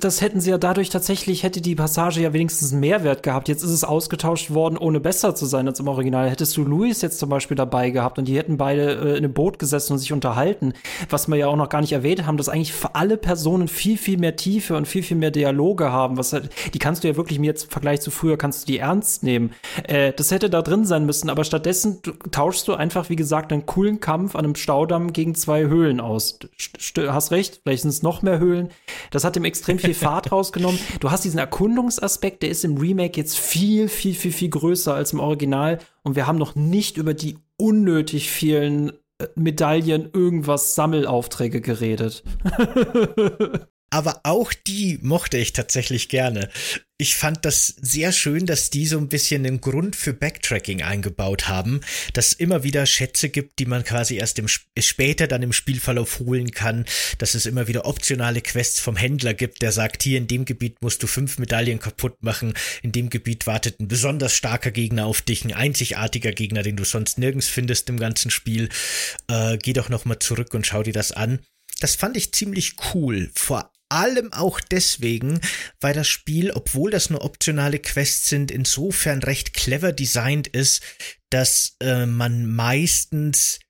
das 0.00 0.20
hätten 0.20 0.40
sie 0.40 0.50
ja 0.50 0.58
dadurch 0.58 0.90
tatsächlich, 0.90 1.42
hätte 1.42 1.60
die 1.60 1.74
Passage 1.74 2.20
ja 2.20 2.32
wenigstens 2.32 2.72
einen 2.72 2.80
Mehrwert 2.80 3.22
gehabt. 3.22 3.48
Jetzt 3.48 3.62
ist 3.62 3.70
es 3.70 3.84
ausgetauscht 3.84 4.50
worden, 4.50 4.76
ohne 4.76 5.00
besser 5.00 5.34
zu 5.34 5.46
sein 5.46 5.66
als 5.66 5.80
im 5.80 5.88
Original. 5.88 6.30
Hättest 6.30 6.56
du 6.56 6.64
Louis 6.64 7.00
jetzt 7.02 7.18
zum 7.18 7.28
Beispiel 7.28 7.56
dabei 7.56 7.90
gehabt 7.90 8.18
und 8.18 8.26
die 8.26 8.36
hätten 8.36 8.56
beide 8.56 8.92
äh, 8.92 9.10
in 9.10 9.24
einem 9.24 9.32
Boot 9.32 9.58
gesessen 9.58 9.94
und 9.94 9.98
sich 9.98 10.12
unterhalten, 10.12 10.74
was 11.08 11.28
wir 11.28 11.36
ja 11.36 11.46
auch 11.46 11.56
noch 11.56 11.68
gar 11.68 11.80
nicht 11.80 11.92
erwähnt 11.92 12.26
haben, 12.26 12.36
dass 12.36 12.48
eigentlich 12.48 12.72
für 12.72 12.94
alle 12.94 13.16
Personen 13.16 13.68
viel, 13.78 13.96
viel 13.96 14.18
mehr 14.18 14.34
Tiefe 14.34 14.76
und 14.76 14.88
viel, 14.88 15.04
viel 15.04 15.16
mehr 15.16 15.30
Dialoge 15.30 15.92
haben. 15.92 16.16
Was 16.16 16.32
halt, 16.32 16.50
die 16.74 16.78
kannst 16.78 17.04
du 17.04 17.08
ja 17.08 17.16
wirklich 17.16 17.38
mir 17.38 17.46
jetzt 17.46 17.64
im 17.64 17.70
Vergleich 17.70 18.00
zu 18.00 18.10
früher, 18.10 18.36
kannst 18.36 18.62
du 18.62 18.72
die 18.72 18.78
ernst 18.78 19.22
nehmen. 19.22 19.52
Äh, 19.84 20.12
das 20.12 20.32
hätte 20.32 20.50
da 20.50 20.62
drin 20.62 20.84
sein 20.84 21.06
müssen, 21.06 21.30
aber 21.30 21.44
stattdessen 21.44 22.00
tauschst 22.32 22.66
du 22.66 22.74
einfach, 22.74 23.08
wie 23.08 23.16
gesagt, 23.16 23.52
einen 23.52 23.66
coolen 23.66 24.00
Kampf 24.00 24.34
an 24.34 24.44
einem 24.44 24.56
Staudamm 24.56 25.12
gegen 25.12 25.34
zwei 25.36 25.66
Höhlen 25.66 26.00
aus. 26.00 26.40
St 26.58 26.98
hast 26.98 27.30
recht, 27.30 27.60
vielleicht 27.62 27.82
sind 27.82 27.90
es 27.90 28.02
noch 28.02 28.22
mehr 28.22 28.40
Höhlen. 28.40 28.70
Das 29.12 29.24
hat 29.24 29.36
ihm 29.36 29.44
extrem 29.44 29.78
viel 29.78 29.94
Fahrt 29.94 30.32
rausgenommen. 30.32 30.80
Du 30.98 31.10
hast 31.10 31.24
diesen 31.24 31.38
Erkundungsaspekt, 31.38 32.42
der 32.42 32.50
ist 32.50 32.64
im 32.64 32.78
Remake 32.78 33.18
jetzt 33.18 33.38
viel, 33.38 33.88
viel, 33.88 34.14
viel, 34.14 34.32
viel 34.32 34.50
größer 34.50 34.94
als 34.94 35.12
im 35.12 35.20
Original. 35.20 35.78
Und 36.02 36.16
wir 36.16 36.26
haben 36.26 36.38
noch 36.38 36.56
nicht 36.56 36.96
über 36.96 37.14
die 37.14 37.38
unnötig 37.56 38.30
vielen 38.30 38.92
Medaillen, 39.34 40.10
irgendwas, 40.12 40.74
Sammelaufträge 40.74 41.60
geredet. 41.60 42.22
Aber 43.90 44.20
auch 44.22 44.52
die 44.52 44.98
mochte 45.02 45.38
ich 45.38 45.52
tatsächlich 45.52 46.08
gerne. 46.08 46.50
Ich 47.00 47.14
fand 47.14 47.44
das 47.44 47.74
sehr 47.80 48.10
schön, 48.10 48.44
dass 48.44 48.70
die 48.70 48.84
so 48.84 48.98
ein 48.98 49.06
bisschen 49.06 49.46
einen 49.46 49.60
Grund 49.60 49.94
für 49.94 50.12
Backtracking 50.12 50.82
eingebaut 50.82 51.46
haben, 51.46 51.80
dass 52.12 52.32
immer 52.32 52.64
wieder 52.64 52.86
Schätze 52.86 53.28
gibt, 53.28 53.60
die 53.60 53.66
man 53.66 53.84
quasi 53.84 54.16
erst 54.16 54.40
im, 54.40 54.48
später 54.48 55.28
dann 55.28 55.44
im 55.44 55.52
Spielverlauf 55.52 56.18
holen 56.18 56.50
kann, 56.50 56.86
dass 57.18 57.36
es 57.36 57.46
immer 57.46 57.68
wieder 57.68 57.86
optionale 57.86 58.40
Quests 58.40 58.80
vom 58.80 58.96
Händler 58.96 59.32
gibt, 59.32 59.62
der 59.62 59.70
sagt, 59.70 60.02
hier 60.02 60.18
in 60.18 60.26
dem 60.26 60.44
Gebiet 60.44 60.82
musst 60.82 61.00
du 61.00 61.06
fünf 61.06 61.38
Medaillen 61.38 61.78
kaputt 61.78 62.20
machen, 62.20 62.54
in 62.82 62.90
dem 62.90 63.10
Gebiet 63.10 63.46
wartet 63.46 63.78
ein 63.78 63.86
besonders 63.86 64.34
starker 64.34 64.72
Gegner 64.72 65.06
auf 65.06 65.22
dich, 65.22 65.44
ein 65.44 65.54
einzigartiger 65.54 66.32
Gegner, 66.32 66.64
den 66.64 66.74
du 66.74 66.82
sonst 66.82 67.16
nirgends 67.16 67.46
findest 67.46 67.88
im 67.90 68.00
ganzen 68.00 68.32
Spiel. 68.32 68.70
Äh, 69.28 69.56
geh 69.58 69.72
doch 69.72 69.88
nochmal 69.88 70.18
zurück 70.18 70.52
und 70.52 70.66
schau 70.66 70.82
dir 70.82 70.94
das 70.94 71.12
an. 71.12 71.38
Das 71.78 71.94
fand 71.94 72.16
ich 72.16 72.32
ziemlich 72.32 72.74
cool. 72.92 73.30
Vor 73.36 73.70
allem 73.88 74.32
auch 74.32 74.60
deswegen, 74.60 75.40
weil 75.80 75.94
das 75.94 76.08
Spiel, 76.08 76.50
obwohl 76.50 76.90
das 76.90 77.10
nur 77.10 77.24
optionale 77.24 77.78
Quests 77.78 78.28
sind, 78.28 78.50
insofern 78.50 79.22
recht 79.22 79.54
clever 79.54 79.92
designt 79.92 80.48
ist, 80.48 80.82
dass 81.30 81.76
äh, 81.80 82.06
man 82.06 82.46
meistens 82.46 83.60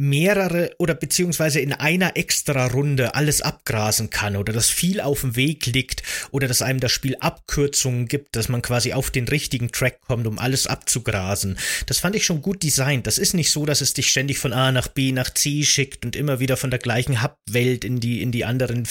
mehrere 0.00 0.74
oder 0.78 0.94
beziehungsweise 0.94 1.60
in 1.60 1.74
einer 1.74 2.16
extra 2.16 2.68
Runde 2.68 3.14
alles 3.14 3.42
abgrasen 3.42 4.08
kann 4.08 4.34
oder 4.34 4.50
dass 4.50 4.70
viel 4.70 4.98
auf 4.98 5.20
dem 5.20 5.36
Weg 5.36 5.66
liegt 5.66 6.02
oder 6.30 6.48
dass 6.48 6.62
einem 6.62 6.80
das 6.80 6.90
Spiel 6.90 7.16
Abkürzungen 7.20 8.08
gibt, 8.08 8.34
dass 8.34 8.48
man 8.48 8.62
quasi 8.62 8.94
auf 8.94 9.10
den 9.10 9.28
richtigen 9.28 9.72
Track 9.72 10.00
kommt, 10.00 10.26
um 10.26 10.38
alles 10.38 10.66
abzugrasen. 10.66 11.58
Das 11.84 11.98
fand 11.98 12.16
ich 12.16 12.24
schon 12.24 12.40
gut 12.40 12.62
designt. 12.62 13.06
Das 13.06 13.18
ist 13.18 13.34
nicht 13.34 13.50
so, 13.50 13.66
dass 13.66 13.82
es 13.82 13.92
dich 13.92 14.10
ständig 14.10 14.38
von 14.38 14.54
A 14.54 14.72
nach 14.72 14.88
B 14.88 15.12
nach 15.12 15.28
C 15.34 15.64
schickt 15.64 16.06
und 16.06 16.16
immer 16.16 16.40
wieder 16.40 16.56
von 16.56 16.70
der 16.70 16.78
gleichen 16.78 17.22
Hub-Welt 17.22 17.84
in 17.84 18.00
die, 18.00 18.22
in 18.22 18.32
die 18.32 18.46
anderen 18.46 18.86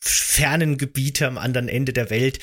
fernen 0.00 0.78
Gebiete 0.78 1.26
am 1.26 1.38
anderen 1.38 1.68
Ende 1.68 1.92
der 1.92 2.10
Welt, 2.10 2.38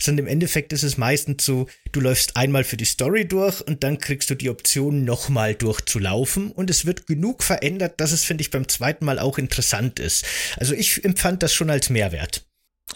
sondern 0.00 0.26
im 0.26 0.32
Endeffekt 0.32 0.72
ist 0.72 0.82
es 0.82 0.96
meistens 0.96 1.44
so, 1.44 1.68
du 1.92 2.00
läufst 2.00 2.36
einmal 2.36 2.64
für 2.64 2.76
die 2.76 2.84
Story 2.84 3.26
durch 3.26 3.60
und 3.60 3.84
dann 3.84 3.98
kriegst 3.98 4.30
du 4.30 4.34
die 4.34 4.50
Option, 4.50 5.04
nochmal 5.04 5.54
durchzulaufen 5.54 6.50
und 6.50 6.70
es 6.70 6.86
wird 6.86 7.06
genug 7.06 7.42
verändert, 7.42 8.00
dass 8.00 8.12
es, 8.12 8.24
finde 8.24 8.42
ich, 8.42 8.50
beim 8.50 8.68
zweiten 8.68 9.04
Mal 9.04 9.18
auch 9.18 9.38
interessant 9.38 9.98
ist. 9.98 10.24
Also 10.56 10.74
ich 10.74 11.04
empfand 11.04 11.42
das 11.42 11.52
schon 11.52 11.70
als 11.70 11.90
Mehrwert. 11.90 12.44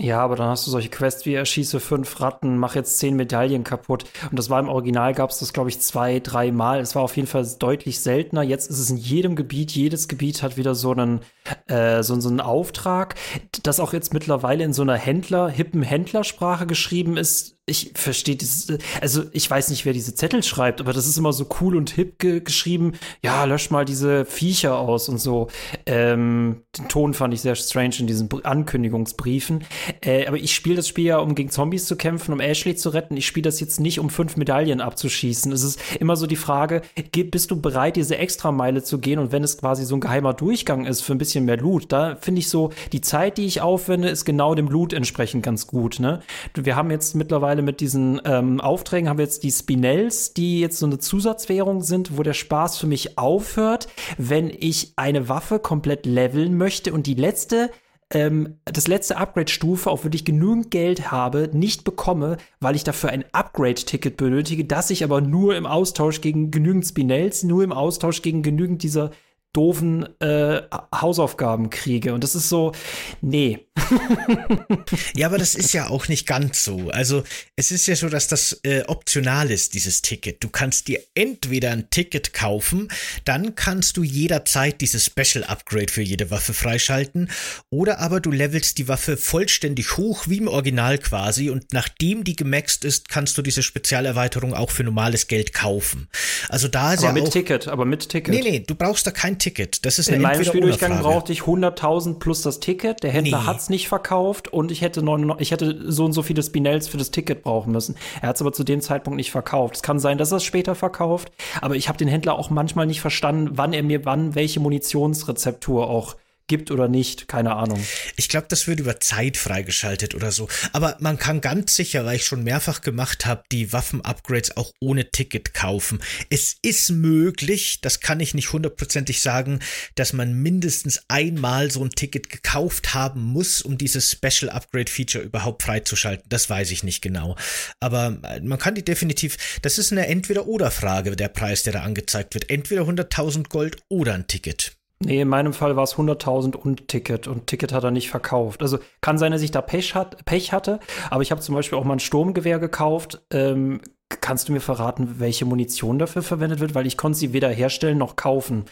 Ja, 0.01 0.21
aber 0.21 0.37
dann 0.37 0.49
hast 0.49 0.65
du 0.67 0.71
solche 0.71 0.91
Quests 0.91 1.27
wie 1.27 1.35
erschieße 1.35 1.81
fünf 1.81 2.21
Ratten, 2.21 2.57
mach 2.57 2.77
jetzt 2.77 2.99
zehn 2.99 3.17
Medaillen 3.17 3.65
kaputt. 3.65 4.05
Und 4.31 4.39
das 4.39 4.49
war 4.49 4.61
im 4.61 4.69
Original, 4.69 5.13
gab 5.13 5.31
es 5.31 5.41
das, 5.41 5.53
glaube 5.53 5.71
ich, 5.71 5.81
zwei, 5.81 6.21
drei 6.21 6.53
Mal. 6.53 6.79
Es 6.79 6.95
war 6.95 7.03
auf 7.03 7.17
jeden 7.17 7.27
Fall 7.27 7.45
deutlich 7.59 7.99
seltener. 7.99 8.43
Jetzt 8.43 8.71
ist 8.71 8.79
es 8.79 8.91
in 8.91 8.97
jedem 8.97 9.35
Gebiet, 9.35 9.73
jedes 9.73 10.07
Gebiet 10.07 10.43
hat 10.43 10.57
wieder 10.57 10.77
so 10.77 10.93
einen, 10.93 11.21
äh, 11.67 12.05
so, 12.05 12.19
so 12.21 12.29
einen 12.29 12.41
Auftrag, 12.41 13.17
das 13.65 13.81
auch 13.81 13.93
jetzt 13.93 14.15
mittlerweile 14.15 14.63
in 14.63 14.73
so 14.73 14.83
einer 14.83 14.97
Händler, 14.97 15.49
hippen 15.49 15.83
Händlersprache 15.83 16.67
geschrieben 16.67 17.17
ist, 17.17 17.58
ich 17.69 17.93
verstehe 17.95 18.37
dieses, 18.37 18.79
also 19.01 19.25
ich 19.33 19.49
weiß 19.51 19.71
nicht, 19.71 19.85
wer 19.85 19.93
diese 19.93 20.15
Zettel 20.15 20.43
schreibt, 20.43 20.81
aber 20.81 20.93
das 20.93 21.07
ist 21.07 21.19
immer 21.19 21.33
so 21.33 21.47
cool 21.61 21.77
und 21.77 21.91
hip 21.91 22.19
ge 22.19 22.41
geschrieben. 22.41 22.93
Ja, 23.23 23.45
lösch 23.45 23.71
mal 23.71 23.85
diese 23.85 24.25
Viecher 24.25 24.79
aus 24.79 25.09
und 25.09 25.19
so. 25.19 25.49
Ähm, 25.87 26.63
den 26.77 26.89
Ton 26.89 27.15
fand 27.15 27.35
ich 27.35 27.41
sehr 27.41 27.55
strange 27.55 27.97
in 27.99 28.07
diesen 28.07 28.29
Ankündigungsbriefen. 28.43 29.65
Äh, 30.01 30.27
aber 30.27 30.37
ich 30.37 30.55
spiele 30.55 30.77
das 30.77 30.89
Spiel 30.89 31.05
ja, 31.05 31.19
um 31.19 31.35
gegen 31.35 31.51
Zombies 31.51 31.87
zu 31.87 31.97
kämpfen, 31.97 32.33
um 32.33 32.41
Ashley 32.41 32.77
zu 32.77 32.91
retten. 32.91 33.17
Ich 33.17 33.27
spiele 33.27 33.45
das 33.45 33.61
jetzt 33.61 33.81
nicht, 33.81 33.99
um 34.01 34.11
fünf 34.11 34.37
Medaillen 34.37 34.81
abzuschießen. 34.81 35.53
Es 35.53 35.63
ist 35.63 35.81
immer 36.01 36.17
so 36.17 36.27
die 36.27 36.37
Frage, 36.37 36.83
bist 37.13 37.51
du 37.51 37.61
bereit, 37.61 37.97
diese 37.97 38.17
Extrameile 38.17 38.83
zu 38.83 38.99
gehen? 38.99 39.19
Und 39.19 39.33
wenn 39.33 39.45
es 39.45 39.59
quasi 39.59 39.85
so 39.85 39.97
ein 39.97 40.01
geheimer 40.01 40.35
Durchgang 40.35 40.87
ist 40.87 41.03
für 41.03 41.13
ein 41.13 41.19
bisschen 41.19 41.45
mehr 41.45 41.57
Loot, 41.57 41.93
da 41.93 42.17
finde 42.21 42.41
ich 42.41 42.49
so, 42.49 42.71
die 42.93 43.01
Zeit, 43.01 43.39
die 43.39 43.47
ich 43.47 43.61
aufwende, 43.61 44.09
ist 44.09 44.25
genau 44.25 44.55
dem 44.55 44.69
Loot 44.69 44.93
entsprechend 44.93 45.43
ganz 45.43 45.67
gut. 45.67 46.01
Ne? 46.01 46.21
Wir 46.55 46.77
haben 46.77 46.91
jetzt 46.91 47.15
mittlerweile 47.15 47.58
mittlerweile 47.59 47.63
mit 47.63 47.81
diesen 47.81 48.21
ähm, 48.25 48.61
Aufträgen 48.61 49.09
haben 49.09 49.19
wir 49.19 49.25
jetzt 49.25 49.43
die 49.43 49.51
Spinells, 49.51 50.33
die 50.33 50.61
jetzt 50.61 50.79
so 50.79 50.87
eine 50.87 50.99
Zusatzwährung 50.99 51.83
sind, 51.83 52.17
wo 52.17 52.23
der 52.23 52.35
Spaß 52.35 52.79
für 52.79 52.87
mich 52.87 53.19
aufhört, 53.19 53.89
wenn 54.17 54.51
ich 54.51 54.93
eine 54.97 55.29
Waffe 55.29 55.59
komplett 55.59 56.07
leveln 56.07 56.57
möchte 56.57 56.93
und 56.93 57.07
die 57.07 57.15
letzte 57.15 57.71
ähm, 58.11 58.59
das 58.65 58.89
letzte 58.89 59.19
Upgrade-Stufe, 59.19 59.91
auf 59.91 60.09
die 60.09 60.17
ich 60.17 60.25
genügend 60.25 60.71
Geld 60.71 61.11
habe, 61.11 61.51
nicht 61.53 61.85
bekomme, 61.85 62.39
weil 62.59 62.75
ich 62.75 62.83
dafür 62.83 63.11
ein 63.11 63.27
Upgrade-Ticket 63.33 64.17
benötige, 64.17 64.65
das 64.65 64.89
ich 64.89 65.05
aber 65.05 65.21
nur 65.21 65.57
im 65.57 65.67
Austausch 65.67 66.23
gegen 66.23 66.51
genügend 66.51 66.87
Spinells, 66.87 67.43
nur 67.43 67.63
im 67.63 67.73
Austausch 67.73 68.23
gegen 68.23 68.43
genügend 68.43 68.83
dieser 68.83 69.11
doofen 69.53 70.07
äh, 70.21 70.63
Hausaufgaben 70.95 71.71
kriege. 71.71 72.13
Und 72.13 72.23
das 72.23 72.35
ist 72.35 72.49
so, 72.49 72.73
nee. 73.21 73.67
ja, 75.15 75.27
aber 75.27 75.39
das 75.39 75.55
ist 75.55 75.73
ja 75.73 75.89
auch 75.89 76.09
nicht 76.09 76.27
ganz 76.27 76.65
so. 76.65 76.91
Also 76.91 77.25
es 77.57 77.71
ist 77.71 77.87
ja 77.87 77.97
so, 77.97 78.09
dass 78.09 78.29
das 78.29 78.61
äh, 78.63 78.83
optional 78.87 79.51
ist, 79.51 79.75
dieses 79.75 80.03
Ticket. 80.03 80.45
Du 80.45 80.49
kannst 80.49 80.89
dir 80.89 81.01
entweder 81.15 81.71
ein 81.71 81.89
Ticket 81.91 82.35
kaufen, 82.35 82.89
dann 83.25 83.55
kannst 83.55 83.97
du 83.97 84.03
jederzeit 84.03 84.81
dieses 84.81 85.07
Special 85.07 85.45
Upgrade 85.45 85.91
für 85.91 86.03
jede 86.03 86.31
Waffe 86.31 86.55
freischalten, 86.55 87.31
oder 87.71 88.01
aber 88.01 88.21
du 88.21 88.31
levelst 88.31 88.79
die 88.79 88.89
Waffe 88.89 89.17
vollständig 89.17 89.97
hoch, 89.97 90.25
wie 90.27 90.39
im 90.39 90.49
Original 90.49 90.99
quasi, 90.99 91.51
und 91.51 91.73
nachdem 91.73 92.25
die 92.25 92.37
gemaxt 92.37 92.85
ist, 92.85 93.09
kannst 93.09 93.39
du 93.39 93.43
diese 93.43 93.63
Spezialerweiterung 93.63 94.55
auch 94.55 94.71
für 94.71 94.85
normales 94.85 95.29
Geld 95.29 95.53
kaufen. 95.53 96.09
Also 96.49 96.69
da 96.69 96.95
ist 96.95 97.01
aber 97.01 97.09
ja 97.09 97.13
mit 97.15 97.23
auch, 97.25 97.33
Ticket, 97.33 97.69
aber 97.69 97.85
mit 97.85 98.09
Ticket. 98.09 98.35
Nee, 98.35 98.43
nee, 98.43 98.61
du 98.61 98.75
brauchst 98.75 99.07
da 99.07 99.11
kein 99.11 99.38
Ticket. 99.39 99.85
Das 99.87 99.99
ist 99.99 100.09
In 100.09 100.15
eine 100.17 100.23
meinem 100.25 100.45
Spieldurchgang 100.45 101.01
brauchte 101.01 101.33
ich 101.33 101.41
100.000 101.43 102.19
plus 102.19 102.43
das 102.43 102.61
Ticket. 102.61 103.03
Der 103.03 103.11
Händler 103.11 103.41
Nee. 103.41 103.47
hat's 103.47 103.69
nicht 103.71 103.89
verkauft 103.89 104.53
und 104.53 104.71
ich 104.71 104.83
hätte, 104.83 105.03
99, 105.03 105.41
ich 105.43 105.51
hätte 105.53 105.91
so 105.93 106.05
und 106.05 106.13
so 106.13 106.23
viele 106.23 106.43
Spinells 106.43 106.89
für 106.89 106.97
das 106.99 107.11
Ticket 107.11 107.43
brauchen 107.43 107.73
müssen. 107.73 107.97
Er 108.21 108.29
hat's 108.29 108.41
aber 108.41 108.53
zu 108.53 108.65
dem 108.65 108.81
Zeitpunkt 108.81 109.17
nicht 109.17 109.31
verkauft. 109.31 109.77
Es 109.77 109.83
kann 109.83 109.99
sein, 109.99 110.19
dass 110.19 110.33
er 110.33 110.37
es 110.39 110.45
später 110.45 110.75
verkauft, 110.75 111.31
aber 111.61 111.77
ich 111.77 111.89
habe 111.89 111.99
den 111.99 112.09
Händler 112.09 112.39
auch 112.39 112.51
manchmal 112.51 112.87
nicht 112.87 113.01
verstanden, 113.01 113.53
wann 113.55 113.73
er 113.73 113.83
mir 113.83 114.05
wann 114.05 114.35
welche 114.35 114.61
Munitionsrezeptur 114.61 115.89
auch 115.89 116.17
gibt 116.49 116.71
oder 116.71 116.89
nicht. 116.89 117.29
Keine 117.29 117.55
Ahnung. 117.55 117.85
Ich 118.17 118.29
glaube, 118.29 118.47
das 118.49 118.67
wird 118.67 118.81
über 118.81 119.01
Zeit 119.01 119.37
freigeschaltet 119.37 120.15
oder 120.15 120.33
so. 120.33 120.49
Aber 120.73 120.97
man 121.01 121.19
kann 121.19 121.41
ganz 121.41 121.77
sicher, 121.77 122.05
weil 122.05 122.17
ich 122.17 122.27
schon 122.27 122.43
mehrfach 122.43 122.81
gemacht 122.81 123.27
habe, 123.27 123.45
die 123.53 123.73
Waffen-Upgrades 123.73 124.57
auch 124.57 124.73
ohne 124.81 125.11
Ticket 125.11 125.55
kaufen. 125.55 126.01
Es 126.31 126.57
ist 126.63 126.91
möglich, 126.91 127.81
das 127.81 128.01
kann 128.01 128.21
ich 128.21 128.35
nicht 128.35 128.53
hundertprozentig 128.53 129.21
sagen, 129.21 129.61
dass 129.95 130.13
man 130.13 130.35
mindestens 130.35 131.03
einmal 131.09 131.71
so 131.71 131.85
ein 131.85 131.91
Ticket 131.91 132.31
gekauft 132.31 132.95
haben 132.95 133.23
muss, 133.23 133.63
um 133.63 133.79
dieses 133.79 134.11
Special 134.11 134.51
Upgrade 134.51 134.91
Feature 134.91 135.25
überhaupt 135.25 135.63
freizuschalten. 135.63 136.25
Das 136.29 136.49
weiß 136.49 136.71
ich 136.71 136.83
nicht 136.83 137.03
genau. 137.03 137.37
Aber 137.81 138.19
äh, 138.25 138.41
man 138.41 138.59
kann 138.59 138.75
die 138.75 138.85
definitiv, 138.85 139.61
das 139.63 139.79
ist 139.79 139.93
eine 139.93 140.07
Entweder-Oder-Frage, 140.07 141.15
der 141.15 141.29
Preis, 141.29 141.63
der 141.63 141.75
da 141.75 141.83
angezeigt 141.83 142.35
wird. 142.35 142.51
Entweder 142.51 142.83
100.000 142.83 143.49
Gold 143.49 143.77
oder 143.89 144.15
ein 144.15 144.27
Ticket. 144.27 144.78
Nee, 145.01 145.21
in 145.21 145.29
meinem 145.29 145.53
Fall 145.53 145.77
war 145.77 145.85
es 145.85 145.95
100.000 145.95 146.57
und 146.57 146.89
Ticket 146.89 147.29
und 147.29 147.47
Ticket 147.47 147.73
hat 147.73 147.85
er 147.85 147.93
nicht 147.93 148.11
verkauft. 148.11 148.63
Also 148.63 148.79
kann 149.01 149.17
sein, 149.17 149.31
dass 149.31 149.43
ich 149.43 149.53
da 149.53 149.63
Pech, 149.63 149.95
hat, 149.95 150.25
Pech 150.25 150.53
hatte, 150.53 150.81
aber 151.11 151.23
ich 151.23 151.31
habe 151.31 151.41
zum 151.41 151.55
Beispiel 151.55 151.79
auch 151.79 151.85
mal 151.85 151.95
ein 151.95 152.01
Sturmgewehr 152.01 152.59
gekauft. 152.59 153.23
Ähm, 153.33 153.81
kannst 154.09 154.49
du 154.49 154.53
mir 154.53 154.61
verraten, 154.61 155.21
welche 155.21 155.45
Munition 155.45 156.01
dafür 156.01 156.23
verwendet 156.23 156.59
wird? 156.59 156.75
Weil 156.75 156.87
ich 156.87 156.97
konnte 156.97 157.19
sie 157.19 157.33
weder 157.33 157.49
herstellen 157.49 157.99
noch 157.99 158.17
kaufen. 158.17 158.65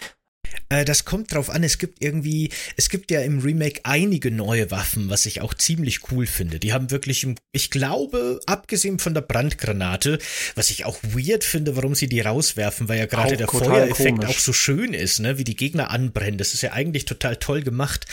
Äh, 0.69 0.85
das 0.85 1.05
kommt 1.05 1.33
drauf 1.33 1.51
an. 1.51 1.63
Es 1.63 1.79
gibt 1.79 2.03
irgendwie, 2.03 2.51
es 2.77 2.89
gibt 2.89 3.11
ja 3.11 3.21
im 3.21 3.39
Remake 3.41 3.81
einige 3.85 4.31
neue 4.31 4.71
Waffen, 4.71 5.09
was 5.11 5.27
ich 5.27 5.41
auch 5.41 5.55
ziemlich 5.55 6.11
cool 6.11 6.27
finde. 6.27 6.59
Die 6.59 6.73
haben 6.73 6.91
wirklich, 6.91 7.23
im- 7.23 7.37
ich 7.53 7.71
glaube, 7.71 8.41
abgesehen 8.47 8.99
von 8.99 9.15
der 9.15 9.21
Brandgranate, 9.21 10.19
was 10.55 10.71
ich 10.71 10.85
auch 10.85 10.99
weird 11.03 11.45
finde, 11.45 11.77
warum 11.77 11.95
sie 11.95 12.09
die 12.09 12.21
rauswerfen, 12.21 12.89
weil 12.89 12.99
ja 12.99 13.07
gerade 13.07 13.37
der 13.37 13.47
Feuereffekt 13.49 14.17
komisch. 14.21 14.29
auch 14.31 14.39
so 14.41 14.53
schön 14.53 14.93
ist, 14.93 15.21
ne, 15.21 15.39
wie 15.39 15.45
die 15.45 15.57
Gegner 15.57 15.91
anbrennen. 15.91 16.39
Das 16.39 16.55
ist 16.55 16.63
ja 16.63 16.73
eigentlich 16.73 17.05
total 17.05 17.37
toll 17.37 17.63
gemacht. 17.63 18.07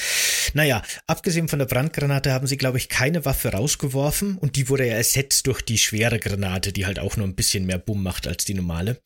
Naja, 0.54 0.84
abgesehen 1.08 1.48
von 1.48 1.60
der 1.60 1.66
Brandgranate 1.66 2.32
haben 2.32 2.48
sie, 2.48 2.58
glaube 2.58 2.78
ich, 2.78 2.90
keine 2.90 3.26
Waffe 3.26 3.50
rausgeworfen 3.50 4.38
und 4.38 4.56
die 4.56 4.70
wurde 4.70 4.86
ja 4.88 4.94
ersetzt 4.94 5.48
durch 5.48 5.62
die 5.62 5.78
schwere 5.78 6.20
Granate, 6.20 6.72
die 6.72 6.86
halt 6.86 7.00
auch 7.00 7.18
nur 7.18 7.26
ein 7.28 7.36
bisschen 7.36 7.66
mehr 7.66 7.80
Bumm 7.80 8.04
macht 8.04 8.28
als 8.28 8.46
die 8.46 8.54
normale. 8.54 9.00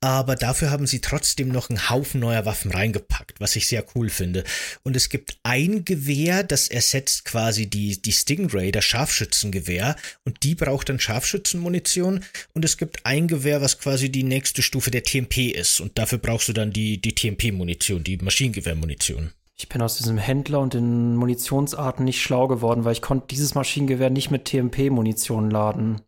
Aber 0.00 0.34
dafür 0.36 0.70
haben 0.70 0.86
sie 0.86 1.00
trotzdem 1.00 1.48
noch 1.48 1.70
einen 1.70 1.88
Haufen 1.88 2.20
neuer 2.20 2.44
Waffen 2.44 2.69
reingepackt, 2.70 3.40
was 3.40 3.56
ich 3.56 3.66
sehr 3.66 3.84
cool 3.94 4.08
finde. 4.08 4.44
Und 4.82 4.96
es 4.96 5.08
gibt 5.08 5.36
ein 5.42 5.84
Gewehr, 5.84 6.42
das 6.42 6.68
ersetzt 6.68 7.24
quasi 7.24 7.66
die, 7.68 8.00
die 8.00 8.12
Stingray, 8.12 8.72
das 8.72 8.84
Scharfschützengewehr. 8.84 9.96
Und 10.24 10.42
die 10.42 10.54
braucht 10.54 10.88
dann 10.88 11.00
Scharfschützenmunition. 11.00 12.24
Und 12.54 12.64
es 12.64 12.76
gibt 12.76 13.04
ein 13.06 13.28
Gewehr, 13.28 13.60
was 13.60 13.78
quasi 13.78 14.10
die 14.10 14.22
nächste 14.22 14.62
Stufe 14.62 14.90
der 14.90 15.02
TMP 15.02 15.50
ist. 15.50 15.80
Und 15.80 15.98
dafür 15.98 16.18
brauchst 16.18 16.48
du 16.48 16.52
dann 16.52 16.72
die, 16.72 17.00
die 17.00 17.14
TMP-Munition, 17.14 18.04
die 18.04 18.16
Maschinengewehrmunition. 18.16 19.32
Ich 19.56 19.68
bin 19.68 19.82
aus 19.82 19.98
diesem 19.98 20.16
Händler 20.16 20.60
und 20.60 20.72
den 20.72 21.16
Munitionsarten 21.16 22.04
nicht 22.06 22.22
schlau 22.22 22.48
geworden, 22.48 22.84
weil 22.84 22.94
ich 22.94 23.02
konnte 23.02 23.26
dieses 23.30 23.54
Maschinengewehr 23.54 24.08
nicht 24.08 24.30
mit 24.30 24.46
TMP-Munition 24.46 25.50
laden. 25.50 26.00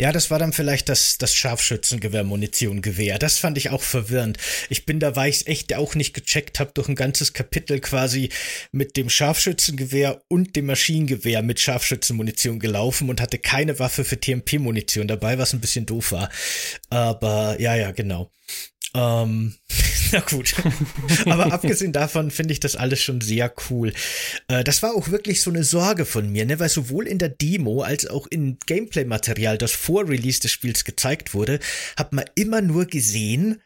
Ja, 0.00 0.12
das 0.12 0.30
war 0.30 0.38
dann 0.38 0.54
vielleicht 0.54 0.88
das, 0.88 1.18
das 1.18 1.34
Scharfschützengewehr-Munition-Gewehr. 1.34 3.18
Das 3.18 3.36
fand 3.36 3.58
ich 3.58 3.68
auch 3.68 3.82
verwirrend. 3.82 4.38
Ich 4.70 4.86
bin 4.86 4.98
da, 4.98 5.14
weil 5.14 5.28
ich 5.28 5.36
es 5.36 5.46
echt 5.46 5.74
auch 5.74 5.94
nicht 5.94 6.14
gecheckt 6.14 6.58
habe, 6.58 6.70
durch 6.72 6.88
ein 6.88 6.94
ganzes 6.94 7.34
Kapitel 7.34 7.80
quasi 7.80 8.30
mit 8.72 8.96
dem 8.96 9.10
Scharfschützengewehr 9.10 10.22
und 10.28 10.56
dem 10.56 10.64
Maschinengewehr 10.64 11.42
mit 11.42 11.60
Scharfschützenmunition 11.60 12.60
gelaufen 12.60 13.10
und 13.10 13.20
hatte 13.20 13.36
keine 13.36 13.78
Waffe 13.78 14.04
für 14.04 14.18
TMP-Munition 14.18 15.06
dabei, 15.06 15.36
was 15.36 15.52
ein 15.52 15.60
bisschen 15.60 15.84
doof 15.84 16.12
war. 16.12 16.30
Aber 16.88 17.60
ja, 17.60 17.74
ja, 17.74 17.90
genau. 17.90 18.32
Ähm, 18.94 19.54
na 20.12 20.20
gut. 20.20 20.54
Aber 21.26 21.52
abgesehen 21.52 21.92
davon 21.92 22.30
finde 22.30 22.52
ich 22.52 22.60
das 22.60 22.76
alles 22.76 23.02
schon 23.02 23.20
sehr 23.20 23.52
cool. 23.70 23.92
Äh, 24.48 24.64
das 24.64 24.82
war 24.82 24.94
auch 24.94 25.10
wirklich 25.10 25.40
so 25.42 25.50
eine 25.50 25.64
Sorge 25.64 26.04
von 26.04 26.30
mir, 26.30 26.44
ne? 26.44 26.58
weil 26.58 26.68
sowohl 26.68 27.06
in 27.06 27.18
der 27.18 27.28
Demo 27.28 27.82
als 27.82 28.06
auch 28.06 28.26
im 28.26 28.58
Gameplay-Material, 28.66 29.58
das 29.58 29.72
vor 29.72 30.08
Release 30.08 30.40
des 30.40 30.50
Spiels 30.50 30.84
gezeigt 30.84 31.34
wurde, 31.34 31.60
hat 31.96 32.12
man 32.12 32.24
immer 32.34 32.60
nur 32.60 32.86
gesehen, 32.86 33.60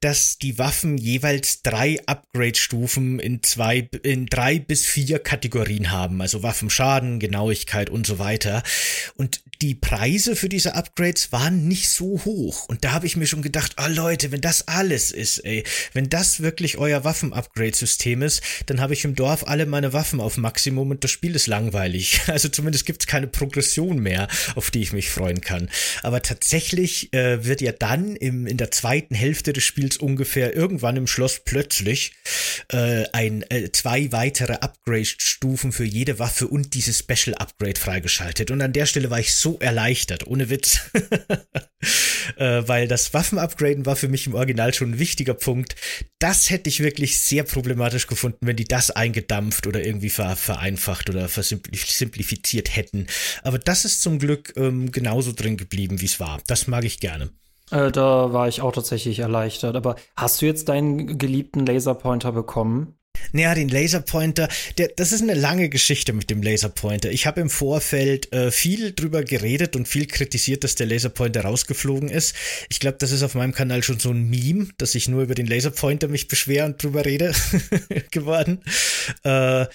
dass 0.00 0.38
die 0.38 0.58
Waffen 0.58 0.96
jeweils 0.96 1.62
drei 1.62 1.98
Upgrade-Stufen 2.06 3.18
in 3.18 3.42
zwei, 3.42 3.88
in 4.02 4.26
drei 4.26 4.58
bis 4.58 4.86
vier 4.86 5.18
Kategorien 5.18 5.90
haben. 5.90 6.20
Also 6.20 6.42
Waffenschaden, 6.42 7.18
Genauigkeit 7.18 7.90
und 7.90 8.06
so 8.06 8.18
weiter. 8.18 8.62
Und 9.16 9.42
die 9.60 9.74
Preise 9.74 10.36
für 10.36 10.48
diese 10.48 10.74
Upgrades 10.74 11.32
waren 11.32 11.66
nicht 11.66 11.88
so 11.88 12.24
hoch. 12.24 12.68
Und 12.68 12.84
da 12.84 12.92
habe 12.92 13.06
ich 13.06 13.16
mir 13.16 13.26
schon 13.26 13.42
gedacht, 13.42 13.72
ah 13.76 13.88
Leute, 13.88 14.30
wenn 14.30 14.40
das 14.40 14.68
alles 14.68 15.10
ist, 15.10 15.38
ey, 15.44 15.64
wenn 15.92 16.08
das 16.08 16.40
wirklich 16.40 16.78
euer 16.78 17.02
Waffen-Upgrade-System 17.02 18.22
ist, 18.22 18.42
dann 18.66 18.80
habe 18.80 18.92
ich 18.92 19.04
im 19.04 19.16
Dorf 19.16 19.48
alle 19.48 19.66
meine 19.66 19.92
Waffen 19.92 20.20
auf 20.20 20.36
Maximum 20.36 20.90
und 20.90 21.02
das 21.02 21.10
Spiel 21.10 21.34
ist 21.34 21.46
langweilig. 21.46 22.20
Also 22.38 22.50
zumindest 22.50 22.86
gibt 22.86 23.02
es 23.02 23.06
keine 23.08 23.26
Progression 23.26 23.98
mehr, 23.98 24.28
auf 24.54 24.70
die 24.70 24.80
ich 24.80 24.92
mich 24.92 25.10
freuen 25.10 25.40
kann. 25.40 25.68
Aber 26.02 26.22
tatsächlich 26.22 27.12
äh, 27.12 27.44
wird 27.44 27.60
ja 27.60 27.72
dann 27.72 28.14
im, 28.14 28.46
in 28.46 28.58
der 28.58 28.70
zweiten 28.70 29.14
Hälfte 29.14 29.52
des 29.52 29.64
Spiels 29.64 29.87
ungefähr 29.96 30.54
irgendwann 30.54 30.96
im 30.96 31.06
Schloss 31.06 31.40
plötzlich 31.44 32.12
äh, 32.70 33.04
ein 33.12 33.42
äh, 33.50 33.72
zwei 33.72 34.12
weitere 34.12 34.54
Upgrade-Stufen 34.54 35.72
für 35.72 35.84
jede 35.84 36.18
Waffe 36.18 36.46
und 36.48 36.74
dieses 36.74 36.98
Special 36.98 37.34
Upgrade 37.36 37.80
freigeschaltet. 37.80 38.50
Und 38.50 38.60
an 38.60 38.72
der 38.72 38.86
Stelle 38.86 39.10
war 39.10 39.20
ich 39.20 39.34
so 39.34 39.58
erleichtert, 39.58 40.26
ohne 40.26 40.50
Witz. 40.50 40.80
äh, 42.36 42.62
weil 42.66 42.88
das 42.88 43.14
Waffen-Upgraden 43.14 43.86
war 43.86 43.96
für 43.96 44.08
mich 44.08 44.26
im 44.26 44.34
Original 44.34 44.74
schon 44.74 44.92
ein 44.92 44.98
wichtiger 44.98 45.34
Punkt. 45.34 45.76
Das 46.18 46.50
hätte 46.50 46.68
ich 46.68 46.80
wirklich 46.80 47.20
sehr 47.22 47.44
problematisch 47.44 48.06
gefunden, 48.06 48.46
wenn 48.46 48.56
die 48.56 48.64
das 48.64 48.90
eingedampft 48.90 49.66
oder 49.66 49.84
irgendwie 49.84 50.10
ver 50.10 50.36
vereinfacht 50.36 51.08
oder 51.10 51.28
versimplifiziert 51.28 52.74
hätten. 52.74 53.06
Aber 53.42 53.58
das 53.58 53.84
ist 53.84 54.02
zum 54.02 54.18
Glück 54.18 54.52
ähm, 54.56 54.92
genauso 54.92 55.32
drin 55.32 55.56
geblieben, 55.56 56.00
wie 56.00 56.06
es 56.06 56.20
war. 56.20 56.40
Das 56.46 56.66
mag 56.66 56.84
ich 56.84 57.00
gerne. 57.00 57.30
Äh, 57.70 57.90
da 57.90 58.32
war 58.32 58.48
ich 58.48 58.60
auch 58.60 58.72
tatsächlich 58.72 59.18
erleichtert. 59.18 59.76
Aber 59.76 59.96
hast 60.16 60.40
du 60.40 60.46
jetzt 60.46 60.68
deinen 60.68 61.18
geliebten 61.18 61.66
Laserpointer 61.66 62.32
bekommen? 62.32 62.94
Naja, 63.32 63.54
den 63.54 63.68
Laserpointer, 63.68 64.48
der, 64.78 64.88
das 64.96 65.12
ist 65.12 65.22
eine 65.22 65.34
lange 65.34 65.68
Geschichte 65.68 66.12
mit 66.12 66.30
dem 66.30 66.42
Laserpointer. 66.42 67.10
Ich 67.10 67.26
habe 67.26 67.40
im 67.40 67.50
Vorfeld 67.50 68.32
äh, 68.32 68.50
viel 68.50 68.92
drüber 68.92 69.22
geredet 69.22 69.76
und 69.76 69.88
viel 69.88 70.06
kritisiert, 70.06 70.64
dass 70.64 70.76
der 70.76 70.86
Laserpointer 70.86 71.42
rausgeflogen 71.42 72.08
ist. 72.08 72.34
Ich 72.68 72.80
glaube, 72.80 72.96
das 72.98 73.10
ist 73.10 73.22
auf 73.22 73.34
meinem 73.34 73.52
Kanal 73.52 73.82
schon 73.82 73.98
so 73.98 74.10
ein 74.10 74.28
Meme, 74.28 74.68
dass 74.78 74.94
ich 74.94 75.08
nur 75.08 75.22
über 75.22 75.34
den 75.34 75.46
Laserpointer 75.46 76.08
mich 76.08 76.28
beschwer 76.28 76.64
und 76.64 76.82
drüber 76.82 77.04
rede 77.04 77.32
geworden. 78.10 78.62
Äh, 79.24 79.66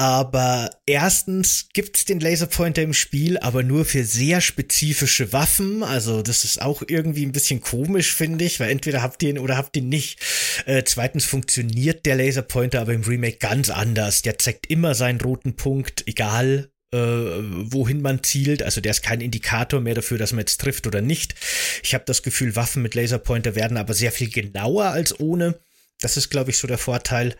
aber 0.00 0.70
erstens 0.86 1.68
gibt's 1.74 2.06
den 2.06 2.20
Laserpointer 2.20 2.80
im 2.80 2.94
Spiel, 2.94 3.36
aber 3.36 3.62
nur 3.62 3.84
für 3.84 4.02
sehr 4.02 4.40
spezifische 4.40 5.34
Waffen. 5.34 5.82
Also 5.82 6.22
das 6.22 6.44
ist 6.44 6.62
auch 6.62 6.82
irgendwie 6.88 7.26
ein 7.26 7.32
bisschen 7.32 7.60
komisch, 7.60 8.14
finde 8.14 8.46
ich, 8.46 8.60
weil 8.60 8.70
entweder 8.70 9.02
habt 9.02 9.22
ihr 9.22 9.28
ihn 9.28 9.38
oder 9.38 9.58
habt 9.58 9.76
ihn 9.76 9.90
nicht. 9.90 10.18
Äh, 10.64 10.84
zweitens 10.84 11.26
funktioniert 11.26 12.06
der 12.06 12.16
Laserpointer 12.16 12.80
aber 12.80 12.94
im 12.94 13.02
Remake 13.02 13.36
ganz 13.36 13.68
anders. 13.68 14.22
Der 14.22 14.38
zeigt 14.38 14.70
immer 14.70 14.94
seinen 14.94 15.20
roten 15.20 15.56
Punkt, 15.56 16.04
egal 16.06 16.70
äh, 16.94 16.96
wohin 16.96 18.00
man 18.00 18.22
zielt. 18.22 18.62
Also 18.62 18.80
der 18.80 18.92
ist 18.92 19.02
kein 19.02 19.20
Indikator 19.20 19.82
mehr 19.82 19.96
dafür, 19.96 20.16
dass 20.16 20.32
man 20.32 20.40
jetzt 20.40 20.62
trifft 20.62 20.86
oder 20.86 21.02
nicht. 21.02 21.34
Ich 21.82 21.92
habe 21.92 22.04
das 22.06 22.22
Gefühl, 22.22 22.56
Waffen 22.56 22.80
mit 22.80 22.94
Laserpointer 22.94 23.54
werden 23.54 23.76
aber 23.76 23.92
sehr 23.92 24.12
viel 24.12 24.30
genauer 24.30 24.86
als 24.86 25.20
ohne. 25.20 25.60
Das 26.00 26.16
ist, 26.16 26.30
glaube 26.30 26.52
ich, 26.52 26.56
so 26.56 26.66
der 26.66 26.78
Vorteil. 26.78 27.36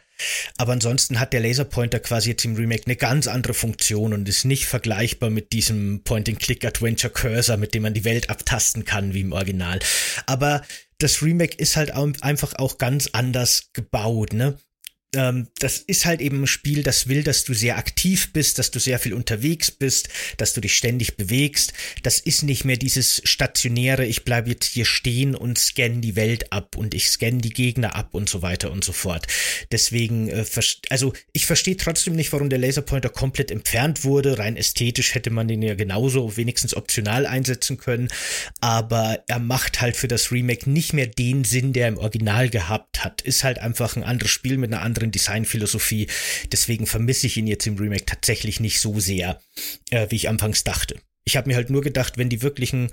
Aber 0.57 0.73
ansonsten 0.73 1.21
hat 1.21 1.33
der 1.33 1.41
Laserpointer 1.41 2.01
quasi 2.01 2.31
jetzt 2.31 2.45
im 2.45 2.57
Remake 2.57 2.85
eine 2.87 2.97
ganz 2.97 3.27
andere 3.27 3.55
Funktion 3.55 4.12
und 4.12 4.29
ist 4.29 4.45
nicht 4.45 4.66
vergleichbar 4.66 5.31
mit 5.31 5.53
diesem 5.53 6.03
Point-and-Click-Adventure-Cursor, 6.05 7.57
mit 7.57 7.75
dem 7.75 7.83
man 7.83 7.95
die 7.95 8.05
Welt 8.05 8.31
abtasten 8.31 8.85
kann, 8.85 9.14
wie 9.14 9.21
im 9.23 9.33
Original. 9.33 9.81
Aber 10.27 10.62
das 10.99 11.23
Remake 11.23 11.57
ist 11.57 11.77
halt 11.77 11.93
einfach 11.93 12.55
auch 12.57 12.79
ganz 12.79 13.09
anders 13.12 13.71
gebaut, 13.73 14.33
ne? 14.33 14.59
Ähm, 15.14 15.48
das 15.58 15.78
ist 15.78 16.06
halt 16.06 16.20
eben 16.20 16.42
ein 16.42 16.46
Spiel, 16.46 16.82
das 16.82 17.08
will, 17.08 17.24
dass 17.24 17.44
du 17.44 17.52
sehr 17.52 17.78
aktiv 17.78 18.32
bist, 18.32 18.58
dass 18.58 18.70
du 18.70 18.78
sehr 18.78 18.98
viel 18.98 19.12
unterwegs 19.12 19.70
bist, 19.70 20.08
dass 20.36 20.54
du 20.54 20.61
dich 20.61 20.76
ständig 20.76 21.16
bewegst. 21.16 21.72
Das 22.02 22.20
ist 22.20 22.42
nicht 22.44 22.64
mehr 22.64 22.76
dieses 22.76 23.20
stationäre, 23.24 24.06
ich 24.06 24.24
bleibe 24.24 24.50
jetzt 24.50 24.66
hier 24.66 24.84
stehen 24.84 25.34
und 25.34 25.58
scanne 25.58 26.00
die 26.00 26.16
Welt 26.16 26.52
ab 26.52 26.76
und 26.76 26.94
ich 26.94 27.11
scanne 27.11 27.38
die 27.38 27.50
Gegner 27.50 27.96
ab 27.96 28.14
und 28.14 28.28
so 28.28 28.42
weiter 28.42 28.70
und 28.70 28.84
so 28.84 28.92
fort. 28.92 29.26
Deswegen, 29.72 30.28
äh, 30.28 30.44
also 30.90 31.12
ich 31.32 31.46
verstehe 31.46 31.76
trotzdem 31.76 32.14
nicht, 32.14 32.32
warum 32.32 32.48
der 32.48 32.58
Laserpointer 32.58 33.08
komplett 33.08 33.50
entfernt 33.50 34.04
wurde. 34.04 34.38
Rein 34.38 34.56
ästhetisch 34.56 35.14
hätte 35.14 35.30
man 35.30 35.48
den 35.48 35.62
ja 35.62 35.74
genauso 35.74 36.36
wenigstens 36.36 36.74
optional 36.74 37.26
einsetzen 37.26 37.78
können, 37.78 38.08
aber 38.61 39.24
er 39.26 39.40
macht 39.40 39.80
halt 39.80 39.96
für 39.96 40.08
das 40.08 40.30
Remake 40.30 40.70
nicht 40.70 40.92
mehr 40.92 41.06
den 41.06 41.42
Sinn, 41.44 41.72
der 41.72 41.86
er 41.86 41.88
im 41.88 41.98
Original 41.98 42.48
gehabt 42.48 43.02
hat. 43.02 43.22
Ist 43.22 43.42
halt 43.42 43.58
einfach 43.58 43.96
ein 43.96 44.04
anderes 44.04 44.30
Spiel 44.30 44.56
mit 44.56 44.72
einer 44.72 44.82
anderen 44.82 44.99
anderen 45.01 45.12
Designphilosophie. 45.12 46.09
Deswegen 46.53 46.86
vermisse 46.86 47.26
ich 47.26 47.36
ihn 47.36 47.46
jetzt 47.46 47.66
im 47.66 47.76
Remake 47.76 48.07
tatsächlich 48.07 48.61
nicht 48.61 48.80
so 48.80 49.01
sehr, 49.01 49.40
äh, 49.90 50.07
wie 50.11 50.16
ich 50.16 50.28
anfangs 50.28 50.64
dachte. 50.64 50.96
Ich 51.24 51.36
habe 51.36 51.48
mir 51.48 51.57
halt 51.57 51.70
nur 51.70 51.82
gedacht, 51.82 52.18
wenn 52.18 52.28
die 52.28 52.42
wirklichen 52.42 52.90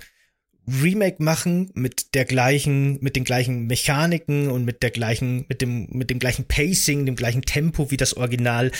Remake 0.82 1.22
machen 1.22 1.70
mit 1.74 2.14
der 2.14 2.26
gleichen, 2.26 2.98
mit 3.00 3.16
den 3.16 3.24
gleichen 3.24 3.66
Mechaniken 3.66 4.50
und 4.50 4.66
mit 4.66 4.82
der 4.82 4.90
gleichen, 4.90 5.46
mit 5.48 5.62
dem, 5.62 5.88
mit 5.90 6.10
dem 6.10 6.18
gleichen 6.18 6.44
Pacing, 6.44 7.06
dem 7.06 7.16
gleichen 7.16 7.42
Tempo 7.42 7.90
wie 7.90 7.96
das 7.96 8.14
Original, 8.14 8.70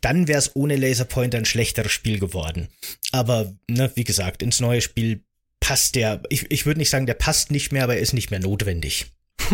dann 0.00 0.26
wäre 0.26 0.38
es 0.38 0.56
ohne 0.56 0.76
Laserpointer 0.76 1.36
ein 1.36 1.44
schlechteres 1.44 1.92
Spiel 1.92 2.18
geworden. 2.18 2.68
Aber, 3.12 3.54
ne, 3.68 3.92
wie 3.94 4.04
gesagt, 4.04 4.42
ins 4.42 4.60
neue 4.60 4.80
Spiel 4.80 5.22
passt 5.60 5.96
der, 5.96 6.22
ich, 6.30 6.50
ich 6.50 6.64
würde 6.64 6.80
nicht 6.80 6.90
sagen, 6.90 7.06
der 7.06 7.14
passt 7.14 7.50
nicht 7.50 7.72
mehr, 7.72 7.84
aber 7.84 7.96
er 7.96 8.02
ist 8.02 8.14
nicht 8.14 8.30
mehr 8.30 8.40
notwendig. 8.40 9.06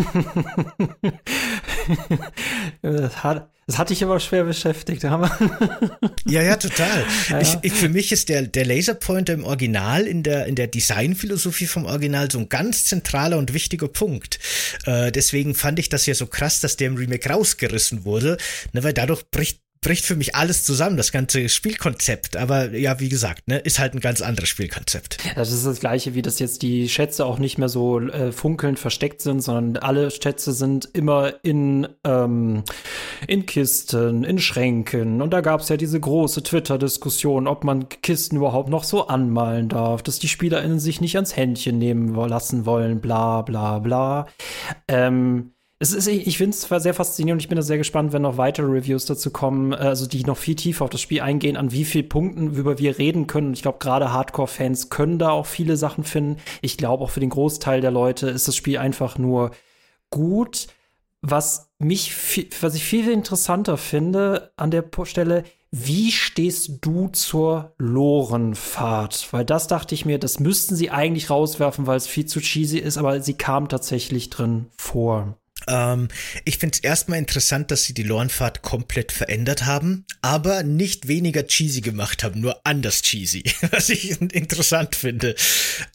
das, 2.83 3.23
hat, 3.23 3.51
das 3.67 3.79
hat 3.79 3.91
dich 3.91 4.03
aber 4.03 4.21
schwer 4.21 4.45
beschäftigt. 4.45 5.03
ja, 5.03 6.43
ja, 6.43 6.57
total. 6.57 7.05
Ja. 7.29 7.41
Ich, 7.41 7.57
ich, 7.63 7.73
für 7.73 7.89
mich 7.89 8.13
ist 8.13 8.29
der, 8.29 8.43
der 8.43 8.65
Laserpointer 8.65 9.33
im 9.33 9.45
Original, 9.45 10.07
in 10.07 10.23
der, 10.23 10.47
in 10.47 10.55
der 10.55 10.67
Designphilosophie 10.67 11.67
vom 11.67 11.85
Original 11.87 12.31
so 12.31 12.39
ein 12.39 12.49
ganz 12.49 12.85
zentraler 12.85 13.39
und 13.39 13.53
wichtiger 13.55 13.89
Punkt. 13.89 14.39
Äh, 14.87 15.13
deswegen 15.13 15.55
fand 15.55 15.79
ich 15.79 15.89
das 15.89 16.07
ja 16.07 16.15
so 16.15 16.27
krass, 16.27 16.61
dass 16.61 16.77
der 16.77 16.89
im 16.89 16.97
Remake 16.97 17.29
rausgerissen 17.29 18.05
wurde, 18.05 18.37
ne, 18.73 18.83
weil 18.83 18.93
dadurch 18.93 19.31
bricht 19.31 19.61
bricht 19.83 20.05
für 20.05 20.17
mich 20.17 20.35
alles 20.35 20.65
zusammen, 20.65 20.97
das 20.97 21.11
ganze 21.11 21.49
Spielkonzept. 21.49 22.37
Aber 22.37 22.73
ja, 22.73 23.01
wie 23.01 23.09
gesagt, 23.09 23.49
ne, 23.49 23.59
ist 23.59 23.79
halt 23.79 23.95
ein 23.95 24.01
ganz 24.01 24.21
anderes 24.21 24.49
Spielkonzept. 24.49 25.19
Das 25.37 25.53
ist 25.53 25.65
das 25.65 25.81
gleiche, 25.81 26.15
wie 26.15 26.23
das 26.23 26.39
jetzt 26.39 26.63
die 26.63 26.89
Schätze 26.89 27.25
auch 27.25 27.39
nicht 27.39 27.57
mehr 27.57 27.71
so 27.71 27.99
äh, 27.99 28.33
funkelnd 28.33 28.79
versteckt 28.79 29.23
sind, 29.23 29.41
sondern 29.41 29.83
alle 29.83 30.11
Schätze 30.11 30.53
sind 30.53 30.89
immer 30.93 31.33
in, 31.43 31.89
ähm, 32.05 32.63
in 33.27 33.47
Kisten, 33.47 34.25
in 34.25 34.39
Schränken. 34.39 35.23
Und 35.23 35.33
da 35.33 35.41
gab 35.41 35.61
es 35.61 35.71
ja 35.71 35.79
diese 35.79 35.99
große 35.99 36.43
Twitter-Diskussion, 36.43 37.47
ob 37.47 37.65
man 37.65 37.89
Kisten 37.89 38.37
überhaupt 38.37 38.69
noch 38.69 38.85
so 38.85 39.07
anmalen 39.07 39.71
darf, 39.71 40.03
dass 40.03 40.19
die 40.19 40.29
SpielerInnen 40.29 40.79
sich 40.79 41.01
nicht 41.01 41.17
ans 41.17 41.37
Händchen 41.37 41.79
nehmen 41.79 42.15
lassen 42.15 42.67
wollen, 42.67 43.01
bla 43.01 43.41
bla 43.43 43.79
bla. 43.79 44.27
Ähm, 44.89 45.53
es 45.83 45.95
ist, 45.95 46.09
ich 46.09 46.37
finde 46.37 46.55
es 46.55 46.83
sehr 46.83 46.93
faszinierend 46.93 47.39
und 47.39 47.43
ich 47.43 47.49
bin 47.49 47.57
da 47.57 47.63
sehr 47.63 47.79
gespannt, 47.79 48.13
wenn 48.13 48.21
noch 48.21 48.37
weitere 48.37 48.67
Reviews 48.67 49.07
dazu 49.07 49.31
kommen, 49.31 49.73
also 49.73 50.07
die 50.07 50.25
noch 50.25 50.37
viel 50.37 50.55
tiefer 50.55 50.85
auf 50.85 50.91
das 50.91 51.01
Spiel 51.01 51.23
eingehen, 51.23 51.57
an 51.57 51.73
wie 51.73 51.87
vielen 51.87 52.11
Punkten, 52.11 52.55
über 52.55 52.79
wir 52.79 52.99
reden 52.99 53.27
können. 53.27 53.55
Ich 53.55 53.63
glaube, 53.63 53.79
gerade 53.79 54.13
Hardcore-Fans 54.13 54.91
können 54.91 55.19
da 55.19 55.31
auch 55.31 55.47
viele 55.47 55.79
Sachen 55.79 56.05
finden. 56.05 56.39
Ich 56.61 56.77
glaube, 56.77 57.03
auch 57.03 57.11
für 57.11 57.21
den 57.21 57.31
Großteil 57.31 57.81
der 57.81 57.91
Leute 57.91 58.29
ist 58.29 58.47
das 58.47 58.57
Spiel 58.57 58.77
einfach 58.77 59.17
nur 59.17 59.53
gut. 60.11 60.67
Was 61.23 61.71
mich, 61.79 62.13
was 62.61 62.75
ich 62.75 62.85
viel 62.85 63.09
interessanter 63.09 63.79
finde 63.79 64.53
an 64.57 64.71
der 64.71 64.85
Stelle, 65.05 65.45
wie 65.71 66.13
stehst 66.13 66.79
du 66.83 67.09
zur 67.09 67.73
Lorenfahrt? 67.79 69.33
Weil 69.33 69.47
das 69.47 69.67
dachte 69.67 69.95
ich 69.95 70.05
mir, 70.05 70.19
das 70.19 70.41
müssten 70.41 70.77
sie 70.77 70.91
eigentlich 70.91 71.31
rauswerfen, 71.31 71.87
weil 71.87 71.97
es 71.97 72.07
viel 72.07 72.27
zu 72.27 72.41
cheesy 72.41 72.79
ist, 72.79 72.99
aber 72.99 73.23
sie 73.23 73.35
kam 73.35 73.71
tatsächlich 73.71 74.29
drin 74.29 74.67
vor. 74.77 75.39
Ähm, 75.69 76.09
ich 76.45 76.59
finde 76.59 76.77
es 76.77 76.81
erstmal 76.81 77.19
interessant, 77.19 77.71
dass 77.71 77.85
sie 77.85 77.95
die 77.95 78.03
Lornfahrt 78.03 78.63
komplett 78.63 79.13
verändert 79.13 79.67
haben, 79.67 80.05
aber 80.23 80.63
nicht 80.63 81.09
weniger 81.09 81.47
cheesy 81.47 81.81
gemacht 81.81 82.23
haben, 82.23 82.41
nur 82.41 82.61
anders 82.65 83.03
cheesy, 83.03 83.45
was 83.71 83.89
ich 83.89 84.21
interessant 84.21 84.97
finde. 84.97 85.35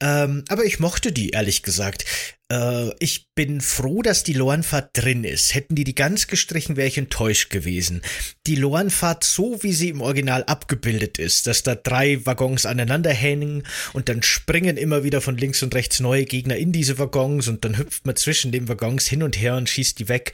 Ähm, 0.01 0.43
aber 0.49 0.65
ich 0.65 0.79
mochte 0.79 1.11
die, 1.11 1.29
ehrlich 1.29 1.63
gesagt. 1.63 2.05
Äh, 2.51 2.91
ich 2.99 3.29
bin 3.33 3.61
froh, 3.61 4.01
dass 4.01 4.23
die 4.23 4.33
Lorenfahrt 4.33 4.91
drin 4.93 5.23
ist. 5.23 5.55
Hätten 5.55 5.75
die 5.75 5.83
die 5.83 5.95
ganz 5.95 6.27
gestrichen, 6.27 6.75
wäre 6.75 6.87
ich 6.87 6.97
enttäuscht 6.97 7.49
gewesen. 7.49 8.01
Die 8.47 8.55
Lorenfahrt, 8.55 9.23
so 9.23 9.61
wie 9.63 9.73
sie 9.73 9.89
im 9.89 10.01
Original 10.01 10.43
abgebildet 10.43 11.17
ist, 11.17 11.47
dass 11.47 11.63
da 11.63 11.75
drei 11.75 12.25
Waggons 12.25 12.65
aneinander 12.65 13.11
hängen 13.11 13.63
und 13.93 14.09
dann 14.09 14.21
springen 14.23 14.77
immer 14.77 15.03
wieder 15.03 15.21
von 15.21 15.37
links 15.37 15.63
und 15.63 15.73
rechts 15.75 15.99
neue 15.99 16.25
Gegner 16.25 16.57
in 16.57 16.71
diese 16.71 16.99
Waggons 16.99 17.47
und 17.47 17.65
dann 17.65 17.77
hüpft 17.77 18.05
man 18.05 18.15
zwischen 18.15 18.51
den 18.51 18.67
Waggons 18.67 19.07
hin 19.07 19.23
und 19.23 19.39
her 19.39 19.55
und 19.55 19.69
schießt 19.69 19.99
die 19.99 20.09
weg. 20.09 20.33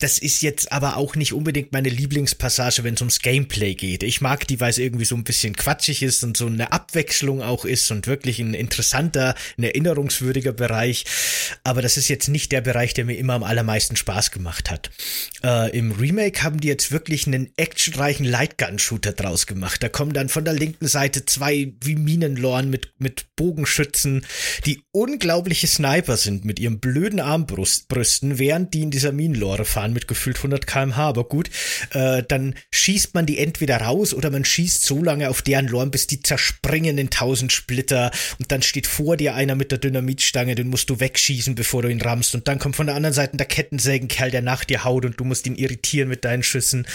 Das 0.00 0.18
ist 0.18 0.42
jetzt 0.42 0.72
aber 0.72 0.96
auch 0.96 1.14
nicht 1.14 1.32
unbedingt 1.32 1.72
meine 1.72 1.88
Lieblingspassage, 1.88 2.82
wenn 2.82 2.94
es 2.94 3.00
ums 3.00 3.20
Gameplay 3.20 3.74
geht. 3.74 4.02
Ich 4.02 4.20
mag 4.20 4.44
die, 4.48 4.58
weil 4.58 4.70
es 4.70 4.78
irgendwie 4.78 5.04
so 5.04 5.14
ein 5.14 5.22
bisschen 5.22 5.54
quatschig 5.54 6.02
ist 6.02 6.24
und 6.24 6.36
so 6.36 6.46
eine 6.46 6.72
Abwechslung 6.72 7.42
auch 7.42 7.64
ist 7.64 7.92
und 7.92 8.08
wirklich 8.08 8.40
ein 8.40 8.54
interessanter, 8.54 9.36
ein 9.56 9.62
erinnerungswürdiger 9.62 10.52
Bereich. 10.52 11.04
Aber 11.62 11.80
das 11.80 11.96
ist 11.96 12.08
jetzt 12.08 12.26
nicht 12.26 12.50
der 12.50 12.60
Bereich, 12.60 12.92
der 12.92 13.04
mir 13.04 13.16
immer 13.16 13.34
am 13.34 13.44
allermeisten 13.44 13.94
Spaß 13.94 14.32
gemacht 14.32 14.68
hat. 14.68 14.90
Äh, 15.44 15.70
Im 15.78 15.92
Remake 15.92 16.42
haben 16.42 16.60
die 16.60 16.68
jetzt 16.68 16.90
wirklich 16.90 17.28
einen 17.28 17.52
actionreichen 17.56 18.26
Lightgun-Shooter 18.26 19.12
draus 19.12 19.46
gemacht. 19.46 19.80
Da 19.80 19.88
kommen 19.88 20.12
dann 20.12 20.28
von 20.28 20.44
der 20.44 20.54
linken 20.54 20.88
Seite 20.88 21.24
zwei 21.24 21.72
wie 21.80 21.94
Minenlorn 21.94 22.68
mit, 22.68 22.92
mit 22.98 23.36
Bogenschützen, 23.36 24.26
die 24.66 24.82
unglaubliche 24.90 25.68
Sniper 25.68 26.16
sind 26.16 26.44
mit 26.44 26.58
ihren 26.58 26.80
blöden 26.80 27.20
Armbrüsten, 27.20 28.38
während 28.40 28.74
die 28.74 28.82
in 28.82 28.90
dieser 28.90 29.12
Minenlore 29.12 29.64
fahren 29.64 29.83
fahren 29.84 29.92
mit 29.92 30.08
gefühlt 30.08 30.38
100 30.38 30.66
km/h, 30.66 31.08
aber 31.08 31.24
gut, 31.24 31.50
äh, 31.90 32.22
dann 32.26 32.54
schießt 32.70 33.14
man 33.14 33.26
die 33.26 33.38
entweder 33.38 33.76
raus 33.78 34.14
oder 34.14 34.30
man 34.30 34.44
schießt 34.44 34.84
so 34.84 35.02
lange 35.02 35.28
auf 35.28 35.42
deren 35.42 35.68
Lorn, 35.68 35.90
bis 35.90 36.06
die 36.06 36.22
zerspringen 36.22 36.96
in 36.98 37.10
tausend 37.10 37.52
Splitter 37.52 38.10
und 38.38 38.50
dann 38.50 38.62
steht 38.62 38.86
vor 38.86 39.16
dir 39.16 39.34
einer 39.34 39.54
mit 39.54 39.70
der 39.70 39.78
Dynamitstange, 39.78 40.54
den 40.54 40.68
musst 40.68 40.88
du 40.90 41.00
wegschießen, 41.00 41.54
bevor 41.54 41.82
du 41.82 41.88
ihn 41.88 42.00
rammst 42.00 42.34
und 42.34 42.48
dann 42.48 42.58
kommt 42.58 42.76
von 42.76 42.86
der 42.86 42.96
anderen 42.96 43.14
Seite 43.14 43.36
der 43.36 43.46
Kettensägenkerl, 43.46 44.30
der 44.30 44.42
nach 44.42 44.64
dir 44.64 44.84
haut 44.84 45.04
und 45.04 45.20
du 45.20 45.24
musst 45.24 45.46
ihn 45.46 45.56
irritieren 45.56 46.08
mit 46.08 46.24
deinen 46.24 46.42
Schüssen. 46.42 46.86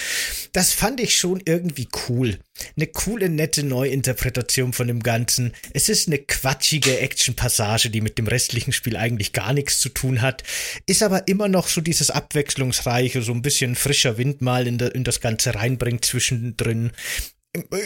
Das 0.52 0.74
fand 0.74 1.00
ich 1.00 1.18
schon 1.18 1.42
irgendwie 1.46 1.88
cool. 2.08 2.40
Eine 2.76 2.88
coole, 2.88 3.30
nette 3.30 3.64
Neuinterpretation 3.64 4.74
von 4.74 4.88
dem 4.88 5.02
Ganzen. 5.02 5.54
Es 5.74 5.90
ist 5.90 6.08
eine 6.08 6.20
quatschige 6.20 7.00
Action-Passage, 7.00 7.90
die 7.90 8.02
mit 8.02 8.18
dem 8.18 8.28
restlichen 8.28 8.74
Spiel 8.74 8.98
eigentlich 8.98 9.32
gar 9.34 9.54
nichts 9.54 9.80
zu 9.80 9.90
tun 9.90 10.22
hat, 10.22 10.44
ist 10.86 11.04
aber 11.04 11.28
immer 11.28 11.48
noch 11.48 11.68
so 11.68 11.82
dieses 11.82 12.10
Abwechslungs 12.10 12.79
abwechslungsreiche, 12.80 13.22
so 13.22 13.34
ein 13.34 13.42
bisschen 13.42 13.76
frischer 13.76 14.18
Wind 14.18 14.42
mal 14.42 14.68
in, 14.68 14.78
de, 14.78 14.92
in 14.92 15.04
das 15.04 15.20
Ganze 15.20 15.56
reinbringt 15.56 16.06
zwischendrin. 16.06 16.92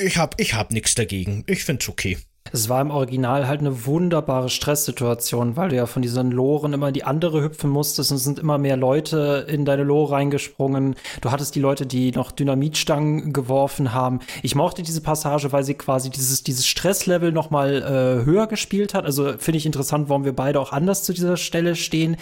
Ich 0.03 0.17
hab, 0.17 0.39
ich 0.39 0.53
hab 0.53 0.71
nichts 0.71 0.95
dagegen. 0.95 1.43
Ich 1.47 1.63
find's 1.63 1.89
okay. 1.89 2.17
Es 2.51 2.69
war 2.69 2.81
im 2.81 2.91
Original 2.91 3.47
halt 3.47 3.61
eine 3.61 3.85
wunderbare 3.85 4.49
Stresssituation, 4.49 5.55
weil 5.55 5.69
du 5.69 5.75
ja 5.75 5.87
von 5.87 6.01
diesen 6.01 6.29
Loren 6.29 6.73
immer 6.73 6.89
in 6.89 6.93
die 6.93 7.03
andere 7.03 7.41
hüpfen 7.41 7.69
musstest 7.69 8.11
und 8.11 8.17
es 8.17 8.23
sind 8.23 8.37
immer 8.37 8.57
mehr 8.59 8.77
Leute 8.77 9.47
in 9.49 9.65
deine 9.65 9.83
Lore 9.83 10.13
reingesprungen. 10.13 10.95
Du 11.21 11.31
hattest 11.31 11.55
die 11.55 11.59
Leute, 11.59 11.87
die 11.87 12.11
noch 12.11 12.31
Dynamitstangen 12.31 13.33
geworfen 13.33 13.93
haben. 13.93 14.19
Ich 14.43 14.53
mochte 14.53 14.83
diese 14.83 15.01
Passage, 15.01 15.51
weil 15.51 15.63
sie 15.63 15.73
quasi 15.73 16.11
dieses, 16.11 16.43
dieses 16.43 16.67
Stresslevel 16.67 17.31
noch 17.31 17.49
mal 17.49 17.81
äh, 17.81 18.25
höher 18.25 18.45
gespielt 18.45 18.93
hat. 18.93 19.05
Also 19.05 19.33
finde 19.39 19.57
ich 19.57 19.65
interessant, 19.65 20.09
warum 20.09 20.25
wir 20.25 20.35
beide 20.35 20.59
auch 20.59 20.71
anders 20.71 21.03
zu 21.03 21.13
dieser 21.13 21.37
Stelle 21.37 21.75
stehen. 21.75 22.17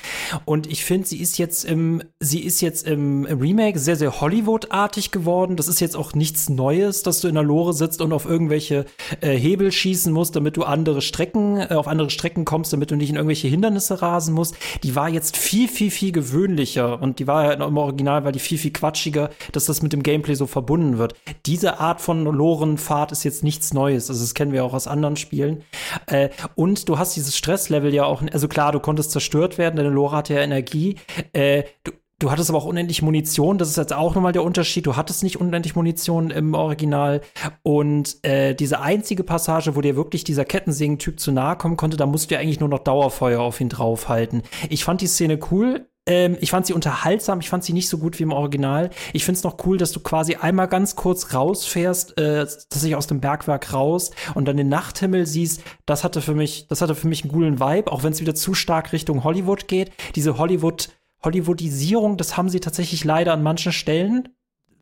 Und 0.46 0.68
ich 0.68 0.86
finde, 0.86 1.08
sie 1.08 1.20
ist 1.20 1.40
jetzt 1.40 1.66
im, 1.66 2.04
sie 2.20 2.40
ist 2.40 2.62
jetzt 2.62 2.88
im 2.88 3.26
Remake 3.26 3.80
sehr, 3.80 3.98
sehr 3.98 4.22
Hollywood-artig 4.22 5.12
geworden. 5.12 5.58
Das 5.58 5.68
ist 5.68 5.82
jetzt 5.82 5.98
auch 5.98 6.14
nichts 6.14 6.48
Neues, 6.48 7.04
dass 7.04 7.20
du 7.20 7.28
in 7.28 7.36
der 7.36 7.44
Lore 7.44 7.74
sitzt 7.74 8.02
und 8.02 8.14
auf 8.14 8.26
irgendwelche 8.26 8.86
äh, 9.20 9.36
Hebel 9.36 9.74
schießen 9.74 10.11
musst 10.14 10.32
musst, 10.32 10.36
damit 10.36 10.56
du 10.56 10.64
andere 10.64 11.02
Strecken, 11.02 11.58
äh, 11.58 11.74
auf 11.74 11.88
andere 11.88 12.10
Strecken 12.10 12.46
kommst, 12.46 12.72
damit 12.74 12.92
du 12.92 12.96
nicht 12.96 13.10
in 13.10 13.16
irgendwelche 13.16 13.48
Hindernisse 13.48 14.02
rasen 14.02 14.34
musst, 14.34 14.56
die 14.84 14.96
war 14.96 15.10
jetzt 15.10 15.36
viel, 15.36 15.68
viel, 15.68 15.92
viel 15.92 16.12
gewöhnlicher 16.12 17.02
und 17.02 17.20
die 17.20 17.28
war 17.28 17.46
ja 17.46 17.54
im 17.54 17.78
Original, 17.78 18.24
war 18.24 18.32
die 18.32 18.40
viel, 18.40 18.58
viel 18.58 18.72
quatschiger, 18.72 19.30
dass 19.52 19.66
das 19.66 19.82
mit 19.82 19.94
dem 19.94 20.04
Gameplay 20.04 20.36
so 20.36 20.48
verbunden 20.48 20.98
wird. 20.98 21.16
Diese 21.46 21.80
Art 21.80 22.02
von 22.02 22.24
Lorenfahrt 22.24 23.12
ist 23.12 23.24
jetzt 23.24 23.44
nichts 23.44 23.74
Neues, 23.74 24.10
also 24.10 24.22
das 24.22 24.34
kennen 24.34 24.54
wir 24.54 24.64
auch 24.64 24.74
aus 24.74 24.88
anderen 24.88 25.16
Spielen. 25.16 25.64
Äh, 26.06 26.30
und 26.56 26.88
du 26.88 26.98
hast 26.98 27.16
dieses 27.16 27.36
Stresslevel 27.36 27.94
ja 27.94 28.06
auch, 28.06 28.22
also 28.32 28.48
klar, 28.48 28.72
du 28.72 28.80
konntest 28.80 29.12
zerstört 29.12 29.58
werden, 29.58 29.76
deine 29.76 29.90
Lore 29.90 30.18
hatte 30.18 30.36
ja 30.36 30.42
Energie. 30.42 30.98
Äh, 31.34 31.64
du, 31.84 31.92
Du 32.22 32.30
hattest 32.30 32.52
aber 32.52 32.60
auch 32.60 32.66
unendlich 32.66 33.02
Munition. 33.02 33.58
Das 33.58 33.68
ist 33.68 33.78
jetzt 33.78 33.94
auch 33.94 34.14
nochmal 34.14 34.32
der 34.32 34.44
Unterschied. 34.44 34.86
Du 34.86 34.96
hattest 34.96 35.24
nicht 35.24 35.42
unendlich 35.42 35.76
Munition 35.76 36.30
im 36.30 36.54
Original. 36.54 37.22
Und 37.64 38.24
äh, 38.24 38.54
diese 38.54 38.80
einzige 38.80 39.24
Passage, 39.24 39.76
wo 39.76 39.82
dir 39.82 39.96
wirklich 39.96 40.24
dieser 40.24 40.46
Kettensägen-Typ 40.46 41.20
zu 41.20 41.32
nahe 41.32 41.56
kommen 41.56 41.78
konnte, 41.78 41.98
da 41.98 42.06
musst 42.06 42.30
du 42.30 42.36
ja 42.36 42.40
eigentlich 42.40 42.60
nur 42.60 42.70
noch 42.70 42.78
Dauerfeuer 42.78 43.42
auf 43.42 43.60
ihn 43.60 43.70
draufhalten. 43.70 44.44
Ich 44.70 44.84
fand 44.84 45.02
die 45.02 45.08
Szene 45.08 45.40
cool. 45.50 45.88
ähm, 46.06 46.38
ich 46.40 46.52
fand 46.52 46.68
sie 46.68 46.74
unterhaltsam, 46.74 47.40
ich 47.40 47.50
fand 47.50 47.64
sie 47.64 47.74
nicht 47.74 47.90
so 47.90 47.98
gut 47.98 48.20
wie 48.20 48.24
im 48.24 48.34
Original. 48.34 48.92
Ich 49.14 49.26
finde 49.26 49.38
es 49.38 49.44
noch 49.44 49.58
cool, 49.66 49.80
dass 49.80 49.92
du 49.92 50.00
quasi 50.00 50.36
einmal 50.36 50.68
ganz 50.68 50.96
kurz 50.96 51.34
rausfährst, 51.34 52.20
äh, 52.20 52.46
dass 52.46 52.84
ich 52.84 52.96
aus 52.96 53.08
dem 53.08 53.20
Bergwerk 53.20 53.74
raus 53.74 54.12
und 54.36 54.48
dann 54.48 54.58
den 54.58 54.70
Nachthimmel 54.70 55.26
siehst. 55.26 55.64
Das 55.88 56.04
hatte 56.04 56.22
für 56.22 56.36
mich, 56.36 56.68
das 56.68 56.82
hatte 56.82 56.94
für 56.94 57.08
mich 57.08 57.24
einen 57.24 57.32
coolen 57.32 57.60
Vibe, 57.60 57.92
auch 57.92 58.04
wenn 58.04 58.14
es 58.14 58.22
wieder 58.22 58.36
zu 58.36 58.54
stark 58.54 58.94
Richtung 58.94 59.24
Hollywood 59.24 59.68
geht. 59.68 59.92
Diese 60.16 60.38
Hollywood, 60.38 60.90
Hollywoodisierung, 61.24 62.18
das 62.18 62.38
haben 62.38 62.50
sie 62.50 62.60
tatsächlich 62.60 63.04
leider 63.04 63.34
an 63.34 63.44
manchen 63.44 63.72
Stellen, 63.72 64.30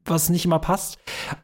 was 0.06 0.30
nicht 0.30 0.46
immer 0.46 0.60
passt. 0.60 0.98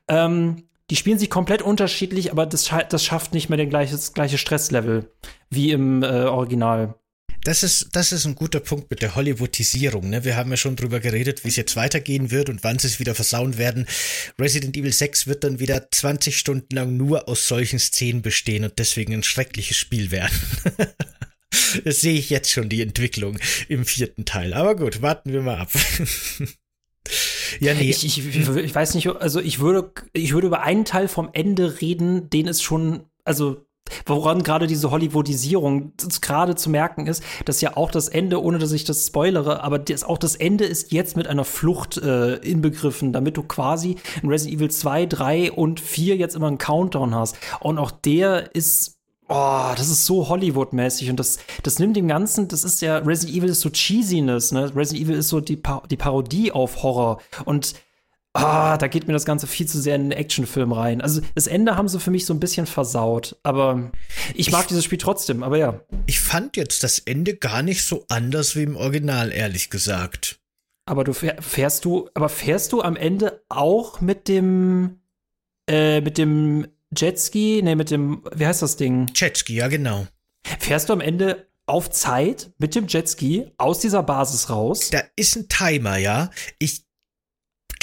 Ähm, 0.08 0.64
die 0.90 0.96
spielen 0.96 1.18
sich 1.18 1.30
komplett 1.30 1.62
unterschiedlich, 1.62 2.32
aber 2.32 2.46
das, 2.46 2.70
das 2.90 3.04
schafft 3.04 3.34
nicht 3.34 3.50
mehr 3.50 3.58
den 3.58 3.70
gleiche, 3.70 3.94
das 3.94 4.14
gleiche 4.14 4.38
Stresslevel 4.38 5.12
wie 5.50 5.72
im 5.72 6.04
äh, 6.04 6.26
Original. 6.26 6.96
Das 7.44 7.62
ist, 7.62 7.90
das 7.92 8.12
ist 8.12 8.26
ein 8.26 8.34
guter 8.34 8.60
Punkt 8.60 8.90
mit 8.90 9.04
der 9.04 9.14
Hollywoodisierung. 9.16 10.10
Ne? 10.10 10.24
Wir 10.26 10.36
haben 10.36 10.50
ja 10.50 10.58
schon 10.58 10.76
drüber 10.76 11.00
geredet, 11.00 11.44
wie 11.44 11.50
es 11.50 11.56
jetzt 11.56 11.76
weitergehen 11.76 12.32
wird 12.32 12.50
und 12.50 12.64
wann 12.64 12.80
sie 12.80 12.88
es 12.88 13.00
wieder 13.00 13.14
versauen 13.14 13.60
werden. 13.60 13.86
Resident 14.40 14.76
Evil 14.76 14.92
6 14.92 15.28
wird 15.28 15.44
dann 15.44 15.60
wieder 15.60 15.92
20 15.92 16.38
Stunden 16.40 16.76
lang 16.76 16.98
nur 16.98 17.30
aus 17.30 17.48
solchen 17.48 17.78
Szenen 17.78 18.24
bestehen 18.24 18.64
und 18.64 18.80
deswegen 18.80 19.14
ein 19.14 19.22
schreckliches 19.22 19.78
Spiel 19.78 20.10
werden. 20.10 20.34
das 21.86 22.02
sehe 22.02 22.18
ich 22.18 22.30
jetzt 22.30 22.52
schon, 22.52 22.70
die 22.70 22.82
Entwicklung 22.82 23.38
im 23.68 23.86
vierten 23.86 24.26
Teil. 24.26 24.54
Aber 24.54 24.76
gut, 24.76 25.02
warten 25.02 25.32
wir 25.34 25.42
mal 25.42 25.58
ab. 25.58 25.72
Ja, 27.60 27.76
nee. 27.76 27.92
Ich, 27.92 28.04
ich, 28.04 28.26
ich, 28.36 28.76
weiß 28.76 28.96
nicht, 28.96 29.08
also 29.08 29.40
ich 29.40 29.60
würde, 29.60 29.92
ich 30.14 30.34
würde 30.34 30.48
über 30.48 30.64
einen 30.64 30.84
Teil 30.84 31.08
vom 31.08 31.30
Ende 31.32 31.80
reden, 31.80 32.30
den 32.32 32.48
es 32.48 32.64
schon, 32.64 33.04
also 33.24 33.66
Woran 34.08 34.42
gerade 34.42 34.66
diese 34.66 34.90
Hollywoodisierung 34.90 35.94
gerade 36.20 36.56
zu 36.56 36.72
merken 36.72 37.06
ist, 37.06 37.24
dass 37.46 37.62
ja 37.62 37.78
auch 37.78 37.92
das 37.92 38.08
Ende, 38.08 38.42
ohne 38.42 38.58
dass 38.58 38.72
ich 38.72 38.84
das 38.84 39.06
spoilere, 39.06 39.64
aber 39.64 39.78
das, 39.78 40.04
auch 40.04 40.18
das 40.18 40.36
Ende 40.36 40.66
ist 40.66 40.92
jetzt 40.92 41.16
mit 41.16 41.28
einer 41.28 41.46
Flucht 41.46 41.98
äh, 41.98 42.38
inbegriffen, 42.38 43.14
damit 43.14 43.38
du 43.38 43.44
quasi 43.44 43.98
in 44.24 44.30
Resident 44.30 44.58
Evil 44.58 44.72
2, 44.72 45.06
3 45.06 45.52
und 45.52 45.80
4 45.80 46.16
jetzt 46.18 46.36
immer 46.36 46.48
einen 46.48 46.58
Countdown 46.58 47.14
hast. 47.14 47.38
Und 47.60 47.78
auch 47.78 47.92
der 47.92 48.56
ist, 48.56 48.95
oh, 49.28 49.72
das 49.76 49.90
ist 49.90 50.06
so 50.06 50.30
Hollywood-mäßig 50.30 51.10
und 51.10 51.20
das, 51.20 51.40
das 51.64 51.80
nimmt 51.80 51.96
dem 51.96 52.08
Ganzen, 52.08 52.48
das 52.48 52.64
ist 52.64 52.82
ja, 52.82 52.98
Resident 53.00 53.38
Evil 53.38 53.50
ist 53.50 53.62
so 53.62 53.70
Cheesiness, 53.70 54.52
ne? 54.52 54.72
Resident 54.76 55.06
Evil 55.06 55.16
ist 55.16 55.30
so 55.30 55.40
die, 55.40 55.58
pa 55.58 55.84
die 55.90 55.98
Parodie 55.98 56.52
auf 56.52 56.84
Horror 56.84 57.22
und 57.46 57.76
ah, 58.34 58.78
da 58.78 58.88
geht 58.88 59.08
mir 59.08 59.14
das 59.14 59.26
Ganze 59.26 59.48
viel 59.48 59.66
zu 59.66 59.80
sehr 59.80 59.96
in 59.96 60.02
einen 60.02 60.12
Actionfilm 60.12 60.72
rein. 60.72 61.02
Also 61.02 61.22
das 61.34 61.48
Ende 61.48 61.76
haben 61.76 61.88
sie 61.88 62.00
für 62.00 62.12
mich 62.12 62.26
so 62.26 62.34
ein 62.34 62.40
bisschen 62.40 62.66
versaut, 62.66 63.38
aber 63.44 63.92
ich 64.34 64.52
mag 64.52 64.62
ich, 64.62 64.68
dieses 64.68 64.84
Spiel 64.84 64.98
trotzdem, 64.98 65.42
aber 65.42 65.58
ja. 65.58 65.80
Ich 66.06 66.20
fand 66.20 66.58
jetzt 66.58 66.84
das 66.84 67.00
Ende 67.00 67.36
gar 67.36 67.64
nicht 67.64 67.84
so 67.84 68.06
anders 68.10 68.56
wie 68.56 68.64
im 68.64 68.76
Original, 68.76 69.32
ehrlich 69.32 69.70
gesagt. 69.70 70.40
Aber 70.88 71.04
du 71.04 71.14
fährst 71.14 71.86
du, 71.86 72.10
aber 72.14 72.30
fährst 72.30 72.72
du 72.72 72.82
am 72.82 72.96
Ende 72.96 73.42
auch 73.50 74.02
mit 74.02 74.28
dem, 74.28 75.00
äh, 75.68 76.02
mit 76.02 76.20
dem 76.20 76.68
Jetski, 76.96 77.62
nee, 77.64 77.76
mit 77.76 77.92
dem, 77.92 78.24
wie 78.34 78.46
heißt 78.46 78.62
das 78.62 78.78
Ding? 78.78 79.12
Jetski, 79.14 79.56
ja, 79.56 79.68
genau. 79.68 80.08
Fährst 80.60 80.90
du 80.90 80.94
am 80.94 81.02
Ende 81.02 81.48
auf 81.66 81.90
Zeit 81.90 82.52
mit 82.58 82.76
dem 82.76 82.88
Jetski 82.88 83.52
aus 83.58 83.80
dieser 83.80 84.04
Basis 84.04 84.50
raus? 84.50 84.90
Da 84.92 85.02
ist 85.16 85.36
ein 85.36 85.48
Timer, 85.50 85.98
ja. 85.98 86.30
Ich 86.60 86.85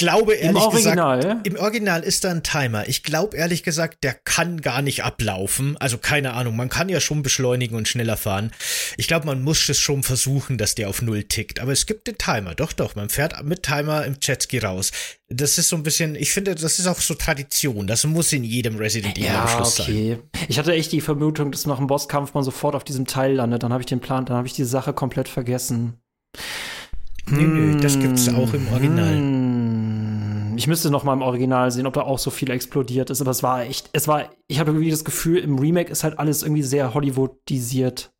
glaube 0.03 0.33
ehrlich 0.33 0.61
Im 0.61 0.69
Original, 0.69 1.19
gesagt, 1.19 1.47
im 1.47 1.55
Original 1.57 2.03
ist 2.03 2.23
da 2.23 2.31
ein 2.31 2.43
Timer. 2.43 2.87
Ich 2.87 3.03
glaube 3.03 3.37
ehrlich 3.37 3.63
gesagt, 3.63 4.03
der 4.03 4.13
kann 4.13 4.61
gar 4.61 4.81
nicht 4.81 5.03
ablaufen. 5.03 5.77
Also 5.77 5.97
keine 5.97 6.33
Ahnung, 6.33 6.55
man 6.55 6.69
kann 6.69 6.89
ja 6.89 6.99
schon 6.99 7.23
beschleunigen 7.23 7.75
und 7.77 7.87
schneller 7.87 8.17
fahren. 8.17 8.51
Ich 8.97 9.07
glaube, 9.07 9.25
man 9.25 9.41
muss 9.41 9.67
es 9.69 9.79
schon 9.79 10.03
versuchen, 10.03 10.57
dass 10.57 10.75
der 10.75 10.89
auf 10.89 11.01
Null 11.01 11.23
tickt. 11.23 11.59
Aber 11.59 11.71
es 11.71 11.85
gibt 11.85 12.07
den 12.07 12.17
Timer. 12.17 12.55
Doch, 12.55 12.73
doch, 12.73 12.95
man 12.95 13.09
fährt 13.09 13.43
mit 13.43 13.63
Timer 13.63 14.05
im 14.05 14.17
Jetski 14.21 14.59
raus. 14.59 14.91
Das 15.29 15.57
ist 15.57 15.69
so 15.69 15.75
ein 15.75 15.83
bisschen, 15.83 16.15
ich 16.15 16.31
finde, 16.31 16.53
das 16.55 16.79
ist 16.79 16.87
auch 16.87 16.99
so 16.99 17.15
Tradition. 17.15 17.87
Das 17.87 18.03
muss 18.05 18.31
in 18.33 18.43
jedem 18.43 18.75
Resident 18.75 19.17
Evil 19.17 19.27
ja, 19.27 19.47
Schluss 19.47 19.79
okay. 19.79 20.17
sein. 20.33 20.45
Ich 20.47 20.59
hatte 20.59 20.73
echt 20.73 20.91
die 20.91 21.01
Vermutung, 21.01 21.51
dass 21.51 21.65
nach 21.65 21.77
dem 21.77 21.87
Bosskampf 21.87 22.33
man 22.33 22.43
sofort 22.43 22.75
auf 22.75 22.83
diesem 22.83 23.07
Teil 23.07 23.33
landet. 23.33 23.63
Dann 23.63 23.73
habe 23.73 23.81
ich 23.81 23.87
den 23.87 23.99
Plan, 23.99 24.25
dann 24.25 24.37
habe 24.37 24.47
ich 24.47 24.53
die 24.53 24.65
Sache 24.65 24.93
komplett 24.93 25.29
vergessen. 25.29 25.97
Nee, 27.29 27.45
nee, 27.45 27.81
das 27.81 27.97
gibt's 27.97 28.27
auch 28.27 28.53
im 28.53 28.67
Original. 28.67 29.15
Hm. 30.53 30.57
Ich 30.57 30.67
müsste 30.67 30.89
noch 30.89 31.03
mal 31.03 31.13
im 31.13 31.21
Original 31.21 31.71
sehen, 31.71 31.87
ob 31.87 31.93
da 31.93 32.01
auch 32.01 32.19
so 32.19 32.31
viel 32.31 32.49
explodiert 32.51 33.09
ist. 33.09 33.21
Aber 33.21 33.31
es 33.31 33.43
war 33.43 33.63
echt, 33.63 33.89
es 33.93 34.07
war, 34.07 34.29
ich 34.47 34.59
habe 34.59 34.71
irgendwie 34.71 34.91
das 34.91 35.03
Gefühl, 35.03 35.39
im 35.39 35.59
Remake 35.59 35.91
ist 35.91 36.03
halt 36.03 36.19
alles 36.19 36.43
irgendwie 36.43 36.63
sehr 36.63 36.93
Hollywoodisiert. 36.93 38.12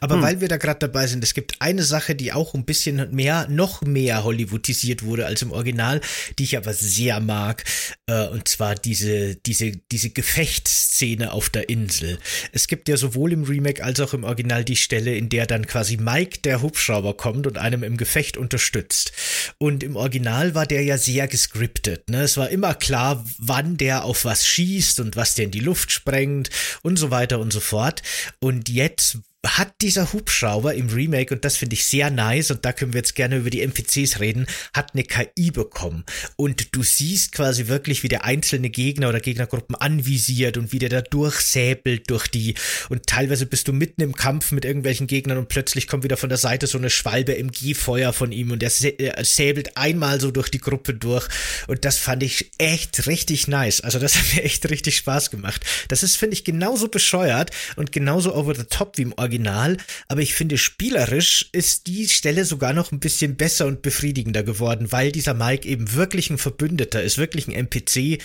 Aber 0.00 0.16
hm. 0.16 0.22
weil 0.22 0.40
wir 0.40 0.48
da 0.48 0.58
gerade 0.58 0.80
dabei 0.80 1.06
sind, 1.06 1.24
es 1.24 1.32
gibt 1.32 1.62
eine 1.62 1.82
Sache, 1.82 2.14
die 2.14 2.32
auch 2.32 2.52
ein 2.54 2.64
bisschen 2.64 3.14
mehr, 3.14 3.46
noch 3.48 3.80
mehr 3.80 4.22
Hollywoodisiert 4.22 5.02
wurde 5.02 5.24
als 5.24 5.40
im 5.40 5.50
Original, 5.50 6.02
die 6.38 6.44
ich 6.44 6.56
aber 6.58 6.74
sehr 6.74 7.20
mag, 7.20 7.64
äh, 8.06 8.26
und 8.26 8.46
zwar 8.46 8.74
diese, 8.74 9.36
diese, 9.36 9.72
diese 9.90 10.10
Gefechtsszene 10.10 11.32
auf 11.32 11.48
der 11.48 11.70
Insel. 11.70 12.18
Es 12.52 12.68
gibt 12.68 12.88
ja 12.88 12.98
sowohl 12.98 13.32
im 13.32 13.44
Remake 13.44 13.82
als 13.82 13.98
auch 14.00 14.12
im 14.12 14.24
Original 14.24 14.62
die 14.62 14.76
Stelle, 14.76 15.16
in 15.16 15.30
der 15.30 15.46
dann 15.46 15.66
quasi 15.66 15.96
Mike, 15.96 16.40
der 16.40 16.60
Hubschrauber, 16.60 17.16
kommt 17.16 17.46
und 17.46 17.56
einem 17.56 17.82
im 17.82 17.96
Gefecht 17.96 18.36
unterstützt. 18.36 19.12
Und 19.56 19.82
im 19.82 19.96
Original 19.96 20.54
war 20.54 20.66
der 20.66 20.82
ja 20.82 20.98
sehr 20.98 21.28
gescriptet. 21.28 22.10
Ne? 22.10 22.22
Es 22.22 22.36
war 22.36 22.50
immer 22.50 22.74
klar, 22.74 23.24
wann 23.38 23.78
der 23.78 24.04
auf 24.04 24.26
was 24.26 24.46
schießt 24.46 25.00
und 25.00 25.16
was 25.16 25.34
der 25.34 25.46
in 25.46 25.50
die 25.50 25.60
Luft 25.60 25.90
sprengt 25.90 26.50
und 26.82 26.98
so 26.98 27.10
weiter 27.10 27.38
und 27.38 27.52
so 27.52 27.60
fort. 27.60 28.02
Und 28.40 28.68
jetzt 28.68 29.18
hat 29.46 29.72
dieser 29.82 30.12
Hubschrauber 30.12 30.74
im 30.74 30.88
Remake, 30.88 31.32
und 31.32 31.44
das 31.44 31.56
finde 31.56 31.74
ich 31.74 31.86
sehr 31.86 32.10
nice, 32.10 32.50
und 32.50 32.64
da 32.64 32.72
können 32.72 32.92
wir 32.92 32.98
jetzt 32.98 33.14
gerne 33.14 33.36
über 33.36 33.50
die 33.50 33.62
NPCs 33.62 34.18
reden, 34.18 34.46
hat 34.74 34.94
eine 34.94 35.04
KI 35.04 35.52
bekommen. 35.52 36.04
Und 36.36 36.74
du 36.74 36.82
siehst 36.82 37.32
quasi 37.32 37.68
wirklich, 37.68 38.02
wie 38.02 38.08
der 38.08 38.24
einzelne 38.24 38.68
Gegner 38.68 39.08
oder 39.08 39.20
Gegnergruppen 39.20 39.76
anvisiert 39.76 40.56
und 40.56 40.72
wie 40.72 40.80
der 40.80 40.88
da 40.88 41.02
durchsäbelt 41.02 42.10
durch 42.10 42.26
die, 42.26 42.54
und 42.88 43.06
teilweise 43.06 43.46
bist 43.46 43.68
du 43.68 43.72
mitten 43.72 44.02
im 44.02 44.14
Kampf 44.14 44.50
mit 44.50 44.64
irgendwelchen 44.64 45.06
Gegnern 45.06 45.38
und 45.38 45.48
plötzlich 45.48 45.86
kommt 45.86 46.02
wieder 46.02 46.16
von 46.16 46.28
der 46.28 46.38
Seite 46.38 46.66
so 46.66 46.78
eine 46.78 46.90
Schwalbe 46.90 47.38
MG-Feuer 47.38 48.12
von 48.12 48.32
ihm 48.32 48.50
und 48.50 48.62
er 48.62 48.70
säbelt 48.70 49.76
einmal 49.76 50.20
so 50.20 50.32
durch 50.32 50.50
die 50.50 50.58
Gruppe 50.58 50.94
durch. 50.94 51.28
Und 51.68 51.84
das 51.84 51.98
fand 51.98 52.24
ich 52.24 52.50
echt 52.58 53.06
richtig 53.06 53.46
nice. 53.46 53.82
Also 53.82 54.00
das 54.00 54.16
hat 54.18 54.34
mir 54.34 54.42
echt 54.42 54.68
richtig 54.68 54.96
Spaß 54.96 55.30
gemacht. 55.30 55.64
Das 55.86 56.02
ist, 56.02 56.16
finde 56.16 56.34
ich, 56.34 56.44
genauso 56.44 56.88
bescheuert 56.88 57.52
und 57.76 57.92
genauso 57.92 58.34
over 58.34 58.56
the 58.56 58.64
top 58.64 58.98
wie 58.98 59.02
im 59.02 59.14
Original 59.28 59.76
aber 60.08 60.20
ich 60.20 60.34
finde, 60.34 60.58
spielerisch 60.58 61.48
ist 61.52 61.86
die 61.86 62.08
Stelle 62.08 62.44
sogar 62.44 62.72
noch 62.72 62.92
ein 62.92 63.00
bisschen 63.00 63.36
besser 63.36 63.66
und 63.66 63.82
befriedigender 63.82 64.42
geworden, 64.42 64.90
weil 64.90 65.12
dieser 65.12 65.34
Mike 65.34 65.68
eben 65.68 65.94
wirklich 65.94 66.30
ein 66.30 66.38
Verbündeter 66.38 67.02
ist, 67.02 67.18
wirklich 67.18 67.46
ein 67.48 67.52
NPC, 67.52 68.20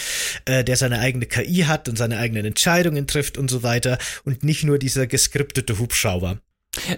äh, 0.46 0.64
der 0.64 0.78
seine 0.78 1.00
eigene 1.00 1.26
KI 1.26 1.66
hat 1.68 1.90
und 1.90 1.98
seine 1.98 2.18
eigenen 2.18 2.46
Entscheidungen 2.46 3.08
trifft 3.08 3.38
und 3.38 3.50
so 3.50 3.64
weiter 3.64 3.98
und 4.24 4.44
nicht 4.44 4.64
nur 4.64 4.80
dieser 4.80 5.08
geskriptete 5.08 5.78
Hubschrauber. 5.80 6.40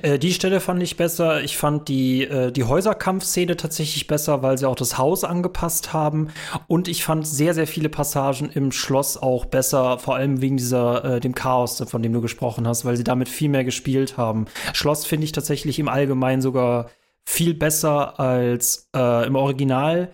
Äh, 0.01 0.19
die 0.19 0.33
Stelle 0.33 0.59
fand 0.59 0.81
ich 0.81 0.97
besser. 0.97 1.43
Ich 1.43 1.57
fand 1.57 1.87
die, 1.87 2.23
äh, 2.23 2.51
die 2.51 2.63
Häuserkampfszene 2.63 3.57
tatsächlich 3.57 4.07
besser, 4.07 4.41
weil 4.41 4.57
sie 4.57 4.67
auch 4.67 4.75
das 4.75 4.97
Haus 4.97 5.23
angepasst 5.23 5.93
haben. 5.93 6.29
Und 6.67 6.87
ich 6.87 7.03
fand 7.03 7.27
sehr, 7.27 7.53
sehr 7.53 7.67
viele 7.67 7.89
Passagen 7.89 8.49
im 8.49 8.71
Schloss 8.71 9.17
auch 9.17 9.45
besser, 9.45 9.99
vor 9.99 10.15
allem 10.15 10.41
wegen 10.41 10.57
dieser, 10.57 11.15
äh, 11.15 11.19
dem 11.19 11.35
Chaos, 11.35 11.83
von 11.87 12.01
dem 12.01 12.13
du 12.13 12.21
gesprochen 12.21 12.67
hast, 12.67 12.85
weil 12.85 12.97
sie 12.97 13.03
damit 13.03 13.29
viel 13.29 13.49
mehr 13.49 13.63
gespielt 13.63 14.17
haben. 14.17 14.45
Schloss 14.73 15.05
finde 15.05 15.25
ich 15.25 15.31
tatsächlich 15.31 15.79
im 15.79 15.89
Allgemeinen 15.89 16.41
sogar 16.41 16.89
viel 17.25 17.53
besser 17.53 18.19
als 18.19 18.89
äh, 18.95 19.27
im 19.27 19.35
Original 19.35 20.13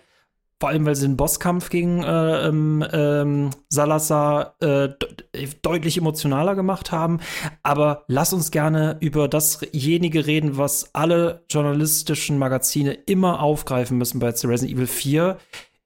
vor 0.62 0.68
allem, 0.68 0.86
weil 0.86 0.94
sie 0.94 1.08
den 1.08 1.16
Bosskampf 1.16 1.70
gegen 1.70 2.04
äh, 2.04 2.46
ähm, 2.46 2.86
ähm, 2.92 3.50
Salazar 3.68 4.54
äh, 4.60 4.90
deutlich 5.60 5.98
emotionaler 5.98 6.54
gemacht 6.54 6.92
haben. 6.92 7.18
Aber 7.64 8.04
lass 8.06 8.32
uns 8.32 8.52
gerne 8.52 8.96
über 9.00 9.26
dasjenige 9.26 10.24
reden, 10.24 10.58
was 10.58 10.94
alle 10.94 11.42
journalistischen 11.50 12.38
Magazine 12.38 12.92
immer 12.92 13.42
aufgreifen 13.42 13.98
müssen 13.98 14.20
bei 14.20 14.28
Resident 14.28 14.70
Evil 14.70 14.86
4. 14.86 15.36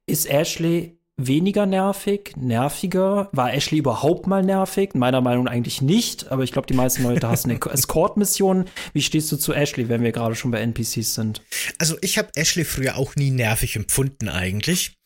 Ist 0.04 0.28
Ashley 0.28 0.95
weniger 1.16 1.66
nervig, 1.66 2.34
nerviger? 2.36 3.28
War 3.32 3.52
Ashley 3.52 3.78
überhaupt 3.78 4.26
mal 4.26 4.42
nervig? 4.42 4.94
Meiner 4.94 5.20
Meinung 5.20 5.44
nach 5.44 5.52
eigentlich 5.52 5.80
nicht, 5.80 6.30
aber 6.30 6.42
ich 6.42 6.52
glaube, 6.52 6.66
die 6.66 6.74
meisten 6.74 7.02
Leute 7.02 7.28
hassen 7.28 7.50
Escort-Missionen. 7.60 8.66
Wie 8.92 9.02
stehst 9.02 9.32
du 9.32 9.36
zu 9.36 9.54
Ashley, 9.54 9.88
wenn 9.88 10.02
wir 10.02 10.12
gerade 10.12 10.34
schon 10.34 10.50
bei 10.50 10.60
NPCs 10.60 11.14
sind? 11.14 11.42
Also 11.78 11.96
ich 12.02 12.18
habe 12.18 12.28
Ashley 12.34 12.64
früher 12.64 12.96
auch 12.96 13.16
nie 13.16 13.30
nervig 13.30 13.76
empfunden 13.76 14.28
eigentlich. 14.28 14.98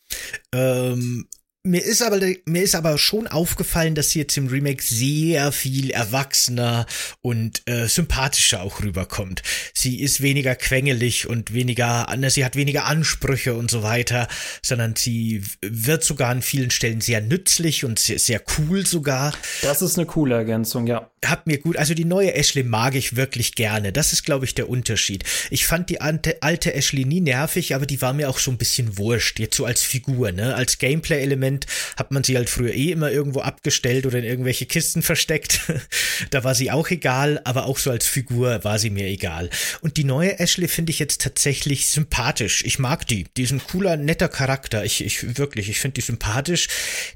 Ähm, 0.53 1.27
mir 1.63 1.83
ist 1.83 2.01
aber 2.01 2.19
mir 2.45 2.63
ist 2.63 2.75
aber 2.75 2.97
schon 2.97 3.27
aufgefallen, 3.27 3.93
dass 3.93 4.11
sie 4.11 4.19
jetzt 4.19 4.35
im 4.37 4.47
Remake 4.47 4.83
sehr 4.83 5.51
viel 5.51 5.91
erwachsener 5.91 6.87
und 7.21 7.61
äh, 7.67 7.87
sympathischer 7.87 8.63
auch 8.63 8.81
rüberkommt. 8.81 9.43
Sie 9.73 10.01
ist 10.01 10.21
weniger 10.21 10.55
quengelig 10.55 11.27
und 11.27 11.53
weniger, 11.53 12.07
sie 12.29 12.43
hat 12.43 12.55
weniger 12.55 12.85
Ansprüche 12.85 13.53
und 13.53 13.69
so 13.69 13.83
weiter, 13.83 14.27
sondern 14.63 14.95
sie 14.95 15.43
wird 15.61 16.03
sogar 16.03 16.29
an 16.29 16.41
vielen 16.41 16.71
Stellen 16.71 17.01
sehr 17.01 17.21
nützlich 17.21 17.85
und 17.85 17.99
sehr, 17.99 18.17
sehr 18.17 18.41
cool 18.57 18.85
sogar. 18.85 19.33
Das 19.61 19.81
ist 19.81 19.97
eine 19.97 20.07
coole 20.07 20.35
Ergänzung, 20.35 20.87
ja. 20.87 21.10
Hat 21.25 21.45
mir 21.45 21.59
gut, 21.59 21.77
also 21.77 21.93
die 21.93 22.05
neue 22.05 22.33
Ashley 22.33 22.63
mag 22.63 22.95
ich 22.95 23.15
wirklich 23.15 23.53
gerne. 23.53 23.91
Das 23.91 24.11
ist, 24.11 24.23
glaube 24.23 24.45
ich, 24.45 24.55
der 24.55 24.69
Unterschied. 24.69 25.23
Ich 25.51 25.67
fand 25.67 25.89
die 25.89 26.01
alte, 26.01 26.41
alte 26.41 26.73
Ashley 26.73 27.05
nie 27.05 27.21
nervig, 27.21 27.75
aber 27.75 27.85
die 27.85 28.01
war 28.01 28.13
mir 28.13 28.27
auch 28.27 28.39
so 28.39 28.49
ein 28.49 28.57
bisschen 28.57 28.97
wurscht. 28.97 29.39
Jetzt 29.39 29.55
so 29.55 29.65
als 29.65 29.83
Figur, 29.83 30.31
ne? 30.31 30.55
Als 30.55 30.79
Gameplay-Element 30.79 31.67
hat 31.95 32.11
man 32.11 32.23
sie 32.23 32.35
halt 32.35 32.49
früher 32.49 32.73
eh 32.73 32.91
immer 32.91 33.11
irgendwo 33.11 33.41
abgestellt 33.41 34.07
oder 34.07 34.17
in 34.17 34.23
irgendwelche 34.23 34.65
Kisten 34.65 35.03
versteckt. 35.03 35.61
da 36.31 36.43
war 36.43 36.55
sie 36.55 36.71
auch 36.71 36.89
egal, 36.89 37.39
aber 37.43 37.65
auch 37.65 37.77
so 37.77 37.91
als 37.91 38.07
Figur 38.07 38.63
war 38.63 38.79
sie 38.79 38.89
mir 38.89 39.05
egal. 39.05 39.51
Und 39.81 39.97
die 39.97 40.03
neue 40.03 40.39
Ashley 40.39 40.67
finde 40.67 40.91
ich 40.91 40.97
jetzt 40.97 41.21
tatsächlich 41.21 41.87
sympathisch. 41.87 42.63
Ich 42.65 42.79
mag 42.79 43.05
die. 43.05 43.25
Die 43.37 43.43
ist 43.43 43.51
ein 43.51 43.61
cooler, 43.63 43.95
netter 43.95 44.27
Charakter. 44.27 44.83
Ich, 44.85 45.05
ich 45.05 45.37
wirklich, 45.37 45.69
ich 45.69 45.79
finde 45.79 45.95
die 45.95 46.01
sympathisch. 46.01 46.67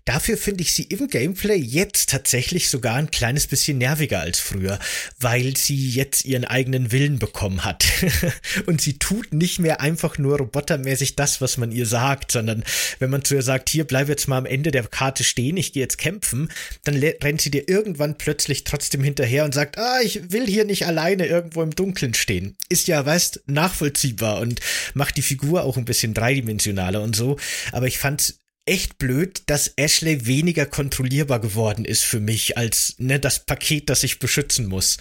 Dafür 0.06 0.38
finde 0.38 0.62
ich 0.62 0.74
sie 0.74 0.84
im 0.84 1.08
Gameplay 1.08 1.58
jetzt 1.58 2.12
tatsächlich 2.12 2.70
sogar 2.70 2.96
ein 2.96 3.10
kleines 3.10 3.48
bisschen 3.48 3.80
nervig 3.80 3.95
nerviger 3.96 4.20
als 4.20 4.40
früher, 4.40 4.78
weil 5.20 5.56
sie 5.56 5.90
jetzt 5.90 6.26
ihren 6.26 6.44
eigenen 6.44 6.92
Willen 6.92 7.18
bekommen 7.18 7.64
hat. 7.64 7.86
und 8.66 8.82
sie 8.82 9.00
tut 9.00 9.34
nicht 9.34 9.60
mehr 9.60 9.80
einfach 9.80 10.18
nur 10.18 10.38
robotermäßig 10.38 11.16
das, 11.16 11.40
was 11.40 11.58
man 11.58 11.72
ihr 11.72 11.86
sagt, 11.86 12.32
sondern 12.32 12.64
wenn 13.00 13.10
man 13.10 13.24
zu 13.24 13.36
ihr 13.36 13.42
sagt, 13.42 13.70
hier 13.70 13.86
bleib 13.86 14.10
jetzt 14.10 14.28
mal 14.28 14.38
am 14.38 14.46
Ende 14.46 14.72
der 14.72 14.84
Karte 14.84 15.24
stehen, 15.24 15.56
ich 15.56 15.72
gehe 15.72 15.84
jetzt 15.84 15.98
kämpfen, 15.98 16.52
dann 16.84 16.96
rennt 16.96 17.42
sie 17.42 17.52
dir 17.52 17.70
irgendwann 17.70 18.18
plötzlich 18.18 18.66
trotzdem 18.66 19.02
hinterher 19.02 19.46
und 19.46 19.54
sagt, 19.54 19.78
ah, 19.78 20.00
ich 20.04 20.32
will 20.32 20.46
hier 20.46 20.66
nicht 20.66 20.86
alleine 20.86 21.26
irgendwo 21.26 21.64
im 21.64 21.72
Dunkeln 21.72 22.14
stehen. 22.14 22.58
Ist 22.68 22.88
ja, 22.88 23.06
weißt, 23.06 23.44
nachvollziehbar 23.48 24.42
und 24.42 24.60
macht 24.94 25.16
die 25.16 25.22
Figur 25.22 25.64
auch 25.64 25.78
ein 25.78 25.86
bisschen 25.86 26.14
dreidimensionaler 26.14 27.02
und 27.02 27.16
so. 27.16 27.38
Aber 27.72 27.88
ich 27.88 27.98
fand's 27.98 28.40
echt 28.68 28.98
blöd, 28.98 29.44
dass 29.46 29.74
Ashley 29.76 30.26
weniger 30.26 30.66
kontrollierbar 30.66 31.40
geworden 31.40 31.86
ist 31.86 32.04
für 32.04 32.20
mich 32.20 32.58
als 32.58 32.96
ne, 32.98 33.20
das 33.20 33.46
Paket, 33.46 33.90
das 33.90 34.04
ich 34.04 34.18
beschützen 34.18 34.66
muss. 34.66 34.98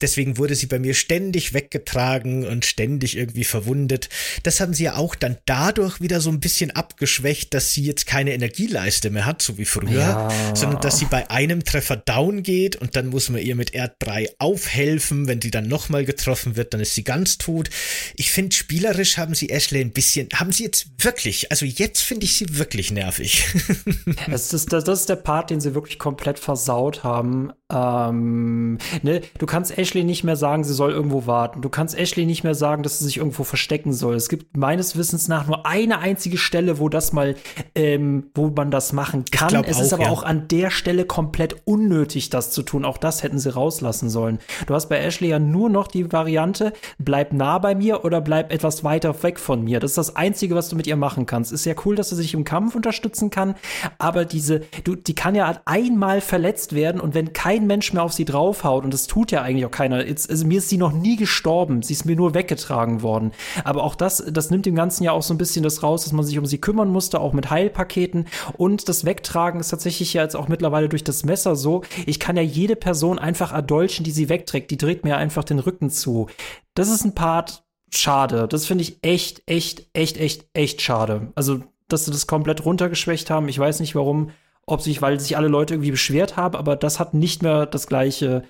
Deswegen 0.00 0.38
wurde 0.38 0.54
sie 0.54 0.66
bei 0.66 0.78
mir 0.78 0.94
ständig 0.94 1.52
weggetragen 1.52 2.46
und 2.46 2.64
ständig 2.64 3.16
irgendwie 3.16 3.42
verwundet. 3.42 4.08
Das 4.44 4.60
haben 4.60 4.72
sie 4.72 4.84
ja 4.84 4.96
auch 4.96 5.16
dann 5.16 5.38
dadurch 5.46 6.00
wieder 6.00 6.20
so 6.20 6.30
ein 6.30 6.38
bisschen 6.38 6.70
abgeschwächt, 6.70 7.54
dass 7.54 7.72
sie 7.72 7.82
jetzt 7.82 8.06
keine 8.06 8.34
Energieleiste 8.34 9.10
mehr 9.10 9.26
hat, 9.26 9.42
so 9.42 9.58
wie 9.58 9.64
früher, 9.64 10.00
ja. 10.00 10.54
sondern 10.54 10.80
dass 10.80 11.00
sie 11.00 11.06
bei 11.06 11.28
einem 11.28 11.64
Treffer 11.64 11.96
down 11.96 12.44
geht 12.44 12.76
und 12.76 12.94
dann 12.94 13.08
muss 13.08 13.30
man 13.30 13.42
ihr 13.42 13.56
mit 13.56 13.74
R3 13.74 14.28
aufhelfen. 14.38 15.26
Wenn 15.26 15.40
die 15.40 15.50
dann 15.50 15.66
nochmal 15.66 16.04
getroffen 16.04 16.54
wird, 16.54 16.72
dann 16.72 16.80
ist 16.80 16.94
sie 16.94 17.04
ganz 17.04 17.38
tot. 17.38 17.68
Ich 18.16 18.30
finde, 18.30 18.54
spielerisch 18.54 19.16
haben 19.16 19.34
sie 19.34 19.50
Ashley 19.50 19.80
ein 19.80 19.92
bisschen, 19.92 20.28
haben 20.34 20.52
sie 20.52 20.64
jetzt 20.64 20.86
wirklich, 20.98 21.50
also 21.50 21.66
jetzt 21.66 22.02
finde 22.02 22.26
ich 22.26 22.36
sie 22.36 22.58
wirklich 22.58 22.91
nervig. 22.92 23.54
das, 24.30 24.52
ist, 24.52 24.72
das, 24.72 24.84
das 24.84 25.00
ist 25.00 25.08
der 25.08 25.16
Part, 25.16 25.50
den 25.50 25.60
sie 25.60 25.74
wirklich 25.74 25.98
komplett 25.98 26.38
versaut 26.38 27.04
haben. 27.04 27.52
Ähm, 27.72 28.78
ne? 29.02 29.22
Du 29.38 29.46
kannst 29.46 29.76
Ashley 29.76 30.04
nicht 30.04 30.24
mehr 30.24 30.36
sagen, 30.36 30.64
sie 30.64 30.74
soll 30.74 30.92
irgendwo 30.92 31.26
warten. 31.26 31.62
Du 31.62 31.68
kannst 31.68 31.96
Ashley 31.96 32.26
nicht 32.26 32.44
mehr 32.44 32.54
sagen, 32.54 32.82
dass 32.82 32.98
sie 32.98 33.06
sich 33.06 33.16
irgendwo 33.16 33.44
verstecken 33.44 33.92
soll. 33.92 34.14
Es 34.14 34.28
gibt 34.28 34.56
meines 34.56 34.96
Wissens 34.96 35.28
nach 35.28 35.46
nur 35.46 35.66
eine 35.66 35.98
einzige 35.98 36.36
Stelle, 36.36 36.78
wo 36.78 36.88
das 36.88 37.12
mal, 37.12 37.34
ähm, 37.74 38.30
wo 38.34 38.48
man 38.48 38.70
das 38.70 38.92
machen 38.92 39.24
kann. 39.30 39.64
Es 39.64 39.78
auch, 39.78 39.82
ist 39.82 39.92
aber 39.92 40.04
ja. 40.04 40.10
auch 40.10 40.22
an 40.22 40.48
der 40.48 40.70
Stelle 40.70 41.04
komplett 41.04 41.56
unnötig, 41.64 42.30
das 42.30 42.50
zu 42.50 42.62
tun. 42.62 42.84
Auch 42.84 42.98
das 42.98 43.22
hätten 43.22 43.38
sie 43.38 43.52
rauslassen 43.52 44.10
sollen. 44.10 44.38
Du 44.66 44.74
hast 44.74 44.88
bei 44.88 44.98
Ashley 44.98 45.28
ja 45.28 45.38
nur 45.38 45.70
noch 45.70 45.86
die 45.86 46.12
Variante, 46.12 46.72
bleib 46.98 47.32
nah 47.32 47.58
bei 47.58 47.74
mir 47.74 48.04
oder 48.04 48.20
bleib 48.20 48.52
etwas 48.52 48.84
weiter 48.84 49.22
weg 49.22 49.38
von 49.38 49.64
mir. 49.64 49.80
Das 49.80 49.92
ist 49.92 49.98
das 49.98 50.16
Einzige, 50.16 50.54
was 50.54 50.68
du 50.68 50.76
mit 50.76 50.86
ihr 50.86 50.96
machen 50.96 51.26
kannst. 51.26 51.52
Ist 51.52 51.64
ja 51.64 51.74
cool, 51.84 51.96
dass 51.96 52.10
sie 52.10 52.16
sich 52.16 52.34
im 52.34 52.44
Kampf 52.44 52.74
unterstützen 52.82 53.30
kann, 53.30 53.54
aber 53.98 54.24
diese, 54.24 54.60
du, 54.84 54.96
die 54.96 55.14
kann 55.14 55.34
ja 55.34 55.60
einmal 55.64 56.20
verletzt 56.20 56.74
werden 56.74 57.00
und 57.00 57.14
wenn 57.14 57.32
kein 57.32 57.66
Mensch 57.66 57.92
mehr 57.92 58.02
auf 58.02 58.12
sie 58.12 58.24
draufhaut, 58.24 58.84
und 58.84 58.92
das 58.92 59.06
tut 59.06 59.30
ja 59.30 59.42
eigentlich 59.42 59.64
auch 59.66 59.70
keiner, 59.70 60.06
jetzt, 60.06 60.28
also 60.28 60.46
mir 60.46 60.58
ist 60.58 60.68
sie 60.68 60.78
noch 60.78 60.92
nie 60.92 61.16
gestorben, 61.16 61.82
sie 61.82 61.92
ist 61.92 62.04
mir 62.04 62.16
nur 62.16 62.34
weggetragen 62.34 63.02
worden. 63.02 63.32
Aber 63.64 63.84
auch 63.84 63.94
das, 63.94 64.24
das 64.30 64.50
nimmt 64.50 64.66
dem 64.66 64.74
Ganzen 64.74 65.04
ja 65.04 65.12
auch 65.12 65.22
so 65.22 65.32
ein 65.32 65.38
bisschen 65.38 65.62
das 65.62 65.82
raus, 65.82 66.04
dass 66.04 66.12
man 66.12 66.24
sich 66.24 66.38
um 66.38 66.46
sie 66.46 66.58
kümmern 66.58 66.90
musste, 66.90 67.20
auch 67.20 67.32
mit 67.32 67.50
Heilpaketen. 67.50 68.26
Und 68.56 68.88
das 68.88 69.04
Wegtragen 69.04 69.60
ist 69.60 69.68
tatsächlich 69.68 70.12
ja 70.12 70.22
jetzt 70.22 70.34
auch 70.34 70.48
mittlerweile 70.48 70.88
durch 70.88 71.04
das 71.04 71.24
Messer 71.24 71.56
so, 71.56 71.82
ich 72.06 72.18
kann 72.18 72.36
ja 72.36 72.42
jede 72.42 72.76
Person 72.76 73.18
einfach 73.18 73.52
erdolchen, 73.52 74.04
die 74.04 74.10
sie 74.10 74.28
wegträgt, 74.28 74.70
die 74.70 74.76
dreht 74.76 75.04
mir 75.04 75.16
einfach 75.16 75.44
den 75.44 75.58
Rücken 75.58 75.90
zu. 75.90 76.28
Das 76.74 76.88
ist 76.88 77.04
ein 77.04 77.14
Part, 77.14 77.64
schade. 77.94 78.48
Das 78.48 78.66
finde 78.66 78.82
ich 78.82 78.98
echt, 79.02 79.42
echt, 79.46 79.86
echt, 79.92 80.16
echt, 80.16 80.46
echt 80.54 80.82
schade. 80.82 81.32
Also 81.34 81.60
dass 81.92 82.04
sie 82.04 82.10
das 82.10 82.26
komplett 82.26 82.64
runtergeschwächt 82.64 83.30
haben. 83.30 83.48
Ich 83.48 83.58
weiß 83.58 83.80
nicht 83.80 83.94
warum, 83.94 84.30
ob 84.66 84.80
sich, 84.80 85.02
weil 85.02 85.18
sich 85.20 85.36
alle 85.36 85.48
Leute 85.48 85.74
irgendwie 85.74 85.90
beschwert 85.90 86.36
haben, 86.36 86.56
aber 86.56 86.76
das 86.76 87.00
hat 87.00 87.14
nicht 87.14 87.42
mehr 87.42 87.66
das 87.66 87.86
gleiche 87.86 88.44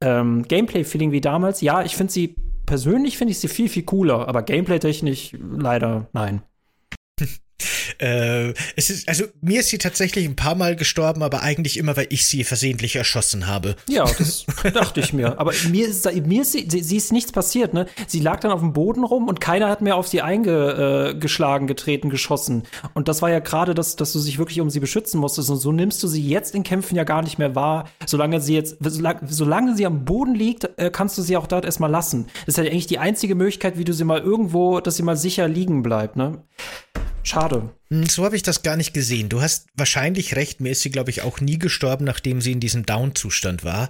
ähm, 0.00 0.42
Gameplay-Feeling 0.46 1.12
wie 1.12 1.20
damals. 1.20 1.60
Ja, 1.60 1.82
ich 1.82 1.96
finde 1.96 2.12
sie, 2.12 2.36
persönlich 2.66 3.18
finde 3.18 3.32
ich 3.32 3.38
sie 3.38 3.48
viel, 3.48 3.68
viel 3.68 3.84
cooler, 3.84 4.28
aber 4.28 4.42
Gameplay-technisch 4.42 5.36
leider 5.40 6.08
nein. 6.12 6.42
Äh, 7.98 8.52
es 8.76 8.90
ist, 8.90 9.08
also 9.08 9.24
mir 9.40 9.60
ist 9.60 9.68
sie 9.68 9.78
tatsächlich 9.78 10.26
ein 10.26 10.36
paar 10.36 10.54
Mal 10.54 10.76
gestorben, 10.76 11.22
aber 11.22 11.42
eigentlich 11.42 11.78
immer, 11.78 11.96
weil 11.96 12.06
ich 12.10 12.26
sie 12.26 12.44
versehentlich 12.44 12.96
erschossen 12.96 13.46
habe. 13.46 13.76
Ja, 13.88 14.04
das 14.04 14.44
dachte 14.74 15.00
ich 15.00 15.12
mir. 15.12 15.38
Aber 15.38 15.52
mir 15.70 15.88
ist, 15.88 16.04
mir 16.26 16.42
ist 16.42 16.52
sie, 16.52 16.68
sie, 16.68 16.96
ist 16.96 17.12
nichts 17.12 17.32
passiert, 17.32 17.74
ne? 17.74 17.86
Sie 18.06 18.20
lag 18.20 18.40
dann 18.40 18.50
auf 18.50 18.60
dem 18.60 18.72
Boden 18.72 19.04
rum 19.04 19.28
und 19.28 19.40
keiner 19.40 19.68
hat 19.68 19.80
mehr 19.80 19.96
auf 19.96 20.08
sie 20.08 20.20
eingeschlagen, 20.20 21.64
äh, 21.66 21.68
getreten, 21.68 22.10
geschossen. 22.10 22.64
Und 22.94 23.08
das 23.08 23.22
war 23.22 23.30
ja 23.30 23.38
gerade 23.38 23.74
das, 23.74 23.96
dass 23.96 24.12
du 24.12 24.18
sich 24.18 24.38
wirklich 24.38 24.60
um 24.60 24.70
sie 24.70 24.80
beschützen 24.80 25.20
musstest. 25.20 25.50
Und 25.50 25.58
so 25.58 25.72
nimmst 25.72 26.02
du 26.02 26.08
sie 26.08 26.26
jetzt 26.26 26.54
in 26.54 26.62
Kämpfen 26.62 26.96
ja 26.96 27.04
gar 27.04 27.22
nicht 27.22 27.38
mehr 27.38 27.54
wahr. 27.54 27.88
Solange 28.06 28.40
sie 28.40 28.54
jetzt, 28.54 28.76
solange, 28.80 29.20
solange 29.28 29.76
sie 29.76 29.86
am 29.86 30.04
Boden 30.04 30.34
liegt, 30.34 30.68
äh, 30.76 30.90
kannst 30.90 31.16
du 31.16 31.22
sie 31.22 31.36
auch 31.36 31.46
dort 31.46 31.64
erstmal 31.64 31.90
lassen. 31.90 32.26
Das 32.44 32.56
ist 32.56 32.64
ja 32.64 32.70
eigentlich 32.70 32.86
die 32.86 32.98
einzige 32.98 33.34
Möglichkeit, 33.34 33.78
wie 33.78 33.84
du 33.84 33.92
sie 33.92 34.04
mal 34.04 34.20
irgendwo, 34.20 34.80
dass 34.80 34.96
sie 34.96 35.02
mal 35.02 35.16
sicher 35.16 35.48
liegen 35.48 35.82
bleibt, 35.82 36.16
ne? 36.16 36.42
Schade. 37.26 37.45
Hm, 37.90 38.06
so 38.06 38.24
habe 38.24 38.36
ich 38.36 38.42
das 38.42 38.62
gar 38.62 38.76
nicht 38.76 38.94
gesehen. 38.94 39.28
Du 39.28 39.40
hast 39.40 39.66
wahrscheinlich 39.74 40.36
recht. 40.36 40.60
Mir 40.60 40.70
ist 40.70 40.82
sie, 40.82 40.90
glaube 40.90 41.10
ich, 41.10 41.22
auch 41.22 41.40
nie 41.40 41.58
gestorben, 41.58 42.04
nachdem 42.04 42.40
sie 42.40 42.52
in 42.52 42.60
diesem 42.60 42.86
Down-Zustand 42.86 43.64
war. 43.64 43.88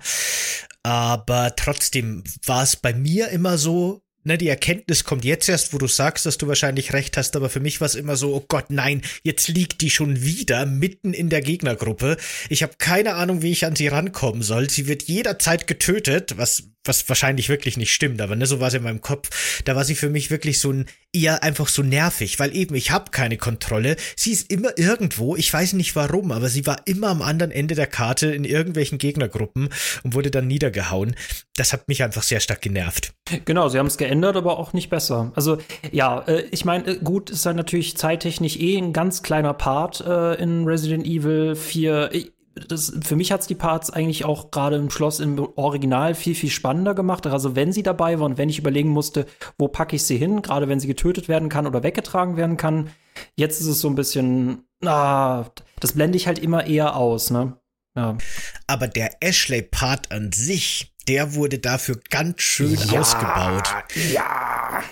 Aber 0.83 1.55
trotzdem 1.57 2.23
war 2.45 2.63
es 2.63 2.77
bei 2.77 2.95
mir 2.95 3.29
immer 3.29 3.59
so, 3.59 4.03
ne, 4.27 4.37
die 4.37 4.49
Erkenntnis 4.49 5.05
kommt 5.05 5.25
jetzt 5.25 5.49
erst, 5.49 5.73
wo 5.73 5.79
du 5.79 5.87
sagst, 5.87 6.27
dass 6.27 6.37
du 6.37 6.49
wahrscheinlich 6.49 6.93
recht 6.93 7.17
hast, 7.17 7.37
aber 7.37 7.49
für 7.49 7.61
mich 7.61 7.81
war 7.81 7.87
es 7.87 7.95
immer 7.95 8.17
so, 8.17 8.35
oh 8.35 8.45
Gott, 8.47 8.67
nein, 8.69 9.03
jetzt 9.23 9.49
liegt 9.49 9.81
die 9.81 9.91
schon 9.91 10.23
wieder 10.23 10.67
mitten 10.67 11.15
in 11.15 11.31
der 11.31 11.41
Gegnergruppe. 11.41 12.17
Ich 12.49 12.63
habe 12.63 12.75
keine 12.79 13.15
Ahnung, 13.15 13.43
wie 13.43 13.53
ich 13.53 13.65
an 13.65 13.77
sie 13.77 13.89
rankommen 13.89 14.43
soll. 14.43 14.69
Sie 14.69 14.89
wird 14.89 15.05
jederzeit 15.05 15.67
getötet, 15.67 16.35
was 16.37 16.65
was 16.89 17.09
wahrscheinlich 17.09 17.49
wirklich 17.49 17.77
nicht 17.77 17.93
stimmt, 17.93 18.21
aber 18.21 18.37
ne, 18.37 18.47
so 18.47 18.61
war 18.61 18.69
es 18.69 18.75
in 18.75 18.83
meinem 18.83 19.01
Kopf. 19.01 19.63
Da 19.65 19.77
war 19.77 19.85
sie 19.85 19.95
für 19.95 20.11
mich 20.11 20.31
wirklich 20.31 20.61
so 20.61 20.73
ein 20.73 20.87
eher 21.13 21.43
einfach 21.43 21.69
so 21.69 21.83
nervig, 21.83 22.39
weil 22.39 22.55
eben 22.55 22.75
ich 22.75 22.91
habe 22.91 23.11
keine 23.11 23.37
Kontrolle. 23.37 23.97
Sie 24.17 24.33
ist 24.33 24.51
immer 24.51 24.77
irgendwo, 24.77 25.37
ich 25.37 25.53
weiß 25.53 25.73
nicht 25.73 25.97
warum, 25.97 26.31
aber 26.33 26.49
sie 26.49 26.67
war 26.67 26.83
immer 26.85 27.09
am 27.09 27.23
anderen 27.23 27.51
Ende 27.51 27.75
der 27.75 27.87
Karte 27.87 28.29
in 28.29 28.45
irgendwelchen 28.45 28.99
Gegnergruppen 28.99 29.71
und 30.03 30.15
wurde 30.15 30.31
dann 30.31 30.47
niedergehauen. 30.47 31.17
Das 31.57 31.73
hat 31.73 31.89
mich 31.89 32.03
einfach 32.03 32.23
sehr 32.23 32.41
stark 32.41 32.61
genervt. 32.61 33.15
Genau, 33.45 33.69
sie 33.69 33.79
haben 33.79 33.87
es 33.87 33.97
geändert, 33.97 34.37
aber 34.37 34.59
auch 34.59 34.73
nicht 34.73 34.91
besser. 34.91 35.33
Also 35.35 35.59
ja, 35.91 36.21
äh, 36.27 36.45
ich 36.51 36.65
meine, 36.65 36.87
äh, 36.87 36.99
gut, 36.99 37.31
ist 37.31 37.47
dann 37.47 37.57
natürlich 37.57 37.97
zeittechnisch 37.97 38.57
eh 38.57 38.77
ein 38.77 38.93
ganz 38.93 39.23
kleiner 39.23 39.55
Part 39.55 40.01
äh, 40.01 40.35
in 40.35 40.65
Resident 40.65 41.07
Evil 41.07 41.57
4. 41.57 42.11
Ich, 42.13 42.33
das, 42.69 42.93
für 43.05 43.17
mich 43.17 43.33
hat's 43.33 43.47
die 43.47 43.55
Parts 43.55 43.91
eigentlich 43.91 44.25
auch 44.25 44.51
gerade 44.51 44.77
im 44.77 44.91
Schloss 44.91 45.21
im 45.21 45.39
Original 45.57 46.15
viel, 46.15 46.35
viel 46.35 46.51
spannender 46.51 46.95
gemacht. 46.95 47.27
Also 47.27 47.55
wenn 47.55 47.73
sie 47.73 47.83
dabei 47.83 48.19
war 48.19 48.27
und 48.27 48.39
wenn 48.39 48.49
ich 48.49 48.59
überlegen 48.59 48.89
musste, 48.89 49.27
wo 49.59 49.69
packe 49.69 49.97
ich 49.97 50.05
sie 50.05 50.17
hin, 50.17 50.43
gerade 50.43 50.69
wenn 50.69 50.81
sie 50.81 50.87
getötet 50.87 51.29
werden 51.29 51.49
kann 51.49 51.67
oder 51.67 51.83
weggetragen 51.83 52.37
werden 52.37 52.57
kann. 52.57 52.91
Jetzt 53.35 53.61
ist 53.61 53.67
es 53.67 53.81
so 53.81 53.89
ein 53.89 53.95
bisschen, 53.95 54.65
ah, 54.85 55.45
das 55.81 55.93
blende 55.93 56.17
ich 56.17 56.27
halt 56.27 56.39
immer 56.39 56.67
eher 56.67 56.97
aus, 56.97 57.31
ne? 57.31 57.59
Ja. 57.95 58.17
Aber 58.67 58.89
der 58.89 59.11
Ashley-Part 59.21 60.13
an 60.13 60.33
sich, 60.33 60.95
der 61.09 61.35
wurde 61.35 61.59
dafür 61.59 61.99
ganz 62.11 62.43
schön 62.43 62.75
ja, 62.75 63.01
ausgebaut. 63.01 63.75
Ja 64.13 64.83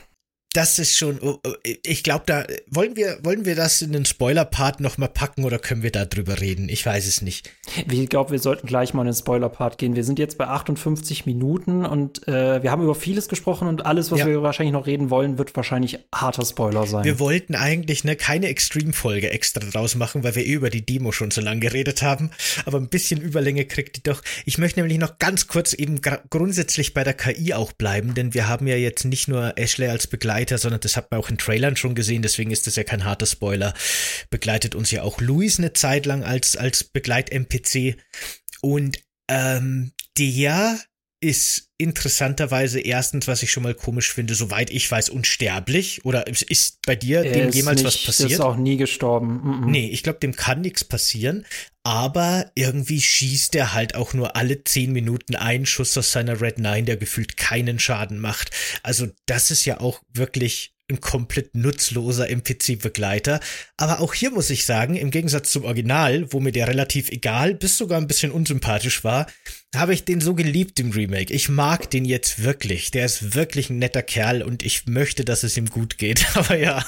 das 0.55 0.79
ist 0.79 0.97
schon, 0.97 1.19
oh, 1.21 1.41
oh, 1.45 1.53
ich 1.83 2.05
glaube, 2.05 2.23
da 2.27 2.45
wollen 2.71 2.95
wir, 2.95 3.19
wollen 3.25 3.45
wir 3.45 3.57
das 3.57 3.83
in 3.83 3.93
den 3.93 4.05
Spoiler-Part 4.05 4.79
nochmal 4.79 5.09
packen 5.09 5.45
oder 5.45 5.59
können 5.59 5.83
wir 5.83 5.91
da 5.91 6.05
drüber 6.05 6.41
reden? 6.41 6.69
Ich 6.69 6.87
weiß 6.87 7.07
es 7.09 7.23
nicht. 7.23 7.51
Ich 7.91 8.09
glaube, 8.09 8.31
wir 8.31 8.39
sollten 8.39 8.69
gleich 8.69 8.95
mal 8.95 9.03
in 9.03 9.09
den 9.09 9.15
Spoiler-Part 9.15 9.79
gehen. 9.79 9.97
Wir 9.97 10.05
sind 10.05 10.21
jetzt 10.21 10.39
bei 10.39 10.47
58 10.47 11.27
Minuten 11.27 11.85
und 11.85 12.27
äh, 12.29 12.63
wir 12.63 12.71
haben 12.71 12.85
über 12.85 12.95
vieles 12.95 13.29
gesprochen 13.29 13.67
und 13.67 13.85
alles, 13.85 14.13
was 14.13 14.21
ja. 14.21 14.27
wir 14.27 14.43
wahrscheinlich 14.43 14.73
noch 14.73 14.87
reden 14.87 15.11
wollen, 15.11 15.39
wird 15.39 15.57
wahrscheinlich 15.57 15.99
harter 16.15 16.45
Spoiler 16.45 16.87
sein. 16.87 17.03
Wir 17.03 17.19
wollten 17.19 17.57
eigentlich 17.57 18.05
ne, 18.05 18.15
keine 18.15 18.47
Extreme-Folge 18.47 19.31
extra 19.31 19.61
draus 19.61 19.97
machen, 19.97 20.23
weil 20.23 20.37
wir 20.37 20.47
eh 20.47 20.53
über 20.53 20.71
die 20.71 20.87
Demo 20.87 21.11
schon 21.11 21.33
so 21.33 21.41
lange 21.41 21.61
geredet 21.61 22.03
haben. 22.03 22.31
Aber 22.65 22.79
ein 22.79 22.89
bisschen 22.89 23.21
Überlänge 23.21 23.65
kriegt 23.65 23.97
die 23.97 24.03
doch. 24.05 24.23
Ich 24.45 24.59
möchte 24.59 24.79
nämlich 24.79 24.99
noch 24.99 25.19
ganz 25.19 25.49
kurz 25.49 25.73
eben 25.73 26.01
grundsätzlich 26.31 26.95
bei 26.95 27.03
der 27.03 27.15
KI 27.15 27.55
auch 27.55 27.73
bleiben, 27.73 28.15
denn 28.15 28.35
wir 28.35 28.47
haben 28.47 28.69
ja 28.69 28.77
jetzt 28.77 29.05
nicht 29.05 29.27
nur 29.27 29.59
Ashley 29.59 29.89
als 29.89 30.07
Begleiter 30.07 30.44
weiter, 30.45 30.59
sondern 30.59 30.81
das 30.81 30.97
hat 30.97 31.11
man 31.11 31.21
auch 31.21 31.31
in 31.31 31.39
Trailern 31.39 31.77
schon 31.77 31.95
gesehen, 31.95 32.21
deswegen 32.21 32.51
ist 32.51 32.67
das 32.67 32.77
ja 32.77 32.85
kein 32.85 33.05
harter 33.05 33.27
Spoiler. 33.27 33.73
Begleitet 34.29 34.75
uns 34.75 34.91
ja 34.91 35.03
auch 35.03 35.21
Luis 35.21 35.59
eine 35.59 35.73
Zeit 35.73 36.05
lang 36.05 36.23
als, 36.23 36.57
als 36.57 36.85
Begleit-NPC. 36.85 37.97
Und 38.61 38.99
ähm, 39.29 39.93
der 40.19 40.79
ist 41.25 41.71
interessanterweise 41.79 42.81
erstens, 42.81 43.27
was 43.27 43.43
ich 43.43 43.51
schon 43.51 43.63
mal 43.63 43.75
komisch 43.75 44.13
finde, 44.13 44.35
soweit 44.35 44.71
ich 44.71 44.91
weiß, 44.91 45.09
unsterblich. 45.09 46.05
Oder 46.05 46.27
ist 46.27 46.81
bei 46.87 46.97
dir 46.97 47.25
Er 47.25 47.33
dem 47.33 47.51
jemals 47.51 47.79
nicht, 47.79 47.87
was 47.87 48.03
passiert? 48.05 48.33
Ist 48.33 48.41
auch 48.41 48.57
nie 48.57 48.77
gestorben. 48.77 49.41
Mm 49.43 49.65
-mm. 49.65 49.71
Nee, 49.71 49.89
ich 49.89 50.03
glaube, 50.03 50.19
dem 50.19 50.37
kann 50.37 50.61
nichts 50.61 50.85
passieren. 50.85 51.47
Aber 51.83 52.51
irgendwie 52.55 53.01
schießt 53.01 53.55
er 53.57 53.73
halt 53.73 53.95
auch 53.95 54.13
nur 54.13 54.37
alle 54.37 54.65
zehn 54.65 54.93
Minuten 54.93 55.35
einen 55.35 55.65
Schuss 55.65 55.97
aus 55.97 56.13
seiner 56.13 56.43
Red 56.43 56.59
9, 56.59 56.85
der 56.85 56.99
gefühlt 56.99 57.39
keinen 57.39 57.79
Schaden 57.79 58.19
macht. 58.19 58.51
Also 58.83 59.09
das 59.25 59.51
ist 59.51 59.65
ja 59.65 59.81
auch 59.81 60.03
wirklich 60.13 60.74
ein 60.91 61.01
komplett 61.01 61.55
nutzloser 61.55 62.29
NPC-Begleiter. 62.29 63.41
Aber 63.77 64.01
auch 64.01 64.13
hier 64.13 64.31
muss 64.31 64.51
ich 64.51 64.67
sagen, 64.67 64.97
im 64.97 65.11
Gegensatz 65.11 65.51
zum 65.51 65.65
Original, 65.65 66.33
wo 66.33 66.41
mir 66.41 66.53
der 66.53 66.69
relativ 66.69 67.11
egal 67.11 67.55
bis 67.55 67.79
sogar 67.79 67.99
ein 67.99 68.07
bisschen 68.07 68.31
unsympathisch 68.31 69.03
war, 69.03 69.27
habe 69.75 69.95
ich 69.95 70.05
den 70.05 70.21
so 70.21 70.35
geliebt 70.35 70.79
im 70.81 70.91
Remake. 70.91 71.33
Ich 71.33 71.49
mag 71.49 71.91
den 71.91 72.05
jetzt 72.05 72.43
wirklich. 72.43 72.91
Der 72.91 73.07
ist 73.07 73.35
wirklich 73.35 73.71
ein 73.71 73.79
netter 73.79 74.03
Kerl 74.03 74.43
und 74.43 74.63
ich 74.63 74.87
möchte, 74.87 75.25
dass 75.25 75.43
es 75.43 75.57
ihm 75.57 75.71
gut 75.71 75.99
geht. 75.99 76.27
Aber 76.37 76.57
ja, 76.57 76.85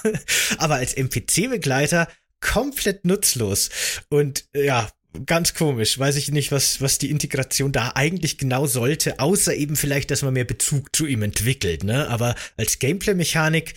aber 0.59 0.77
als 0.77 0.95
NPC-Begleiter 0.95 2.09
komplett 2.41 3.05
nutzlos. 3.05 3.71
Und 4.09 4.45
ja, 4.55 4.89
ganz 5.25 5.55
komisch. 5.55 5.99
Weiß 5.99 6.17
ich 6.17 6.31
nicht, 6.31 6.53
was, 6.53 6.81
was 6.81 6.99
die 6.99 7.11
Integration 7.11 7.73
da 7.73 7.93
eigentlich 7.95 8.39
genau 8.39 8.67
sollte, 8.67 9.19
außer 9.21 9.55
eben 9.55 9.77
vielleicht, 9.77 10.11
dass 10.11 10.23
man 10.23 10.35
mehr 10.35 10.45
Bezug 10.45 10.95
zu 10.95 11.07
ihm 11.07 11.23
entwickelt, 11.23 11.85
ne? 11.85 12.09
Aber 12.09 12.35
als 12.57 12.79
Gameplay-Mechanik 12.79 13.75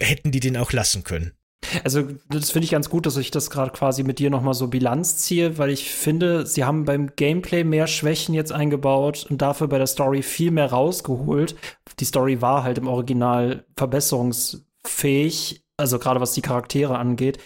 hätten 0.00 0.30
die 0.30 0.40
den 0.40 0.56
auch 0.56 0.72
lassen 0.72 1.04
können. 1.04 1.32
Also, 1.84 2.08
das 2.28 2.50
finde 2.50 2.64
ich 2.64 2.70
ganz 2.70 2.88
gut, 2.88 3.06
dass 3.06 3.16
ich 3.16 3.30
das 3.30 3.50
gerade 3.50 3.72
quasi 3.72 4.02
mit 4.02 4.18
dir 4.18 4.30
nochmal 4.30 4.54
so 4.54 4.68
Bilanz 4.68 5.18
ziehe, 5.18 5.58
weil 5.58 5.70
ich 5.70 5.90
finde, 5.90 6.46
sie 6.46 6.64
haben 6.64 6.84
beim 6.84 7.16
Gameplay 7.16 7.64
mehr 7.64 7.86
Schwächen 7.86 8.34
jetzt 8.34 8.52
eingebaut 8.52 9.26
und 9.28 9.42
dafür 9.42 9.66
bei 9.66 9.78
der 9.78 9.86
Story 9.86 10.22
viel 10.22 10.50
mehr 10.50 10.66
rausgeholt. 10.66 11.56
Die 11.98 12.04
Story 12.04 12.40
war 12.40 12.62
halt 12.62 12.78
im 12.78 12.86
Original 12.86 13.64
verbesserungsfähig, 13.76 15.65
also 15.78 15.98
gerade 15.98 16.20
was 16.20 16.32
die 16.32 16.42
Charaktere 16.42 16.98
angeht. 16.98 17.38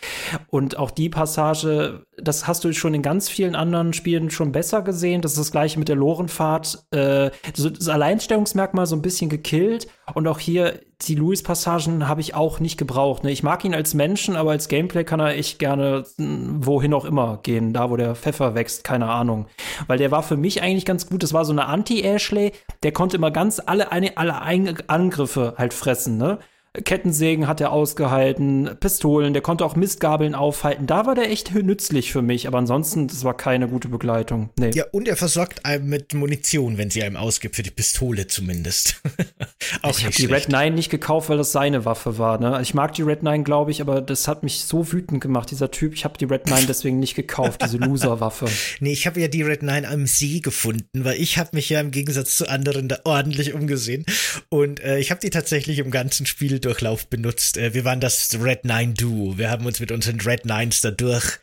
Und 0.49 0.79
auch 0.79 0.93
die 0.93 1.09
Passage, 1.09 2.07
das 2.17 2.47
hast 2.47 2.63
du 2.63 2.73
schon 2.73 2.95
in 2.95 3.03
ganz 3.03 3.29
vielen 3.29 3.57
anderen 3.57 3.93
Spielen 3.93 4.31
schon 4.31 4.53
besser 4.53 4.83
gesehen. 4.83 5.21
Das 5.21 5.33
ist 5.33 5.41
das 5.41 5.51
gleiche 5.51 5.79
mit 5.81 5.89
der 5.89 5.97
Lorenfahrt. 5.97 6.85
Äh, 6.93 7.31
das 7.57 7.89
Alleinstellungsmerkmal 7.89 8.87
so 8.87 8.95
ein 8.95 9.03
bisschen 9.03 9.31
gekillt. 9.31 9.89
Und 10.15 10.29
auch 10.29 10.39
hier, 10.39 10.81
die 11.03 11.17
Louis-Passagen 11.17 12.07
habe 12.07 12.21
ich 12.21 12.35
auch 12.35 12.61
nicht 12.61 12.79
gebraucht. 12.79 13.25
Ne? 13.25 13.33
Ich 13.33 13.43
mag 13.43 13.65
ihn 13.65 13.75
als 13.75 13.95
Menschen, 13.95 14.37
aber 14.37 14.53
als 14.53 14.69
Gameplay 14.69 15.03
kann 15.03 15.19
er 15.19 15.35
echt 15.35 15.59
gerne 15.59 16.05
wohin 16.17 16.95
auch 16.95 17.05
immer 17.05 17.41
gehen. 17.43 17.73
Da, 17.73 17.91
wo 17.91 17.97
der 17.97 18.15
Pfeffer 18.15 18.55
wächst, 18.55 18.85
keine 18.85 19.09
Ahnung. 19.09 19.47
Weil 19.89 19.99
der 19.99 20.13
war 20.13 20.23
für 20.23 20.37
mich 20.37 20.63
eigentlich 20.63 20.85
ganz 20.85 21.09
gut. 21.09 21.25
Das 21.25 21.33
war 21.33 21.45
so 21.45 21.53
eine 21.53 21.67
Anti-Ashley. 21.67 22.53
Der 22.85 22.93
konnte 22.93 23.17
immer 23.17 23.33
ganz 23.33 23.61
alle, 23.65 23.91
alle 23.91 24.41
Angriffe 24.89 25.55
halt 25.57 25.75
fressen, 25.75 26.17
ne? 26.17 26.39
Kettensägen 26.73 27.49
hat 27.49 27.61
er 27.61 27.73
ausgehalten, 27.73 28.71
Pistolen, 28.79 29.33
der 29.33 29.43
konnte 29.43 29.65
auch 29.65 29.75
Mistgabeln 29.75 30.37
aufhalten. 30.37 30.87
Da 30.87 31.05
war 31.05 31.17
der 31.17 31.29
echt 31.29 31.53
nützlich 31.53 32.13
für 32.13 32.23
mich, 32.23 32.47
aber 32.47 32.59
ansonsten, 32.59 33.09
das 33.09 33.25
war 33.25 33.37
keine 33.37 33.67
gute 33.67 33.89
Begleitung. 33.89 34.51
Nee. 34.57 34.71
Ja, 34.75 34.85
und 34.93 35.09
er 35.09 35.17
versorgt 35.17 35.65
einem 35.65 35.89
mit 35.89 36.15
Munition, 36.15 36.79
wenn 36.79 36.89
sie 36.89 37.03
einem 37.03 37.17
ausgibt, 37.17 37.57
für 37.57 37.65
die 37.65 37.73
Pistole 37.73 38.29
zumindest. 38.29 39.03
auch 39.83 39.99
ich 39.99 40.05
habe 40.05 40.15
die 40.15 40.27
Red 40.27 40.49
9 40.49 40.73
nicht 40.73 40.91
gekauft, 40.91 41.29
weil 41.29 41.39
das 41.39 41.51
seine 41.51 41.85
Waffe 41.85 42.19
war. 42.19 42.39
Ne? 42.39 42.61
Ich 42.63 42.73
mag 42.73 42.95
die 42.95 43.03
Red 43.03 43.25
9, 43.25 43.43
glaube 43.43 43.73
ich, 43.73 43.81
aber 43.81 44.01
das 44.01 44.29
hat 44.29 44.45
mich 44.45 44.61
so 44.61 44.93
wütend 44.93 45.21
gemacht, 45.21 45.51
dieser 45.51 45.73
Typ. 45.73 45.93
Ich 45.95 46.05
habe 46.05 46.19
die 46.19 46.27
Red 46.27 46.49
9 46.49 46.69
deswegen 46.69 47.01
nicht 47.01 47.17
gekauft, 47.17 47.63
diese 47.65 47.77
Loser-Waffe. 47.79 48.47
Nee, 48.79 48.93
ich 48.93 49.09
habe 49.09 49.21
ja 49.21 49.27
die 49.27 49.43
Red 49.43 49.65
9 49.65 49.87
am 49.87 50.07
See 50.07 50.39
gefunden, 50.39 51.05
weil 51.05 51.21
ich 51.21 51.37
habe 51.37 51.51
mich 51.55 51.69
ja 51.69 51.81
im 51.81 51.91
Gegensatz 51.91 52.37
zu 52.37 52.49
anderen 52.49 52.87
da 52.87 52.99
ordentlich 53.03 53.55
umgesehen. 53.55 54.07
Und 54.51 54.79
äh, 54.85 55.01
ich 55.01 55.11
habe 55.11 55.21
die 55.21 55.31
tatsächlich 55.31 55.81
im 55.81 55.91
ganzen 55.91 56.27
Spiel 56.27 56.60
Durchlauf 56.61 57.07
benutzt. 57.07 57.57
Wir 57.57 57.85
waren 57.85 58.01
das 58.01 58.37
Red 58.41 58.65
Nine 58.65 58.95
Duo. 58.95 59.39
Wir 59.39 59.51
haben 59.51 59.67
uns 59.67 59.81
mit 59.81 59.93
unseren 59.93 60.21
Red 60.21 60.45
Nines 60.45 60.81
da 60.81 60.91
durch 60.91 61.39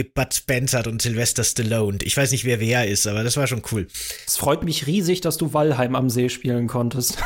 Bud 0.00 0.32
Spencer 0.32 0.86
und 0.86 1.02
Sylvester 1.02 1.44
Stallone. 1.44 1.98
Ich 2.02 2.16
weiß 2.16 2.32
nicht, 2.32 2.46
wer 2.46 2.60
wer 2.60 2.88
ist, 2.88 3.06
aber 3.06 3.22
das 3.22 3.36
war 3.36 3.46
schon 3.46 3.60
cool. 3.72 3.86
Es 4.26 4.38
freut 4.38 4.64
mich 4.64 4.86
riesig, 4.86 5.20
dass 5.20 5.36
du 5.36 5.52
Valheim 5.52 5.94
am 5.94 6.08
See 6.08 6.30
spielen 6.30 6.66
konntest. 6.66 7.18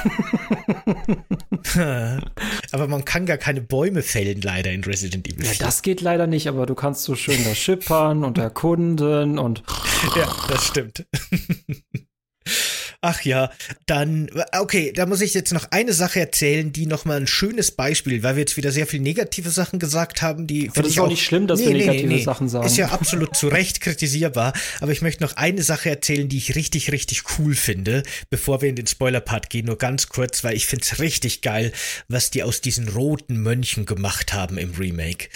aber 2.73 2.89
man 2.89 3.05
kann 3.05 3.27
gar 3.27 3.39
keine 3.39 3.61
Bäume 3.61 4.03
fällen, 4.03 4.41
leider 4.41 4.73
in 4.73 4.83
Resident 4.83 5.29
Evil 5.29 5.45
4. 5.45 5.53
Ja, 5.55 5.59
das 5.65 5.83
geht 5.83 6.01
leider 6.01 6.27
nicht, 6.27 6.49
aber 6.49 6.67
du 6.67 6.75
kannst 6.75 7.05
so 7.05 7.15
schön 7.15 7.45
da 7.45 7.55
schippern 7.55 8.25
und 8.25 8.39
erkunden 8.39 9.39
und. 9.39 9.63
Ja, 10.17 10.35
das 10.49 10.67
stimmt. 10.67 11.07
Ach 13.01 13.23
ja, 13.23 13.51
dann, 13.87 14.31
okay, 14.59 14.93
da 14.93 15.07
muss 15.07 15.21
ich 15.21 15.35
jetzt 15.35 15.53
noch 15.53 15.67
eine 15.71 15.93
Sache 15.93 16.21
erzählen, 16.21 16.73
die 16.73 16.87
nochmal 16.87 17.19
ein 17.19 17.27
schönes 17.27 17.71
Beispiel, 17.71 18.23
weil 18.23 18.37
wir 18.37 18.41
jetzt 18.41 18.57
wieder 18.57 18.73
sehr 18.73 18.87
viel 18.87 19.01
negative 19.01 19.51
Sachen 19.51 19.79
gesagt 19.79 20.23
haben, 20.23 20.47
die 20.47 20.71
finde 20.71 20.89
ich 20.89 21.01
auch 21.01 21.09
nicht 21.09 21.25
schlimm, 21.25 21.47
dass 21.47 21.61
nee, 21.61 21.67
wir 21.67 21.75
negative 21.75 22.07
nee, 22.07 22.15
nee, 22.17 22.23
Sachen 22.23 22.49
sagen. 22.49 22.67
Ist 22.67 22.77
ja 22.77 22.89
absolut 22.89 23.37
zu 23.37 23.49
Recht 23.49 23.81
kritisierbar, 23.81 24.53
aber 24.81 24.93
ich 24.93 25.03
möchte 25.03 25.23
noch 25.23 25.37
eine 25.37 25.63
Sache 25.63 25.91
erzählen, 25.91 26.29
die 26.29 26.39
ich 26.39 26.55
richtig, 26.55 26.93
richtig 26.93 27.23
cool 27.39 27.55
finde, 27.55 28.03
bevor 28.31 28.63
wir 28.63 28.69
in 28.69 28.77
den 28.77 28.87
Spoiler-Part 28.87 29.51
gehen, 29.51 29.67
nur 29.67 29.79
ganz 29.79 30.09
kurz, 30.09 30.45
weil 30.45 30.57
ich 30.57 30.67
finde 30.67 30.85
es 30.85 30.99
richtig 30.99 31.43
geil, 31.43 31.73
was 32.09 32.31
die 32.31 32.43
aus 32.43 32.61
diesen 32.61 32.89
roten 32.89 33.43
Mönchen 33.43 33.87
gemacht 33.87 34.33
haben 34.33 34.59
im 34.59 34.75
Remake. 34.75 35.29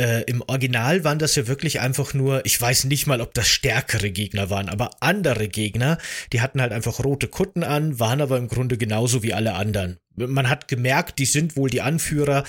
Äh, 0.00 0.22
Im 0.22 0.42
Original 0.42 1.04
waren 1.04 1.20
das 1.20 1.36
ja 1.36 1.46
wirklich 1.46 1.80
einfach 1.80 2.14
nur, 2.14 2.44
ich 2.44 2.60
weiß 2.60 2.84
nicht 2.84 3.06
mal, 3.06 3.20
ob 3.20 3.32
das 3.32 3.46
stärkere 3.46 4.10
Gegner 4.10 4.50
waren, 4.50 4.68
aber 4.68 4.90
andere 5.00 5.48
Gegner, 5.48 5.98
die 6.32 6.40
hatten 6.40 6.60
halt 6.60 6.72
einfach 6.72 7.04
rote 7.04 7.28
Kutten 7.28 7.62
an, 7.62 8.00
waren 8.00 8.20
aber 8.20 8.36
im 8.38 8.48
Grunde 8.48 8.76
genauso 8.76 9.22
wie 9.22 9.34
alle 9.34 9.54
anderen 9.54 9.98
man 10.16 10.48
hat 10.48 10.68
gemerkt, 10.68 11.18
die 11.18 11.26
sind 11.26 11.56
wohl 11.56 11.70
die 11.70 11.80
Anführer. 11.80 12.44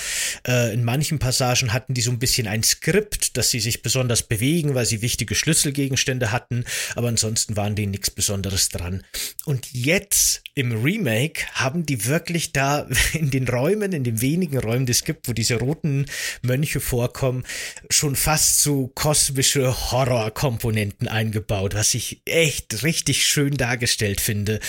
Äh, 0.47 0.73
in 0.73 0.83
manchen 0.83 1.19
Passagen 1.19 1.73
hatten 1.73 1.93
die 1.93 2.01
so 2.01 2.11
ein 2.11 2.19
bisschen 2.19 2.47
ein 2.47 2.63
Skript, 2.63 3.37
dass 3.37 3.49
sie 3.49 3.59
sich 3.59 3.81
besonders 3.81 4.23
bewegen, 4.23 4.75
weil 4.75 4.85
sie 4.85 5.01
wichtige 5.01 5.35
Schlüsselgegenstände 5.35 6.31
hatten, 6.31 6.65
aber 6.95 7.07
ansonsten 7.07 7.55
waren 7.55 7.75
denen 7.75 7.91
nichts 7.91 8.11
Besonderes 8.11 8.69
dran. 8.69 9.03
Und 9.45 9.67
jetzt 9.73 10.43
im 10.53 10.83
Remake 10.83 11.45
haben 11.53 11.85
die 11.85 12.05
wirklich 12.05 12.53
da 12.53 12.87
in 13.13 13.31
den 13.31 13.47
Räumen, 13.47 13.93
in 13.93 14.03
den 14.03 14.21
wenigen 14.21 14.57
Räumen, 14.57 14.85
die 14.85 14.91
es 14.91 15.03
gibt, 15.03 15.27
wo 15.27 15.33
diese 15.33 15.55
roten 15.55 16.05
Mönche 16.41 16.79
vorkommen, 16.79 17.43
schon 17.89 18.15
fast 18.15 18.61
so 18.61 18.87
kosmische 18.95 19.91
Horrorkomponenten 19.91 21.07
eingebaut, 21.07 21.73
was 21.73 21.93
ich 21.93 22.21
echt 22.25 22.83
richtig 22.83 23.25
schön 23.25 23.57
dargestellt 23.57 24.21
finde, 24.21 24.59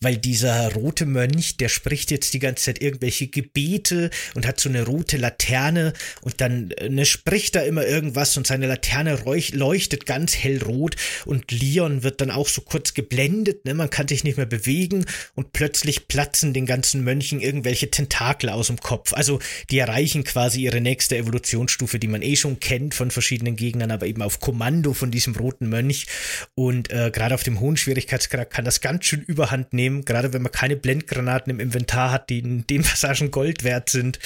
weil 0.00 0.16
dieser 0.16 0.72
rote 0.72 1.06
Mönch, 1.06 1.56
der 1.56 1.68
spricht 1.68 2.10
jetzt 2.10 2.34
die 2.34 2.41
ganze 2.42 2.64
Zeit 2.64 2.82
irgendwelche 2.82 3.28
Gebete 3.28 4.10
und 4.34 4.46
hat 4.46 4.60
so 4.60 4.68
eine 4.68 4.84
rote 4.84 5.16
Laterne 5.16 5.92
und 6.20 6.40
dann 6.40 6.72
ne, 6.88 7.06
spricht 7.06 7.54
da 7.54 7.62
immer 7.62 7.86
irgendwas 7.86 8.36
und 8.36 8.46
seine 8.46 8.66
Laterne 8.66 9.18
leuchtet 9.52 10.06
ganz 10.06 10.36
hellrot 10.36 10.96
und 11.24 11.50
Leon 11.50 12.02
wird 12.02 12.20
dann 12.20 12.30
auch 12.30 12.48
so 12.48 12.60
kurz 12.60 12.94
geblendet, 12.94 13.64
ne, 13.64 13.74
man 13.74 13.90
kann 13.90 14.08
sich 14.08 14.24
nicht 14.24 14.36
mehr 14.36 14.46
bewegen 14.46 15.06
und 15.34 15.52
plötzlich 15.52 16.08
platzen 16.08 16.52
den 16.52 16.66
ganzen 16.66 17.04
Mönchen 17.04 17.40
irgendwelche 17.40 17.90
Tentakel 17.90 18.50
aus 18.50 18.66
dem 18.66 18.78
Kopf. 18.78 19.12
Also 19.12 19.38
die 19.70 19.78
erreichen 19.78 20.24
quasi 20.24 20.62
ihre 20.62 20.80
nächste 20.80 21.16
Evolutionsstufe, 21.16 21.98
die 21.98 22.08
man 22.08 22.22
eh 22.22 22.36
schon 22.36 22.60
kennt 22.60 22.94
von 22.94 23.10
verschiedenen 23.10 23.56
Gegnern, 23.56 23.90
aber 23.90 24.06
eben 24.06 24.22
auf 24.22 24.40
Kommando 24.40 24.92
von 24.92 25.10
diesem 25.10 25.34
roten 25.34 25.68
Mönch 25.68 26.06
und 26.54 26.90
äh, 26.90 27.10
gerade 27.10 27.34
auf 27.34 27.42
dem 27.42 27.60
hohen 27.60 27.76
Schwierigkeitsgrad 27.76 28.50
kann 28.50 28.64
das 28.64 28.80
ganz 28.80 29.04
schön 29.04 29.22
überhand 29.22 29.72
nehmen, 29.72 30.04
gerade 30.04 30.32
wenn 30.32 30.42
man 30.42 30.52
keine 30.52 30.76
Blendgranaten 30.76 31.50
im 31.50 31.60
Inventar 31.60 32.10
hat, 32.10 32.28
die 32.32 32.38
in 32.38 32.66
den 32.66 32.82
Passagen 32.82 33.30
Gold 33.30 33.64
wert 33.64 33.90
sind. 33.90 34.18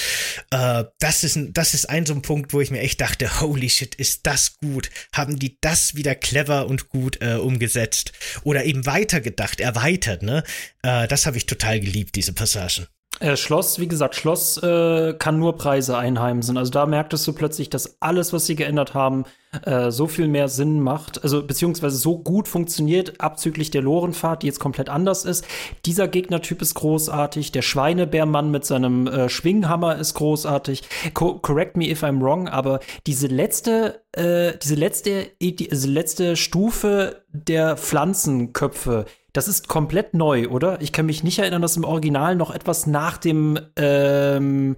Äh, 0.50 0.84
das, 0.98 1.24
ist 1.24 1.36
ein, 1.36 1.52
das 1.52 1.74
ist 1.74 1.86
ein 1.86 2.06
so 2.06 2.14
ein 2.14 2.22
Punkt, 2.22 2.52
wo 2.52 2.60
ich 2.60 2.70
mir 2.70 2.80
echt 2.80 3.00
dachte, 3.00 3.40
holy 3.40 3.68
shit, 3.68 3.94
ist 3.94 4.26
das 4.26 4.56
gut? 4.58 4.90
Haben 5.12 5.38
die 5.38 5.58
das 5.60 5.94
wieder 5.94 6.14
clever 6.14 6.66
und 6.66 6.88
gut 6.88 7.20
äh, 7.20 7.34
umgesetzt? 7.34 8.12
Oder 8.44 8.64
eben 8.64 8.86
weitergedacht, 8.86 9.60
erweitert, 9.60 10.22
ne? 10.22 10.44
Äh, 10.82 11.08
das 11.08 11.26
habe 11.26 11.36
ich 11.36 11.46
total 11.46 11.80
geliebt, 11.80 12.14
diese 12.14 12.32
Passagen. 12.32 12.86
Äh, 13.20 13.36
Schloss, 13.36 13.78
wie 13.78 13.88
gesagt, 13.88 14.14
Schloss 14.14 14.58
äh, 14.58 15.14
kann 15.18 15.38
nur 15.38 15.56
Preise 15.56 15.96
einheimsen. 15.96 16.58
Also 16.58 16.70
da 16.70 16.86
merktest 16.86 17.26
du 17.26 17.32
plötzlich, 17.32 17.70
dass 17.70 17.96
alles, 18.00 18.32
was 18.32 18.46
sie 18.46 18.56
geändert 18.56 18.92
haben, 18.92 19.24
äh, 19.64 19.90
so 19.90 20.06
viel 20.06 20.28
mehr 20.28 20.48
Sinn 20.48 20.80
macht, 20.80 21.22
also 21.22 21.46
beziehungsweise 21.46 21.96
so 21.96 22.18
gut 22.18 22.48
funktioniert, 22.48 23.20
abzüglich 23.20 23.70
der 23.70 23.82
Lorenfahrt, 23.82 24.42
die 24.42 24.48
jetzt 24.48 24.60
komplett 24.60 24.88
anders 24.88 25.24
ist. 25.24 25.46
Dieser 25.86 26.08
Gegnertyp 26.08 26.60
ist 26.60 26.74
großartig, 26.74 27.52
der 27.52 27.62
Schweinebärmann 27.62 28.50
mit 28.50 28.66
seinem 28.66 29.06
äh, 29.06 29.28
Schwinghammer 29.28 29.96
ist 29.96 30.14
großartig. 30.14 30.82
Co 31.14 31.38
correct 31.38 31.76
me 31.76 31.88
if 31.88 32.02
I'm 32.02 32.20
wrong, 32.20 32.48
aber 32.48 32.80
diese 33.06 33.28
letzte, 33.28 34.02
äh, 34.12 34.52
diese 34.62 34.74
letzte, 34.74 35.28
diese 35.40 35.88
letzte 35.88 36.36
Stufe 36.36 37.22
der 37.32 37.76
Pflanzenköpfe, 37.76 39.06
das 39.36 39.48
ist 39.48 39.68
komplett 39.68 40.14
neu, 40.14 40.48
oder? 40.48 40.80
Ich 40.80 40.92
kann 40.92 41.06
mich 41.06 41.22
nicht 41.22 41.38
erinnern, 41.38 41.62
dass 41.62 41.76
im 41.76 41.84
Original 41.84 42.36
noch 42.36 42.50
etwas 42.50 42.86
nach 42.86 43.18
dem 43.18 43.58
ähm, 43.76 44.76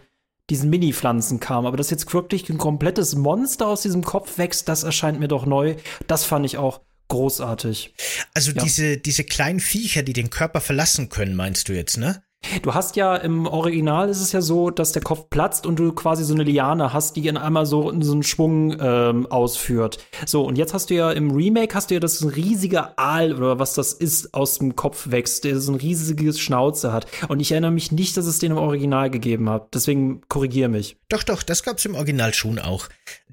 diesen 0.50 0.70
Mini-Pflanzen 0.70 1.40
kam. 1.40 1.66
Aber 1.66 1.76
dass 1.76 1.90
jetzt 1.90 2.12
wirklich 2.12 2.48
ein 2.48 2.58
komplettes 2.58 3.14
Monster 3.14 3.66
aus 3.68 3.82
diesem 3.82 4.02
Kopf 4.02 4.38
wächst, 4.38 4.68
das 4.68 4.82
erscheint 4.82 5.20
mir 5.20 5.28
doch 5.28 5.46
neu. 5.46 5.76
Das 6.06 6.24
fand 6.24 6.46
ich 6.46 6.56
auch 6.56 6.80
großartig. 7.08 7.94
Also 8.34 8.52
Ja. 8.52 8.62
diese, 8.62 8.96
diese 8.98 9.24
kleinen 9.24 9.60
Viecher, 9.60 10.02
die 10.02 10.12
den 10.12 10.30
Körper 10.30 10.60
verlassen 10.60 11.08
können, 11.08 11.34
meinst 11.34 11.68
du 11.68 11.72
jetzt, 11.74 11.96
ne? 11.96 12.22
Du 12.62 12.72
hast 12.72 12.94
ja 12.96 13.16
im 13.16 13.46
Original 13.46 14.08
ist 14.08 14.20
es 14.22 14.30
ja 14.32 14.40
so, 14.40 14.70
dass 14.70 14.92
der 14.92 15.02
Kopf 15.02 15.28
platzt 15.28 15.66
und 15.66 15.76
du 15.76 15.92
quasi 15.92 16.24
so 16.24 16.34
eine 16.34 16.44
Liane 16.44 16.92
hast, 16.92 17.16
die 17.16 17.26
in 17.26 17.36
einmal 17.36 17.66
so, 17.66 17.92
so 18.00 18.12
einen 18.12 18.22
Schwung 18.22 18.76
ähm, 18.80 19.26
ausführt. 19.26 19.98
So, 20.24 20.44
und 20.44 20.56
jetzt 20.56 20.72
hast 20.72 20.90
du 20.90 20.94
ja 20.94 21.10
im 21.10 21.32
Remake 21.32 21.74
hast 21.74 21.90
du 21.90 21.94
ja, 21.94 22.00
dass 22.00 22.20
ein 22.20 22.28
riesiger 22.30 22.96
Aal 22.96 23.34
oder 23.34 23.58
was 23.58 23.74
das 23.74 23.92
ist, 23.92 24.34
aus 24.34 24.58
dem 24.58 24.76
Kopf 24.76 25.10
wächst, 25.10 25.44
der 25.44 25.58
so 25.60 25.72
ein 25.72 25.74
riesiges 25.76 26.38
Schnauze 26.38 26.92
hat. 26.92 27.06
Und 27.28 27.40
ich 27.40 27.50
erinnere 27.50 27.72
mich 27.72 27.90
nicht, 27.90 28.16
dass 28.16 28.26
es 28.26 28.38
den 28.38 28.52
im 28.52 28.58
Original 28.58 29.10
gegeben 29.10 29.50
hat. 29.50 29.74
Deswegen 29.74 30.20
korrigiere 30.28 30.68
mich. 30.68 30.96
Doch, 31.08 31.24
doch, 31.24 31.42
das 31.42 31.64
gab's 31.64 31.84
im 31.86 31.96
Original 31.96 32.32
schon 32.34 32.60
auch. 32.60 32.88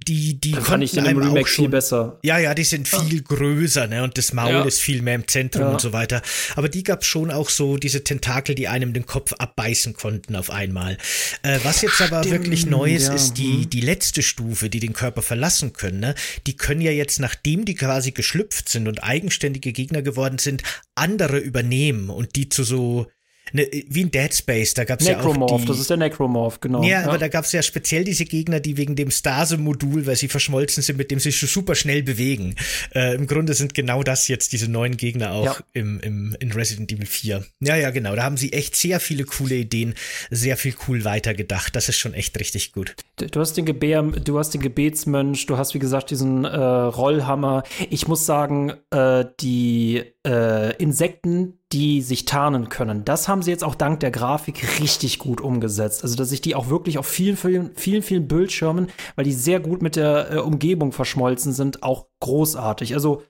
Die, 0.08 0.40
die 0.40 0.54
fand 0.54 0.84
ich 0.84 0.92
den 0.92 1.06
im 1.06 1.18
Remake 1.18 1.42
auch 1.42 1.48
viel 1.48 1.64
schon 1.66 1.72
besser. 1.72 2.20
Ja, 2.24 2.38
ja, 2.38 2.54
die 2.54 2.64
sind 2.64 2.88
viel 2.88 3.22
größer, 3.24 3.88
ne? 3.88 4.04
Und 4.04 4.18
das 4.18 4.34
Maul 4.34 4.52
Ja. 4.52 4.64
ist 4.64 4.80
viel 4.80 5.02
mehr 5.02 5.16
im 5.16 5.28
Zentrum 5.28 5.64
Ja. 5.64 5.72
und 5.72 5.82
so 5.82 5.94
weiter. 5.94 6.22
Aber 6.56 6.70
die 6.70 6.84
gab's 6.84 7.06
schon 7.08 7.32
auch 7.32 7.50
so, 7.50 7.78
diese 7.78 8.04
Tentakel, 8.04 8.56
die 8.56 8.68
einem 8.68 8.94
den 8.96 9.06
Kopf 9.06 9.34
abbeißen 9.34 9.94
konnten 9.94 10.36
auf 10.36 10.50
einmal. 10.50 10.98
Äh, 11.44 11.60
was 11.64 11.82
jetzt 11.82 12.02
aber 12.02 12.24
Stimmt, 12.24 12.44
wirklich 12.46 12.66
Neues 12.66 13.08
ja, 13.08 13.14
ist, 13.14 13.34
die, 13.36 13.64
hm. 13.64 13.70
die 13.70 13.82
letzte 13.82 14.24
Stufe, 14.24 14.70
die 14.70 14.80
den 14.80 14.94
Körper 14.94 15.22
verlassen 15.22 15.74
können, 15.74 16.00
ne? 16.00 16.16
Die 16.48 16.56
können 16.56 16.82
ja 16.82 16.92
jetzt, 16.92 17.20
nachdem 17.20 17.66
die 17.66 17.76
quasi 17.76 18.12
geschlüpft 18.12 18.70
sind 18.70 18.88
und 18.88 19.04
eigenständige 19.04 19.74
Gegner 19.74 20.02
geworden 20.02 20.38
sind, 20.38 20.64
andere 20.96 21.38
übernehmen 21.38 22.10
und 22.10 22.36
die 22.36 22.50
zu 22.50 22.64
so, 22.64 23.08
ne, 23.54 23.68
wie 23.88 24.02
in 24.02 24.12
Dead 24.12 24.34
Space, 24.34 24.74
da 24.74 24.84
gab's 24.84 25.06
ja 25.06 25.20
auch 25.20 25.24
Necromorph, 25.26 25.62
die, 25.62 25.68
das 25.68 25.80
ist 25.80 25.90
der 25.90 25.98
Necromorph, 25.98 26.60
genau. 26.60 26.84
ja, 26.84 27.04
aber 27.06 27.18
da 27.18 27.28
gab's 27.28 27.52
ja 27.52 27.62
speziell 27.62 28.04
diese 28.04 28.26
Gegner, 28.26 28.60
die 28.60 28.78
wegen 28.78 28.96
dem 28.96 29.12
Stase-Modul, 29.12 30.06
weil 30.06 30.16
sie 30.16 30.28
verschmolzen 30.28 30.84
sind, 30.84 30.98
mit 30.98 31.12
dem 31.12 31.20
sie 31.20 31.32
sich 31.32 31.52
super 31.52 31.76
schnell 31.76 32.04
bewegen. 32.04 32.56
Äh, 32.94 33.16
Im 33.16 33.28
Grunde 33.28 33.54
sind 33.54 33.74
genau 33.74 34.04
das 34.04 34.28
jetzt 34.28 34.54
diese 34.54 34.70
neuen 34.70 34.98
Gegner 34.98 35.32
auch 35.34 35.46
Ja. 35.46 35.56
im, 35.74 36.00
im, 36.00 36.36
in 36.40 36.52
Resident 36.52 36.92
Evil 36.92 37.06
4. 37.06 37.46
Ja, 37.62 37.76
ja, 37.76 37.92
genau. 37.92 38.16
Da 38.16 38.24
haben 38.24 38.38
sie 38.38 38.54
echt 38.54 38.76
sehr 38.76 39.00
viele 39.00 39.24
coole 39.26 39.56
Ideen, 39.56 39.94
sehr 40.32 40.58
viel 40.58 40.74
cool 40.88 41.04
weitergedacht. 41.06 41.76
Das 41.76 41.90
ist 41.90 41.98
schon 41.98 42.14
echt 42.14 42.40
richtig 42.40 42.72
gut. 42.72 42.96
Du 43.18 43.28
du 43.28 43.40
hast 43.40 43.54
den 43.58 43.66
Gebär, 43.66 44.02
du 44.04 44.40
hast 44.40 44.52
den 44.54 44.62
Gebetsmönch, 44.62 45.46
du 45.46 45.58
hast 45.58 45.74
wie 45.74 45.80
gesagt 45.80 46.10
diesen 46.12 46.46
äh, 46.46 46.58
Rollhammer. 46.58 47.64
Ich 47.90 48.08
muss 48.08 48.26
sagen, 48.26 48.74
äh, 48.92 49.26
die 49.40 50.04
äh, 50.26 50.76
Insekten, 50.82 51.60
die 51.72 52.02
sich 52.02 52.26
tarnen 52.26 52.70
können, 52.70 53.06
das 53.06 53.28
haben 53.28 53.42
sie 53.42 53.52
jetzt 53.52 53.64
auch 53.64 53.76
dank 53.76 54.00
der 54.00 54.12
Grafik 54.12 54.80
richtig 54.80 55.20
gut 55.20 55.42
umgesetzt. 55.42 56.04
Also 56.04 56.16
dass 56.16 56.32
ich 56.32 56.42
die 56.42 56.56
auch 56.56 56.70
wirklich 56.70 56.98
auf 56.98 57.08
vielen, 57.08 57.38
vielen, 57.38 57.76
vielen, 57.76 58.04
vielen 58.04 58.28
Bildschirmen, 58.28 58.88
weil 59.16 59.26
die 59.26 59.34
sehr 59.34 59.60
gut 59.60 59.82
mit 59.82 59.96
der 59.96 60.32
äh, 60.32 60.38
Umgebung 60.38 60.92
verschmolzen 60.92 61.54
sind, 61.54 61.84
auch 61.84 62.08
großartig. 62.20 62.94
Also 62.94 63.24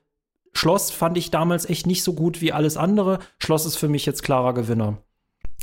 Schloss 0.54 0.92
fand 0.92 1.18
ich 1.18 1.32
damals 1.32 1.70
echt 1.70 1.88
nicht 1.88 2.04
so 2.04 2.14
gut 2.14 2.42
wie 2.42 2.54
alles 2.54 2.78
andere. 2.78 3.20
Schloss 3.40 3.66
ist 3.66 3.78
für 3.78 3.90
mich 3.90 4.06
jetzt 4.06 4.24
klarer 4.24 4.54
Gewinner. 4.54 5.02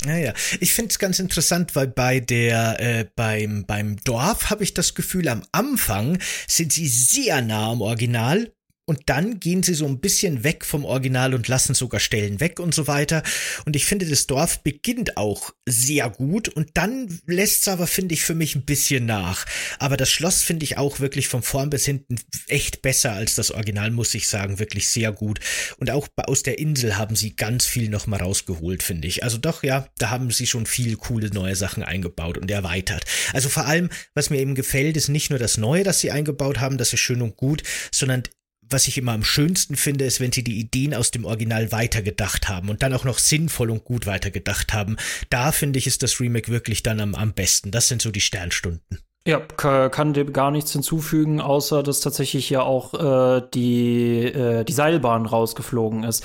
Ja, 0.04 0.16
ja. 0.16 0.32
Ich 0.60 0.74
finde 0.74 0.90
es 0.90 0.98
ganz 0.98 1.18
interessant, 1.18 1.76
weil 1.76 1.86
bei 1.86 2.20
der, 2.20 2.80
äh, 2.80 3.04
beim, 3.14 3.64
beim 3.66 3.96
Dorf 4.04 4.50
habe 4.50 4.64
ich 4.64 4.74
das 4.74 4.94
Gefühl, 4.94 5.28
am 5.28 5.42
Anfang 5.52 6.18
sind 6.48 6.72
sie 6.72 6.88
sehr 6.88 7.40
nah 7.42 7.70
am 7.70 7.80
Original. 7.80 8.52
Und 8.92 9.04
dann 9.06 9.40
gehen 9.40 9.62
sie 9.62 9.72
so 9.72 9.86
ein 9.86 10.00
bisschen 10.00 10.44
weg 10.44 10.66
vom 10.66 10.84
Original 10.84 11.32
und 11.32 11.48
lassen 11.48 11.72
sogar 11.72 11.98
Stellen 11.98 12.40
weg 12.40 12.60
und 12.60 12.74
so 12.74 12.88
weiter. 12.88 13.22
Und 13.64 13.74
ich 13.74 13.86
finde, 13.86 14.04
das 14.04 14.26
Dorf 14.26 14.62
beginnt 14.62 15.16
auch 15.16 15.54
sehr 15.64 16.10
gut 16.10 16.50
und 16.50 16.72
dann 16.74 17.08
lässt 17.24 17.62
es 17.62 17.68
aber, 17.68 17.86
finde 17.86 18.12
ich, 18.12 18.22
für 18.22 18.34
mich 18.34 18.54
ein 18.54 18.66
bisschen 18.66 19.06
nach. 19.06 19.46
Aber 19.78 19.96
das 19.96 20.10
Schloss 20.10 20.42
finde 20.42 20.64
ich 20.64 20.76
auch 20.76 21.00
wirklich 21.00 21.28
von 21.28 21.42
vorn 21.42 21.70
bis 21.70 21.86
hinten 21.86 22.16
echt 22.48 22.82
besser 22.82 23.12
als 23.12 23.34
das 23.34 23.50
Original, 23.50 23.92
muss 23.92 24.12
ich 24.12 24.28
sagen. 24.28 24.58
Wirklich 24.58 24.86
sehr 24.90 25.10
gut. 25.10 25.40
Und 25.78 25.90
auch 25.90 26.06
aus 26.26 26.42
der 26.42 26.58
Insel 26.58 26.98
haben 26.98 27.16
sie 27.16 27.34
ganz 27.34 27.64
viel 27.64 27.88
noch 27.88 28.06
mal 28.06 28.20
rausgeholt, 28.20 28.82
finde 28.82 29.08
ich. 29.08 29.24
Also 29.24 29.38
doch, 29.38 29.62
ja, 29.62 29.88
da 29.96 30.10
haben 30.10 30.30
sie 30.30 30.46
schon 30.46 30.66
viel 30.66 30.96
coole 30.96 31.30
neue 31.30 31.56
Sachen 31.56 31.82
eingebaut 31.82 32.36
und 32.36 32.50
erweitert. 32.50 33.06
Also 33.32 33.48
vor 33.48 33.64
allem, 33.64 33.88
was 34.12 34.28
mir 34.28 34.38
eben 34.38 34.54
gefällt, 34.54 34.98
ist 34.98 35.08
nicht 35.08 35.30
nur 35.30 35.38
das 35.38 35.56
Neue, 35.56 35.82
das 35.82 36.00
sie 36.00 36.10
eingebaut 36.10 36.60
haben, 36.60 36.76
das 36.76 36.92
ist 36.92 37.00
schön 37.00 37.22
und 37.22 37.38
gut, 37.38 37.62
sondern 37.90 38.24
was 38.72 38.88
ich 38.88 38.98
immer 38.98 39.12
am 39.12 39.24
schönsten 39.24 39.76
finde, 39.76 40.04
ist, 40.04 40.20
wenn 40.20 40.32
sie 40.32 40.44
die 40.44 40.58
Ideen 40.58 40.94
aus 40.94 41.10
dem 41.10 41.24
Original 41.24 41.72
weitergedacht 41.72 42.48
haben 42.48 42.68
und 42.68 42.82
dann 42.82 42.94
auch 42.94 43.04
noch 43.04 43.18
sinnvoll 43.18 43.70
und 43.70 43.84
gut 43.84 44.06
weitergedacht 44.06 44.72
haben. 44.72 44.96
Da 45.30 45.52
finde 45.52 45.78
ich, 45.78 45.86
ist 45.86 46.02
das 46.02 46.20
Remake 46.20 46.50
wirklich 46.50 46.82
dann 46.82 47.00
am, 47.00 47.14
am 47.14 47.32
besten. 47.32 47.70
Das 47.70 47.88
sind 47.88 48.02
so 48.02 48.10
die 48.10 48.20
Sternstunden. 48.20 48.98
Ja, 49.26 49.38
ka- 49.38 49.88
kann 49.88 50.14
dem 50.14 50.32
gar 50.32 50.50
nichts 50.50 50.72
hinzufügen, 50.72 51.40
außer 51.40 51.84
dass 51.84 52.00
tatsächlich 52.00 52.50
ja 52.50 52.62
auch 52.62 52.94
äh, 53.38 53.42
die, 53.54 54.24
äh, 54.24 54.64
die 54.64 54.72
Seilbahn 54.72 55.26
rausgeflogen 55.26 56.02
ist. 56.02 56.24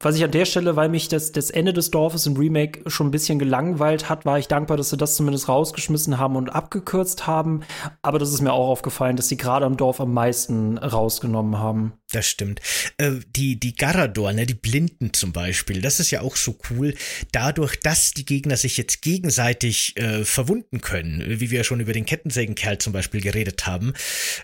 Was 0.00 0.16
ich 0.16 0.24
an 0.24 0.32
der 0.32 0.44
Stelle, 0.44 0.76
weil 0.76 0.88
mich 0.88 1.08
das, 1.08 1.32
das 1.32 1.50
Ende 1.50 1.72
des 1.72 1.90
Dorfes 1.90 2.26
im 2.26 2.36
Remake 2.36 2.90
schon 2.90 3.06
ein 3.06 3.10
bisschen 3.12 3.38
gelangweilt 3.38 4.08
hat, 4.08 4.26
war 4.26 4.38
ich 4.38 4.48
dankbar, 4.48 4.76
dass 4.76 4.90
sie 4.90 4.96
das 4.96 5.14
zumindest 5.14 5.48
rausgeschmissen 5.48 6.18
haben 6.18 6.36
und 6.36 6.50
abgekürzt 6.50 7.26
haben. 7.26 7.62
Aber 8.02 8.18
das 8.18 8.32
ist 8.32 8.40
mir 8.40 8.52
auch 8.52 8.68
aufgefallen, 8.68 9.16
dass 9.16 9.28
sie 9.28 9.36
gerade 9.36 9.64
am 9.64 9.76
Dorf 9.76 10.00
am 10.00 10.12
meisten 10.12 10.78
rausgenommen 10.78 11.58
haben. 11.58 11.92
Das 12.12 12.26
stimmt. 12.26 12.60
Äh, 12.98 13.12
die, 13.34 13.58
die 13.58 13.74
Garador, 13.74 14.32
ne, 14.32 14.46
die 14.46 14.54
Blinden 14.54 15.12
zum 15.12 15.32
Beispiel, 15.32 15.80
das 15.80 16.00
ist 16.00 16.10
ja 16.10 16.20
auch 16.20 16.36
so 16.36 16.58
cool. 16.70 16.94
Dadurch, 17.32 17.78
dass 17.80 18.12
die 18.12 18.24
Gegner 18.24 18.56
sich 18.56 18.76
jetzt 18.76 19.00
gegenseitig 19.00 19.96
äh, 19.96 20.24
verwunden 20.24 20.80
können, 20.80 21.22
wie 21.40 21.50
wir 21.50 21.64
schon 21.64 21.80
über 21.80 21.92
den 21.92 22.04
Kettensägenkerl 22.04 22.78
zum 22.78 22.92
Beispiel 22.92 23.20
geredet 23.20 23.66
haben, 23.66 23.94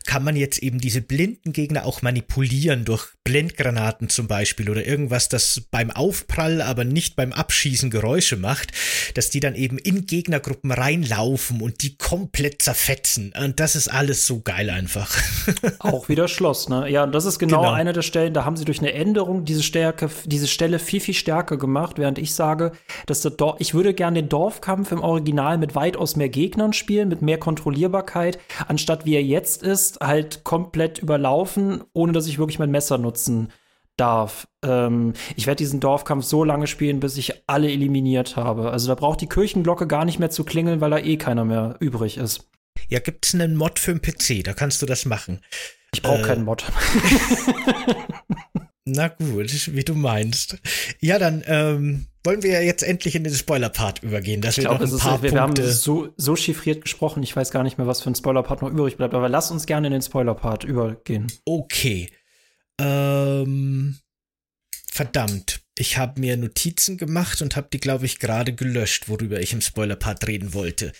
kann 0.06 0.24
man 0.24 0.36
jetzt 0.36 0.60
eben 0.60 0.78
diese 0.78 1.02
blinden 1.02 1.52
Gegner 1.52 1.84
auch 1.84 2.02
manipulieren 2.02 2.84
durch 2.84 3.08
Blendgranaten 3.24 4.08
zum 4.08 4.26
Beispiel 4.26 4.70
oder 4.70 4.86
irgendwas, 4.86 5.28
das 5.28 5.39
beim 5.70 5.90
Aufprall, 5.90 6.62
aber 6.62 6.84
nicht 6.84 7.16
beim 7.16 7.32
Abschießen 7.32 7.90
Geräusche 7.90 8.36
macht, 8.36 8.72
dass 9.14 9.30
die 9.30 9.40
dann 9.40 9.54
eben 9.54 9.78
in 9.78 10.06
Gegnergruppen 10.06 10.72
reinlaufen 10.72 11.60
und 11.60 11.82
die 11.82 11.96
komplett 11.96 12.62
zerfetzen. 12.62 13.32
Und 13.40 13.60
das 13.60 13.76
ist 13.76 13.88
alles 13.88 14.26
so 14.26 14.40
geil 14.40 14.70
einfach. 14.70 15.10
Auch 15.78 16.08
wieder 16.08 16.28
Schloss, 16.28 16.68
ne? 16.68 16.88
Ja, 16.90 17.04
und 17.04 17.12
das 17.12 17.24
ist 17.24 17.38
genau, 17.38 17.60
Genau. 17.60 17.72
eine 17.72 17.92
der 17.92 18.02
Stellen, 18.02 18.34
da 18.34 18.44
haben 18.44 18.56
sie 18.56 18.64
durch 18.64 18.80
eine 18.80 18.92
Änderung 18.92 19.44
diese 19.44 19.62
Stärke, 19.62 20.08
diese 20.24 20.46
Stelle 20.48 20.78
viel, 20.78 21.00
viel 21.00 21.14
stärker 21.14 21.56
gemacht, 21.56 21.98
während 21.98 22.18
ich 22.18 22.34
sage, 22.34 22.72
dass 23.06 23.22
der 23.22 23.32
Dorf, 23.32 23.56
ich 23.58 23.74
würde 23.74 23.94
gerne 23.94 24.20
den 24.22 24.28
Dorfkampf 24.28 24.92
im 24.92 25.02
Original 25.02 25.58
mit 25.58 25.74
weitaus 25.74 26.16
mehr 26.16 26.28
Gegnern 26.28 26.72
spielen, 26.72 27.08
mit 27.08 27.22
mehr 27.22 27.38
Kontrollierbarkeit, 27.38 28.38
anstatt 28.68 29.04
wie 29.04 29.14
er 29.14 29.22
jetzt 29.22 29.62
ist, 29.62 30.00
halt 30.00 30.44
komplett 30.44 30.98
überlaufen, 30.98 31.82
ohne 31.92 32.12
dass 32.12 32.26
ich 32.26 32.38
wirklich 32.38 32.58
mein 32.58 32.70
Messer 32.70 32.98
nutzen 32.98 33.52
darf. 34.00 34.48
Ähm, 34.64 35.12
ich 35.36 35.46
werde 35.46 35.58
diesen 35.58 35.80
Dorfkampf 35.80 36.24
so 36.24 36.42
lange 36.44 36.66
spielen, 36.66 37.00
bis 37.00 37.16
ich 37.16 37.42
alle 37.46 37.70
eliminiert 37.70 38.36
habe. 38.36 38.70
Also 38.70 38.88
da 38.88 38.94
braucht 38.94 39.20
die 39.20 39.28
Kirchenglocke 39.28 39.86
gar 39.86 40.04
nicht 40.04 40.18
mehr 40.18 40.30
zu 40.30 40.44
klingeln, 40.44 40.80
weil 40.80 40.90
da 40.90 40.98
eh 40.98 41.16
keiner 41.16 41.44
mehr 41.44 41.76
übrig 41.80 42.16
ist. 42.16 42.48
Ja, 42.88 42.98
gibt's 42.98 43.34
einen 43.34 43.56
Mod 43.56 43.78
für 43.78 43.94
den 43.94 44.00
PC, 44.02 44.42
da 44.44 44.52
kannst 44.54 44.80
du 44.82 44.86
das 44.86 45.04
machen. 45.04 45.40
Ich 45.92 46.02
brauche 46.02 46.22
Äh, 46.22 46.26
keinen 46.26 46.44
Mod. 46.44 46.64
Na 48.86 49.08
gut, 49.08 49.74
wie 49.74 49.84
du 49.84 49.94
meinst. 49.94 50.56
Ja, 51.00 51.18
dann 51.18 51.44
ähm, 51.46 52.06
wollen 52.24 52.42
wir 52.42 52.50
ja 52.52 52.60
jetzt 52.60 52.82
endlich 52.82 53.14
in 53.14 53.24
den 53.24 53.34
Spoiler-Part 53.34 54.02
übergehen, 54.02 54.40
dass 54.40 54.56
Ich 54.56 54.64
wir 54.64 54.70
noch 54.70 54.78
glaube, 54.78 54.84
ein 54.84 54.88
es 54.88 54.94
ist, 54.94 55.02
paar 55.02 55.22
wir, 55.22 55.40
haben 55.40 55.54
so, 55.56 56.08
so 56.16 56.34
chiffriert 56.34 56.82
gesprochen, 56.82 57.22
ich 57.22 57.36
weiß 57.36 57.50
gar 57.50 57.62
nicht 57.62 57.78
mehr, 57.78 57.86
was 57.86 58.00
für 58.02 58.10
ein 58.10 58.14
Spoiler-Part 58.14 58.62
noch 58.62 58.70
übrig 58.70 58.96
bleibt, 58.96 59.14
aber 59.14 59.28
lass 59.28 59.50
uns 59.50 59.66
gerne 59.66 59.88
in 59.88 59.92
den 59.92 60.02
Spoiler-Part 60.02 60.64
übergehen. 60.64 61.26
Okay. 61.44 62.08
Ähm, 62.80 63.98
verdammt. 64.90 65.60
Ich 65.76 65.96
habe 65.96 66.20
mir 66.20 66.36
Notizen 66.36 66.98
gemacht 66.98 67.40
und 67.40 67.56
habe 67.56 67.68
die, 67.72 67.80
glaube 67.80 68.04
ich, 68.04 68.18
gerade 68.18 68.52
gelöscht, 68.52 69.08
worüber 69.08 69.40
ich 69.40 69.52
im 69.52 69.62
Spoiler-Part 69.62 70.26
reden 70.26 70.52
wollte. 70.52 70.92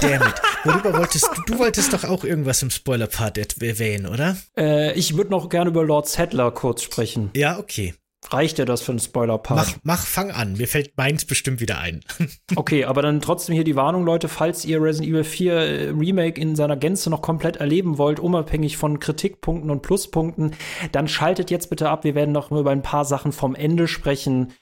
Dammit. 0.00 0.34
Worüber 0.62 0.92
wolltest 0.98 1.28
du? 1.34 1.42
Du 1.46 1.58
wolltest 1.58 1.92
doch 1.92 2.04
auch 2.04 2.22
irgendwas 2.22 2.62
im 2.62 2.70
Spoiler-Part 2.70 3.38
erwähnen, 3.60 4.06
oder? 4.06 4.36
Äh, 4.56 4.92
ich 4.92 5.16
würde 5.16 5.30
noch 5.30 5.48
gerne 5.48 5.70
über 5.70 5.84
Lord 5.84 6.08
Settler 6.08 6.52
kurz 6.52 6.82
sprechen. 6.82 7.30
Ja, 7.34 7.58
okay. 7.58 7.94
Reicht 8.28 8.58
dir 8.58 8.64
das 8.64 8.82
für 8.82 8.92
einen 8.92 9.00
Spoiler-Part? 9.00 9.58
Mach, 9.58 9.78
mach, 9.82 10.06
fang 10.06 10.30
an. 10.30 10.52
Mir 10.52 10.68
fällt 10.68 10.96
meins 10.96 11.24
bestimmt 11.24 11.60
wieder 11.60 11.78
ein. 11.78 12.00
Okay, 12.56 12.84
aber 12.84 13.00
dann 13.00 13.20
trotzdem 13.20 13.54
hier 13.54 13.64
die 13.64 13.76
Warnung, 13.76 14.04
Leute, 14.04 14.28
falls 14.28 14.64
ihr 14.64 14.82
Resident 14.82 15.10
Evil 15.10 15.24
4 15.24 15.52
äh, 15.54 15.88
Remake 15.90 16.40
in 16.40 16.56
seiner 16.56 16.76
Gänze 16.76 17.08
noch 17.08 17.22
komplett 17.22 17.56
erleben 17.56 17.96
wollt, 17.96 18.18
unabhängig 18.18 18.76
von 18.76 18.98
Kritikpunkten 18.98 19.70
und 19.70 19.82
Pluspunkten, 19.82 20.54
dann 20.92 21.08
schaltet 21.08 21.50
jetzt 21.50 21.70
bitte 21.70 21.88
ab. 21.88 22.04
Wir 22.04 22.14
werden 22.14 22.32
noch 22.32 22.50
über 22.50 22.70
ein 22.70 22.82
paar 22.82 23.04
Sachen 23.04 23.32
vom 23.32 23.54
Ende 23.54 23.88
sprechen. 23.88 24.52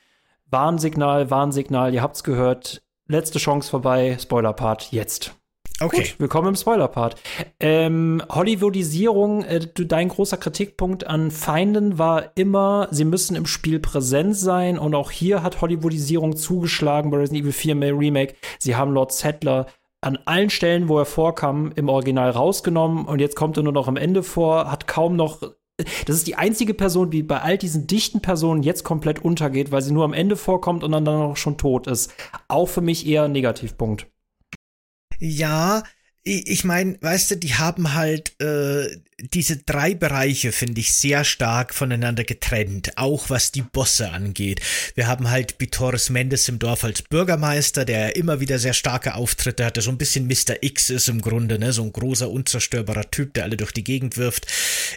Warnsignal, 0.50 1.30
Warnsignal, 1.30 1.94
ihr 1.94 2.02
habt's 2.02 2.24
gehört. 2.24 2.82
Letzte 3.06 3.38
Chance 3.38 3.70
vorbei, 3.70 4.18
Spoiler-Part 4.20 4.92
jetzt. 4.92 5.37
Okay. 5.80 5.98
Gut, 5.98 6.14
willkommen 6.18 6.48
im 6.48 6.56
Spoiler-Part. 6.56 7.14
Ähm, 7.60 8.20
Hollywoodisierung, 8.28 9.44
äh, 9.44 9.60
dein 9.60 10.08
großer 10.08 10.36
Kritikpunkt 10.36 11.06
an 11.06 11.30
Feinden 11.30 11.98
war 11.98 12.32
immer, 12.34 12.88
sie 12.90 13.04
müssen 13.04 13.36
im 13.36 13.46
Spiel 13.46 13.78
präsent 13.78 14.36
sein 14.36 14.76
und 14.76 14.96
auch 14.96 15.12
hier 15.12 15.44
hat 15.44 15.60
Hollywoodisierung 15.60 16.34
zugeschlagen 16.34 17.12
bei 17.12 17.18
Resident 17.18 17.44
Evil 17.44 17.52
4 17.52 17.96
Remake. 17.96 18.34
Sie 18.58 18.74
haben 18.74 18.92
Lord 18.92 19.12
Settler 19.12 19.66
an 20.00 20.18
allen 20.24 20.50
Stellen, 20.50 20.88
wo 20.88 20.98
er 20.98 21.04
vorkam, 21.04 21.70
im 21.76 21.88
Original 21.88 22.30
rausgenommen 22.30 23.04
und 23.04 23.20
jetzt 23.20 23.36
kommt 23.36 23.56
er 23.56 23.62
nur 23.62 23.72
noch 23.72 23.86
am 23.86 23.96
Ende 23.96 24.24
vor, 24.24 24.72
hat 24.72 24.88
kaum 24.88 25.14
noch 25.14 25.42
das 26.06 26.16
ist 26.16 26.26
die 26.26 26.34
einzige 26.34 26.74
Person, 26.74 27.08
die 27.08 27.22
bei 27.22 27.40
all 27.40 27.56
diesen 27.56 27.86
dichten 27.86 28.20
Personen 28.20 28.64
jetzt 28.64 28.82
komplett 28.82 29.24
untergeht, 29.24 29.70
weil 29.70 29.80
sie 29.80 29.92
nur 29.92 30.04
am 30.04 30.12
Ende 30.12 30.34
vorkommt 30.34 30.82
und 30.82 30.90
dann, 30.90 31.04
dann 31.04 31.22
auch 31.22 31.36
schon 31.36 31.56
tot 31.56 31.86
ist. 31.86 32.12
Auch 32.48 32.66
für 32.66 32.80
mich 32.80 33.06
eher 33.06 33.22
ein 33.22 33.32
Negativpunkt. 33.32 34.08
Ja, 35.20 35.82
ich 36.24 36.64
meine, 36.64 36.98
weißt 37.00 37.30
du, 37.30 37.36
die 37.36 37.54
haben 37.54 37.94
halt 37.94 38.38
äh, 38.40 38.98
diese 39.20 39.56
drei 39.56 39.94
Bereiche 39.94 40.52
finde 40.52 40.80
ich 40.80 40.94
sehr 40.94 41.24
stark 41.24 41.74
voneinander 41.74 42.22
getrennt, 42.22 42.92
auch 42.96 43.30
was 43.30 43.50
die 43.50 43.62
Bosse 43.62 44.10
angeht. 44.10 44.60
Wir 44.94 45.08
haben 45.08 45.28
halt 45.28 45.58
Bitores 45.58 46.08
Mendes 46.08 46.48
im 46.48 46.60
Dorf 46.60 46.84
als 46.84 47.02
Bürgermeister, 47.02 47.84
der 47.84 48.14
immer 48.14 48.38
wieder 48.38 48.60
sehr 48.60 48.74
starke 48.74 49.16
Auftritte 49.16 49.64
hatte, 49.64 49.80
so 49.80 49.90
ein 49.90 49.98
bisschen 49.98 50.28
Mr. 50.28 50.62
X 50.62 50.90
ist 50.90 51.08
im 51.08 51.20
Grunde, 51.20 51.58
ne, 51.58 51.72
so 51.72 51.82
ein 51.82 51.92
großer, 51.92 52.30
unzerstörbarer 52.30 53.10
Typ, 53.10 53.34
der 53.34 53.42
alle 53.44 53.56
durch 53.56 53.72
die 53.72 53.82
Gegend 53.82 54.16
wirft. 54.16 54.46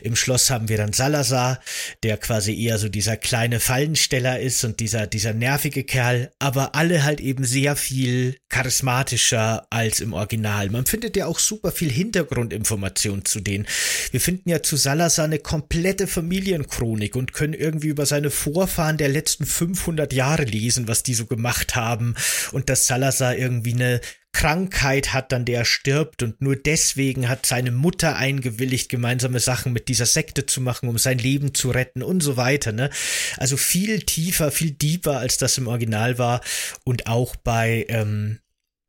Im 0.03 0.15
Schloss 0.15 0.51
haben 0.51 0.69
wir 0.69 0.77
dann 0.77 0.93
Salazar, 0.93 1.59
der 2.03 2.17
quasi 2.17 2.55
eher 2.63 2.77
so 2.77 2.89
dieser 2.89 3.17
kleine 3.17 3.59
Fallensteller 3.59 4.39
ist 4.39 4.63
und 4.63 4.79
dieser, 4.79 5.07
dieser 5.07 5.33
nervige 5.33 5.83
Kerl, 5.83 6.31
aber 6.37 6.75
alle 6.75 7.03
halt 7.03 7.21
eben 7.21 7.43
sehr 7.43 7.75
viel 7.75 8.37
charismatischer 8.49 9.65
als 9.71 9.99
im 9.99 10.13
Original. 10.13 10.69
Man 10.69 10.85
findet 10.85 11.10
ja 11.15 11.25
auch 11.27 11.39
super 11.39 11.71
viel 11.71 11.91
Hintergrundinformation 11.91 13.25
zu 13.25 13.39
denen. 13.39 13.67
Wir 14.11 14.21
finden 14.21 14.49
ja 14.49 14.63
zu 14.63 14.75
Salazar 14.75 15.25
eine 15.25 15.39
komplette 15.39 16.07
Familienchronik 16.07 17.15
und 17.15 17.33
können 17.33 17.53
irgendwie 17.53 17.89
über 17.89 18.05
seine 18.05 18.29
Vorfahren 18.29 18.97
der 18.97 19.09
letzten 19.09 19.45
500 19.45 20.13
Jahre 20.13 20.43
lesen, 20.43 20.87
was 20.87 21.03
die 21.03 21.13
so 21.13 21.25
gemacht 21.25 21.75
haben 21.75 22.15
und 22.51 22.69
dass 22.69 22.87
Salazar 22.87 23.35
irgendwie 23.35 23.73
eine 23.73 24.01
Krankheit 24.33 25.13
hat, 25.13 25.33
an 25.33 25.45
der 25.45 25.59
er 25.59 25.65
stirbt 25.65 26.23
und 26.23 26.41
nur 26.41 26.55
deswegen 26.55 27.27
hat 27.27 27.45
seine 27.45 27.71
Mutter 27.71 28.15
eingewilligt, 28.15 28.89
gemeinsame 28.89 29.39
Sachen 29.39 29.73
mit 29.73 29.89
dieser 29.89 30.05
Sekte 30.05 30.45
zu 30.45 30.61
machen, 30.61 30.87
um 30.87 30.97
sein 30.97 31.17
Leben 31.17 31.53
zu 31.53 31.69
retten 31.69 32.01
und 32.01 32.21
so 32.21 32.37
weiter, 32.37 32.71
ne? 32.71 32.89
Also 33.37 33.57
viel 33.57 34.01
tiefer, 34.01 34.51
viel 34.51 34.71
deeper, 34.71 35.19
als 35.19 35.37
das 35.37 35.57
im 35.57 35.67
Original 35.67 36.17
war 36.17 36.41
und 36.85 37.07
auch 37.07 37.35
bei 37.35 37.85
ähm, 37.89 38.39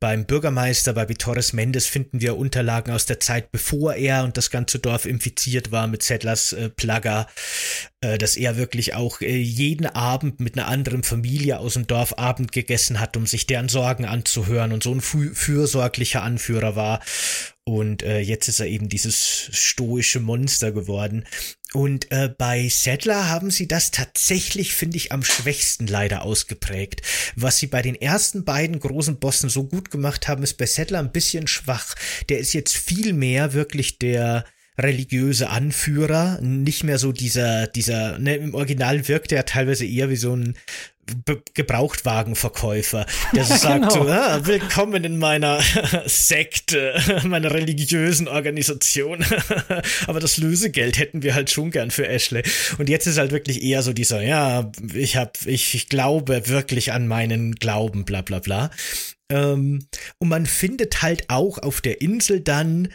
beim 0.02 0.24
Bürgermeister, 0.24 0.94
bei 0.94 1.08
Vitores 1.08 1.52
Mendes, 1.52 1.86
finden 1.86 2.20
wir 2.20 2.36
Unterlagen 2.36 2.90
aus 2.90 3.06
der 3.06 3.20
Zeit, 3.20 3.52
bevor 3.52 3.94
er 3.94 4.24
und 4.24 4.36
das 4.36 4.50
ganze 4.50 4.80
Dorf 4.80 5.06
infiziert 5.06 5.70
war 5.70 5.86
mit 5.86 6.02
Settlers 6.02 6.52
äh, 6.52 6.70
Plagger, 6.70 7.28
äh, 8.00 8.18
dass 8.18 8.36
er 8.36 8.56
wirklich 8.56 8.94
auch 8.94 9.20
äh, 9.20 9.36
jeden 9.36 9.86
Abend 9.86 10.40
mit 10.40 10.58
einer 10.58 10.66
anderen 10.66 11.04
Familie 11.04 11.60
aus 11.60 11.74
dem 11.74 11.86
Dorf 11.86 12.18
Abend 12.18 12.50
gegessen 12.50 12.98
hat, 12.98 13.16
um 13.16 13.26
sich 13.26 13.46
deren 13.46 13.68
Sorgen 13.68 14.04
anzuhören 14.04 14.72
und 14.72 14.82
so 14.82 14.92
ein 14.92 15.00
fürsorglicher 15.00 16.24
Anführer 16.24 16.74
war. 16.74 16.98
Und 17.64 18.02
äh, 18.02 18.18
jetzt 18.18 18.48
ist 18.48 18.58
er 18.58 18.66
eben 18.66 18.88
dieses 18.88 19.48
stoische 19.52 20.18
Monster 20.18 20.72
geworden. 20.72 21.24
Und 21.72 22.10
äh, 22.10 22.28
bei 22.28 22.68
Settler 22.68 23.28
haben 23.28 23.50
sie 23.50 23.68
das 23.68 23.92
tatsächlich, 23.92 24.74
finde 24.74 24.96
ich, 24.96 25.12
am 25.12 25.22
schwächsten 25.22 25.86
leider 25.86 26.22
ausgeprägt. 26.22 27.02
Was 27.36 27.58
sie 27.58 27.68
bei 27.68 27.80
den 27.80 27.94
ersten 27.94 28.44
beiden 28.44 28.80
großen 28.80 29.20
Bossen 29.20 29.48
so 29.48 29.64
gut 29.64 29.90
gemacht 29.90 30.26
haben, 30.26 30.42
ist 30.42 30.54
bei 30.54 30.66
Settler 30.66 30.98
ein 30.98 31.12
bisschen 31.12 31.46
schwach. 31.46 31.94
Der 32.28 32.40
ist 32.40 32.52
jetzt 32.52 32.76
viel 32.76 33.12
mehr 33.12 33.52
wirklich 33.52 33.98
der 33.98 34.44
religiöse 34.78 35.50
Anführer, 35.50 36.40
nicht 36.40 36.82
mehr 36.82 36.98
so 36.98 37.12
dieser, 37.12 37.66
dieser, 37.66 38.18
ne, 38.18 38.36
im 38.36 38.54
Original 38.54 39.06
wirkt 39.06 39.30
er 39.30 39.44
teilweise 39.44 39.86
eher 39.86 40.08
wie 40.08 40.16
so 40.16 40.34
ein 40.34 40.56
Be 41.24 41.42
Gebrauchtwagenverkäufer, 41.54 43.06
der 43.34 43.44
so 43.44 43.56
sagt, 43.56 43.92
genau. 43.92 44.08
ah, 44.08 44.46
willkommen 44.46 45.02
in 45.02 45.18
meiner 45.18 45.60
Sekte, 46.06 46.94
meiner 47.24 47.50
religiösen 47.52 48.28
Organisation. 48.28 49.24
Aber 50.06 50.20
das 50.20 50.36
Lösegeld 50.36 50.98
hätten 50.98 51.22
wir 51.22 51.34
halt 51.34 51.50
schon 51.50 51.72
gern 51.72 51.90
für 51.90 52.06
Ashley. 52.06 52.44
Und 52.78 52.88
jetzt 52.88 53.06
ist 53.06 53.18
halt 53.18 53.32
wirklich 53.32 53.62
eher 53.62 53.82
so 53.82 53.92
dieser, 53.92 54.22
ja, 54.22 54.70
ich 54.94 55.16
hab, 55.16 55.44
ich, 55.44 55.74
ich 55.74 55.88
glaube 55.88 56.48
wirklich 56.48 56.92
an 56.92 57.08
meinen 57.08 57.56
Glauben, 57.56 58.04
bla 58.04 58.22
bla 58.22 58.38
bla. 58.38 58.70
Ähm, 59.28 59.86
und 60.18 60.28
man 60.28 60.46
findet 60.46 61.02
halt 61.02 61.28
auch 61.28 61.58
auf 61.58 61.80
der 61.80 62.00
Insel 62.00 62.40
dann 62.40 62.88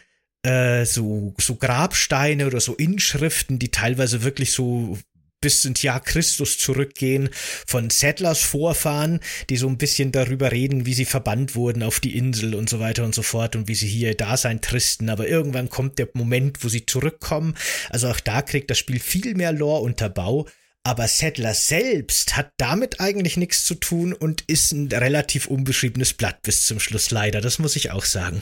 äh, 0.44 0.86
so, 0.86 1.34
so 1.40 1.56
Grabsteine 1.56 2.48
oder 2.48 2.62
so 2.62 2.74
Inschriften, 2.76 3.60
die 3.60 3.70
teilweise 3.70 4.24
wirklich 4.24 4.52
so 4.52 4.98
bis 5.42 5.66
ins 5.66 5.82
Jahr 5.82 6.00
Christus 6.00 6.58
zurückgehen 6.58 7.30
von 7.66 7.90
Settlers 7.90 8.42
Vorfahren, 8.42 9.20
die 9.50 9.58
so 9.58 9.68
ein 9.68 9.78
bisschen 9.78 10.12
darüber 10.12 10.52
reden, 10.52 10.86
wie 10.86 10.94
sie 10.94 11.06
verbannt 11.06 11.56
wurden 11.56 11.84
auf 11.84 12.00
die 12.00 12.18
Insel 12.18 12.56
und 12.56 12.70
so 12.70 12.80
weiter 12.80 13.04
und 13.04 13.14
so 13.14 13.22
fort 13.22 13.56
und 13.56 13.68
wie 13.68 13.76
sie 13.76 13.88
hier 13.88 14.16
Dasein 14.16 14.62
tristen. 14.62 15.10
Aber 15.10 15.28
irgendwann 15.28 15.70
kommt 15.70 16.00
der 16.00 16.10
Moment, 16.14 16.64
wo 16.64 16.70
sie 16.70 16.86
zurückkommen. 16.86 17.56
Also 17.90 18.10
auch 18.10 18.20
da 18.20 18.42
kriegt 18.42 18.70
das 18.70 18.78
Spiel 18.80 19.00
viel 19.00 19.36
mehr 19.36 19.52
Lore-Unterbau. 19.52 20.48
Aber 20.88 21.10
Settler 21.10 21.54
selbst 21.54 22.38
hat 22.38 22.52
damit 22.56 23.02
eigentlich 23.02 23.36
nichts 23.36 23.66
zu 23.66 23.76
tun 23.76 24.14
und 24.14 24.44
ist 24.48 24.72
ein 24.72 24.88
relativ 24.88 25.48
unbeschriebenes 25.48 26.14
Blatt 26.14 26.42
bis 26.44 26.66
zum 26.66 26.80
Schluss 26.80 27.12
leider. 27.12 27.42
Das 27.42 27.60
muss 27.60 27.76
ich 27.76 27.92
auch 27.92 28.06
sagen. 28.06 28.42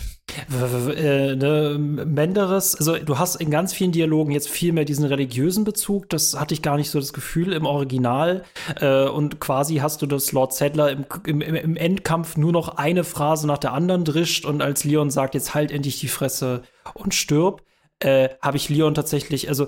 Äh, 0.96 1.36
ne, 1.36 1.76
Menderes, 1.80 2.76
also 2.76 2.98
du 2.98 3.18
hast 3.18 3.38
in 3.38 3.50
ganz 3.50 3.74
vielen 3.74 3.94
Dialogen 3.94 4.30
jetzt 4.30 4.48
viel 4.48 4.74
mehr 4.74 4.86
diesen 4.86 5.06
religiösen 5.06 5.64
Bezug. 5.64 6.08
Das 6.12 6.40
hatte 6.40 6.54
ich 6.54 6.62
gar 6.62 6.78
nicht 6.78 6.92
so 6.92 7.00
das 7.00 7.14
Gefühl 7.14 7.52
im 7.52 7.66
Original. 7.66 8.44
Äh, 8.80 9.06
und 9.06 9.40
quasi 9.40 9.78
hast 9.78 10.04
du 10.04 10.06
das 10.06 10.32
Lord 10.32 10.54
Settler 10.54 10.92
im, 10.92 11.06
im, 11.26 11.42
im 11.42 11.76
Endkampf 11.76 12.38
nur 12.38 12.52
noch 12.52 12.78
eine 12.78 13.04
Phrase 13.04 13.48
nach 13.48 13.58
der 13.58 13.74
anderen 13.74 14.06
drischt 14.06 14.46
und 14.46 14.62
als 14.62 14.84
Leon 14.84 15.10
sagt, 15.10 15.34
jetzt 15.34 15.56
halt 15.56 15.72
endlich 15.72 16.00
die 16.00 16.10
Fresse 16.10 16.62
und 16.94 17.16
stirb 17.16 17.64
äh, 18.00 18.30
habe 18.42 18.58
ich 18.58 18.70
Leon 18.70 18.94
tatsächlich, 18.94 19.50
also 19.50 19.68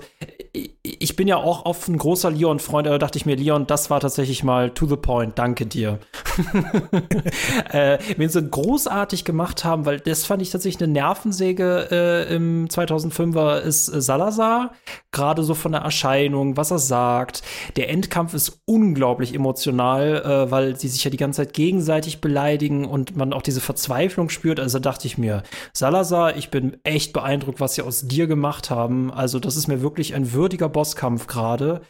ich 0.52 0.77
bin 1.18 1.26
ja 1.26 1.36
auch 1.36 1.64
oft 1.64 1.88
ein 1.88 1.98
großer 1.98 2.30
Leon-Freund, 2.30 2.86
aber 2.86 2.98
dachte 3.00 3.18
ich 3.18 3.26
mir, 3.26 3.34
Leon, 3.34 3.66
das 3.66 3.90
war 3.90 3.98
tatsächlich 3.98 4.44
mal 4.44 4.70
to 4.70 4.86
the 4.86 4.96
point, 4.96 5.36
danke 5.36 5.66
dir. 5.66 5.98
äh, 7.72 7.98
wenn 8.16 8.28
sie 8.28 8.40
großartig 8.40 9.24
gemacht 9.24 9.64
haben, 9.64 9.84
weil 9.84 9.98
das 9.98 10.24
fand 10.24 10.40
ich 10.40 10.50
tatsächlich 10.50 10.80
eine 10.80 10.92
Nervensäge 10.92 11.88
äh, 11.90 12.34
im 12.34 12.68
2005er 12.68 13.58
ist 13.58 13.88
äh, 13.88 14.00
Salazar, 14.00 14.72
gerade 15.10 15.42
so 15.42 15.54
von 15.54 15.72
der 15.72 15.80
Erscheinung, 15.80 16.56
was 16.56 16.70
er 16.70 16.78
sagt. 16.78 17.42
Der 17.76 17.90
Endkampf 17.90 18.32
ist 18.34 18.60
unglaublich 18.64 19.34
emotional, 19.34 20.22
äh, 20.22 20.50
weil 20.52 20.76
sie 20.76 20.86
sich 20.86 21.02
ja 21.02 21.10
die 21.10 21.16
ganze 21.16 21.42
Zeit 21.42 21.52
gegenseitig 21.52 22.20
beleidigen 22.20 22.84
und 22.84 23.16
man 23.16 23.32
auch 23.32 23.42
diese 23.42 23.60
Verzweiflung 23.60 24.28
spürt. 24.28 24.60
Also 24.60 24.78
dachte 24.78 25.08
ich 25.08 25.18
mir, 25.18 25.42
Salazar, 25.72 26.36
ich 26.36 26.50
bin 26.50 26.76
echt 26.84 27.12
beeindruckt, 27.12 27.60
was 27.60 27.74
sie 27.74 27.82
aus 27.82 28.06
dir 28.06 28.28
gemacht 28.28 28.70
haben. 28.70 29.12
Also 29.12 29.40
das 29.40 29.56
ist 29.56 29.66
mir 29.66 29.82
wirklich 29.82 30.14
ein 30.14 30.32
würdiger 30.32 30.68
Bosskampf 30.78 31.26
gerade. 31.26 31.80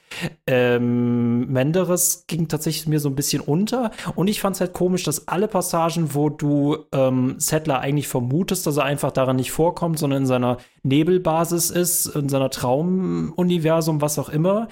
Ähm, 0.47 1.47
Menderes 1.53 2.25
ging 2.27 2.49
tatsächlich 2.49 2.89
mir 2.89 3.01
so 3.01 3.11
ein 3.11 3.15
bisschen 3.15 3.43
unter 3.43 3.91
und 4.15 4.29
ich 4.29 4.41
fand 4.41 4.57
es 4.57 4.61
halt 4.61 4.73
komisch, 4.73 5.03
dass 5.03 5.29
alle 5.29 5.47
Passagen, 5.47 6.15
wo 6.15 6.31
du 6.31 6.87
ähm, 6.93 7.35
Settler 7.37 7.81
eigentlich 7.81 8.09
vermutest, 8.09 8.67
dass 8.67 8.79
er 8.79 8.85
einfach 8.85 9.13
daran 9.13 9.37
nicht 9.37 9.53
vorkommt, 9.53 9.99
sondern 9.99 10.23
in 10.23 10.27
seiner 10.27 10.57
Nebelbasis 10.85 11.69
ist, 11.69 12.07
in 12.07 12.31
seiner 12.31 12.49
Traumuniversum, 12.49 14.01
was 14.01 14.19
auch 14.19 14.31
immer, 14.31 14.69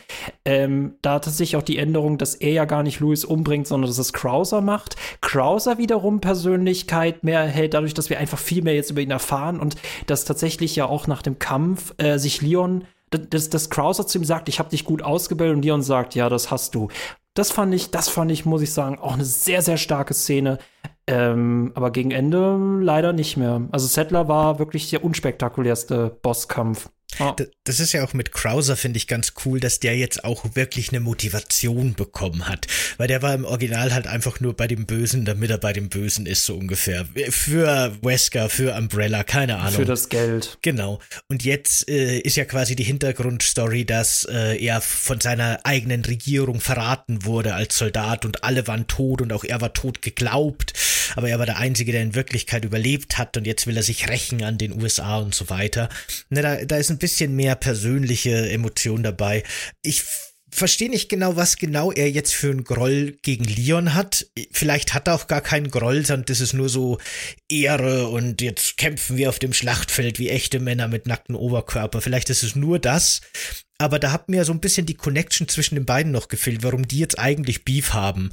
ähm, 0.47 0.95
da 1.03 1.19
tatsächlich 1.19 1.57
auch 1.57 1.63
die 1.63 1.77
Änderung, 1.77 2.17
dass 2.17 2.35
er 2.35 2.53
ja 2.53 2.65
gar 2.65 2.83
nicht 2.83 3.01
Louis 3.01 3.27
umbringt, 3.27 3.67
sondern 3.67 3.91
dass 3.91 3.99
es 3.99 4.15
Krauser 4.15 4.63
macht. 4.63 4.97
Krauser 5.21 5.77
wiederum 5.77 6.23
Persönlichkeit 6.23 7.23
mehr 7.23 7.43
hält, 7.43 7.75
dadurch, 7.75 7.93
dass 7.93 8.09
wir 8.09 8.19
einfach 8.19 8.39
viel 8.39 8.63
mehr 8.63 8.75
jetzt 8.75 8.91
über 8.91 9.03
ihn 9.03 9.11
erfahren 9.11 9.61
und 9.61 9.77
dass 10.07 10.25
tatsächlich 10.25 10.75
ja 10.75 10.87
auch 10.87 11.07
nach 11.07 11.21
dem 11.21 11.39
Kampf 11.39 11.93
äh, 11.99 12.17
sich 12.17 12.41
Leon 12.41 12.85
dass, 13.11 13.51
dass 13.51 13.71
Krauser 13.71 14.07
zu 14.07 14.19
ihm 14.19 14.25
sagt, 14.25 14.49
ich 14.49 14.59
habe 14.59 14.71
dich 14.71 14.85
gut 14.85 15.03
ausgebildet 15.03 15.57
und 15.57 15.65
Leon 15.65 15.83
sagt, 15.83 16.15
ja, 16.15 16.29
das 16.29 16.51
hast 16.51 16.75
du. 16.75 16.89
Das 17.35 17.51
fand 17.51 17.75
ich, 17.75 17.91
das 17.91 18.09
fand 18.09 18.31
ich, 18.33 18.47
muss 18.47 18.63
ich 18.63 18.73
sagen, 18.73 18.99
auch 18.99 19.13
eine 19.13 19.25
sehr, 19.25 19.63
sehr 19.63 19.77
starke 19.77 20.15
Szene. 20.15 20.59
Ähm, 21.07 21.73
aber 21.75 21.93
gegen 21.93 22.11
Ende 22.11 22.59
leider 22.81 23.13
nicht 23.13 23.37
mehr. 23.37 23.69
Also 23.71 23.87
Settler 23.87 24.27
war 24.27 24.59
wirklich 24.59 24.91
der 24.91 25.05
unspektakulärste 25.05 26.19
Bosskampf. 26.23 26.89
Oh. 27.19 27.35
Das 27.65 27.81
ist 27.81 27.93
ja 27.93 28.05
auch 28.05 28.13
mit 28.13 28.33
Krauser, 28.33 28.77
finde 28.77 28.99
ich 28.99 29.07
ganz 29.07 29.33
cool, 29.45 29.59
dass 29.59 29.81
der 29.81 29.97
jetzt 29.97 30.25
auch 30.25 30.45
wirklich 30.55 30.91
eine 30.91 31.01
Motivation 31.01 31.95
bekommen 31.95 32.49
hat. 32.49 32.67
Weil 32.99 33.09
der 33.09 33.23
war 33.23 33.33
im 33.33 33.45
Original 33.45 33.95
halt 33.95 34.07
einfach 34.07 34.41
nur 34.41 34.55
bei 34.55 34.67
dem 34.67 34.87
Bösen, 34.87 35.25
damit 35.25 35.51
er 35.51 35.59
bei 35.59 35.73
dem 35.73 35.89
Bösen 35.89 36.27
ist, 36.27 36.45
so 36.45 36.57
ungefähr. 36.57 37.07
Für 37.31 37.97
Wesker, 38.03 38.51
für 38.51 38.77
Umbrella, 38.77 39.25
keine 39.25 39.59
Ahnung. 39.59 39.73
Für 39.73 39.85
das 39.85 40.09
Geld. 40.09 40.59
Genau. 40.63 41.01
Und 41.29 41.45
jetzt 41.45 41.89
äh, 41.89 42.19
ist 42.19 42.37
ja 42.37 42.45
quasi 42.45 42.77
die 42.77 42.85
Hintergrundstory, 42.85 43.85
dass 43.85 44.27
äh, 44.31 44.63
er 44.63 44.81
von 44.81 45.21
seiner 45.21 45.61
eigenen 45.65 46.05
Regierung 46.05 46.61
verraten 46.61 47.25
wurde 47.25 47.55
als 47.55 47.79
Soldat 47.79 48.25
und 48.25 48.45
alle 48.45 48.67
waren 48.67 48.89
tot 48.89 49.23
und 49.23 49.33
auch 49.33 49.45
er 49.45 49.61
war 49.61 49.73
tot 49.73 50.03
geglaubt. 50.03 50.75
Aber 51.15 51.29
er 51.29 51.39
war 51.39 51.47
der 51.47 51.59
Einzige, 51.59 51.93
der 51.93 52.03
in 52.03 52.15
Wirklichkeit 52.15 52.65
überlebt 52.65 53.17
hat 53.17 53.37
und 53.37 53.47
jetzt 53.47 53.67
will 53.67 53.77
er 53.77 53.83
sich 53.83 54.09
rächen 54.09 54.43
an 54.43 54.59
den 54.59 54.83
USA 54.83 55.19
und 55.19 55.35
so 55.35 55.49
weiter. 55.49 55.89
Ne, 56.29 56.43
da, 56.43 56.57
da 56.65 56.77
ist 56.77 56.91
ein 56.91 56.96
bisschen 56.99 57.35
mehr 57.37 57.55
persönliche 57.55 58.51
Emotion 58.51 59.03
dabei. 59.03 59.43
Ich 59.83 60.05
verstehe 60.51 60.89
nicht 60.89 61.09
genau, 61.09 61.37
was 61.37 61.57
genau 61.57 61.93
er 61.93 62.11
jetzt 62.11 62.35
für 62.35 62.51
einen 62.51 62.65
Groll 62.65 63.19
gegen 63.23 63.45
Leon 63.45 63.95
hat. 63.95 64.27
Vielleicht 64.53 64.95
hat 64.95 65.09
er 65.09 65.15
auch 65.15 65.27
gar 65.27 65.43
keinen 65.43 65.71
Groll, 65.71 66.05
sondern 66.07 66.27
das 66.27 66.41
ist 66.41 66.55
nur 66.55 66.69
so 66.69 66.99
Ehre 67.49 68.09
und 68.09 68.41
jetzt 68.41 68.77
kämpfen 68.77 69.17
wir 69.17 69.29
auf 69.29 69.39
dem 69.39 69.53
Schlachtfeld 69.53 70.19
wie 70.19 70.31
echte 70.31 70.59
Männer 70.59 70.89
mit 70.89 71.07
nacktem 71.07 71.37
Oberkörper. 71.37 72.01
Vielleicht 72.01 72.31
ist 72.31 72.43
es 72.43 72.57
nur 72.57 72.79
das. 72.79 73.21
Aber 73.79 73.99
da 73.99 74.13
hat 74.13 74.29
mir 74.29 74.45
so 74.45 74.53
ein 74.53 74.61
bisschen 74.61 74.87
die 74.87 74.95
Connection 74.95 75.49
zwischen 75.49 75.75
den 75.75 75.85
beiden 75.85 76.13
noch 76.13 76.29
gefehlt, 76.29 76.63
warum 76.63 76.89
die 76.89 76.99
jetzt 76.99 77.19
eigentlich 77.19 77.65
Beef 77.65 77.93
haben. 77.93 78.31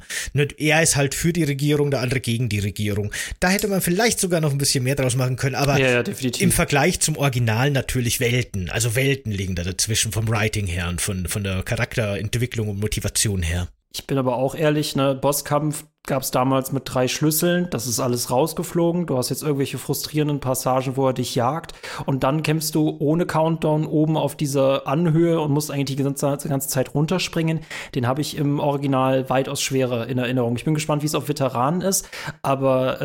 Er 0.58 0.82
ist 0.82 0.96
halt 0.96 1.14
für 1.14 1.32
die 1.32 1.44
Regierung, 1.44 1.90
der 1.90 2.00
andere 2.00 2.20
gegen 2.20 2.48
die 2.48 2.60
Regierung. 2.60 3.12
Da 3.40 3.48
hätte 3.48 3.68
man 3.68 3.80
vielleicht 3.80 4.20
sogar 4.20 4.40
noch 4.40 4.52
ein 4.52 4.58
bisschen 4.58 4.84
mehr 4.84 4.94
draus 4.94 5.16
machen 5.16 5.36
können, 5.36 5.54
aber 5.54 5.78
Ja, 5.78 6.02
ja, 6.02 6.30
im. 6.38 6.52
Vergleich 6.52 7.00
zum 7.00 7.16
Original 7.16 7.70
natürlich 7.70 8.20
Welten. 8.20 8.70
Also 8.70 8.94
Welten 8.94 9.32
liegen 9.32 9.54
da 9.54 9.64
dazwischen 9.64 10.12
vom 10.12 10.28
Writing 10.28 10.66
her 10.66 10.88
und 10.88 11.00
von, 11.00 11.26
von 11.26 11.42
der 11.42 11.62
Charakterentwicklung 11.62 12.68
und 12.68 12.80
Motivation 12.80 13.42
her. 13.42 13.68
Ich 13.92 14.06
bin 14.06 14.18
aber 14.18 14.36
auch 14.36 14.54
ehrlich, 14.54 14.96
ne, 14.96 15.14
Bosskampf 15.14 15.84
gab 16.06 16.22
es 16.22 16.30
damals 16.30 16.70
mit 16.72 16.82
drei 16.84 17.08
Schlüsseln, 17.08 17.68
das 17.70 17.86
ist 17.86 17.98
alles 17.98 18.30
rausgeflogen. 18.30 19.06
Du 19.06 19.16
hast 19.16 19.30
jetzt 19.30 19.42
irgendwelche 19.42 19.78
frustrierenden 19.78 20.40
Passagen, 20.40 20.96
wo 20.96 21.06
er 21.08 21.14
dich 21.14 21.34
jagt 21.34 21.72
und 22.04 22.24
dann 22.24 22.42
kämpfst 22.42 22.74
du 22.74 22.96
ohne 22.98 23.26
Countdown 23.26 23.86
oben 23.86 24.16
auf 24.16 24.36
dieser 24.36 24.86
Anhöhe 24.86 25.40
und 25.40 25.52
musst 25.52 25.70
eigentlich 25.70 25.96
die 25.96 26.02
ganze, 26.02 26.36
die 26.42 26.48
ganze 26.48 26.68
Zeit 26.68 26.94
runterspringen. 26.94 27.60
Den 27.94 28.06
habe 28.06 28.20
ich 28.20 28.36
im 28.36 28.60
Original 28.60 29.30
weitaus 29.30 29.62
schwerer 29.62 30.06
in 30.06 30.18
Erinnerung. 30.18 30.56
Ich 30.56 30.64
bin 30.64 30.74
gespannt, 30.74 31.02
wie 31.02 31.06
es 31.06 31.14
auf 31.14 31.28
Veteranen 31.28 31.80
ist, 31.80 32.08
aber 32.42 33.00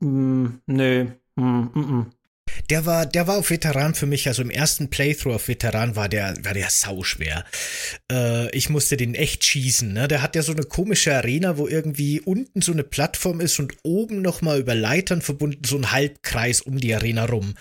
äh, 0.00 0.04
mh, 0.04 0.50
nö, 0.66 1.06
mh, 1.36 1.70
mh, 1.74 1.80
mh. 1.80 2.06
Der 2.70 2.86
war, 2.86 3.06
der 3.06 3.26
war 3.26 3.38
auf 3.38 3.50
Veteran 3.50 3.94
für 3.94 4.06
mich, 4.06 4.28
also 4.28 4.42
im 4.42 4.50
ersten 4.50 4.90
Playthrough 4.90 5.34
auf 5.34 5.48
Veteran 5.48 5.96
war 5.96 6.08
der, 6.08 6.34
war 6.42 6.54
der 6.54 6.70
sauschwer. 6.70 7.44
Äh, 8.10 8.50
ich 8.56 8.70
musste 8.70 8.96
den 8.96 9.14
echt 9.14 9.44
schießen, 9.44 9.92
ne? 9.92 10.08
Der 10.08 10.22
hat 10.22 10.36
ja 10.36 10.42
so 10.42 10.52
eine 10.52 10.64
komische 10.64 11.14
Arena, 11.14 11.56
wo 11.58 11.66
irgendwie 11.66 12.20
unten 12.20 12.62
so 12.62 12.72
eine 12.72 12.84
Plattform 12.84 13.40
ist 13.40 13.58
und 13.58 13.74
oben 13.82 14.22
nochmal 14.22 14.58
über 14.58 14.74
Leitern 14.74 15.22
verbunden 15.22 15.62
so 15.64 15.76
ein 15.76 15.92
Halbkreis 15.92 16.60
um 16.60 16.78
die 16.78 16.94
Arena 16.94 17.24
rum. 17.26 17.54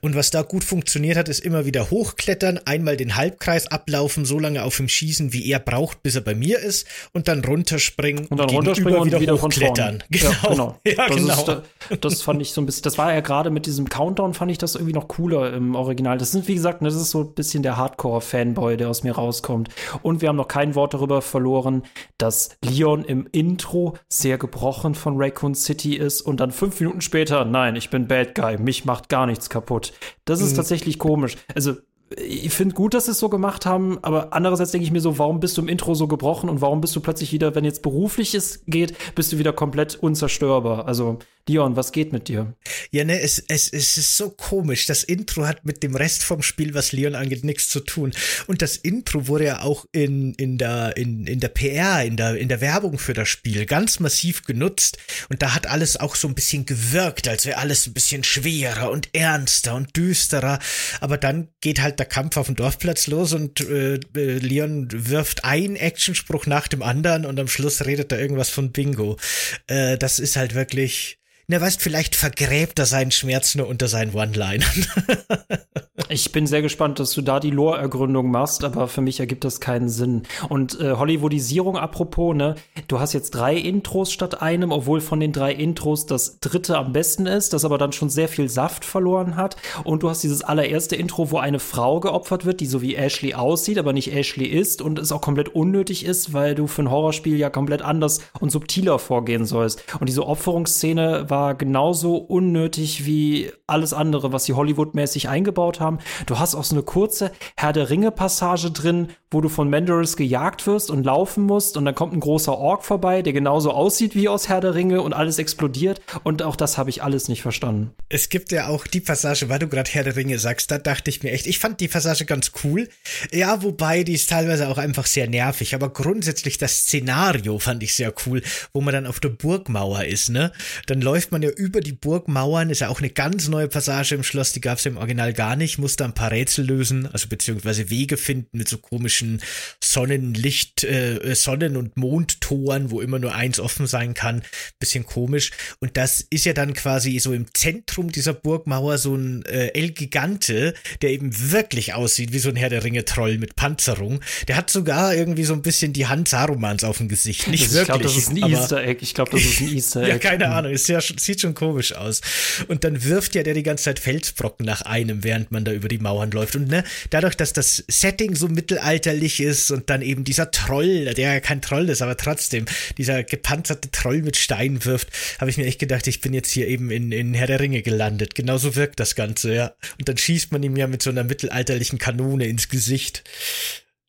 Und 0.00 0.14
was 0.14 0.30
da 0.30 0.42
gut 0.42 0.64
funktioniert 0.64 1.16
hat, 1.16 1.28
ist 1.28 1.40
immer 1.40 1.66
wieder 1.66 1.90
hochklettern, 1.90 2.60
einmal 2.64 2.96
den 2.96 3.16
Halbkreis 3.16 3.66
ablaufen, 3.66 4.24
so 4.24 4.38
lange 4.38 4.62
auf 4.62 4.80
ihm 4.80 4.88
schießen, 4.88 5.32
wie 5.32 5.50
er 5.50 5.58
braucht, 5.58 6.02
bis 6.02 6.14
er 6.14 6.22
bei 6.22 6.34
mir 6.34 6.58
ist, 6.58 6.86
und 7.12 7.28
dann 7.28 7.44
runterspringen 7.44 8.26
Und 8.26 8.38
dann 8.38 8.48
runterspringen 8.48 9.00
und 9.00 9.20
wieder, 9.20 9.36
von 9.36 9.50
hochklettern. 9.50 10.02
Genau. 10.10 10.78
Ja, 10.86 10.94
Ja, 10.96 11.08
das, 11.08 11.16
genau. 11.16 11.62
Ist, 11.90 12.04
das 12.04 12.22
fand 12.22 12.42
ich 12.42 12.52
so 12.52 12.60
ein 12.60 12.66
bisschen, 12.66 12.82
das 12.82 12.98
war 12.98 13.12
ja 13.12 13.20
gerade 13.20 13.50
mit 13.50 13.66
diesem 13.66 13.88
Countdown, 13.88 14.23
fand 14.32 14.50
ich 14.50 14.58
das 14.58 14.74
irgendwie 14.76 14.94
noch 14.94 15.08
cooler 15.08 15.52
im 15.52 15.74
Original. 15.74 16.16
Das 16.16 16.32
sind, 16.32 16.48
wie 16.48 16.54
gesagt, 16.54 16.80
ne, 16.80 16.88
das 16.88 16.96
ist 16.96 17.10
so 17.10 17.20
ein 17.20 17.34
bisschen 17.34 17.62
der 17.62 17.76
Hardcore-Fanboy, 17.76 18.78
der 18.78 18.88
aus 18.88 19.02
mir 19.02 19.12
rauskommt. 19.12 19.68
Und 20.02 20.22
wir 20.22 20.30
haben 20.30 20.36
noch 20.36 20.48
kein 20.48 20.74
Wort 20.74 20.94
darüber 20.94 21.20
verloren, 21.20 21.82
dass 22.16 22.56
Leon 22.64 23.04
im 23.04 23.28
Intro 23.32 23.98
sehr 24.08 24.38
gebrochen 24.38 24.94
von 24.94 25.16
Raccoon 25.18 25.54
City 25.54 25.96
ist 25.96 26.22
und 26.22 26.40
dann 26.40 26.50
fünf 26.50 26.80
Minuten 26.80 27.02
später, 27.02 27.44
nein, 27.44 27.76
ich 27.76 27.90
bin 27.90 28.08
Bad 28.08 28.34
Guy, 28.34 28.56
mich 28.56 28.86
macht 28.86 29.08
gar 29.08 29.26
nichts 29.26 29.50
kaputt. 29.50 29.92
Das 30.24 30.40
ist 30.40 30.54
tatsächlich 30.54 30.98
komisch. 30.98 31.36
Also, 31.54 31.74
ich 32.16 32.52
finde 32.52 32.74
gut, 32.74 32.94
dass 32.94 33.06
sie 33.06 33.12
es 33.12 33.18
so 33.18 33.28
gemacht 33.28 33.66
haben, 33.66 33.98
aber 34.02 34.32
andererseits 34.32 34.70
denke 34.70 34.84
ich 34.84 34.92
mir 34.92 35.00
so, 35.00 35.18
warum 35.18 35.40
bist 35.40 35.56
du 35.56 35.62
im 35.62 35.68
Intro 35.68 35.94
so 35.94 36.06
gebrochen 36.06 36.48
und 36.48 36.60
warum 36.60 36.80
bist 36.80 36.94
du 36.94 37.00
plötzlich 37.00 37.32
wieder, 37.32 37.54
wenn 37.54 37.64
jetzt 37.64 37.82
berufliches 37.82 38.62
geht, 38.66 38.94
bist 39.14 39.32
du 39.32 39.38
wieder 39.38 39.52
komplett 39.52 39.96
unzerstörbar? 39.96 40.86
Also, 40.86 41.18
Leon, 41.46 41.76
was 41.76 41.92
geht 41.92 42.12
mit 42.12 42.28
dir? 42.28 42.54
Ja, 42.90 43.04
ne, 43.04 43.20
es, 43.20 43.42
es, 43.48 43.70
es 43.70 43.98
ist 43.98 44.16
so 44.16 44.30
komisch. 44.30 44.86
Das 44.86 45.04
Intro 45.04 45.46
hat 45.46 45.66
mit 45.66 45.82
dem 45.82 45.94
Rest 45.94 46.22
vom 46.22 46.42
Spiel, 46.42 46.72
was 46.72 46.92
Leon 46.92 47.14
angeht, 47.14 47.44
nichts 47.44 47.68
zu 47.68 47.80
tun. 47.80 48.12
Und 48.46 48.62
das 48.62 48.78
Intro 48.78 49.28
wurde 49.28 49.44
ja 49.44 49.60
auch 49.60 49.84
in, 49.92 50.32
in, 50.34 50.56
der, 50.56 50.96
in, 50.96 51.26
in 51.26 51.40
der 51.40 51.48
PR, 51.48 52.02
in 52.02 52.16
der, 52.16 52.36
in 52.36 52.48
der 52.48 52.62
Werbung 52.62 52.98
für 52.98 53.12
das 53.12 53.28
Spiel 53.28 53.66
ganz 53.66 54.00
massiv 54.00 54.44
genutzt. 54.44 54.96
Und 55.28 55.42
da 55.42 55.54
hat 55.54 55.66
alles 55.66 55.98
auch 55.98 56.14
so 56.16 56.28
ein 56.28 56.34
bisschen 56.34 56.64
gewirkt, 56.64 57.28
als 57.28 57.44
wäre 57.44 57.58
alles 57.58 57.86
ein 57.86 57.92
bisschen 57.92 58.24
schwerer 58.24 58.90
und 58.90 59.10
ernster 59.12 59.74
und 59.74 59.94
düsterer. 59.96 60.58
Aber 61.00 61.18
dann 61.18 61.48
geht 61.60 61.82
halt 61.82 61.98
der 61.98 62.06
Kampf 62.06 62.38
auf 62.38 62.46
dem 62.46 62.56
Dorfplatz 62.56 63.06
los 63.06 63.34
und 63.34 63.60
äh, 63.60 63.96
äh, 63.96 64.38
Leon 64.38 64.88
wirft 64.90 65.44
einen 65.44 65.76
Actionspruch 65.76 66.46
nach 66.46 66.68
dem 66.68 66.82
anderen 66.82 67.26
und 67.26 67.38
am 67.38 67.48
Schluss 67.48 67.84
redet 67.84 68.12
er 68.12 68.20
irgendwas 68.20 68.48
von 68.48 68.72
Bingo. 68.72 69.18
Äh, 69.66 69.98
das 69.98 70.18
ist 70.18 70.36
halt 70.36 70.54
wirklich. 70.54 71.18
Na, 71.46 71.60
weißt, 71.60 71.82
vielleicht 71.82 72.14
vergräbt 72.16 72.78
er 72.78 72.86
seinen 72.86 73.10
Schmerz 73.10 73.54
nur 73.54 73.68
unter 73.68 73.86
seinen 73.88 74.14
One-Linern. 74.14 74.64
Ich 76.08 76.32
bin 76.32 76.46
sehr 76.46 76.60
gespannt, 76.60 77.00
dass 77.00 77.12
du 77.12 77.22
da 77.22 77.40
die 77.40 77.50
Lore-Ergründung 77.50 78.30
machst, 78.30 78.62
aber 78.62 78.88
für 78.88 79.00
mich 79.00 79.20
ergibt 79.20 79.42
das 79.42 79.58
keinen 79.58 79.88
Sinn. 79.88 80.24
Und 80.48 80.78
äh, 80.80 80.92
Hollywoodisierung 80.92 81.78
apropos, 81.78 82.34
ne, 82.36 82.56
du 82.88 83.00
hast 83.00 83.14
jetzt 83.14 83.30
drei 83.30 83.56
Intros 83.56 84.12
statt 84.12 84.42
einem, 84.42 84.70
obwohl 84.70 85.00
von 85.00 85.18
den 85.18 85.32
drei 85.32 85.52
Intros 85.52 86.04
das 86.04 86.38
dritte 86.40 86.76
am 86.76 86.92
besten 86.92 87.26
ist, 87.26 87.52
das 87.52 87.64
aber 87.64 87.78
dann 87.78 87.92
schon 87.92 88.10
sehr 88.10 88.28
viel 88.28 88.48
Saft 88.48 88.84
verloren 88.84 89.36
hat. 89.36 89.56
Und 89.84 90.02
du 90.02 90.10
hast 90.10 90.22
dieses 90.22 90.42
allererste 90.42 90.94
Intro, 90.94 91.30
wo 91.30 91.38
eine 91.38 91.58
Frau 91.58 92.00
geopfert 92.00 92.44
wird, 92.44 92.60
die 92.60 92.66
so 92.66 92.82
wie 92.82 92.96
Ashley 92.96 93.34
aussieht, 93.34 93.78
aber 93.78 93.92
nicht 93.92 94.12
Ashley 94.12 94.46
ist 94.46 94.82
und 94.82 94.98
es 94.98 95.10
auch 95.10 95.20
komplett 95.20 95.48
unnötig 95.48 96.04
ist, 96.04 96.32
weil 96.32 96.54
du 96.54 96.66
für 96.66 96.82
ein 96.82 96.90
Horrorspiel 96.90 97.36
ja 97.36 97.50
komplett 97.50 97.82
anders 97.82 98.20
und 98.40 98.50
subtiler 98.50 98.98
vorgehen 98.98 99.46
sollst. 99.46 99.82
Und 99.98 100.08
diese 100.08 100.26
Opferungsszene 100.26 101.30
war 101.30 101.33
genauso 101.56 102.16
unnötig 102.16 103.06
wie 103.06 103.50
alles 103.66 103.92
andere, 103.92 104.32
was 104.32 104.44
sie 104.44 104.52
Hollywood-mäßig 104.52 105.28
eingebaut 105.28 105.80
haben. 105.80 105.98
Du 106.26 106.38
hast 106.38 106.54
auch 106.54 106.64
so 106.64 106.74
eine 106.74 106.82
kurze 106.82 107.32
Herr 107.56 107.72
der 107.72 107.90
Ringe-Passage 107.90 108.70
drin, 108.70 109.08
wo 109.30 109.40
du 109.40 109.48
von 109.48 109.68
Mandaris 109.68 110.16
gejagt 110.16 110.66
wirst 110.66 110.90
und 110.90 111.04
laufen 111.04 111.44
musst 111.44 111.76
und 111.76 111.84
dann 111.84 111.94
kommt 111.94 112.12
ein 112.12 112.20
großer 112.20 112.56
Ork 112.56 112.84
vorbei, 112.84 113.22
der 113.22 113.32
genauso 113.32 113.72
aussieht 113.72 114.14
wie 114.14 114.28
aus 114.28 114.48
Herr 114.48 114.60
der 114.60 114.74
Ringe 114.74 115.02
und 115.02 115.12
alles 115.12 115.38
explodiert 115.38 116.00
und 116.22 116.42
auch 116.42 116.56
das 116.56 116.78
habe 116.78 116.90
ich 116.90 117.02
alles 117.02 117.28
nicht 117.28 117.42
verstanden. 117.42 117.90
Es 118.08 118.28
gibt 118.28 118.52
ja 118.52 118.68
auch 118.68 118.86
die 118.86 119.00
Passage, 119.00 119.48
weil 119.48 119.58
du 119.58 119.68
gerade 119.68 119.90
Herr 119.90 120.04
der 120.04 120.16
Ringe 120.16 120.38
sagst, 120.38 120.70
da 120.70 120.78
dachte 120.78 121.10
ich 121.10 121.22
mir 121.22 121.32
echt, 121.32 121.46
ich 121.46 121.58
fand 121.58 121.80
die 121.80 121.88
Passage 121.88 122.26
ganz 122.26 122.52
cool. 122.62 122.88
Ja, 123.32 123.62
wobei 123.62 124.04
die 124.04 124.14
ist 124.14 124.30
teilweise 124.30 124.68
auch 124.68 124.78
einfach 124.78 125.06
sehr 125.06 125.28
nervig, 125.28 125.74
aber 125.74 125.88
grundsätzlich 125.88 126.58
das 126.58 126.82
Szenario 126.82 127.58
fand 127.58 127.82
ich 127.82 127.94
sehr 127.94 128.12
cool, 128.26 128.42
wo 128.72 128.80
man 128.80 128.94
dann 128.94 129.06
auf 129.06 129.20
der 129.20 129.30
Burgmauer 129.30 130.04
ist, 130.04 130.30
ne? 130.30 130.52
Dann 130.86 131.00
läuft 131.00 131.23
man 131.32 131.42
ja 131.42 131.50
über 131.50 131.80
die 131.80 131.92
Burgmauern, 131.92 132.70
ist 132.70 132.80
ja 132.80 132.88
auch 132.88 132.98
eine 133.00 133.10
ganz 133.10 133.48
neue 133.48 133.68
Passage 133.68 134.14
im 134.14 134.22
Schloss, 134.22 134.52
die 134.52 134.60
gab 134.60 134.78
es 134.78 134.86
im 134.86 134.96
Original 134.96 135.32
gar 135.32 135.56
nicht, 135.56 135.78
muss 135.78 135.96
da 135.96 136.04
ein 136.04 136.14
paar 136.14 136.30
Rätsel 136.30 136.64
lösen, 136.66 137.06
also 137.12 137.28
beziehungsweise 137.28 137.90
Wege 137.90 138.16
finden 138.16 138.58
mit 138.58 138.68
so 138.68 138.78
komischen 138.78 139.40
Sonnenlicht, 139.82 140.84
äh, 140.84 141.34
Sonnen- 141.34 141.76
und 141.76 141.96
Mondtoren, 141.96 142.90
wo 142.90 143.00
immer 143.00 143.18
nur 143.18 143.34
eins 143.34 143.60
offen 143.60 143.86
sein 143.86 144.14
kann. 144.14 144.42
Bisschen 144.78 145.06
komisch. 145.06 145.50
Und 145.80 145.96
das 145.96 146.20
ist 146.30 146.44
ja 146.44 146.52
dann 146.52 146.74
quasi 146.74 147.18
so 147.18 147.32
im 147.32 147.46
Zentrum 147.54 148.10
dieser 148.12 148.34
Burgmauer 148.34 148.98
so 148.98 149.14
ein 149.14 149.44
äh, 149.46 149.68
El 149.68 149.90
Gigante, 149.90 150.74
der 151.02 151.10
eben 151.10 151.30
wirklich 151.52 151.94
aussieht 151.94 152.32
wie 152.32 152.38
so 152.38 152.48
ein 152.48 152.56
Herr 152.56 152.70
der 152.70 152.84
Ringe-Troll 152.84 153.38
mit 153.38 153.56
Panzerung. 153.56 154.20
Der 154.48 154.56
hat 154.56 154.70
sogar 154.70 155.14
irgendwie 155.14 155.44
so 155.44 155.54
ein 155.54 155.62
bisschen 155.62 155.92
die 155.92 156.06
Hand 156.06 156.28
Sarumans 156.28 156.84
auf 156.84 156.98
dem 156.98 157.08
Gesicht. 157.08 157.48
Nicht 157.48 157.64
Also 157.64 157.80
ich 157.80 157.84
glaube, 157.86 158.04
wirklich. 158.04 158.24
das 158.24 158.24
ist 158.24 158.30
ein 158.42 158.50
Easter 158.50 158.84
Egg. 158.86 158.98
Ich 159.02 159.14
glaube, 159.14 159.30
das 159.30 159.42
ist 159.42 159.60
ein 159.60 159.68
Easter 159.74 160.02
Egg. 160.02 160.08
ja, 160.10 160.18
keine 160.18 160.48
Ahnung. 160.50 160.72
Es 160.72 160.86
ja, 160.88 161.00
sieht 161.18 161.40
schon 161.40 161.54
komisch 161.54 161.92
aus. 161.92 162.20
Und 162.68 162.84
dann 162.84 163.04
wirft 163.04 163.34
ja 163.34 163.42
der 163.42 163.54
die 163.54 163.62
ganze 163.62 163.84
Zeit 163.84 163.98
Felsbrocken 163.98 164.66
nach 164.66 164.82
einem, 164.82 165.24
während 165.24 165.52
man 165.52 165.64
da 165.64 165.72
über 165.72 165.88
die 165.88 165.98
Mauern 165.98 166.30
läuft. 166.30 166.56
Und 166.56 166.68
ne, 166.68 166.84
dadurch, 167.10 167.36
dass 167.36 167.52
das 167.52 167.84
Setting 167.88 168.34
so 168.34 168.48
mittelalterlich 168.48 169.40
ist 169.40 169.70
und 169.70 169.90
dann 169.90 170.02
eben 170.02 170.24
dieser 170.24 170.50
Troll, 170.50 171.04
der 171.14 171.34
ja 171.34 171.40
kein 171.40 171.62
Troll 171.62 171.88
ist, 171.88 172.02
aber 172.02 172.16
trotzdem, 172.16 172.66
dieser 172.98 173.24
gepanzerte 173.24 173.90
Troll 173.90 174.22
mit 174.22 174.36
Steinen 174.36 174.84
wirft, 174.84 175.08
habe 175.40 175.50
ich 175.50 175.56
mir 175.56 175.66
echt 175.66 175.78
gedacht, 175.78 176.06
ich 176.06 176.20
bin 176.20 176.34
jetzt 176.34 176.50
hier 176.50 176.68
eben 176.68 176.90
in, 176.90 177.12
in 177.12 177.34
Herr 177.34 177.46
der 177.46 177.60
Ringe 177.60 177.82
gelandet. 177.82 178.34
Genauso 178.34 178.76
wirkt 178.76 179.00
das 179.00 179.14
Ganze, 179.14 179.54
ja. 179.54 179.74
Und 179.98 180.08
dann 180.08 180.18
schießt 180.18 180.52
man 180.52 180.62
ihm 180.62 180.76
ja 180.76 180.86
mit 180.86 181.02
so 181.02 181.10
einer 181.10 181.24
mittelalterlichen 181.24 181.98
Kanone 181.98 182.46
ins 182.46 182.68
Gesicht. 182.68 183.24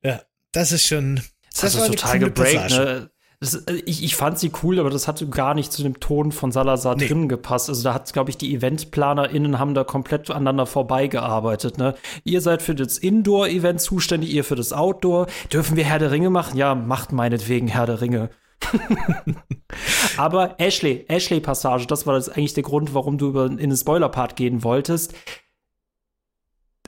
Ja, 0.04 0.24
das 0.52 0.72
ist 0.72 0.88
schon. 0.88 1.22
Das, 1.52 1.62
das 1.62 1.76
ist 1.76 1.82
eine 1.82 1.96
total 1.96 2.20
gebreakt, 2.20 2.72
ne? 2.72 3.10
Das, 3.46 3.54
äh, 3.68 3.82
ich, 3.86 4.04
ich 4.04 4.16
fand 4.16 4.40
sie 4.40 4.52
cool, 4.64 4.80
aber 4.80 4.90
das 4.90 5.08
hatte 5.08 5.28
gar 5.28 5.54
nicht 5.54 5.72
zu 5.72 5.84
dem 5.84 6.00
Ton 6.00 6.32
von 6.32 6.52
Salazar 6.52 6.96
Nee. 6.96 7.08
drin 7.08 7.30
gepasst. 7.30 7.70
Also 7.70 7.84
da 7.84 7.94
hat, 7.94 8.12
glaube 8.12 8.30
ich, 8.32 8.38
die 8.38 8.54
EventplanerInnen 8.56 9.60
haben 9.60 9.74
da 9.76 9.84
komplett 9.84 10.32
aneinander 10.32 10.66
vorbeigearbeitet. 10.66 11.78
Ne? 11.78 11.96
Ihr 12.24 12.42
seid 12.42 12.62
für 12.62 12.74
das 12.76 12.98
Indoor-Event 12.98 13.80
zuständig, 13.82 14.34
ihr 14.34 14.44
für 14.44 14.56
das 14.56 14.74
Outdoor. 14.74 15.28
Dürfen 15.54 15.78
wir 15.78 15.84
Herr 15.86 16.00
der 16.00 16.12
Ringe 16.12 16.30
machen? 16.30 16.58
Ja, 16.58 16.74
macht 16.76 17.12
meinetwegen 17.12 17.68
Herr 17.68 17.86
der 17.86 18.02
Ringe. 18.02 18.30
aber 20.18 20.60
Ashley, 20.60 21.06
Ashley-Passage, 21.08 21.88
das 21.88 22.08
war 22.08 22.16
das 22.16 22.30
eigentlich 22.30 22.54
der 22.54 22.64
Grund, 22.64 22.94
warum 22.94 23.18
du 23.18 23.28
über, 23.28 23.46
in 23.46 23.58
den 23.58 23.76
Spoiler-Part 23.76 24.36
gehen 24.36 24.64
wolltest. 24.64 25.14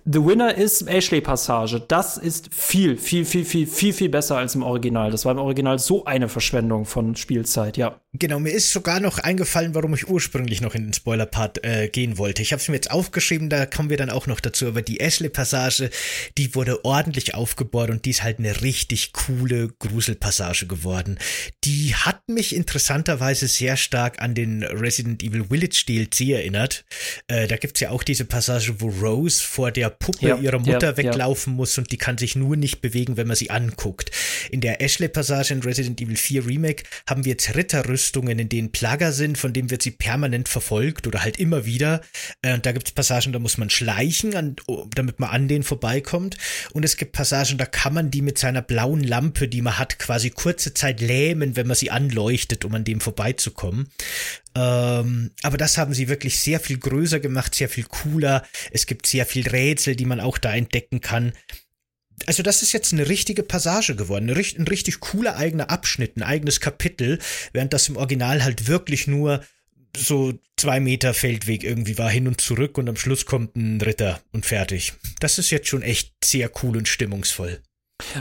The 0.10 0.24
Winner 0.24 0.56
ist 0.56 0.88
Ashley-Passage. 0.88 1.82
Das 1.86 2.16
ist 2.16 2.54
viel, 2.54 2.96
viel, 2.96 3.26
viel, 3.26 3.44
viel, 3.44 3.68
viel, 3.68 3.92
viel 3.92 4.08
besser 4.08 4.38
als 4.38 4.56
im 4.56 4.64
Original. 4.64 5.12
Das 5.12 5.26
war 5.26 5.34
im 5.34 5.38
Original 5.38 5.80
so 5.80 6.06
eine 6.06 6.30
Verschwendung 6.30 6.86
von 6.86 7.18
Spielzeit, 7.18 7.76
ja. 7.76 8.00
Genau, 8.14 8.40
mir 8.40 8.52
ist 8.52 8.72
sogar 8.72 9.02
noch 9.02 9.20
eingefallen, 9.20 9.76
warum 9.76 9.94
ich 9.94 10.08
ursprünglich 10.08 10.62
noch 10.62 10.76
in 10.76 10.86
den 10.86 10.94
Spoiler-Part 10.94 11.66
äh, 11.66 11.90
gehen 11.90 12.18
wollte. 12.18 12.42
Ich 12.42 12.54
habe 12.54 12.62
es 12.62 12.70
mir 12.70 12.76
jetzt 12.76 12.90
aufgeschrieben, 12.90 13.50
da 13.50 13.66
kommen 13.66 13.90
wir 13.90 13.98
dann 13.98 14.10
auch 14.10 14.28
noch 14.28 14.40
dazu. 14.40 14.68
Aber 14.68 14.82
die 14.82 15.02
Ashley-Passage, 15.02 15.90
die 16.38 16.56
wurde 16.56 16.86
ordentlich 16.86 17.36
aufgebaut 17.36 17.90
und 17.90 18.06
die 18.06 18.12
ist 18.12 18.24
halt 18.24 18.40
eine 18.40 18.62
richtig 18.62 19.12
coole 19.12 19.74
Gruselpassage 19.78 20.68
geworden. 20.68 21.20
Die 21.66 21.94
hat 21.96 22.22
mich 22.30 22.56
interessanterweise 22.56 23.50
sehr 23.50 23.76
stark 23.76 24.22
an 24.22 24.36
den 24.36 24.64
Resident 24.64 25.22
Evil 25.22 25.48
Village 25.50 25.84
DLC 25.86 26.30
erinnert. 26.30 26.86
Äh, 27.28 27.48
da 27.48 27.58
gibt's 27.58 27.82
ja 27.82 27.90
auch 27.90 28.04
diese 28.04 28.24
Passage, 28.24 28.76
wo 28.80 28.88
Rose 28.88 29.44
vor 29.44 29.72
der 29.72 29.97
Puppe 30.00 30.28
ja, 30.28 30.38
ihrer 30.38 30.60
Mutter 30.60 30.92
ja, 30.92 30.98
weglaufen 30.98 31.54
ja. 31.54 31.58
muss 31.58 31.78
und 31.78 31.92
die 31.92 31.98
kann 31.98 32.18
sich 32.18 32.36
nur 32.36 32.56
nicht 32.56 32.82
bewegen, 32.82 33.18
wenn 33.18 33.28
man 33.28 33.36
sie 33.36 33.50
anguckt. 33.50 34.12
In 34.52 34.62
der 34.62 34.82
Ashley-Passage 34.82 35.54
in 35.54 35.62
Resident 35.62 36.02
Evil 36.02 36.16
4 36.16 36.46
Remake 36.46 36.84
haben 37.08 37.26
wir 37.26 37.32
jetzt 37.32 37.56
Ritterrüstungen, 37.56 38.40
in 38.40 38.50
denen 38.50 38.72
Plagger 38.72 39.12
sind, 39.12 39.38
von 39.38 39.54
denen 39.54 39.70
wird 39.70 39.82
sie 39.82 39.92
permanent 39.92 40.50
verfolgt 40.50 41.08
oder 41.08 41.24
halt 41.24 41.38
immer 41.40 41.66
wieder. 41.66 42.02
Äh, 42.42 42.54
und 42.54 42.66
da 42.66 42.72
gibt 42.72 42.88
es 42.88 42.94
Passagen, 42.94 43.34
da 43.34 43.40
muss 43.40 43.58
man 43.58 43.70
schleichen, 43.70 44.36
an, 44.36 44.56
damit 44.94 45.20
man 45.20 45.30
an 45.30 45.48
denen 45.48 45.64
vorbeikommt. 45.64 46.38
Und 46.74 46.84
es 46.84 46.98
gibt 46.98 47.14
Passagen, 47.14 47.58
da 47.58 47.66
kann 47.66 47.94
man 47.94 48.12
die 48.12 48.22
mit 48.22 48.38
seiner 48.38 48.62
blauen 48.62 49.04
Lampe, 49.04 49.48
die 49.48 49.62
man 49.62 49.78
hat, 49.78 50.00
quasi 50.00 50.30
kurze 50.30 50.74
Zeit 50.74 51.02
lähmen, 51.02 51.56
wenn 51.56 51.68
man 51.68 51.76
sie 51.76 51.92
anleuchtet, 51.92 52.66
um 52.66 52.74
an 52.74 52.84
dem 52.84 53.02
vorbeizukommen. 53.02 53.90
Ähm, 54.58 55.30
aber 55.44 55.58
das 55.58 55.78
haben 55.78 55.94
sie 55.94 56.10
wirklich 56.10 56.40
sehr 56.40 56.60
viel 56.60 56.80
größer 56.80 57.20
gemacht, 57.20 57.54
sehr 57.54 57.70
viel 57.70 57.84
cooler. 57.84 58.44
Es 58.72 58.88
gibt 58.88 59.06
sehr 59.06 59.28
viel 59.28 59.48
Rätsel, 59.48 59.87
die 59.96 60.06
man 60.06 60.20
auch 60.20 60.38
da 60.38 60.54
entdecken 60.56 61.02
kann. 61.02 61.34
Also 62.26 62.42
das 62.44 62.64
ist 62.64 62.74
jetzt 62.74 62.94
eine 62.94 63.10
richtige 63.10 63.44
Passage 63.44 63.96
geworden, 63.96 64.30
ein 64.30 64.68
richtig 64.68 65.00
cooler 65.00 65.38
eigener 65.38 65.70
Abschnitt, 65.70 66.18
ein 66.18 66.24
eigenes 66.24 66.60
Kapitel, 66.60 67.20
während 67.54 67.74
das 67.74 67.90
im 67.90 67.98
Original 67.98 68.44
halt 68.44 68.68
wirklich 68.68 69.08
nur 69.08 69.44
so 69.96 70.34
zwei 70.58 70.80
Meter 70.80 71.14
Feldweg 71.14 71.64
irgendwie 71.64 71.98
war, 71.98 72.10
hin 72.10 72.28
und 72.28 72.42
zurück 72.42 72.78
und 72.78 72.90
am 72.90 72.98
Schluss 72.98 73.26
kommt 73.26 73.56
ein 73.56 73.82
Ritter 73.82 74.22
und 74.32 74.46
fertig. 74.46 74.94
Das 75.20 75.38
ist 75.38 75.52
jetzt 75.52 75.68
schon 75.68 75.82
echt 75.82 76.14
sehr 76.24 76.52
cool 76.64 76.78
und 76.78 76.88
stimmungsvoll. 76.88 77.62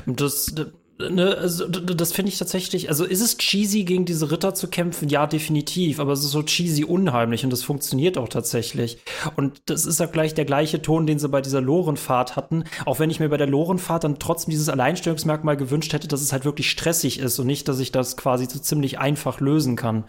Das, 0.06 0.54
Ne, 0.98 1.36
also, 1.36 1.68
das 1.68 2.12
finde 2.12 2.30
ich 2.30 2.38
tatsächlich, 2.38 2.88
also 2.88 3.04
ist 3.04 3.20
es 3.20 3.36
cheesy, 3.36 3.84
gegen 3.84 4.06
diese 4.06 4.30
Ritter 4.30 4.54
zu 4.54 4.68
kämpfen? 4.68 5.10
Ja, 5.10 5.26
definitiv, 5.26 6.00
aber 6.00 6.12
es 6.12 6.20
ist 6.20 6.30
so 6.30 6.42
cheesy 6.42 6.84
unheimlich 6.84 7.44
und 7.44 7.50
das 7.50 7.62
funktioniert 7.62 8.16
auch 8.16 8.30
tatsächlich. 8.30 8.96
Und 9.36 9.60
das 9.66 9.84
ist 9.84 10.00
ja 10.00 10.06
gleich 10.06 10.32
der 10.32 10.46
gleiche 10.46 10.80
Ton, 10.80 11.06
den 11.06 11.18
sie 11.18 11.28
bei 11.28 11.42
dieser 11.42 11.60
Lorenfahrt 11.60 12.34
hatten, 12.36 12.64
auch 12.86 12.98
wenn 12.98 13.10
ich 13.10 13.20
mir 13.20 13.28
bei 13.28 13.36
der 13.36 13.46
Lorenfahrt 13.46 14.04
dann 14.04 14.18
trotzdem 14.18 14.52
dieses 14.52 14.70
Alleinstellungsmerkmal 14.70 15.58
gewünscht 15.58 15.92
hätte, 15.92 16.08
dass 16.08 16.22
es 16.22 16.32
halt 16.32 16.46
wirklich 16.46 16.70
stressig 16.70 17.18
ist 17.18 17.38
und 17.38 17.46
nicht, 17.46 17.68
dass 17.68 17.78
ich 17.78 17.92
das 17.92 18.16
quasi 18.16 18.46
so 18.46 18.58
ziemlich 18.58 18.98
einfach 18.98 19.40
lösen 19.40 19.76
kann. 19.76 20.04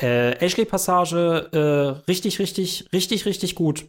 Äh, 0.00 0.32
Ashley-Passage, 0.44 1.50
äh, 1.52 2.10
richtig, 2.10 2.40
richtig, 2.40 2.88
richtig, 2.92 3.26
richtig 3.26 3.54
gut. 3.54 3.84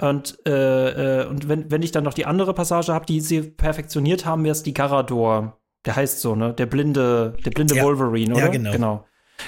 Und, 0.00 0.38
äh, 0.46 1.22
äh, 1.22 1.26
und 1.26 1.48
wenn, 1.48 1.70
wenn 1.70 1.82
ich 1.82 1.92
dann 1.92 2.04
noch 2.04 2.14
die 2.14 2.24
andere 2.24 2.54
Passage 2.54 2.94
habe, 2.94 3.04
die 3.04 3.20
sie 3.20 3.42
perfektioniert 3.42 4.24
haben, 4.24 4.44
wäre 4.44 4.52
es 4.52 4.62
die 4.62 4.72
Garador. 4.72 5.58
Der 5.84 5.96
heißt 5.96 6.20
so, 6.20 6.34
ne? 6.34 6.54
Der 6.54 6.66
blinde, 6.66 7.36
der 7.44 7.50
blinde 7.50 7.76
ja. 7.76 7.84
Wolverine, 7.84 8.34
oder? 8.34 8.44
Ja, 8.44 8.48
genau. 8.48 8.72
genau. 8.72 9.04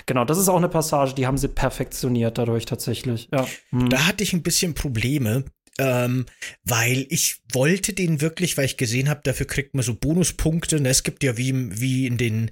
Genau, 0.07 0.25
das 0.25 0.39
ist 0.39 0.49
auch 0.49 0.57
eine 0.57 0.69
Passage, 0.69 1.15
die 1.15 1.27
haben 1.27 1.37
sie 1.37 1.49
perfektioniert 1.49 2.39
dadurch 2.39 2.65
tatsächlich. 2.65 3.29
Ja. 3.33 3.47
Hm. 3.71 3.89
Da 3.89 4.07
hatte 4.07 4.23
ich 4.23 4.33
ein 4.33 4.43
bisschen 4.43 4.75
Probleme, 4.75 5.45
ähm, 5.79 6.27
weil 6.65 7.07
ich 7.09 7.41
wollte 7.53 7.93
den 7.93 8.21
wirklich, 8.21 8.57
weil 8.57 8.67
ich 8.67 8.77
gesehen 8.77 9.09
habe, 9.09 9.21
dafür 9.25 9.47
kriegt 9.47 9.75
man 9.75 9.83
so 9.83 9.95
Bonuspunkte. 9.95 10.81
Ne? 10.81 10.91
es 10.91 11.03
gibt 11.03 11.25
ja 11.25 11.37
wie, 11.37 11.81
wie 11.81 12.07
in 12.07 12.19
den 12.19 12.51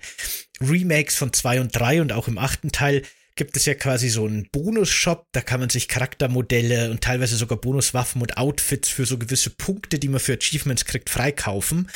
Remakes 0.61 1.17
von 1.17 1.33
2 1.33 1.61
und 1.61 1.79
3 1.79 2.01
und 2.03 2.13
auch 2.13 2.27
im 2.27 2.39
achten 2.39 2.73
Teil 2.73 3.03
gibt 3.39 3.57
es 3.57 3.65
ja 3.65 3.75
quasi 3.75 4.09
so 4.11 4.27
einen 4.27 4.49
Bonus-Shop, 4.53 5.25
da 5.33 5.41
kann 5.41 5.61
man 5.61 5.71
sich 5.71 5.89
Charaktermodelle 5.89 6.91
und 6.91 7.01
teilweise 7.01 7.37
sogar 7.37 7.57
Bonuswaffen 7.57 8.21
und 8.21 8.37
Outfits 8.37 8.89
für 8.91 9.07
so 9.07 9.17
gewisse 9.17 9.51
Punkte, 9.51 9.99
die 9.99 10.09
man 10.09 10.21
für 10.21 10.35
Achievements 10.35 10.85
kriegt, 10.85 11.09
freikaufen. 11.09 11.89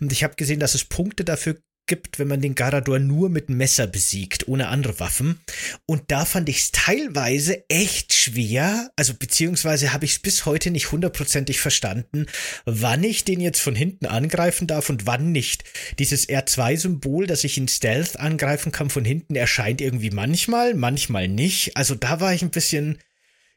Und 0.00 0.12
ich 0.12 0.22
habe 0.22 0.36
gesehen, 0.36 0.60
dass 0.60 0.74
es 0.74 0.84
Punkte 0.84 1.24
dafür 1.24 1.56
gibt, 1.86 2.18
wenn 2.18 2.28
man 2.28 2.40
den 2.40 2.54
Garador 2.54 2.98
nur 2.98 3.28
mit 3.28 3.48
Messer 3.48 3.86
besiegt, 3.86 4.48
ohne 4.48 4.68
andere 4.68 5.00
Waffen. 5.00 5.40
Und 5.86 6.04
da 6.08 6.24
fand 6.24 6.48
ich 6.48 6.58
es 6.58 6.72
teilweise 6.72 7.68
echt 7.68 8.14
schwer, 8.14 8.90
also 8.96 9.14
beziehungsweise 9.14 9.92
habe 9.92 10.04
ich 10.04 10.12
es 10.12 10.18
bis 10.18 10.46
heute 10.46 10.70
nicht 10.70 10.92
hundertprozentig 10.92 11.60
verstanden, 11.60 12.26
wann 12.64 13.04
ich 13.04 13.24
den 13.24 13.40
jetzt 13.40 13.60
von 13.60 13.74
hinten 13.74 14.06
angreifen 14.06 14.66
darf 14.66 14.90
und 14.90 15.06
wann 15.06 15.32
nicht. 15.32 15.64
Dieses 15.98 16.28
R2-Symbol, 16.28 17.26
dass 17.26 17.44
ich 17.44 17.58
in 17.58 17.68
Stealth 17.68 18.18
angreifen 18.18 18.72
kann 18.72 18.90
von 18.90 19.04
hinten, 19.04 19.34
erscheint 19.34 19.80
irgendwie 19.80 20.10
manchmal, 20.10 20.74
manchmal 20.74 21.28
nicht. 21.28 21.76
Also 21.76 21.94
da 21.94 22.20
war 22.20 22.32
ich 22.32 22.42
ein 22.42 22.50
bisschen 22.50 22.98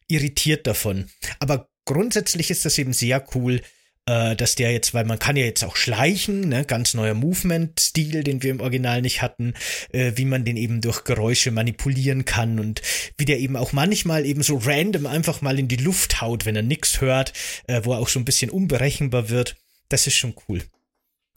irritiert 0.07 0.67
davon. 0.67 1.09
Aber 1.39 1.69
grundsätzlich 1.85 2.51
ist 2.51 2.65
das 2.65 2.77
eben 2.77 2.93
sehr 2.93 3.25
cool, 3.35 3.61
äh, 4.07 4.35
dass 4.35 4.55
der 4.55 4.71
jetzt, 4.71 4.93
weil 4.93 5.05
man 5.05 5.19
kann 5.19 5.35
ja 5.35 5.45
jetzt 5.45 5.63
auch 5.63 5.75
schleichen, 5.75 6.49
ne, 6.49 6.65
ganz 6.65 6.93
neuer 6.93 7.13
Movement-Stil, 7.13 8.23
den 8.23 8.43
wir 8.43 8.51
im 8.51 8.61
Original 8.61 9.01
nicht 9.01 9.21
hatten, 9.21 9.53
äh, 9.91 10.13
wie 10.15 10.25
man 10.25 10.45
den 10.45 10.57
eben 10.57 10.81
durch 10.81 11.03
Geräusche 11.03 11.51
manipulieren 11.51 12.25
kann 12.25 12.59
und 12.59 12.81
wie 13.17 13.25
der 13.25 13.39
eben 13.39 13.55
auch 13.55 13.73
manchmal 13.73 14.25
eben 14.25 14.43
so 14.43 14.57
random 14.57 15.07
einfach 15.07 15.41
mal 15.41 15.59
in 15.59 15.67
die 15.67 15.75
Luft 15.75 16.21
haut, 16.21 16.45
wenn 16.45 16.55
er 16.55 16.61
nix 16.61 17.01
hört, 17.01 17.33
äh, 17.67 17.81
wo 17.83 17.93
er 17.93 17.99
auch 17.99 18.09
so 18.09 18.19
ein 18.19 18.25
bisschen 18.25 18.49
unberechenbar 18.49 19.29
wird. 19.29 19.55
Das 19.89 20.07
ist 20.07 20.15
schon 20.15 20.35
cool. 20.47 20.61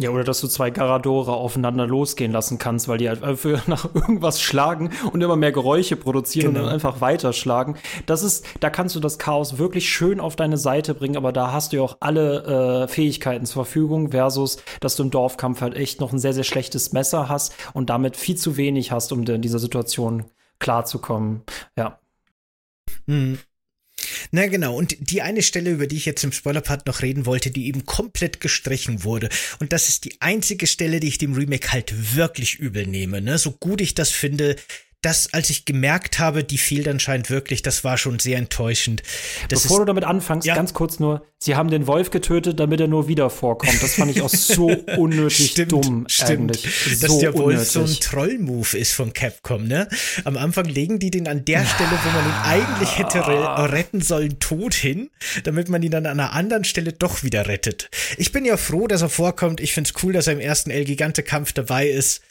Ja, 0.01 0.11
oder 0.11 0.23
dass 0.23 0.41
du 0.41 0.47
zwei 0.47 0.71
Garadore 0.71 1.33
aufeinander 1.33 1.85
losgehen 1.85 2.31
lassen 2.31 2.59
kannst, 2.59 2.87
weil 2.87 2.99
die 2.99 3.09
halt 3.09 3.25
einfach 3.25 3.67
nach 3.67 3.93
irgendwas 3.95 4.41
schlagen 4.41 4.91
und 5.13 5.21
immer 5.21 5.35
mehr 5.35 5.51
Geräusche 5.51 5.97
produzieren 5.97 6.55
genau. 6.55 6.61
und 6.61 6.67
dann 6.67 6.75
einfach 6.75 7.01
weiterschlagen. 7.01 7.77
Das 8.07 8.23
ist, 8.23 8.47
da 8.61 8.71
kannst 8.71 8.95
du 8.95 9.01
das 9.01 9.19
Chaos 9.19 9.59
wirklich 9.59 9.89
schön 9.89 10.21
auf 10.21 10.37
deine 10.37 10.57
Seite 10.57 10.95
bringen, 10.95 11.17
aber 11.17 11.33
da 11.33 11.51
hast 11.51 11.73
du 11.73 11.79
ja 11.79 11.83
auch 11.83 11.97
alle 11.99 12.85
äh, 12.85 12.89
Fähigkeiten 12.89 13.45
zur 13.45 13.65
Verfügung, 13.65 14.13
versus, 14.13 14.59
dass 14.81 14.95
du 14.95 15.03
im 15.03 15.11
Dorfkampf 15.11 15.63
halt 15.63 15.75
echt 15.75 16.01
noch 16.01 16.13
ein 16.13 16.21
sehr, 16.21 16.33
sehr 16.33 16.45
schlechtes 16.45 16.93
Messer 16.93 17.29
hast 17.29 17.55
und 17.75 17.91
damit 17.91 18.17
viel 18.17 18.37
zu 18.37 18.57
wenig 18.57 18.93
hast, 18.93 19.11
um 19.11 19.25
in 19.25 19.43
dieser 19.43 19.59
Situation 19.59 20.27
klarzukommen. 20.61 21.43
Ja. 21.77 21.99
Mhm. 23.07 23.39
Na 24.31 24.47
genau, 24.47 24.77
und 24.77 24.97
die 24.99 25.23
eine 25.23 25.43
Stelle, 25.43 25.71
über 25.71 25.87
die 25.87 25.97
ich 25.97 26.07
jetzt 26.07 26.25
im 26.25 26.33
Spoilerpart 26.33 26.87
noch 26.87 27.03
reden 27.03 27.27
wollte, 27.27 27.51
die 27.51 27.67
eben 27.67 27.87
komplett 27.87 28.41
gestrichen 28.41 29.05
wurde. 29.05 29.29
Und 29.61 29.73
das 29.73 29.89
ist 29.89 30.05
die 30.05 30.21
einzige 30.21 30.67
Stelle, 30.67 31.01
die 31.01 31.09
ich 31.09 31.19
dem 31.19 31.35
Remake 31.35 31.73
halt 31.73 32.17
wirklich 32.17 32.57
übel 32.57 32.87
nehme. 32.87 33.21
Ne? 33.21 33.39
So 33.39 33.53
gut 33.53 33.81
ich 33.81 33.95
das 33.95 34.11
finde, 34.11 34.57
das, 35.03 35.33
als 35.33 35.49
ich 35.51 35.65
gemerkt 35.65 36.19
habe, 36.19 36.43
die 36.43 36.59
fehlt 36.59 36.89
anscheinend 36.89 37.31
wirklich, 37.31 37.63
das 37.63 37.85
war 37.85 37.97
schon 37.99 38.19
sehr 38.19 38.37
enttäuschend. 38.37 39.05
Das 39.49 39.63
Bevor 39.63 39.77
ist, 39.77 39.81
du 39.83 39.85
damit 39.85 40.03
anfängst, 40.03 40.45
ja. 40.45 40.57
ganz 40.57 40.75
kurz 40.75 40.99
nur, 40.99 41.25
sie 41.39 41.55
haben 41.55 41.71
den 41.71 41.87
Wolf 41.87 42.11
getötet, 42.11 42.59
damit 42.59 42.81
er 42.81 42.89
nur 42.89 43.07
wieder 43.07 43.31
vorkommt. 43.31 43.81
Das 43.81 43.95
fand 43.95 44.11
ich 44.11 44.23
auch 44.23 44.29
so 44.29 44.67
unnötig 44.97 45.53
stimmt, 45.53 45.73
dumm 45.73 46.05
stimmt. 46.09 46.31
eigentlich. 46.31 47.01
Dass 47.01 47.19
der 47.19 47.33
Wolf 47.35 47.47
unnötig. 47.47 47.69
so 47.69 47.81
ein 47.83 48.01
Troll-Move 48.01 48.77
ist 48.77 48.93
von 48.93 49.13
Capcom, 49.13 49.69
ne? 49.69 49.89
Am 50.25 50.37
Anfang 50.37 50.65
legen 50.65 50.99
die 50.99 51.13
den 51.13 51.29
an 51.29 51.45
der 51.45 51.65
Stelle, 51.65 51.91
wo 51.91 52.11
man 52.11 52.27
ihn 52.27 52.43
eigentlich 52.45 52.99
hätte 52.99 53.25
re 53.25 53.73
retten 53.73 54.01
sollen, 54.01 54.41
tot 54.41 54.75
hin, 54.75 55.11
damit 55.45 55.69
man 55.69 55.81
ihn 55.81 55.93
dann 55.93 56.07
an 56.07 56.19
einer 56.19 56.33
anderen 56.33 56.65
Stelle 56.65 56.93
doch 56.93 57.23
wieder 57.23 57.47
rettet. 57.47 57.89
Ich 58.17 58.33
bin 58.33 58.45
ja 58.45 58.57
froh, 58.57 58.89
dass 58.89 59.03
er 59.03 59.09
vorkommt. 59.09 59.61
Ich 59.61 59.75
find's 59.75 59.93
cool, 60.03 60.13
dass 60.13 60.27
er 60.27 60.33
im 60.33 60.41
ersten 60.41 60.71
El 60.71 60.85
Gigante-Kampf 60.85 61.53
dabei 61.53 61.89
ist. 61.89 62.23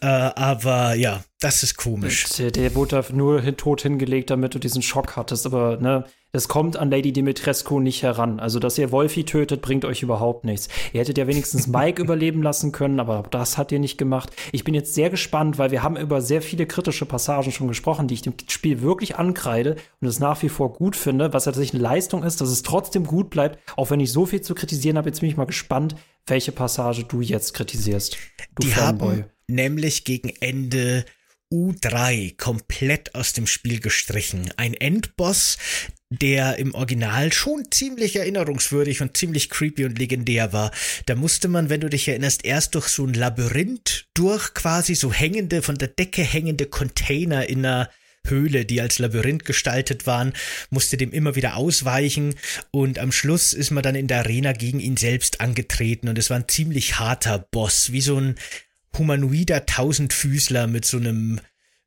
Äh, 0.00 0.06
aber 0.06 0.94
ja, 0.94 1.24
das 1.42 1.62
ist 1.62 1.76
komisch. 1.76 2.28
Der, 2.38 2.50
der 2.50 2.74
wurde 2.74 3.02
da 3.02 3.14
nur 3.14 3.40
hin, 3.40 3.56
tot 3.56 3.82
hingelegt, 3.82 4.30
damit 4.30 4.54
du 4.54 4.58
diesen 4.58 4.80
Schock 4.80 5.16
hattest. 5.16 5.44
Aber 5.44 5.76
ne, 5.76 6.04
das 6.30 6.46
kommt 6.46 6.76
an 6.76 6.90
Lady 6.90 7.12
Dimitrescu 7.12 7.80
nicht 7.80 8.02
heran. 8.02 8.38
Also, 8.38 8.60
dass 8.60 8.78
ihr 8.78 8.92
Wolfi 8.92 9.24
tötet, 9.24 9.60
bringt 9.60 9.84
euch 9.84 10.02
überhaupt 10.02 10.44
nichts. 10.44 10.68
Ihr 10.92 11.00
hättet 11.00 11.18
ja 11.18 11.26
wenigstens 11.26 11.66
Mike 11.66 12.00
überleben 12.02 12.42
lassen 12.42 12.70
können, 12.70 13.00
aber 13.00 13.24
das 13.30 13.58
hat 13.58 13.72
ihr 13.72 13.80
nicht 13.80 13.98
gemacht. 13.98 14.30
Ich 14.52 14.62
bin 14.62 14.72
jetzt 14.72 14.94
sehr 14.94 15.10
gespannt, 15.10 15.58
weil 15.58 15.72
wir 15.72 15.82
haben 15.82 15.96
über 15.96 16.20
sehr 16.20 16.42
viele 16.42 16.66
kritische 16.66 17.06
Passagen 17.06 17.50
schon 17.50 17.68
gesprochen, 17.68 18.06
die 18.06 18.14
ich 18.14 18.22
dem 18.22 18.34
Spiel 18.48 18.80
wirklich 18.80 19.16
ankreide 19.16 19.76
und 20.00 20.06
es 20.06 20.20
nach 20.20 20.40
wie 20.42 20.48
vor 20.48 20.72
gut 20.72 20.94
finde, 20.94 21.32
was 21.32 21.44
tatsächlich 21.44 21.74
eine 21.74 21.82
Leistung 21.82 22.22
ist, 22.22 22.40
dass 22.40 22.50
es 22.50 22.62
trotzdem 22.62 23.04
gut 23.04 23.30
bleibt, 23.30 23.58
auch 23.76 23.90
wenn 23.90 24.00
ich 24.00 24.12
so 24.12 24.26
viel 24.26 24.42
zu 24.42 24.54
kritisieren 24.54 24.96
habe. 24.96 25.08
Jetzt 25.08 25.20
bin 25.20 25.28
ich 25.28 25.36
mal 25.36 25.44
gespannt, 25.44 25.96
welche 26.26 26.52
Passage 26.52 27.04
du 27.04 27.20
jetzt 27.20 27.52
kritisierst. 27.52 28.16
Du 28.54 28.62
die 28.62 28.68
Fanboy. 28.68 29.08
haben 29.08 29.24
nämlich 29.48 30.04
gegen 30.04 30.30
Ende 30.40 31.04
U3 31.52 32.36
komplett 32.36 33.14
aus 33.14 33.34
dem 33.34 33.46
Spiel 33.46 33.78
gestrichen. 33.78 34.50
Ein 34.56 34.74
Endboss, 34.74 35.58
der 36.08 36.58
im 36.58 36.74
Original 36.74 37.32
schon 37.32 37.70
ziemlich 37.70 38.16
erinnerungswürdig 38.16 39.02
und 39.02 39.16
ziemlich 39.16 39.50
creepy 39.50 39.84
und 39.84 39.98
legendär 39.98 40.52
war. 40.52 40.72
Da 41.06 41.14
musste 41.14 41.48
man, 41.48 41.68
wenn 41.68 41.80
du 41.80 41.90
dich 41.90 42.08
erinnerst, 42.08 42.44
erst 42.44 42.74
durch 42.74 42.88
so 42.88 43.06
ein 43.06 43.14
Labyrinth 43.14 44.06
durch 44.14 44.54
quasi 44.54 44.94
so 44.94 45.12
hängende, 45.12 45.62
von 45.62 45.76
der 45.76 45.88
Decke 45.88 46.22
hängende 46.22 46.66
Container 46.66 47.48
in 47.48 47.64
einer 47.64 47.90
Höhle, 48.26 48.64
die 48.64 48.80
als 48.80 48.98
Labyrinth 48.98 49.44
gestaltet 49.44 50.06
waren, 50.06 50.32
musste 50.70 50.96
dem 50.96 51.12
immer 51.12 51.34
wieder 51.34 51.56
ausweichen 51.56 52.34
und 52.70 52.98
am 52.98 53.10
Schluss 53.10 53.52
ist 53.52 53.70
man 53.70 53.82
dann 53.82 53.96
in 53.96 54.06
der 54.06 54.18
Arena 54.18 54.52
gegen 54.52 54.80
ihn 54.80 54.96
selbst 54.96 55.40
angetreten 55.40 56.08
und 56.08 56.18
es 56.18 56.30
war 56.30 56.36
ein 56.36 56.48
ziemlich 56.48 57.00
harter 57.00 57.38
Boss, 57.38 57.90
wie 57.90 58.00
so 58.00 58.16
ein 58.18 58.36
humanoider 58.96 59.66
Tausendfüßler 59.66 60.66
mit 60.66 60.84
so 60.84 60.98
einem 60.98 61.40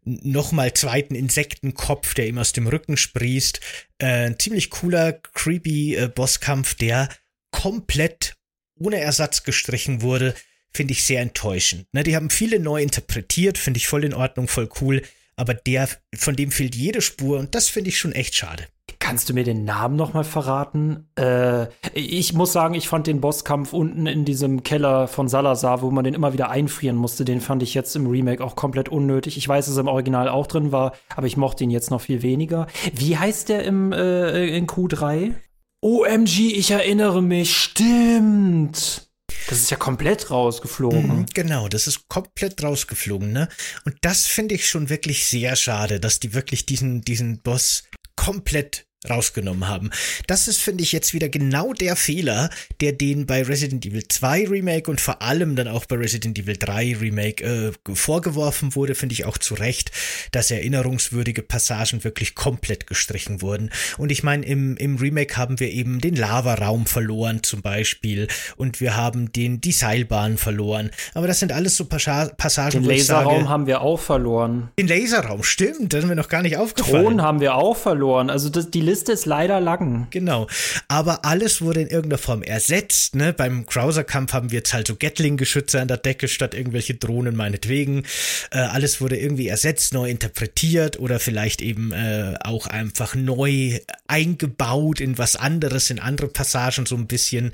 nochmal 0.04 0.74
zweiten 0.74 1.16
Insektenkopf, 1.16 2.14
der 2.14 2.28
ihm 2.28 2.38
aus 2.38 2.54
dem 2.54 2.68
Rücken 2.68 2.98
sprießt. 2.98 3.60
Äh, 3.98 4.36
ziemlich 4.38 4.70
cooler, 4.70 5.14
creepy 5.14 5.96
äh, 5.96 6.08
Bosskampf, 6.08 6.76
der 6.76 7.10
komplett 7.52 8.36
ohne 8.78 9.00
Ersatz 9.00 9.44
gestrichen 9.44 10.02
wurde, 10.02 10.36
finde 10.74 10.94
ich 10.94 11.04
sehr 11.04 11.22
enttäuschend. 11.22 11.88
Ne, 11.94 12.04
die 12.04 12.16
haben 12.16 12.30
viele 12.30 12.60
neu 12.60 12.82
interpretiert, 12.82 13.58
finde 13.58 13.78
ich 13.78 13.88
voll 13.88 14.04
in 14.04 14.14
Ordnung, 14.14 14.48
voll 14.48 14.70
cool, 14.82 15.02
aber 15.36 15.54
der, 15.54 15.90
von 16.14 16.36
dem 16.36 16.52
fehlt 16.52 16.76
jede 16.76 17.02
Spur 17.02 17.40
und 17.40 17.56
das 17.56 17.70
finde 17.70 17.90
ich 17.90 17.98
schon 17.98 18.12
echt 18.12 18.36
schade 18.36 18.68
Kannst 19.06 19.30
du 19.30 19.36
mir 19.36 19.44
den 19.44 19.66
Namen 19.66 19.96
noch 19.98 20.16
mal 20.16 20.24
verraten? 20.24 21.08
Äh, 21.16 21.68
ich 21.94 22.34
muss 22.34 22.52
sagen, 22.52 22.74
ich 22.74 22.90
fand 22.90 23.06
den 23.06 23.22
Bosskampf 23.22 23.72
unten 23.72 24.08
in 24.08 24.26
diesem 24.26 24.64
Keller 24.64 25.08
von 25.08 25.28
Salazar, 25.28 25.84
wo 25.84 25.92
man 25.92 26.04
den 26.04 26.16
immer 26.16 26.34
wieder 26.34 26.50
einfrieren 26.50 26.96
musste, 26.96 27.24
den 27.24 27.40
fand 27.40 27.62
ich 27.62 27.76
jetzt 27.76 27.96
im 27.96 28.08
Remake 28.08 28.44
auch 28.44 28.56
komplett 28.56 28.90
unnötig. 28.90 29.38
Ich 29.38 29.48
weiß, 29.48 29.68
dass 29.68 29.78
er 29.78 29.82
im 29.82 29.90
Original 29.90 30.28
auch 30.28 30.48
drin 30.48 30.72
war, 30.72 30.94
aber 31.16 31.28
ich 31.28 31.38
mochte 31.38 31.64
ihn 31.64 31.70
jetzt 31.70 31.92
noch 31.92 32.02
viel 32.02 32.24
weniger. 32.24 32.66
Wie 32.96 33.16
heißt 33.16 33.50
der 33.50 33.64
im, 33.64 33.92
äh, 33.92 34.48
in 34.48 34.66
Q3? 34.66 35.34
OMG, 35.82 36.54
ich 36.56 36.72
erinnere 36.72 37.22
mich, 37.22 37.56
stimmt. 37.56 39.08
Das 39.48 39.60
ist 39.60 39.70
ja 39.70 39.78
komplett 39.78 40.32
rausgeflogen. 40.32 41.20
Mhm, 41.20 41.26
genau, 41.32 41.68
das 41.68 41.86
ist 41.86 42.10
komplett 42.10 42.64
rausgeflogen, 42.64 43.32
ne? 43.32 43.50
Und 43.86 43.98
das 44.02 44.26
finde 44.26 44.56
ich 44.56 44.68
schon 44.68 44.90
wirklich 44.90 45.28
sehr 45.28 45.56
schade, 45.56 46.00
dass 46.00 46.20
die 46.20 46.34
wirklich 46.34 46.66
diesen, 46.66 47.02
diesen 47.02 47.44
Boss 47.44 47.84
komplett 48.16 48.85
rausgenommen 49.10 49.68
haben. 49.68 49.90
Das 50.28 50.48
ist, 50.48 50.62
finde 50.62 50.84
ich, 50.84 50.92
jetzt 50.92 51.14
wieder 51.14 51.30
genau 51.30 51.74
der 51.74 51.96
Fehler, 51.96 52.50
der 52.82 52.92
den 52.92 53.26
bei 53.26 53.44
Resident 53.44 53.86
Evil 53.86 54.08
2 54.08 54.48
Remake 54.48 54.90
und 54.90 55.02
vor 55.02 55.22
allem 55.22 55.56
dann 55.56 55.68
auch 55.68 55.86
bei 55.86 55.96
Resident 55.96 56.38
Evil 56.38 56.58
3 56.58 56.98
Remake 57.00 57.44
äh, 57.44 57.96
vorgeworfen 57.96 58.76
wurde, 58.76 58.96
finde 58.96 59.14
ich 59.14 59.26
auch 59.26 59.38
zu 59.38 59.54
Recht, 59.56 59.92
dass 60.32 60.52
erinnerungswürdige 60.52 61.42
Passagen 61.42 62.04
wirklich 62.04 62.36
komplett 62.36 62.88
gestrichen 62.88 63.42
wurden. 63.42 63.70
Und 63.98 64.12
ich 64.12 64.24
meine, 64.24 64.46
im, 64.46 64.78
im 64.78 64.98
Remake 64.98 65.38
haben 65.38 65.60
wir 65.60 65.72
eben 65.72 66.00
den 66.00 66.16
Lavaraum 66.16 66.86
verloren 66.86 67.44
zum 67.44 67.62
Beispiel 67.62 68.28
und 68.58 68.82
wir 68.82 68.96
haben 68.96 69.32
den, 69.32 69.62
die 69.62 69.72
Seilbahn 69.72 70.38
verloren. 70.38 70.92
Aber 71.14 71.28
das 71.28 71.40
sind 71.40 71.52
alles 71.52 71.78
so 71.78 71.86
Passa 71.86 72.26
Passagen, 72.38 72.84
Den 72.84 72.98
Laserraum 72.98 73.36
sage, 73.36 73.50
haben 73.50 73.68
wir 73.68 73.82
auch 73.82 74.00
verloren. 74.00 74.70
Den 74.80 74.88
Laserraum, 74.88 75.44
stimmt, 75.44 75.94
das 75.94 76.04
ist 76.04 76.10
mir 76.10 76.16
noch 76.16 76.30
gar 76.30 76.42
nicht 76.42 76.58
aufgefallen. 76.58 77.04
Thron 77.04 77.22
haben 77.22 77.40
wir 77.40 77.56
auch 77.56 77.78
verloren. 77.78 78.30
Also 78.30 78.50
das, 78.50 78.72
die 78.72 78.82
Liste 78.86 79.12
ist 79.12 79.26
leider 79.26 79.60
lang. 79.60 80.08
Genau. 80.12 80.48
Aber 80.88 81.26
alles 81.26 81.62
wurde 81.62 81.82
in 81.82 81.88
irgendeiner 81.88 82.18
Form 82.18 82.44
ersetzt. 82.44 83.16
Ne? 83.16 83.34
Beim 83.34 83.66
Krauser-Kampf 83.66 84.34
haben 84.34 84.52
wir 84.52 84.60
jetzt 84.60 84.74
halt 84.74 84.88
so 84.88 84.96
Gatling-Geschütze 84.96 85.82
an 85.82 85.88
der 85.88 85.98
Decke 85.98 86.28
statt 86.28 86.54
irgendwelche 86.54 86.96
Drohnen 86.96 87.36
meinetwegen. 87.36 88.04
Äh, 88.52 88.60
alles 88.60 89.02
wurde 89.02 89.18
irgendwie 89.18 89.48
ersetzt, 89.48 89.94
neu 89.94 90.10
interpretiert 90.10 91.00
oder 91.00 91.20
vielleicht 91.20 91.62
eben 91.62 91.92
äh, 91.92 92.36
auch 92.42 92.68
einfach 92.68 93.16
neu 93.16 93.80
eingebaut 94.08 95.02
in 95.02 95.18
was 95.18 95.36
anderes, 95.36 95.90
in 95.90 96.00
andere 96.00 96.28
Passagen 96.28 96.86
so 96.86 96.96
ein 96.96 97.08
bisschen. 97.08 97.52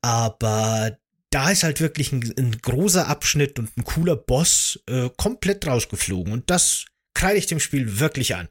Aber 0.00 0.96
da 1.30 1.50
ist 1.50 1.62
halt 1.62 1.80
wirklich 1.80 2.12
ein, 2.12 2.32
ein, 2.38 2.58
großer 2.60 3.08
Abschnitt 3.08 3.58
und 3.58 3.76
ein 3.76 3.84
cooler 3.84 4.16
Boss 4.16 4.80
äh, 4.88 5.08
komplett 5.16 5.66
rausgeflogen. 5.66 6.32
Und 6.32 6.50
das 6.50 6.86
kreide 7.14 7.38
ich 7.38 7.46
dem 7.46 7.60
Spiel 7.60 7.98
wirklich 8.00 8.34
an. 8.34 8.48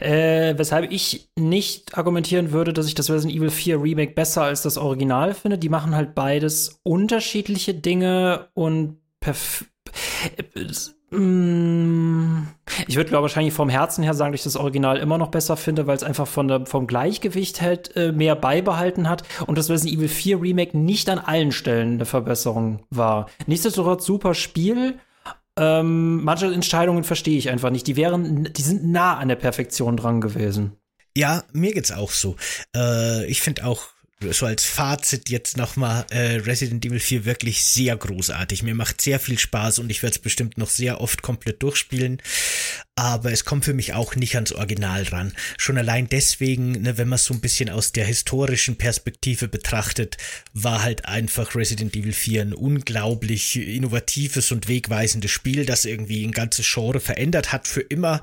Äh, 0.00 0.54
weshalb 0.56 0.90
ich 0.90 1.30
nicht 1.36 1.96
argumentieren 1.96 2.52
würde, 2.52 2.72
dass 2.72 2.86
ich 2.86 2.94
das 2.94 3.10
Resident 3.10 3.36
Evil 3.36 3.50
4 3.50 3.82
Remake 3.82 4.14
besser 4.14 4.42
als 4.42 4.62
das 4.62 4.78
Original 4.78 5.34
finde. 5.34 5.58
Die 5.58 5.68
machen 5.68 5.94
halt 5.94 6.14
beides 6.14 6.80
unterschiedliche 6.82 7.74
Dinge 7.74 8.48
und 8.54 8.98
perf 9.20 9.64
mm, 11.10 12.42
ich 12.86 12.96
würde 12.96 13.08
glaube 13.08 13.22
wahrscheinlich 13.22 13.54
vom 13.54 13.68
Herzen 13.68 14.04
her 14.04 14.14
sagen, 14.14 14.32
dass 14.32 14.40
ich 14.40 14.44
das 14.44 14.56
Original 14.56 14.98
immer 14.98 15.16
noch 15.16 15.30
besser 15.30 15.56
finde, 15.56 15.86
weil 15.86 15.96
es 15.96 16.02
einfach 16.02 16.26
von 16.26 16.48
der, 16.48 16.66
vom 16.66 16.86
Gleichgewicht 16.86 17.62
halt 17.62 17.96
äh, 17.96 18.12
mehr 18.12 18.36
beibehalten 18.36 19.08
hat 19.08 19.22
und 19.46 19.56
das 19.58 19.70
Resident 19.70 19.96
Evil 19.96 20.08
4 20.08 20.42
Remake 20.42 20.76
nicht 20.76 21.08
an 21.08 21.18
allen 21.18 21.52
Stellen 21.52 21.94
eine 21.94 22.04
Verbesserung 22.04 22.80
war. 22.90 23.26
Nichtsdestotrotz 23.46 24.04
super 24.04 24.34
Spiel 24.34 24.98
ähm, 25.58 26.22
manche 26.24 26.46
Entscheidungen 26.46 27.04
verstehe 27.04 27.36
ich 27.36 27.50
einfach 27.50 27.70
nicht. 27.70 27.86
Die 27.86 27.96
wären, 27.96 28.52
die 28.52 28.62
sind 28.62 28.86
nah 28.86 29.16
an 29.16 29.28
der 29.28 29.36
Perfektion 29.36 29.96
dran 29.96 30.20
gewesen. 30.20 30.72
Ja, 31.16 31.42
mir 31.52 31.72
geht's 31.72 31.90
auch 31.90 32.12
so. 32.12 32.36
Äh, 32.76 33.26
ich 33.26 33.40
finde 33.42 33.66
auch 33.66 33.88
so 34.20 34.46
als 34.46 34.64
Fazit 34.64 35.28
jetzt 35.28 35.56
nochmal 35.56 36.04
äh, 36.10 36.36
Resident 36.36 36.84
Evil 36.84 36.98
4 36.98 37.24
wirklich 37.24 37.64
sehr 37.64 37.96
großartig. 37.96 38.64
Mir 38.64 38.74
macht 38.74 39.00
sehr 39.00 39.20
viel 39.20 39.38
Spaß 39.38 39.78
und 39.78 39.90
ich 39.90 40.02
werde 40.02 40.16
es 40.16 40.18
bestimmt 40.18 40.58
noch 40.58 40.70
sehr 40.70 41.00
oft 41.00 41.22
komplett 41.22 41.62
durchspielen. 41.62 42.20
Aber 42.96 43.30
es 43.30 43.44
kommt 43.44 43.64
für 43.64 43.74
mich 43.74 43.94
auch 43.94 44.16
nicht 44.16 44.34
ans 44.34 44.50
Original 44.50 45.04
ran. 45.04 45.32
Schon 45.56 45.78
allein 45.78 46.08
deswegen, 46.08 46.72
ne, 46.72 46.98
wenn 46.98 47.06
man 47.06 47.16
es 47.16 47.26
so 47.26 47.34
ein 47.34 47.40
bisschen 47.40 47.70
aus 47.70 47.92
der 47.92 48.06
historischen 48.06 48.76
Perspektive 48.76 49.46
betrachtet, 49.46 50.16
war 50.52 50.82
halt 50.82 51.04
einfach 51.04 51.54
Resident 51.54 51.94
Evil 51.94 52.12
4 52.12 52.42
ein 52.42 52.52
unglaublich 52.54 53.54
innovatives 53.54 54.50
und 54.50 54.66
wegweisendes 54.66 55.30
Spiel, 55.30 55.64
das 55.64 55.84
irgendwie 55.84 56.24
ein 56.24 56.32
ganzes 56.32 56.66
Genre 56.68 56.98
verändert 56.98 57.52
hat 57.52 57.68
für 57.68 57.82
immer. 57.82 58.22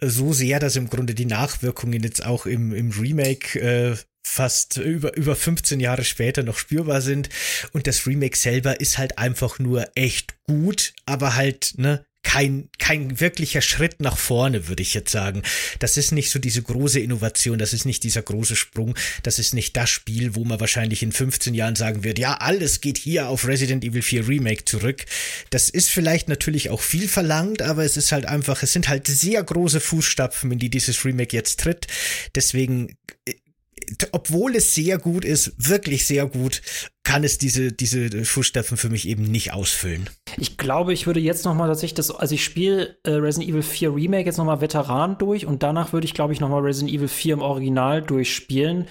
So 0.00 0.32
sehr, 0.32 0.58
dass 0.58 0.76
im 0.76 0.88
Grunde 0.88 1.14
die 1.14 1.26
Nachwirkungen 1.26 2.02
jetzt 2.02 2.24
auch 2.24 2.46
im, 2.46 2.74
im 2.74 2.92
Remake 2.92 3.60
äh, 3.60 3.96
fast 4.24 4.78
über, 4.78 5.16
über 5.16 5.36
15 5.36 5.78
Jahre 5.78 6.04
später 6.04 6.42
noch 6.42 6.58
spürbar 6.58 7.00
sind. 7.00 7.28
Und 7.72 7.86
das 7.86 8.06
Remake 8.06 8.36
selber 8.36 8.80
ist 8.80 8.98
halt 8.98 9.18
einfach 9.18 9.58
nur 9.58 9.86
echt 9.94 10.34
gut, 10.44 10.94
aber 11.06 11.36
halt, 11.36 11.74
ne, 11.76 12.04
kein, 12.24 12.68
kein 12.78 13.20
wirklicher 13.20 13.60
Schritt 13.60 14.00
nach 14.00 14.16
vorne, 14.16 14.66
würde 14.66 14.82
ich 14.82 14.94
jetzt 14.94 15.12
sagen. 15.12 15.42
Das 15.78 15.96
ist 15.96 16.10
nicht 16.10 16.30
so 16.30 16.38
diese 16.38 16.62
große 16.62 16.98
Innovation, 16.98 17.58
das 17.58 17.72
ist 17.72 17.84
nicht 17.84 18.02
dieser 18.02 18.22
große 18.22 18.56
Sprung, 18.56 18.96
das 19.22 19.38
ist 19.38 19.54
nicht 19.54 19.76
das 19.76 19.90
Spiel, 19.90 20.34
wo 20.34 20.44
man 20.44 20.58
wahrscheinlich 20.58 21.02
in 21.02 21.12
15 21.12 21.54
Jahren 21.54 21.76
sagen 21.76 22.02
wird, 22.02 22.18
ja, 22.18 22.34
alles 22.34 22.80
geht 22.80 22.98
hier 22.98 23.28
auf 23.28 23.46
Resident 23.46 23.84
Evil 23.84 24.02
4 24.02 24.26
Remake 24.26 24.64
zurück. 24.64 25.04
Das 25.50 25.68
ist 25.68 25.90
vielleicht 25.90 26.28
natürlich 26.28 26.70
auch 26.70 26.80
viel 26.80 27.06
verlangt, 27.06 27.62
aber 27.62 27.84
es 27.84 27.96
ist 27.96 28.10
halt 28.10 28.24
einfach, 28.24 28.62
es 28.62 28.72
sind 28.72 28.88
halt 28.88 29.06
sehr 29.06 29.42
große 29.44 29.80
Fußstapfen, 29.80 30.50
in 30.50 30.58
die 30.58 30.70
dieses 30.70 31.04
Remake 31.04 31.36
jetzt 31.36 31.60
tritt. 31.60 31.86
Deswegen 32.34 32.96
äh, 33.26 33.34
obwohl 34.12 34.56
es 34.56 34.74
sehr 34.74 34.98
gut 34.98 35.24
ist, 35.24 35.52
wirklich 35.56 36.06
sehr 36.06 36.26
gut, 36.26 36.62
kann 37.02 37.24
es 37.24 37.38
diese, 37.38 37.72
diese 37.72 38.24
Fußstapfen 38.24 38.76
für 38.76 38.88
mich 38.88 39.08
eben 39.08 39.24
nicht 39.24 39.52
ausfüllen. 39.52 40.08
Ich 40.38 40.56
glaube, 40.56 40.92
ich 40.92 41.06
würde 41.06 41.20
jetzt 41.20 41.44
noch 41.44 41.54
mal 41.54 41.66
tatsächlich 41.66 41.94
das, 41.94 42.10
also 42.10 42.34
ich 42.34 42.44
spiele 42.44 42.96
äh, 43.04 43.10
Resident 43.10 43.50
Evil 43.50 43.62
4 43.62 43.94
Remake 43.94 44.26
jetzt 44.26 44.38
noch 44.38 44.44
mal 44.44 44.60
Veteran 44.60 45.18
durch 45.18 45.46
und 45.46 45.62
danach 45.62 45.92
würde 45.92 46.06
ich, 46.06 46.14
glaube 46.14 46.32
ich, 46.32 46.40
noch 46.40 46.48
mal 46.48 46.60
Resident 46.60 46.92
Evil 46.92 47.08
4 47.08 47.34
im 47.34 47.42
Original 47.42 48.02
durchspielen 48.02 48.86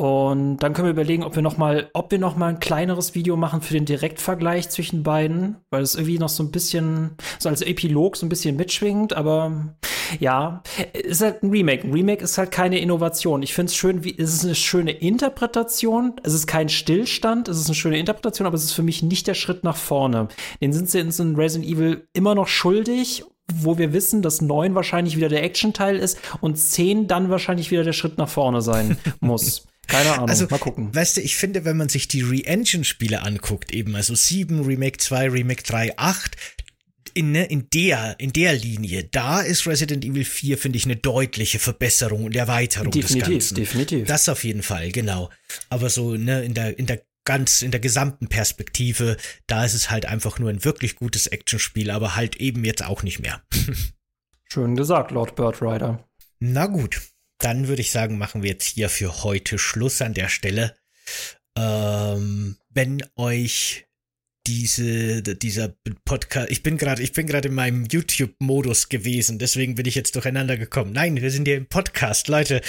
und 0.00 0.56
dann 0.56 0.72
können 0.72 0.86
wir 0.86 0.92
überlegen, 0.92 1.24
ob 1.24 1.34
wir 1.36 1.42
noch 1.42 1.58
mal, 1.58 1.90
ob 1.92 2.10
wir 2.10 2.18
noch 2.18 2.34
mal 2.34 2.46
ein 2.46 2.58
kleineres 2.58 3.14
Video 3.14 3.36
machen 3.36 3.60
für 3.60 3.74
den 3.74 3.84
Direktvergleich 3.84 4.70
zwischen 4.70 5.02
beiden, 5.02 5.56
weil 5.68 5.82
es 5.82 5.94
irgendwie 5.94 6.18
noch 6.18 6.30
so 6.30 6.42
ein 6.42 6.50
bisschen, 6.50 7.16
so 7.38 7.50
als 7.50 7.60
Epilog 7.60 8.16
so 8.16 8.24
ein 8.24 8.30
bisschen 8.30 8.56
mitschwingt, 8.56 9.12
aber 9.12 9.74
ja, 10.18 10.62
ist 10.94 11.20
halt 11.20 11.42
ein 11.42 11.50
Remake. 11.50 11.86
Ein 11.86 11.92
Remake 11.92 12.24
ist 12.24 12.38
halt 12.38 12.50
keine 12.50 12.78
Innovation. 12.78 13.42
Ich 13.42 13.52
finde 13.52 13.68
es 13.68 13.76
schön, 13.76 14.02
wie, 14.02 14.16
es 14.16 14.32
ist 14.32 14.44
eine 14.46 14.54
schöne 14.54 14.92
Interpretation. 14.92 16.14
Es 16.22 16.32
ist 16.32 16.46
kein 16.46 16.70
Stillstand, 16.70 17.48
es 17.48 17.58
ist 17.58 17.66
eine 17.66 17.74
schöne 17.74 17.98
Interpretation, 17.98 18.46
aber 18.46 18.56
es 18.56 18.64
ist 18.64 18.72
für 18.72 18.82
mich 18.82 19.02
nicht 19.02 19.26
der 19.26 19.34
Schritt 19.34 19.64
nach 19.64 19.76
vorne. 19.76 20.28
Den 20.62 20.72
sind 20.72 20.88
sie 20.88 20.98
in 20.98 21.36
Resident 21.36 21.70
Evil 21.70 22.08
immer 22.14 22.34
noch 22.34 22.48
schuldig 22.48 23.26
wo 23.52 23.78
wir 23.78 23.92
wissen, 23.92 24.22
dass 24.22 24.40
9 24.40 24.76
wahrscheinlich 24.76 25.16
wieder 25.16 25.28
der 25.28 25.42
Action-Teil 25.42 25.96
ist 25.96 26.20
und 26.40 26.56
10 26.56 27.08
dann 27.08 27.30
wahrscheinlich 27.30 27.72
wieder 27.72 27.82
der 27.82 27.92
Schritt 27.92 28.16
nach 28.16 28.28
vorne 28.28 28.62
sein 28.62 28.96
muss. 29.20 29.66
Keine 29.90 30.12
Ahnung, 30.12 30.28
also, 30.28 30.46
mal 30.48 30.58
gucken. 30.58 30.94
Weißt 30.94 31.16
du, 31.16 31.20
ich 31.20 31.36
finde, 31.36 31.64
wenn 31.64 31.76
man 31.76 31.88
sich 31.88 32.06
die 32.06 32.22
Re-Engine-Spiele 32.22 33.22
anguckt, 33.22 33.72
eben, 33.72 33.96
also 33.96 34.14
7, 34.14 34.64
Remake 34.64 34.98
2, 34.98 35.30
Remake 35.30 35.62
3, 35.64 35.98
8, 35.98 36.36
in, 37.14 37.32
ne, 37.32 37.44
in 37.46 37.68
der, 37.70 38.14
in 38.18 38.32
der 38.32 38.54
Linie, 38.54 39.04
da 39.04 39.40
ist 39.40 39.66
Resident 39.66 40.04
Evil 40.04 40.24
4, 40.24 40.58
finde 40.58 40.78
ich, 40.78 40.84
eine 40.84 40.96
deutliche 40.96 41.58
Verbesserung 41.58 42.24
und 42.24 42.36
Erweiterung 42.36 42.92
definitiv, 42.92 43.24
des 43.24 43.28
Ganzen. 43.28 43.54
Definitiv. 43.56 44.06
Das 44.06 44.28
auf 44.28 44.44
jeden 44.44 44.62
Fall, 44.62 44.92
genau. 44.92 45.28
Aber 45.70 45.90
so, 45.90 46.14
ne, 46.14 46.44
in 46.44 46.54
der, 46.54 46.78
in 46.78 46.86
der 46.86 47.02
ganz, 47.24 47.62
in 47.62 47.72
der 47.72 47.80
gesamten 47.80 48.28
Perspektive, 48.28 49.16
da 49.48 49.64
ist 49.64 49.74
es 49.74 49.90
halt 49.90 50.06
einfach 50.06 50.38
nur 50.38 50.50
ein 50.50 50.64
wirklich 50.64 50.94
gutes 50.94 51.26
Actionspiel, 51.26 51.90
aber 51.90 52.14
halt 52.14 52.36
eben 52.36 52.64
jetzt 52.64 52.84
auch 52.84 53.02
nicht 53.02 53.18
mehr. 53.18 53.42
Schön 54.52 54.76
gesagt, 54.76 55.10
Lord 55.10 55.34
Bird 55.34 55.60
Rider. 55.60 56.08
Na 56.38 56.66
gut 56.66 57.00
dann 57.40 57.68
würde 57.68 57.82
ich 57.82 57.90
sagen, 57.90 58.18
machen 58.18 58.42
wir 58.42 58.50
jetzt 58.50 58.66
hier 58.66 58.88
für 58.88 59.22
heute 59.24 59.58
Schluss 59.58 60.02
an 60.02 60.14
der 60.14 60.28
Stelle. 60.28 60.76
Ähm, 61.56 62.58
wenn 62.68 63.02
euch 63.16 63.86
diese, 64.46 65.22
dieser 65.22 65.74
Podcast, 66.04 66.50
ich 66.50 66.62
bin 66.62 66.78
gerade, 66.78 67.02
ich 67.02 67.12
bin 67.12 67.26
gerade 67.26 67.48
in 67.48 67.54
meinem 67.54 67.84
YouTube-Modus 67.84 68.88
gewesen, 68.88 69.38
deswegen 69.38 69.74
bin 69.74 69.86
ich 69.86 69.94
jetzt 69.94 70.14
durcheinander 70.14 70.56
gekommen. 70.56 70.92
Nein, 70.92 71.20
wir 71.20 71.30
sind 71.30 71.46
hier 71.46 71.56
im 71.56 71.66
Podcast, 71.66 72.28
Leute. 72.28 72.62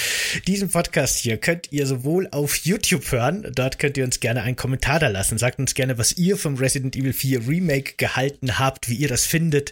Diesen 0.48 0.69
Podcast 0.69 1.19
hier 1.19 1.38
könnt 1.38 1.72
ihr 1.72 1.88
sowohl 1.88 2.27
auf 2.31 2.57
YouTube 2.57 3.10
hören, 3.11 3.48
dort 3.56 3.80
könnt 3.80 3.98
ihr 3.98 4.03
uns 4.03 4.19
gerne 4.19 4.43
einen 4.43 4.57
Kommentar 4.57 4.99
da 4.99 5.07
lassen. 5.07 5.38
Sagt 5.38 5.60
uns 5.60 5.73
gerne, 5.73 5.98
was 5.98 6.18
ihr 6.18 6.35
vom 6.35 6.56
Resident 6.56 6.95
Evil 6.95 7.14
4 7.14 7.48
Remake 7.48 7.93
gehalten 7.95 8.60
habt, 8.60 8.89
wie 8.89 8.95
ihr 8.95 9.07
das 9.07 9.26
findet. 9.26 9.72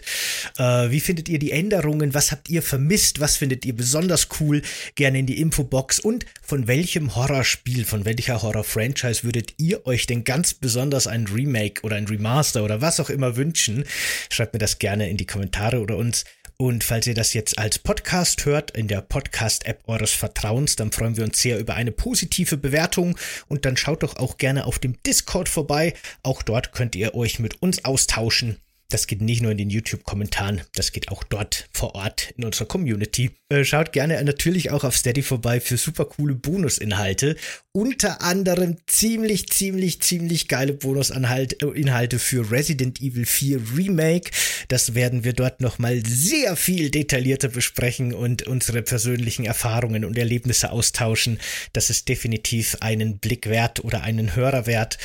Äh, 0.58 0.90
wie 0.90 1.00
findet 1.00 1.28
ihr 1.28 1.38
die 1.38 1.52
Änderungen? 1.52 2.14
Was 2.14 2.32
habt 2.32 2.48
ihr 2.48 2.62
vermisst? 2.62 3.20
Was 3.20 3.36
findet 3.36 3.66
ihr 3.66 3.76
besonders 3.76 4.28
cool? 4.40 4.62
Gerne 4.94 5.18
in 5.18 5.26
die 5.26 5.40
Infobox. 5.40 6.00
Und 6.00 6.24
von 6.40 6.66
welchem 6.66 7.14
Horrorspiel, 7.14 7.84
von 7.84 8.06
welcher 8.06 8.40
Horror-Franchise 8.40 9.24
würdet 9.24 9.54
ihr 9.58 9.86
euch 9.86 10.06
denn 10.06 10.24
ganz 10.24 10.54
besonders 10.54 11.06
ein 11.06 11.26
Remake 11.26 11.82
oder 11.90 11.96
ein 11.96 12.06
Remaster 12.06 12.62
oder 12.64 12.80
was 12.80 13.00
auch 13.00 13.10
immer 13.10 13.36
wünschen, 13.36 13.84
schreibt 14.30 14.52
mir 14.52 14.60
das 14.60 14.78
gerne 14.78 15.10
in 15.10 15.16
die 15.16 15.26
Kommentare 15.26 15.80
oder 15.80 15.96
uns. 15.96 16.24
Und 16.56 16.84
falls 16.84 17.06
ihr 17.06 17.14
das 17.14 17.32
jetzt 17.32 17.58
als 17.58 17.78
Podcast 17.78 18.44
hört, 18.44 18.70
in 18.72 18.86
der 18.86 19.00
Podcast-App 19.00 19.82
eures 19.86 20.12
Vertrauens, 20.12 20.76
dann 20.76 20.92
freuen 20.92 21.16
wir 21.16 21.24
uns 21.24 21.40
sehr 21.40 21.58
über 21.58 21.74
eine 21.74 21.90
positive 21.90 22.58
Bewertung. 22.58 23.16
Und 23.48 23.64
dann 23.64 23.78
schaut 23.78 24.02
doch 24.02 24.16
auch 24.16 24.36
gerne 24.36 24.66
auf 24.66 24.78
dem 24.78 25.02
Discord 25.02 25.48
vorbei. 25.48 25.94
Auch 26.22 26.42
dort 26.42 26.72
könnt 26.72 26.94
ihr 26.94 27.14
euch 27.14 27.38
mit 27.38 27.62
uns 27.62 27.84
austauschen. 27.84 28.58
Das 28.90 29.06
geht 29.06 29.22
nicht 29.22 29.40
nur 29.40 29.52
in 29.52 29.58
den 29.58 29.70
YouTube-Kommentaren, 29.70 30.62
das 30.74 30.90
geht 30.90 31.10
auch 31.10 31.22
dort 31.22 31.68
vor 31.72 31.94
Ort 31.94 32.34
in 32.36 32.44
unserer 32.44 32.66
Community. 32.66 33.30
Äh, 33.48 33.64
schaut 33.64 33.92
gerne 33.92 34.22
natürlich 34.22 34.70
auch 34.70 34.84
auf 34.84 34.96
Steady 34.96 35.22
vorbei 35.22 35.60
für 35.60 35.76
super 35.76 36.04
coole 36.04 36.34
Bonusinhalte. 36.34 37.36
Unter 37.72 38.20
anderem 38.20 38.78
ziemlich, 38.86 39.48
ziemlich, 39.48 40.00
ziemlich 40.02 40.48
geile 40.48 40.72
Bonusinhalte 40.72 42.18
für 42.18 42.50
Resident 42.50 43.00
Evil 43.00 43.26
4 43.26 43.60
Remake. 43.76 44.30
Das 44.66 44.94
werden 44.94 45.22
wir 45.22 45.34
dort 45.34 45.60
nochmal 45.60 46.02
sehr 46.04 46.56
viel 46.56 46.90
detaillierter 46.90 47.48
besprechen 47.48 48.12
und 48.12 48.42
unsere 48.48 48.82
persönlichen 48.82 49.44
Erfahrungen 49.44 50.04
und 50.04 50.18
Erlebnisse 50.18 50.72
austauschen. 50.72 51.38
Das 51.72 51.90
ist 51.90 52.08
definitiv 52.08 52.76
einen 52.80 53.18
Blick 53.18 53.48
wert 53.48 53.84
oder 53.84 54.02
einen 54.02 54.34
Hörer 54.34 54.66
wert. 54.66 54.98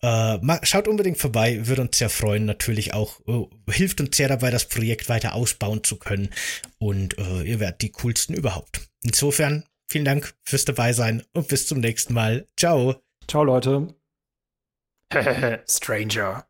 Äh, 0.00 0.38
schaut 0.62 0.86
unbedingt 0.86 1.18
vorbei, 1.18 1.66
würde 1.66 1.82
uns 1.82 1.98
sehr 1.98 2.10
freuen. 2.10 2.44
Natürlich 2.44 2.94
auch 2.94 3.20
äh, 3.26 3.31
hilft 3.68 4.00
uns 4.00 4.16
sehr 4.16 4.28
dabei, 4.28 4.50
das 4.50 4.68
Projekt 4.68 5.08
weiter 5.08 5.34
ausbauen 5.34 5.84
zu 5.84 5.96
können. 5.96 6.30
Und 6.78 7.18
äh, 7.18 7.42
ihr 7.42 7.60
werdet 7.60 7.82
die 7.82 7.92
coolsten 7.92 8.34
überhaupt. 8.34 8.80
Insofern, 9.02 9.64
vielen 9.88 10.04
Dank 10.04 10.34
fürs 10.44 10.64
dabei 10.64 10.92
sein 10.92 11.22
und 11.32 11.48
bis 11.48 11.66
zum 11.66 11.80
nächsten 11.80 12.14
Mal. 12.14 12.46
Ciao. 12.56 12.96
Ciao, 13.28 13.44
Leute. 13.44 13.94
Stranger. 15.68 16.46